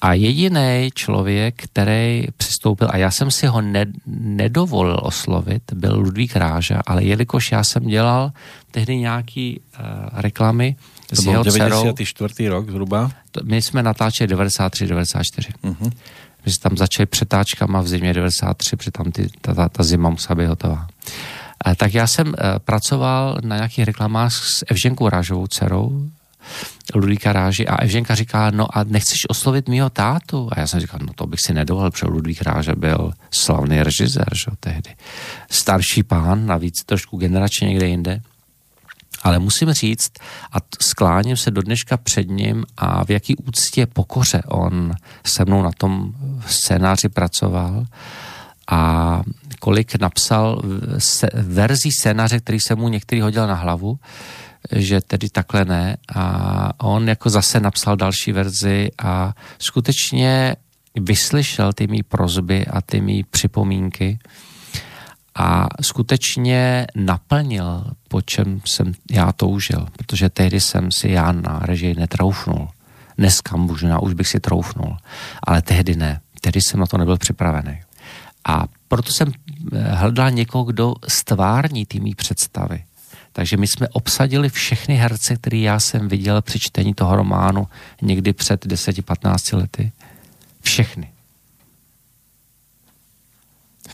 A 0.00 0.14
jediný 0.14 0.90
člověk, 0.94 1.54
který 1.62 2.26
přistoupil, 2.36 2.88
a 2.90 2.96
já 2.96 3.10
jsem 3.10 3.30
si 3.30 3.46
ho 3.46 3.60
ne, 3.60 3.86
nedovolil 4.06 5.00
oslovit, 5.02 5.62
byl 5.72 5.98
Ludvík 5.98 6.36
Ráža, 6.36 6.80
ale 6.86 7.04
jelikož 7.04 7.52
já 7.52 7.64
jsem 7.64 7.86
dělal 7.86 8.32
tehdy 8.70 8.96
nějaký 8.96 9.60
uh, 9.60 9.86
reklamy 10.12 10.76
to 11.06 11.16
s 11.16 11.24
byl 11.24 11.32
jeho 11.32 11.44
94. 11.44 12.14
dcerou, 12.14 12.48
rok 12.48 12.70
zhruba. 12.70 13.10
to, 13.30 13.40
my 13.44 13.62
jsme 13.62 13.82
natáčeli 13.82 14.34
93-94. 14.34 15.52
Uh-huh. 15.64 15.92
My 16.46 16.52
jsme 16.52 16.62
tam 16.62 16.76
začali 16.76 17.06
přetáčkama 17.06 17.80
v 17.80 17.88
zimě 17.88 18.14
93, 18.14 18.76
protože 18.76 18.90
tam 18.90 19.12
ty, 19.12 19.28
ta, 19.40 19.54
ta, 19.54 19.68
ta 19.68 19.82
zima 19.82 20.10
musela 20.10 20.34
být 20.34 20.46
hotová. 20.46 20.88
Uh, 21.66 21.74
tak 21.74 21.94
já 21.94 22.06
jsem 22.06 22.26
uh, 22.26 22.34
pracoval 22.64 23.38
na 23.44 23.56
nějakých 23.56 23.84
reklamách 23.84 24.32
s 24.32 24.64
Evženkou 24.68 25.08
Rážovou 25.08 25.46
dcerou, 25.46 26.10
Ludvíka 26.94 27.32
Ráži 27.32 27.66
a 27.66 27.76
Evženka 27.76 28.14
říká, 28.14 28.50
no 28.50 28.78
a 28.78 28.84
nechceš 28.84 29.18
oslovit 29.28 29.68
mýho 29.68 29.90
tátu? 29.90 30.48
A 30.52 30.60
já 30.60 30.66
jsem 30.66 30.80
říkal, 30.80 31.00
no 31.02 31.12
to 31.14 31.26
bych 31.26 31.40
si 31.40 31.54
nedovolil, 31.54 31.90
protože 31.90 32.06
Ludvík 32.06 32.42
Ráže 32.42 32.74
byl 32.74 33.12
slavný 33.30 33.82
režisér, 33.82 34.28
že 34.32 34.50
tehdy. 34.60 34.94
Starší 35.50 36.02
pán, 36.02 36.46
navíc 36.46 36.74
trošku 36.86 37.16
generačně 37.16 37.68
někde 37.68 37.86
jinde. 37.86 38.20
Ale 39.22 39.38
musím 39.38 39.72
říct, 39.72 40.10
a 40.52 40.56
skláním 40.80 41.36
se 41.36 41.50
do 41.50 41.62
dneška 41.62 41.96
před 41.96 42.28
ním 42.28 42.64
a 42.76 43.04
v 43.04 43.10
jaký 43.10 43.36
úctě 43.36 43.86
pokoře 43.86 44.42
on 44.46 44.92
se 45.26 45.44
mnou 45.44 45.62
na 45.62 45.70
tom 45.78 46.12
scénáři 46.46 47.08
pracoval 47.08 47.86
a 48.70 49.22
kolik 49.60 50.00
napsal 50.00 50.62
verzí 51.34 51.90
scénáře, 51.92 52.40
který 52.40 52.60
se 52.60 52.74
mu 52.74 52.88
některý 52.88 53.20
hodil 53.20 53.46
na 53.46 53.54
hlavu, 53.54 53.98
že 54.76 55.00
tedy 55.00 55.28
takhle 55.28 55.64
ne. 55.64 55.96
A 56.14 56.84
on 56.84 57.08
jako 57.08 57.30
zase 57.30 57.60
napsal 57.60 57.96
další 57.96 58.32
verzi 58.32 58.90
a 58.98 59.34
skutečně 59.58 60.56
vyslyšel 61.00 61.72
ty 61.72 61.86
mý 61.86 62.02
prozby 62.02 62.66
a 62.66 62.80
ty 62.80 63.00
mý 63.00 63.24
připomínky 63.24 64.18
a 65.34 65.68
skutečně 65.82 66.86
naplnil, 66.94 67.84
po 68.08 68.22
čem 68.22 68.60
jsem 68.64 68.92
já 69.10 69.32
toužil, 69.32 69.86
protože 69.96 70.28
tehdy 70.28 70.60
jsem 70.60 70.92
si 70.92 71.08
já 71.08 71.32
na 71.32 71.58
režii 71.58 71.94
netroufnul. 71.94 72.68
Dneska 73.18 73.56
možná 73.56 74.02
už 74.02 74.14
bych 74.14 74.28
si 74.28 74.40
troufnul, 74.40 74.96
ale 75.42 75.62
tehdy 75.62 75.96
ne. 75.96 76.20
Tehdy 76.40 76.60
jsem 76.60 76.80
na 76.80 76.86
to 76.86 76.98
nebyl 76.98 77.18
připravený. 77.18 77.80
A 78.44 78.64
proto 78.88 79.12
jsem 79.12 79.32
hledal 79.90 80.30
někoho, 80.30 80.64
kdo 80.64 80.94
stvární 81.08 81.86
ty 81.86 82.00
mý 82.00 82.14
představy. 82.14 82.84
Takže 83.32 83.56
my 83.56 83.66
jsme 83.66 83.88
obsadili 83.88 84.48
všechny 84.48 84.96
herce, 84.96 85.36
který 85.36 85.62
já 85.62 85.80
jsem 85.80 86.08
viděl 86.08 86.42
při 86.42 86.58
čtení 86.58 86.94
toho 86.94 87.16
románu 87.16 87.66
někdy 88.02 88.32
před 88.32 88.66
10-15 88.66 89.56
lety. 89.56 89.92
Všechny. 90.60 91.10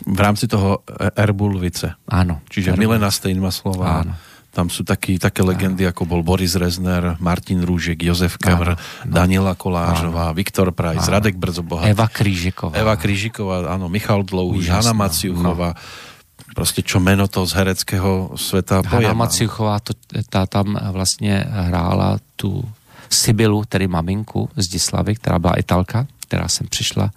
V 0.07 0.21
rámci 0.21 0.51
toho 0.51 0.83
Erbulvice. 1.15 1.95
Áno. 2.11 2.43
Čiže 2.51 2.75
Erbul. 2.75 2.83
Milena 2.83 3.11
Steinmaslová. 3.15 4.03
Áno. 4.03 4.15
Tam 4.55 4.71
sú 4.71 4.87
taký, 4.87 5.19
také 5.19 5.43
legendy, 5.43 5.83
áno. 5.83 5.91
ako 5.91 6.03
bol 6.07 6.23
Boris 6.23 6.55
Rezner, 6.55 7.19
Martin 7.19 7.67
Rúžek, 7.67 8.07
Jozef 8.07 8.39
Kevr, 8.39 8.79
Daniela 9.03 9.59
Kolážová, 9.59 10.31
áno. 10.31 10.39
Viktor 10.39 10.71
Prajs, 10.71 11.11
áno. 11.11 11.15
Radek 11.19 11.35
Brzoboha. 11.35 11.91
Eva 11.91 12.07
Krížiková. 12.07 12.75
Eva 12.79 12.95
Krížiková, 12.95 13.67
áno, 13.71 13.91
Michal 13.91 14.23
Dlouhý, 14.23 14.63
Hanna 14.71 14.95
Maciuchová. 14.95 15.75
No. 15.75 16.13
Proste 16.55 16.87
čo 16.87 17.03
meno 17.03 17.27
to 17.27 17.43
z 17.47 17.53
hereckého 17.59 18.39
sveta 18.39 18.87
Hanna 18.87 19.13
Maciuchová, 19.13 19.83
to, 19.83 19.93
tá 20.31 20.47
tam 20.47 20.79
vlastne 20.79 21.43
hrála 21.43 22.23
tu 22.39 22.63
Sibylu, 23.11 23.65
tedy 23.65 23.87
maminku 23.87 24.51
z 24.57 24.69
Dislavy, 24.69 25.15
která 25.15 25.39
byla 25.39 25.55
italka, 25.59 26.07
která 26.27 26.49
sem 26.49 26.67
přišla 26.67 27.11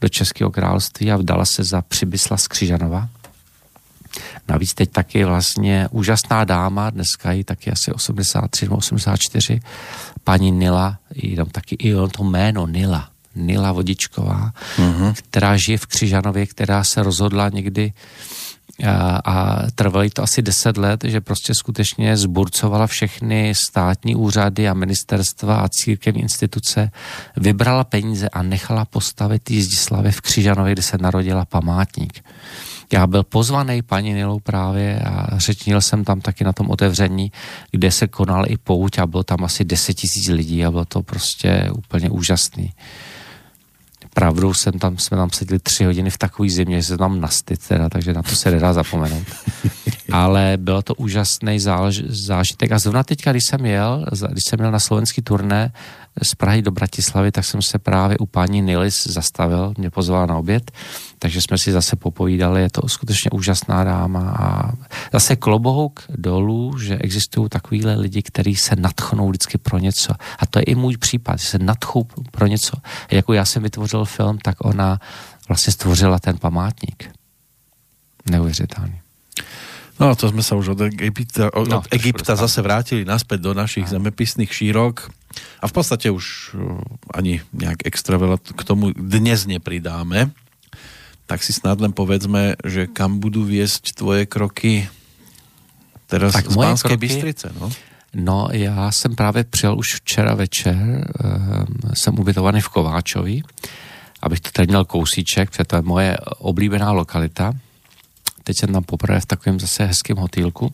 do 0.00 0.08
Českého 0.08 0.50
království 0.50 1.12
a 1.12 1.16
vdala 1.16 1.44
se 1.44 1.64
za 1.64 1.82
Přibysla 1.82 2.36
z 2.36 2.48
Křižanova. 2.48 3.08
Navíc 4.48 4.74
teď 4.74 4.90
taky 4.90 5.24
vlastně 5.24 5.88
úžasná 5.90 6.44
dáma, 6.44 6.90
dneska 6.90 7.32
ji 7.32 7.44
taky 7.44 7.70
asi 7.70 7.92
83 7.92 8.64
nebo 8.64 8.76
84, 8.76 9.60
paní 10.24 10.50
Nila, 10.50 10.98
jenom 11.14 11.48
taky 11.48 11.76
i 11.78 11.92
to 11.92 12.24
jméno 12.24 12.66
Nila, 12.66 13.08
Nila 13.34 13.72
Vodičková, 13.72 14.52
uh-huh. 14.76 15.14
která 15.28 15.56
žije 15.56 15.78
v 15.78 15.86
Křižanově, 15.86 16.46
která 16.46 16.84
se 16.84 17.02
rozhodla 17.02 17.48
někdy 17.48 17.92
a, 18.86 19.62
trvalo 19.74 20.10
to 20.12 20.22
asi 20.22 20.42
10 20.42 20.76
let, 20.76 21.04
že 21.04 21.20
prostě 21.20 21.54
skutečně 21.54 22.16
zburcovala 22.16 22.86
všechny 22.86 23.54
státní 23.54 24.14
úřady 24.14 24.68
a 24.68 24.74
ministerstva 24.74 25.56
a 25.56 25.68
církevní 25.68 26.22
instituce, 26.22 26.90
vybrala 27.36 27.84
peníze 27.84 28.28
a 28.28 28.42
nechala 28.42 28.84
postavit 28.84 29.50
Jizdislavě 29.50 30.12
v 30.12 30.20
Křižanově, 30.20 30.72
kde 30.72 30.82
se 30.82 30.98
narodila 30.98 31.44
památník. 31.44 32.24
Já 32.92 33.06
byl 33.06 33.22
pozvaný 33.22 33.82
paní 33.82 34.12
Nilou 34.12 34.40
právě 34.40 34.98
a 34.98 35.38
řečnil 35.38 35.80
jsem 35.80 36.04
tam 36.04 36.20
taky 36.20 36.44
na 36.44 36.52
tom 36.52 36.70
otevření, 36.70 37.32
kde 37.70 37.90
se 37.90 38.06
konal 38.06 38.44
i 38.48 38.56
pouť 38.56 38.98
a 38.98 39.06
bylo 39.06 39.22
tam 39.22 39.44
asi 39.44 39.64
10 39.64 39.94
tisíc 39.94 40.28
lidí 40.28 40.64
a 40.64 40.70
bylo 40.70 40.84
to 40.84 41.02
prostě 41.02 41.70
úplně 41.74 42.10
úžasný 42.10 42.72
pravdou 44.18 44.54
jsem 44.54 44.72
tam, 44.72 44.98
jsme 44.98 45.16
tam 45.16 45.30
seděli 45.30 45.58
tři 45.58 45.84
hodiny 45.84 46.10
v 46.10 46.18
takové 46.18 46.48
zimě, 46.48 46.76
že 46.76 46.86
se 46.86 46.96
tam 46.96 47.20
nastyt 47.20 47.68
teda, 47.68 47.88
takže 47.88 48.12
na 48.12 48.22
to 48.22 48.36
se 48.36 48.50
nedá 48.50 48.72
zapomenout. 48.72 49.26
Ale 50.12 50.52
bylo 50.56 50.82
to 50.82 50.94
úžasný 50.94 51.60
záž, 51.60 52.02
zážitek 52.06 52.72
a 52.72 52.78
zrovna 52.78 53.02
teďka, 53.02 53.30
když 53.30 53.44
jsem 53.50 53.66
jel, 53.66 54.06
když 54.10 54.44
jsem 54.48 54.58
měl 54.58 54.70
na 54.70 54.78
slovenský 54.78 55.22
turné 55.22 55.72
z 56.22 56.34
Prahy 56.34 56.62
do 56.62 56.70
Bratislavy, 56.70 57.32
tak 57.32 57.44
jsem 57.44 57.62
se 57.62 57.78
právě 57.78 58.18
u 58.18 58.26
paní 58.26 58.60
Nilis 58.60 59.06
zastavil, 59.06 59.74
mě 59.78 59.90
pozvala 59.90 60.26
na 60.26 60.36
oběd, 60.36 60.70
takže 61.18 61.40
jsme 61.40 61.58
si 61.58 61.72
zase 61.72 61.96
popovídali, 61.96 62.62
je 62.62 62.70
to 62.70 62.88
skutečně 62.88 63.30
úžasná 63.30 63.84
dáma 63.84 64.36
a 64.38 64.72
zase 65.12 65.36
klobouk 65.36 66.02
dolů, 66.08 66.78
že 66.78 66.98
existují 66.98 67.48
takovýhle 67.48 67.94
lidi, 67.94 68.22
kteří 68.22 68.56
se 68.56 68.76
natchnou 68.76 69.28
vždycky 69.28 69.58
pro 69.58 69.78
něco. 69.78 70.14
A 70.38 70.46
to 70.46 70.58
je 70.58 70.62
i 70.62 70.74
můj 70.74 70.96
případ, 70.96 71.40
že 71.40 71.46
se 71.46 71.58
natchou 71.58 72.04
pro 72.30 72.46
něco. 72.46 72.76
Jako 73.10 73.32
já 73.32 73.44
jsem 73.44 73.62
vytvořil 73.62 74.04
film, 74.04 74.38
tak 74.38 74.56
ona 74.64 75.00
vlastně 75.48 75.72
stvořila 75.72 76.18
ten 76.18 76.38
památník. 76.38 77.10
Neuvěřitelný. 78.30 79.00
No 79.98 80.14
to 80.14 80.30
sme 80.30 80.46
sa 80.46 80.54
už 80.54 80.78
od 80.78 80.80
Egypta, 80.94 81.50
od 81.50 81.66
No, 81.66 81.82
Egypta 81.90 82.38
zase 82.38 82.62
vrátili 82.62 83.02
naspäť 83.02 83.42
do 83.42 83.50
našich 83.50 83.90
zemepisných 83.90 84.46
šírok 84.46 85.10
a 85.60 85.64
v 85.68 85.72
podstate 85.72 86.10
už 86.10 86.54
uh, 86.54 86.80
ani 87.14 87.40
nejak 87.52 87.84
extra 87.84 88.16
veľa 88.16 88.38
k 88.40 88.62
tomu 88.64 88.90
dnes 88.96 89.46
nepridáme. 89.46 90.30
Tak 91.28 91.44
si 91.44 91.52
snad 91.52 91.76
len 91.80 91.92
povedzme, 91.92 92.56
že 92.64 92.88
kam 92.88 93.20
budú 93.20 93.44
viesť 93.44 93.92
tvoje 93.92 94.24
kroky 94.24 94.88
teraz 96.08 96.32
Tak 96.32 96.48
z 96.48 96.56
moje 96.56 96.68
Banskej 96.72 96.88
kroky- 96.96 97.04
Bystrice, 97.04 97.46
no? 97.60 97.68
No, 98.14 98.48
já 98.52 98.92
jsem 98.92 99.16
právě 99.16 99.44
přijel 99.44 99.78
už 99.78 99.94
včera 99.94 100.34
večer, 100.34 100.76
ehm, 101.20 101.66
jsem 101.94 102.18
ubytovaný 102.18 102.60
v 102.60 102.68
Kováčovi, 102.68 103.42
abych 104.22 104.40
to 104.40 104.50
tady 104.50 104.66
měl 104.66 104.84
kousíček, 104.84 105.50
protože 105.50 105.64
to 105.64 105.76
je 105.76 105.82
moje 105.82 106.16
oblíbená 106.38 106.92
lokalita. 106.92 107.52
Teď 108.44 108.56
jsem 108.56 108.72
tam 108.72 108.82
poprvé 108.82 109.20
v 109.20 109.26
takovém 109.26 109.60
zase 109.60 109.84
hezkém 109.84 110.16
hotýlku, 110.16 110.72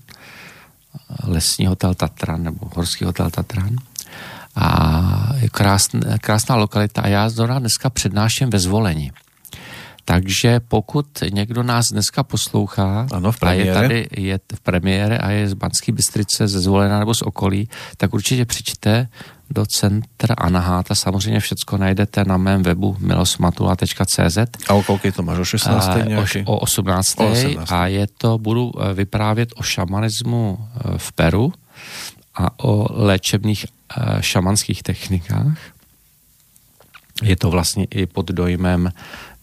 lesní 1.27 1.67
hotel 1.67 1.95
Tatran 1.95 2.43
nebo 2.43 2.71
horský 2.75 3.05
hotel 3.05 3.31
Tatran. 3.31 3.77
A 4.57 4.69
je 5.37 5.49
krásn, 5.49 5.99
krásná 6.21 6.57
lokalita 6.57 7.03
a 7.03 7.09
já 7.09 7.29
zrovna 7.29 7.59
dneska 7.59 7.91
přednáším 7.91 8.51
ve 8.51 8.59
zvolení. 8.59 9.11
Takže 10.05 10.61
pokud 10.69 11.07
někdo 11.33 11.63
nás 11.63 11.85
dneska 11.93 12.23
poslouchá 12.23 13.07
Ano, 13.13 13.33
v 13.33 13.43
a 13.43 13.53
je 13.53 13.75
tady 13.75 14.09
je 14.17 14.39
v 14.55 14.61
premiére 14.61 15.19
a 15.19 15.31
je 15.31 15.49
z 15.49 15.55
Banské 15.55 15.93
Bystrice, 15.93 16.49
ze 16.49 16.61
Zvolena 16.61 16.99
nebo 16.99 17.15
z 17.15 17.23
okolí, 17.23 17.69
tak 17.97 18.15
určitě 18.15 18.45
přijďte 18.45 19.09
do 19.51 19.67
centra 19.67 20.35
Anaháta. 20.39 20.95
Samozřejmě 20.95 21.41
všecko 21.41 21.77
najdete 21.77 22.25
na 22.25 22.37
mém 22.37 22.63
webu 22.63 22.97
milosmatula.cz 22.99 24.39
A 24.69 24.75
o 24.75 24.83
koľkej 24.83 25.13
to 25.13 25.23
máš? 25.23 25.39
O 25.39 25.45
16. 25.45 25.89
a, 25.89 25.97
o, 26.47 26.53
o 26.53 26.57
18. 26.59 27.21
O 27.21 27.31
18. 27.31 27.73
A 27.73 27.87
je 27.87 28.07
to, 28.19 28.39
budu 28.39 28.73
eh, 28.73 28.95
vyprávět 28.95 29.49
o 29.57 29.63
šamanismu 29.63 30.59
eh, 30.59 30.99
v 30.99 31.13
Peru 31.13 31.53
a 32.35 32.51
o 32.65 33.05
léčebných 33.05 33.67
šamanských 34.21 34.83
technikách. 34.83 35.59
Je 37.23 37.37
to 37.37 37.51
vlastně 37.51 37.87
i 37.91 38.07
pod 38.07 38.31
dojmem 38.31 38.93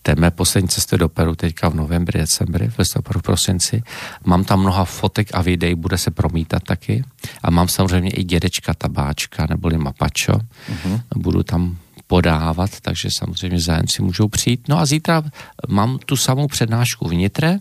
té 0.02 0.15
mé 0.15 0.32
poslední 0.32 0.69
cesty 0.69 0.98
do 0.98 1.10
Peru 1.10 1.36
teďka 1.36 1.69
v 1.69 1.76
novembri, 1.76 2.19
decembri, 2.19 2.68
v 2.68 2.78
listopadu, 2.80 3.19
v 3.19 3.23
prosinci. 3.23 3.84
Mám 4.26 4.44
tam 4.44 4.60
mnoha 4.60 4.86
fotek 4.86 5.30
a 5.34 5.41
videí, 5.41 5.76
bude 5.76 5.98
se 5.98 6.11
promítat 6.11 6.64
taky. 6.64 7.03
A 7.44 7.52
mám 7.52 7.68
samozřejmě 7.68 8.10
i 8.10 8.23
dědečka 8.23 8.73
tabáčka, 8.73 9.48
neboli 9.49 9.78
mapačo. 9.78 10.34
Uh-huh. 10.34 11.02
Budu 11.15 11.44
tam 11.44 11.78
podávat, 12.07 12.80
takže 12.82 13.10
samozřejmě 13.11 13.60
zájemci 13.60 14.02
můžou 14.02 14.28
přijít. 14.28 14.68
No 14.68 14.80
a 14.80 14.86
zítra 14.86 15.23
mám 15.68 15.99
tu 15.99 16.18
samou 16.18 16.48
přednášku 16.48 17.07
v 17.07 17.14
Nitre 17.14 17.60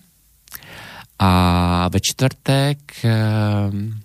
a 1.18 1.88
ve 1.88 2.00
čtvrtek 2.00 2.78
ehm, 3.04 4.00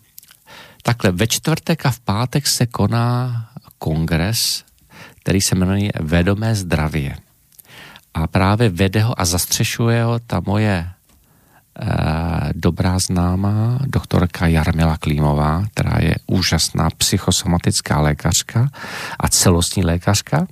takhle, 0.86 1.12
ve 1.12 1.28
čtvrtek 1.28 1.86
a 1.86 1.92
v 1.92 2.00
pátek 2.00 2.48
se 2.48 2.66
koná 2.66 3.50
kongres, 3.78 4.38
který 5.20 5.42
se 5.42 5.56
jmenuje 5.56 5.92
Vedomé 6.00 6.56
zdravě. 6.56 7.18
A 8.14 8.28
právě 8.28 8.70
vede 8.70 9.02
ho 9.02 9.20
a 9.20 9.26
zastřešuje 9.26 10.04
ho 10.04 10.20
ta 10.20 10.42
moje 10.46 10.86
eh, 10.86 11.86
dobrá 12.56 13.00
známá 13.00 13.80
doktorka 13.86 14.48
Jarmila 14.48 14.98
Klímová, 14.98 15.66
která 15.74 15.98
je 16.00 16.16
úžasná 16.28 16.90
psychosomatická 16.98 18.02
lékařka 18.02 18.70
a 19.20 19.28
celostní 19.28 19.84
lékařka. 19.84 20.48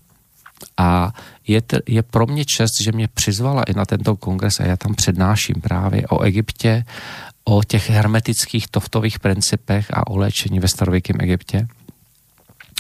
A 0.78 1.14
je, 1.48 1.62
je 1.88 2.04
pro 2.04 2.26
mě 2.26 2.46
čest, 2.46 2.82
že 2.82 2.92
mě 2.92 3.08
přizvala 3.08 3.64
i 3.64 3.74
na 3.74 3.86
tento 3.86 4.16
kongres 4.16 4.60
a 4.60 4.66
já 4.66 4.78
tam 4.78 4.96
přednáším 4.96 5.56
právě 5.62 6.08
o 6.08 6.22
Egyptě, 6.22 6.86
o 7.44 7.64
těch 7.64 7.90
hermetických 7.90 8.68
toftových 8.68 9.20
principech 9.20 9.88
a 9.94 10.08
o 10.08 10.18
léčení 10.18 10.60
ve 10.60 10.68
starověkém 10.68 11.16
Egyptě. 11.20 11.68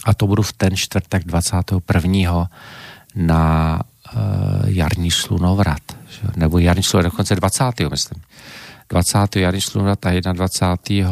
A 0.06 0.14
to 0.14 0.27
budu 0.27 0.44
v 0.44 0.53
ten 0.53 0.76
čtvrtek 0.76 1.23
21. 1.23 2.49
na 3.15 3.81
uh, 4.15 4.22
jarní 4.65 5.11
slunovrat. 5.11 5.81
že? 6.10 6.27
Nebo 6.35 6.60
jarní 6.60 6.84
slunovrat, 6.84 7.11
dokonce 7.11 7.35
20. 7.35 7.64
myslím. 7.90 8.22
20. 8.90 9.35
jarní 9.35 9.61
slunovrat 9.61 10.06
a 10.06 10.11
21. 10.34 11.11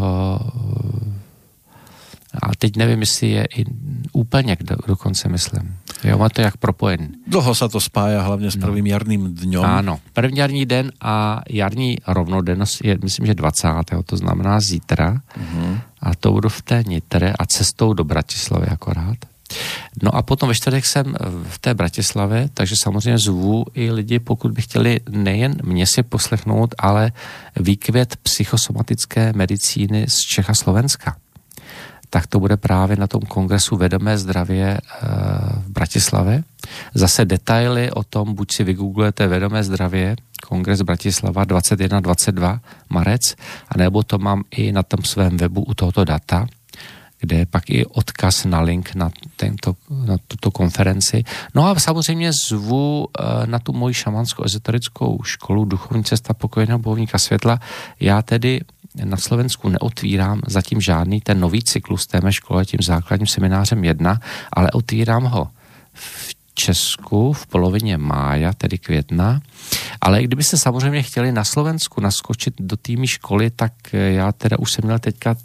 A 2.34 2.56
teď 2.56 2.76
nevím, 2.76 3.00
jestli 3.00 3.30
je 3.30 3.46
i 3.46 3.66
úplně 4.14 4.58
do, 4.62 4.76
dokonce 4.88 5.30
myslím. 5.30 5.78
Jo, 6.04 6.18
má 6.18 6.30
to 6.30 6.42
jak 6.42 6.58
propojený. 6.58 7.10
Dlho 7.28 7.54
sa 7.56 7.70
to 7.70 7.78
spája 7.78 8.26
hlavne 8.26 8.50
s 8.50 8.58
prvým 8.58 8.88
jarným 8.88 9.38
dňom. 9.38 9.66
Ano, 9.66 10.00
první 10.14 10.40
jarní 10.40 10.66
den 10.66 10.92
a 11.02 11.42
jarní 11.50 11.98
rovnodennost 12.08 12.82
je, 12.82 12.98
myslím, 13.04 13.26
že 13.26 13.36
20. 13.36 13.68
to 14.06 14.18
znamená 14.18 14.60
zítra. 14.60 15.22
Uh-huh. 15.38 15.80
A 16.02 16.16
to 16.16 16.32
budu 16.32 16.50
v 16.50 16.62
té 16.62 16.84
Nitre 16.88 17.34
a 17.40 17.46
cestou 17.46 17.94
do 17.94 18.04
Bratislavy 18.04 18.68
akorát. 18.68 19.18
No 20.04 20.16
a 20.16 20.22
potom 20.22 20.50
ve 20.50 20.56
čtvrtek 20.56 20.86
jsem 20.86 21.16
v 21.50 21.60
té 21.60 21.74
Bratislavě, 21.74 22.50
takže 22.54 22.76
samozřejmě 22.76 23.18
zvu 23.18 23.66
i 23.74 23.92
lidi, 23.92 24.20
pokud 24.20 24.52
by 24.52 24.62
chtěli 24.62 25.00
nejen 25.10 25.56
mě 25.64 25.86
si 25.88 26.04
poslechnout, 26.04 26.76
ale 26.80 27.12
výkvět 27.60 28.16
psychosomatické 28.24 29.34
medicíny 29.36 30.06
z 30.08 30.18
Čech 30.18 30.50
a 30.50 30.54
Slovenska 30.54 31.16
tak 32.14 32.28
to 32.28 32.40
bude 32.40 32.58
právě 32.58 32.98
na 33.00 33.08
tom 33.08 33.22
kongresu 33.22 33.76
Vedomé 33.76 34.18
zdravě 34.18 34.78
eh, 34.78 35.08
v 35.64 35.70
Bratislavě. 35.72 36.44
Zase 36.94 37.26
detaily 37.26 37.92
o 37.92 38.04
tom, 38.04 38.36
buď 38.36 38.52
si 38.52 38.64
vygooglujete 38.64 39.28
Vedomé 39.28 39.64
zdravě, 39.64 40.16
kongres 40.44 40.82
Bratislava 40.82 41.46
21-22 41.46 42.60
marec, 42.90 43.36
anebo 43.70 44.04
to 44.04 44.18
mám 44.20 44.44
i 44.52 44.72
na 44.72 44.84
tom 44.84 45.04
svém 45.04 45.38
webu 45.38 45.64
u 45.64 45.74
tohoto 45.74 46.04
data, 46.04 46.48
kde 47.20 47.36
je 47.36 47.46
pak 47.46 47.70
i 47.70 47.86
odkaz 47.86 48.46
na 48.46 48.60
link 48.62 48.96
na, 48.96 49.12
tento, 49.36 49.76
na 49.90 50.18
tuto 50.28 50.52
konferenci. 50.52 51.24
No 51.56 51.68
a 51.68 51.80
samozřejmě 51.80 52.32
zvu 52.34 53.08
eh, 53.08 53.48
na 53.48 53.60
tu 53.60 53.72
moji 53.74 53.94
šamanskou 53.94 54.44
ezoterickou 54.44 55.24
školu 55.24 55.66
Duchovní 55.66 56.04
cesta 56.04 56.34
pokojného 56.34 56.80
bojovníka 56.80 57.18
světla. 57.18 57.60
Já 58.00 58.22
tedy 58.22 58.62
na 59.04 59.18
Slovensku 59.18 59.70
neotvírám 59.70 60.42
zatím 60.48 60.82
žádný 60.82 61.22
ten 61.22 61.40
nový 61.40 61.64
cyklus 61.64 62.08
té 62.08 62.22
škole 62.30 62.66
tím 62.66 62.80
základním 62.84 63.28
seminářem 63.28 63.84
1, 63.84 64.20
ale 64.54 64.72
otvírám 64.72 65.24
ho 65.24 65.48
v 65.94 66.36
Česku 66.54 67.34
v 67.34 67.48
polovině 67.48 67.98
mája, 67.98 68.54
tedy 68.54 68.78
května. 68.78 69.42
Ale 70.02 70.22
i 70.22 70.24
kdybyste 70.24 70.58
samozřejmě 70.58 71.04
chtěli 71.04 71.32
na 71.32 71.44
Slovensku 71.44 72.02
naskočit 72.02 72.54
do 72.60 72.78
týmy 72.78 73.08
školy, 73.08 73.50
tak 73.50 73.74
já 73.94 74.32
teda 74.32 74.60
už 74.60 74.72
jsem 74.72 74.86
měl 74.86 75.00
teďka 75.00 75.36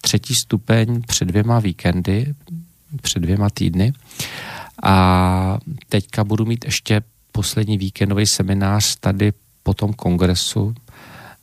třetí 0.00 0.34
stupeň 0.34 1.02
před 1.02 1.24
dvěma 1.24 1.60
víkendy, 1.60 2.34
před 3.02 3.20
dvěma 3.20 3.50
týdny. 3.50 3.92
A 4.82 5.58
teďka 5.88 6.24
budu 6.24 6.44
mít 6.44 6.64
ještě 6.64 7.02
poslední 7.32 7.78
víkendový 7.78 8.26
seminář 8.26 8.96
tady 8.96 9.32
po 9.62 9.74
tom 9.74 9.92
kongresu 9.92 10.74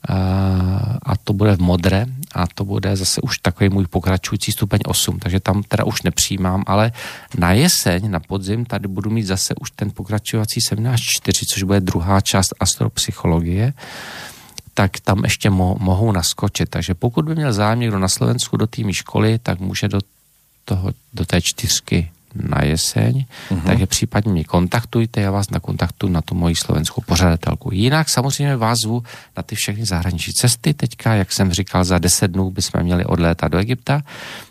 a, 0.09 1.13
to 1.23 1.33
bude 1.33 1.55
v 1.55 1.59
modre 1.59 2.05
a 2.33 2.47
to 2.47 2.65
bude 2.65 2.95
zase 2.95 3.21
už 3.21 3.37
takový 3.37 3.69
můj 3.69 3.87
pokračující 3.87 4.51
stupeň 4.51 4.79
8, 4.85 5.19
takže 5.19 5.39
tam 5.39 5.63
teda 5.63 5.83
už 5.83 6.01
nepřijímám, 6.01 6.63
ale 6.67 6.91
na 7.37 7.51
jeseň, 7.51 8.11
na 8.11 8.19
podzim 8.19 8.65
tady 8.65 8.87
budu 8.87 9.09
mít 9.09 9.23
zase 9.23 9.55
už 9.55 9.71
ten 9.71 9.91
pokračovací 9.91 10.61
seminář 10.61 11.01
4, 11.01 11.45
což 11.45 11.63
bude 11.63 11.79
druhá 11.79 12.21
část 12.21 12.53
astropsychologie, 12.59 13.73
tak 14.73 14.99
tam 14.99 15.23
ještě 15.23 15.49
mo- 15.49 15.77
mohou 15.79 16.11
naskočit. 16.11 16.69
Takže 16.69 16.93
pokud 16.93 17.25
by 17.25 17.35
měl 17.35 17.53
zájem 17.53 17.79
někdo 17.79 17.99
na 17.99 18.07
Slovensku 18.07 18.57
do 18.57 18.67
týmy 18.67 18.93
školy, 18.93 19.39
tak 19.39 19.59
může 19.59 19.87
do, 19.87 19.99
toho, 20.65 20.91
do 21.13 21.25
té 21.25 21.41
čtyřky 21.41 22.11
na 22.35 22.63
jeseň, 22.63 23.25
uh-huh. 23.49 23.61
takže 23.65 23.85
případně 23.85 24.31
mě 24.31 24.43
kontaktujte, 24.43 25.21
já 25.21 25.31
vás 25.31 25.49
nakontaktuju 25.49 26.13
na 26.13 26.21
tu 26.21 26.35
moji 26.35 26.55
slovenskou 26.55 27.01
pořadatelku. 27.01 27.69
Jinak 27.73 28.09
samozřejmě 28.09 28.57
vás 28.57 28.77
zvu 28.83 29.03
na 29.37 29.43
ty 29.43 29.55
všechny 29.55 29.85
zahraniční 29.85 30.33
cesty. 30.33 30.73
Teďka, 30.73 31.13
jak 31.15 31.31
jsem 31.31 31.51
říkal, 31.51 31.83
za 31.83 31.99
10 31.99 32.31
dnů 32.31 32.51
bychom 32.51 32.83
měli 32.83 33.05
odlétat 33.05 33.51
do 33.51 33.57
Egypta, 33.57 34.01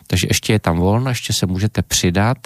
takže 0.06 0.26
ještě 0.30 0.52
je 0.52 0.58
tam 0.58 0.78
volno, 0.78 1.08
ještě 1.10 1.32
se 1.32 1.46
můžete 1.46 1.82
přidat. 1.82 2.38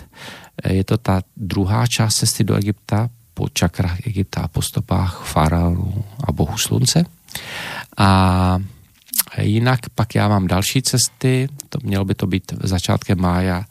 Je 0.68 0.84
to 0.84 0.96
ta 0.96 1.22
druhá 1.36 1.86
část 1.86 2.16
cesty 2.16 2.44
do 2.44 2.56
Egypta 2.56 3.08
po 3.34 3.48
čakrách 3.48 4.06
Egypta 4.06 4.40
a 4.40 4.48
po 4.48 4.62
stopách 4.62 5.22
faraonů 5.24 6.04
a 6.28 6.32
bohu 6.32 6.58
slunce. 6.58 7.04
A 7.96 8.58
jinak 9.38 9.80
pak 9.94 10.14
já 10.14 10.28
mám 10.28 10.46
další 10.46 10.82
cesty, 10.82 11.48
to 11.68 11.78
mělo 11.82 12.04
by 12.04 12.14
to 12.14 12.26
být 12.26 12.52
začátkem 12.62 13.20
mája 13.20 13.64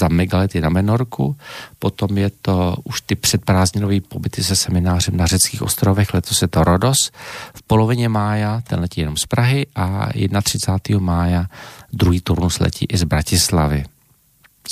za 0.00 0.08
megalety 0.08 0.60
na 0.60 0.68
Menorku, 0.68 1.36
potom 1.78 2.18
je 2.18 2.30
to 2.42 2.76
už 2.84 3.00
ty 3.00 3.14
předprázdninové 3.14 4.00
pobyty 4.00 4.44
se 4.44 4.56
seminářem 4.56 5.16
na 5.16 5.26
řeckých 5.26 5.62
ostrovech, 5.62 6.14
letos 6.14 6.42
je 6.42 6.48
to 6.48 6.64
Rodos, 6.64 6.98
v 7.54 7.62
polovině 7.66 8.08
mája 8.08 8.60
ten 8.60 8.80
letí 8.80 9.00
jenom 9.00 9.16
z 9.16 9.26
Prahy 9.26 9.66
a 9.74 10.08
31. 10.42 11.00
mája 11.00 11.46
druhý 11.92 12.20
turnus 12.20 12.58
letí 12.58 12.86
i 12.88 12.96
z 12.98 13.04
Bratislavy, 13.04 13.84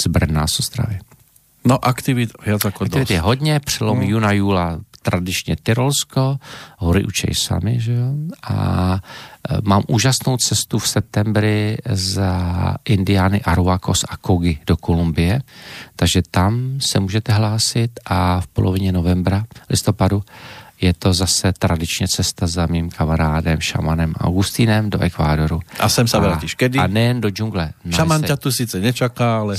z 0.03 0.07
Brna, 0.07 0.47
z 0.47 0.61
Ostravy. 0.61 0.99
No 1.67 1.83
aktivit 1.83 2.31
viac 2.47 2.63
ako 2.63 2.87
Aktivit 2.87 3.11
je 3.11 3.21
hodně, 3.21 3.61
přelom 3.61 3.99
mm. 3.99 4.03
juna, 4.03 4.33
júla, 4.33 4.79
tradičně 5.07 5.57
Tyrolsko, 5.63 6.39
hory 6.79 7.05
učej 7.05 7.35
sami, 7.35 7.81
že 7.81 7.93
jo? 7.93 8.11
A 8.43 8.59
e, 8.99 9.59
mám 9.63 9.83
úžasnou 9.87 10.37
cestu 10.37 10.79
v 10.79 10.89
septembri 10.89 11.79
za 11.87 12.31
Indiány 12.85 13.43
Aruakos 13.43 14.05
a 14.09 14.17
Kogi 14.17 14.59
do 14.67 14.77
Kolumbie, 14.77 15.41
takže 15.97 16.23
tam 16.31 16.83
se 16.83 17.01
můžete 17.01 17.33
hlásit 17.33 17.91
a 18.07 18.41
v 18.41 18.47
polovině 18.47 18.93
novembra, 18.93 19.47
listopadu 19.71 20.23
je 20.81 20.93
to 20.95 21.13
zase 21.13 21.53
tradičně 21.53 22.09
cesta 22.09 22.47
za 22.47 22.67
mým 22.67 22.91
kamarádem, 22.91 23.61
šamanem 23.61 24.15
Augustínem 24.21 24.91
do 24.91 24.99
Ekvádoru. 25.01 25.61
A 25.81 25.89
sem 25.89 26.05
sa 26.09 26.19
vrátíš 26.19 26.55
kedy? 26.55 26.79
A 26.79 26.87
nejen 26.87 27.21
do 27.21 27.31
džungle. 27.31 27.73
No, 27.85 27.97
Šaman 27.97 28.21
se- 28.21 28.27
ťa 28.27 28.37
tu 28.37 28.53
sice 28.53 28.77
nečaká, 28.81 29.39
ale... 29.41 29.57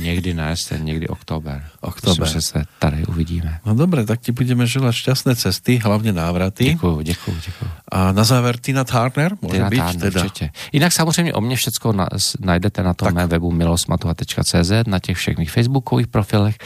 Někdy 0.00 0.34
na 0.34 0.48
jesen, 0.48 0.84
někdy 0.84 1.08
oktober. 1.08 1.64
Oktober. 1.80 2.20
Myslím, 2.20 2.40
že 2.40 2.46
se 2.46 2.64
tady 2.78 3.06
uvidíme. 3.06 3.60
No 3.66 3.74
dobre, 3.74 4.04
tak 4.06 4.20
ti 4.20 4.32
budeme 4.32 4.66
želať 4.66 4.94
šťastné 4.94 5.36
cesty, 5.36 5.78
hlavne 5.82 6.12
návraty. 6.12 6.64
Děkuju, 6.64 7.00
děkuju, 7.00 7.36
děkuju. 7.46 7.70
A 7.92 8.12
na 8.12 8.24
záver 8.24 8.56
Tina 8.56 8.84
Turner, 8.84 9.34
môže 9.42 9.58
Tina 9.58 9.68
byť 9.70 9.78
Turner, 9.82 10.00
teda. 10.00 10.20
určitě. 10.20 10.50
Jinak 10.72 10.92
samozřejmě 10.92 11.32
o 11.34 11.40
mě 11.40 11.56
všecko 11.56 11.92
na, 11.92 12.08
najdete 12.40 12.82
na 12.82 12.94
tom 12.94 13.06
Tak. 13.06 13.14
mém 13.14 13.28
webu 13.28 13.50
milosmatuha.cz, 13.50 14.72
na 14.86 14.98
těch 14.98 15.16
všech 15.16 15.36
mých 15.38 15.50
facebookových 15.50 16.06
profilech, 16.06 16.56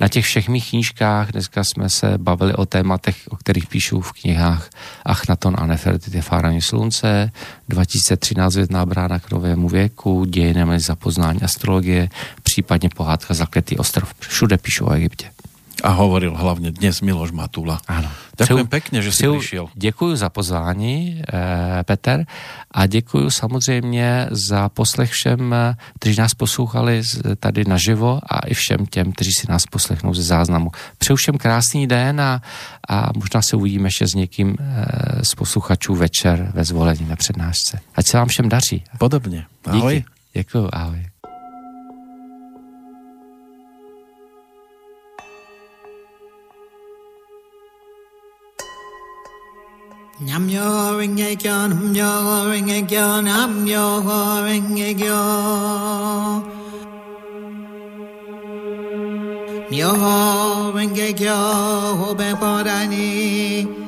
na 0.00 0.08
těch 0.08 0.24
všech 0.24 0.48
mých 0.48 0.70
knížkách. 0.70 1.32
Dneska 1.32 1.64
jsme 1.64 1.90
se 1.90 2.18
bavili 2.18 2.54
o 2.54 2.66
tématech, 2.66 3.16
o 3.30 3.36
kterých 3.42 3.66
píšu 3.66 4.00
v 4.00 4.12
knihách 4.12 4.70
Achnaton 5.04 5.54
a 5.58 5.66
Nefertiti 5.66 6.20
Fárání 6.20 6.60
slunce, 6.62 7.30
2013 7.68 8.54
Větná 8.54 8.86
brána 8.86 9.18
k 9.18 9.30
novému 9.30 9.68
věku, 9.68 10.24
dějiny 10.24 10.80
za 10.80 10.96
poznání 10.96 11.42
astrologie, 11.42 12.08
případně 12.42 12.88
pohádka 12.96 13.34
Zakletý 13.34 13.78
ostrov. 13.78 14.14
Všude 14.20 14.58
píšu 14.58 14.86
o 14.86 14.92
Egyptě. 14.92 15.31
A 15.82 15.90
hovoril 15.98 16.30
hlavne 16.38 16.70
dnes 16.70 17.02
Miloš 17.02 17.34
Matula. 17.34 17.82
Ano. 17.90 18.06
Ďakujem 18.38 18.66
pekne, 18.70 19.02
že 19.02 19.10
si 19.12 19.26
přeju- 19.26 19.38
prišiel. 19.38 19.64
Děkuji 19.74 20.16
za 20.16 20.28
pozvání, 20.30 21.22
eh, 21.26 21.82
Peter, 21.82 22.26
a 22.70 22.86
děkuji 22.86 23.30
samozřejmě 23.30 24.26
za 24.30 24.68
poslech 24.68 25.10
všem, 25.10 25.52
eh, 25.54 25.74
kteří 25.98 26.16
nás 26.20 26.34
poslouchali 26.34 27.02
tady 27.38 27.64
naživo 27.66 28.20
a 28.22 28.46
i 28.46 28.54
všem 28.54 28.86
těm, 28.86 29.12
kteří 29.12 29.30
si 29.40 29.46
nás 29.50 29.66
poslechnou 29.66 30.14
ze 30.14 30.22
záznamu. 30.22 30.70
Přeju 30.98 31.16
všem 31.16 31.38
krásný 31.38 31.86
den 31.86 32.20
a, 32.20 32.40
a 32.88 33.10
možná 33.14 33.42
se 33.42 33.56
uvidíme 33.56 33.86
ještě 33.86 34.06
s 34.06 34.14
někým 34.14 34.56
eh, 34.60 35.24
z 35.24 35.34
posluchačů 35.34 35.94
večer 35.94 36.50
ve 36.54 36.64
zvolení 36.64 37.06
na 37.08 37.16
přednášce. 37.16 37.80
Ať 37.94 38.06
se 38.06 38.16
vám 38.16 38.28
všem 38.28 38.48
daří. 38.48 38.84
Podobne. 38.98 39.46
Ahoj. 39.66 39.94
Díky. 39.94 40.04
Děkuji, 40.34 40.68
ahoj. 40.72 41.11
남녀행애견 50.26 51.72
음녀행애견 51.72 53.24
남녀행애견 53.24 55.12
묘행애견 59.72 61.26
호백보라니 61.98 63.81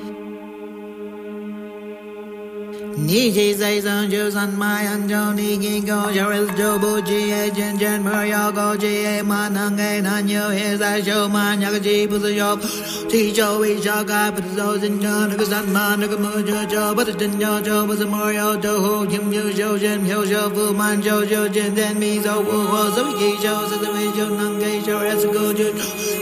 Ni 3.06 3.30
ji 3.30 3.52
zai 3.52 3.80
san 3.82 4.10
ju 4.10 4.30
san 4.30 4.58
mai 4.58 4.86
an 4.86 5.06
jo 5.08 5.32
ni 5.38 5.58
gi 5.62 5.80
go 5.88 5.98
jo 6.16 6.28
il 6.36 6.46
jo 6.58 6.68
bu 6.82 6.92
ji 7.08 7.18
e 7.38 7.50
jen 7.56 7.76
jen 7.78 8.02
mer 8.04 8.24
yo 8.24 8.50
go 8.58 8.74
ji 8.82 8.92
e 9.12 9.22
ma 9.30 9.40
nang 9.56 9.78
e 9.78 10.00
na 10.06 10.14
nyo 10.28 10.44
he 10.48 10.76
zai 10.82 11.02
jo 11.08 11.28
ma 11.34 11.42
nya 11.54 11.70
ga 11.74 11.80
ji 11.86 12.06
bu 12.06 12.18
zi 12.24 12.30
yo. 12.38 12.56
Ji 13.10 13.20
jo 13.38 13.48
wi 13.60 13.76
sha 13.86 13.96
ga 14.10 14.20
bu 14.36 14.40
zo 14.56 14.68
jin 14.84 14.96
yo 15.02 15.16
na 15.26 15.36
ga 15.40 15.44
san 15.52 15.70
ma 15.74 15.84
na 15.96 16.06
ga 16.06 16.16
mu 16.24 16.30
jo 16.48 16.64
jo 16.72 16.84
bu 16.96 17.04
jin 17.20 17.38
yo 17.44 17.52
jo 17.66 17.76
bu 17.90 17.94
zi 18.00 18.06
mer 18.14 18.30
yo 18.38 18.48
do 18.64 18.72
ho 18.84 18.94
kim 19.10 19.30
yo 19.36 19.44
jo 19.58 19.68
jen 19.84 20.06
yo 20.12 20.24
jo 20.32 20.48
bu 20.54 20.72
man 20.80 21.02
jo 21.02 21.16
jo 21.32 21.42
jen 21.58 21.74
den 21.74 21.98
mi 21.98 22.12
zo 22.28 22.34
wu 22.48 22.58
ho 22.72 22.82
zo 22.96 23.04
ji 23.20 23.30
jo 23.44 23.54
zi 23.68 23.82
zi 23.82 23.88
wi 23.98 24.06
jo 24.16 24.26
nang 24.38 24.58
ge 24.62 24.72
jo 24.86 24.96
es 25.12 25.24
go 25.36 25.44
jo. 25.60 25.68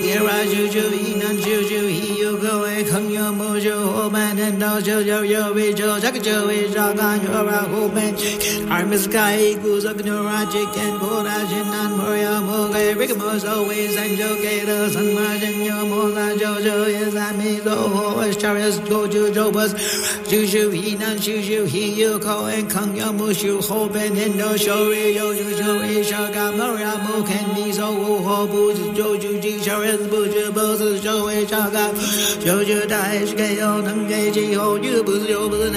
Ye 0.09 0.19
ra 0.27 0.39
ju 0.53 0.67
ju 0.75 0.85
yi 1.05 1.15
nan 1.23 1.37
ju 1.47 1.63
ju 1.71 1.81
hi 1.95 2.11
yo 2.23 2.37
go 2.43 2.55
e 2.75 2.83
khang 2.91 3.09
yo 3.19 3.31
mu 3.39 3.51
jo 3.69 3.77
ho 3.95 4.11
man 4.11 4.39
and 4.49 4.59
do 4.59 4.73
jo 4.91 5.01
jo 5.11 5.23
yo 5.35 5.43
wi 5.55 5.73
jo 5.83 5.97
ja 6.07 6.11
ga 6.11 6.27
jo 6.29 6.37
Jaganyora 6.73 7.69
Hobenchik, 7.69 8.41
Armiskai 8.69 9.57
Guzagnorajik, 9.61 10.77
and 10.79 11.01
Korajinan 11.01 11.97
Moria 11.99 12.41
Mogai, 12.41 12.95
Rigamos 12.95 13.49
always, 13.49 13.97
and 13.97 14.17
Jokeda, 14.19 14.89
Sanmajan 14.89 15.67
Yomola 15.67 16.37
Jojo, 16.39 17.11
the 17.13 17.71
Loho, 17.71 18.25
Ashtaras, 18.25 18.79
Goju, 18.87 19.33
Jobas, 19.33 19.73
Juju, 20.29 20.71
Hinan, 20.71 21.19
Juju, 21.19 21.67
Hiyuko, 21.67 22.53
and 22.53 22.71
Kangya 22.71 23.13
Mushu, 23.13 23.61
Hoben, 23.63 24.17
and 24.17 24.37
No 24.37 24.55
Shori, 24.55 25.15
Yoju, 25.15 25.53
Shori, 25.53 26.03
Shaga, 26.03 26.57
Moria 26.57 26.93
Mokan, 27.05 27.55
Mizo, 27.55 27.93
Ho, 28.25 28.47
Buzu, 28.47 28.95
Joju, 28.95 29.43
Jisharas, 29.43 30.09
Buju, 30.09 30.51
Bozu, 30.53 31.03
Joe, 31.03 31.45
Shaga, 31.45 31.93
Joju, 32.43 32.83
Daish, 32.83 33.35
Gayo, 33.37 33.83
Nangeji, 33.83 34.55
Ho, 34.55 34.79
Yubu, 34.79 35.27
Yobu, 35.27 35.71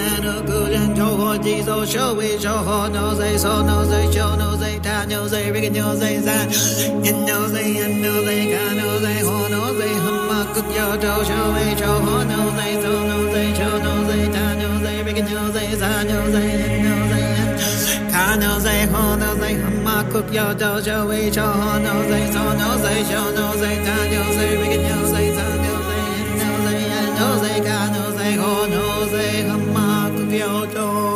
na 0.75 0.87
no 0.87 0.87
gu 0.87 0.95
jen 0.95 0.95
jo 0.97 1.05
ho 1.17 1.29
ji 1.43 1.63
zo 1.67 1.85
show 1.85 2.13
wi 2.17 2.29
show 2.43 2.57
ho 2.67 2.77
no 2.95 3.03
zai 3.19 3.37
so 3.43 3.53
no 3.67 3.77
zai 3.91 4.05
cho 4.15 4.25
no 4.41 4.49
zai 4.61 4.79
ta 4.85 4.95
no 5.11 5.27
zai 5.27 5.51
ri 5.51 5.69
no 5.69 5.95
zai 6.01 6.15
za 6.25 6.37
in 7.09 7.17
no 7.27 7.37
zai 7.53 7.67
in 7.83 8.01
no 8.01 8.13
zai 8.25 8.41
ga 8.51 8.63
no 8.79 8.87
zai 9.03 9.19
ho 9.27 9.37
no 9.53 9.61
zai 9.79 9.93
hum 10.03 10.17
ma 10.29 10.39
kuk 10.53 10.67
yo 10.77 10.87
do 11.03 11.13
show 11.29 11.45
wi 11.55 11.65
show 11.81 11.97
ho 12.07 12.15
no 12.31 12.39
zai 12.57 12.73
so 12.83 12.93
no 13.09 13.17
zai 13.33 13.47
cho 13.59 13.69
no 13.85 13.93
zai 14.09 14.23
ta 14.35 14.45
no 14.61 14.69
zai 14.83 14.97
ri 15.07 15.13
no 15.29 15.43
zai 15.55 15.69
za 15.81 15.91
no 16.09 16.19
zai 16.33 16.47
in 16.65 16.73
no 16.85 16.95
zai 17.11 17.23
in 17.41 17.49
ka 18.13 18.25
no 18.43 18.51
zai 18.65 18.79
ho 18.93 19.03
no 19.21 19.29
zai 19.41 19.53
hum 19.61 19.75
ma 19.87 19.97
kuk 20.11 20.27
yo 20.37 20.47
do 20.63 20.71
show 20.87 21.01
wi 21.11 21.21
show 21.37 21.51
ho 21.61 21.71
no 21.85 21.95
zai 22.11 22.23
so 22.35 22.43
no 22.61 22.69
zai 22.83 22.99
cho 23.11 23.21
no 23.37 23.47
zai 23.61 23.75
ta 23.87 23.97
no 24.13 24.23
zai 24.39 24.51
ri 24.61 24.77
no 24.87 24.97
zai 25.13 25.27
za 25.37 25.47
no 25.63 25.73
zai 25.87 26.01
in 26.19 26.27
no 26.41 26.51
zai 26.65 26.81
in 26.99 27.07
no 27.19 27.29
zai 27.45 27.57
ka 27.69 27.79
no 27.95 28.03
zai 28.17 28.33
ho 28.43 28.51
no 28.75 28.83
zai 29.13 29.31
hum 29.49 29.64
ma 30.39 30.67
kuk 30.73 31.14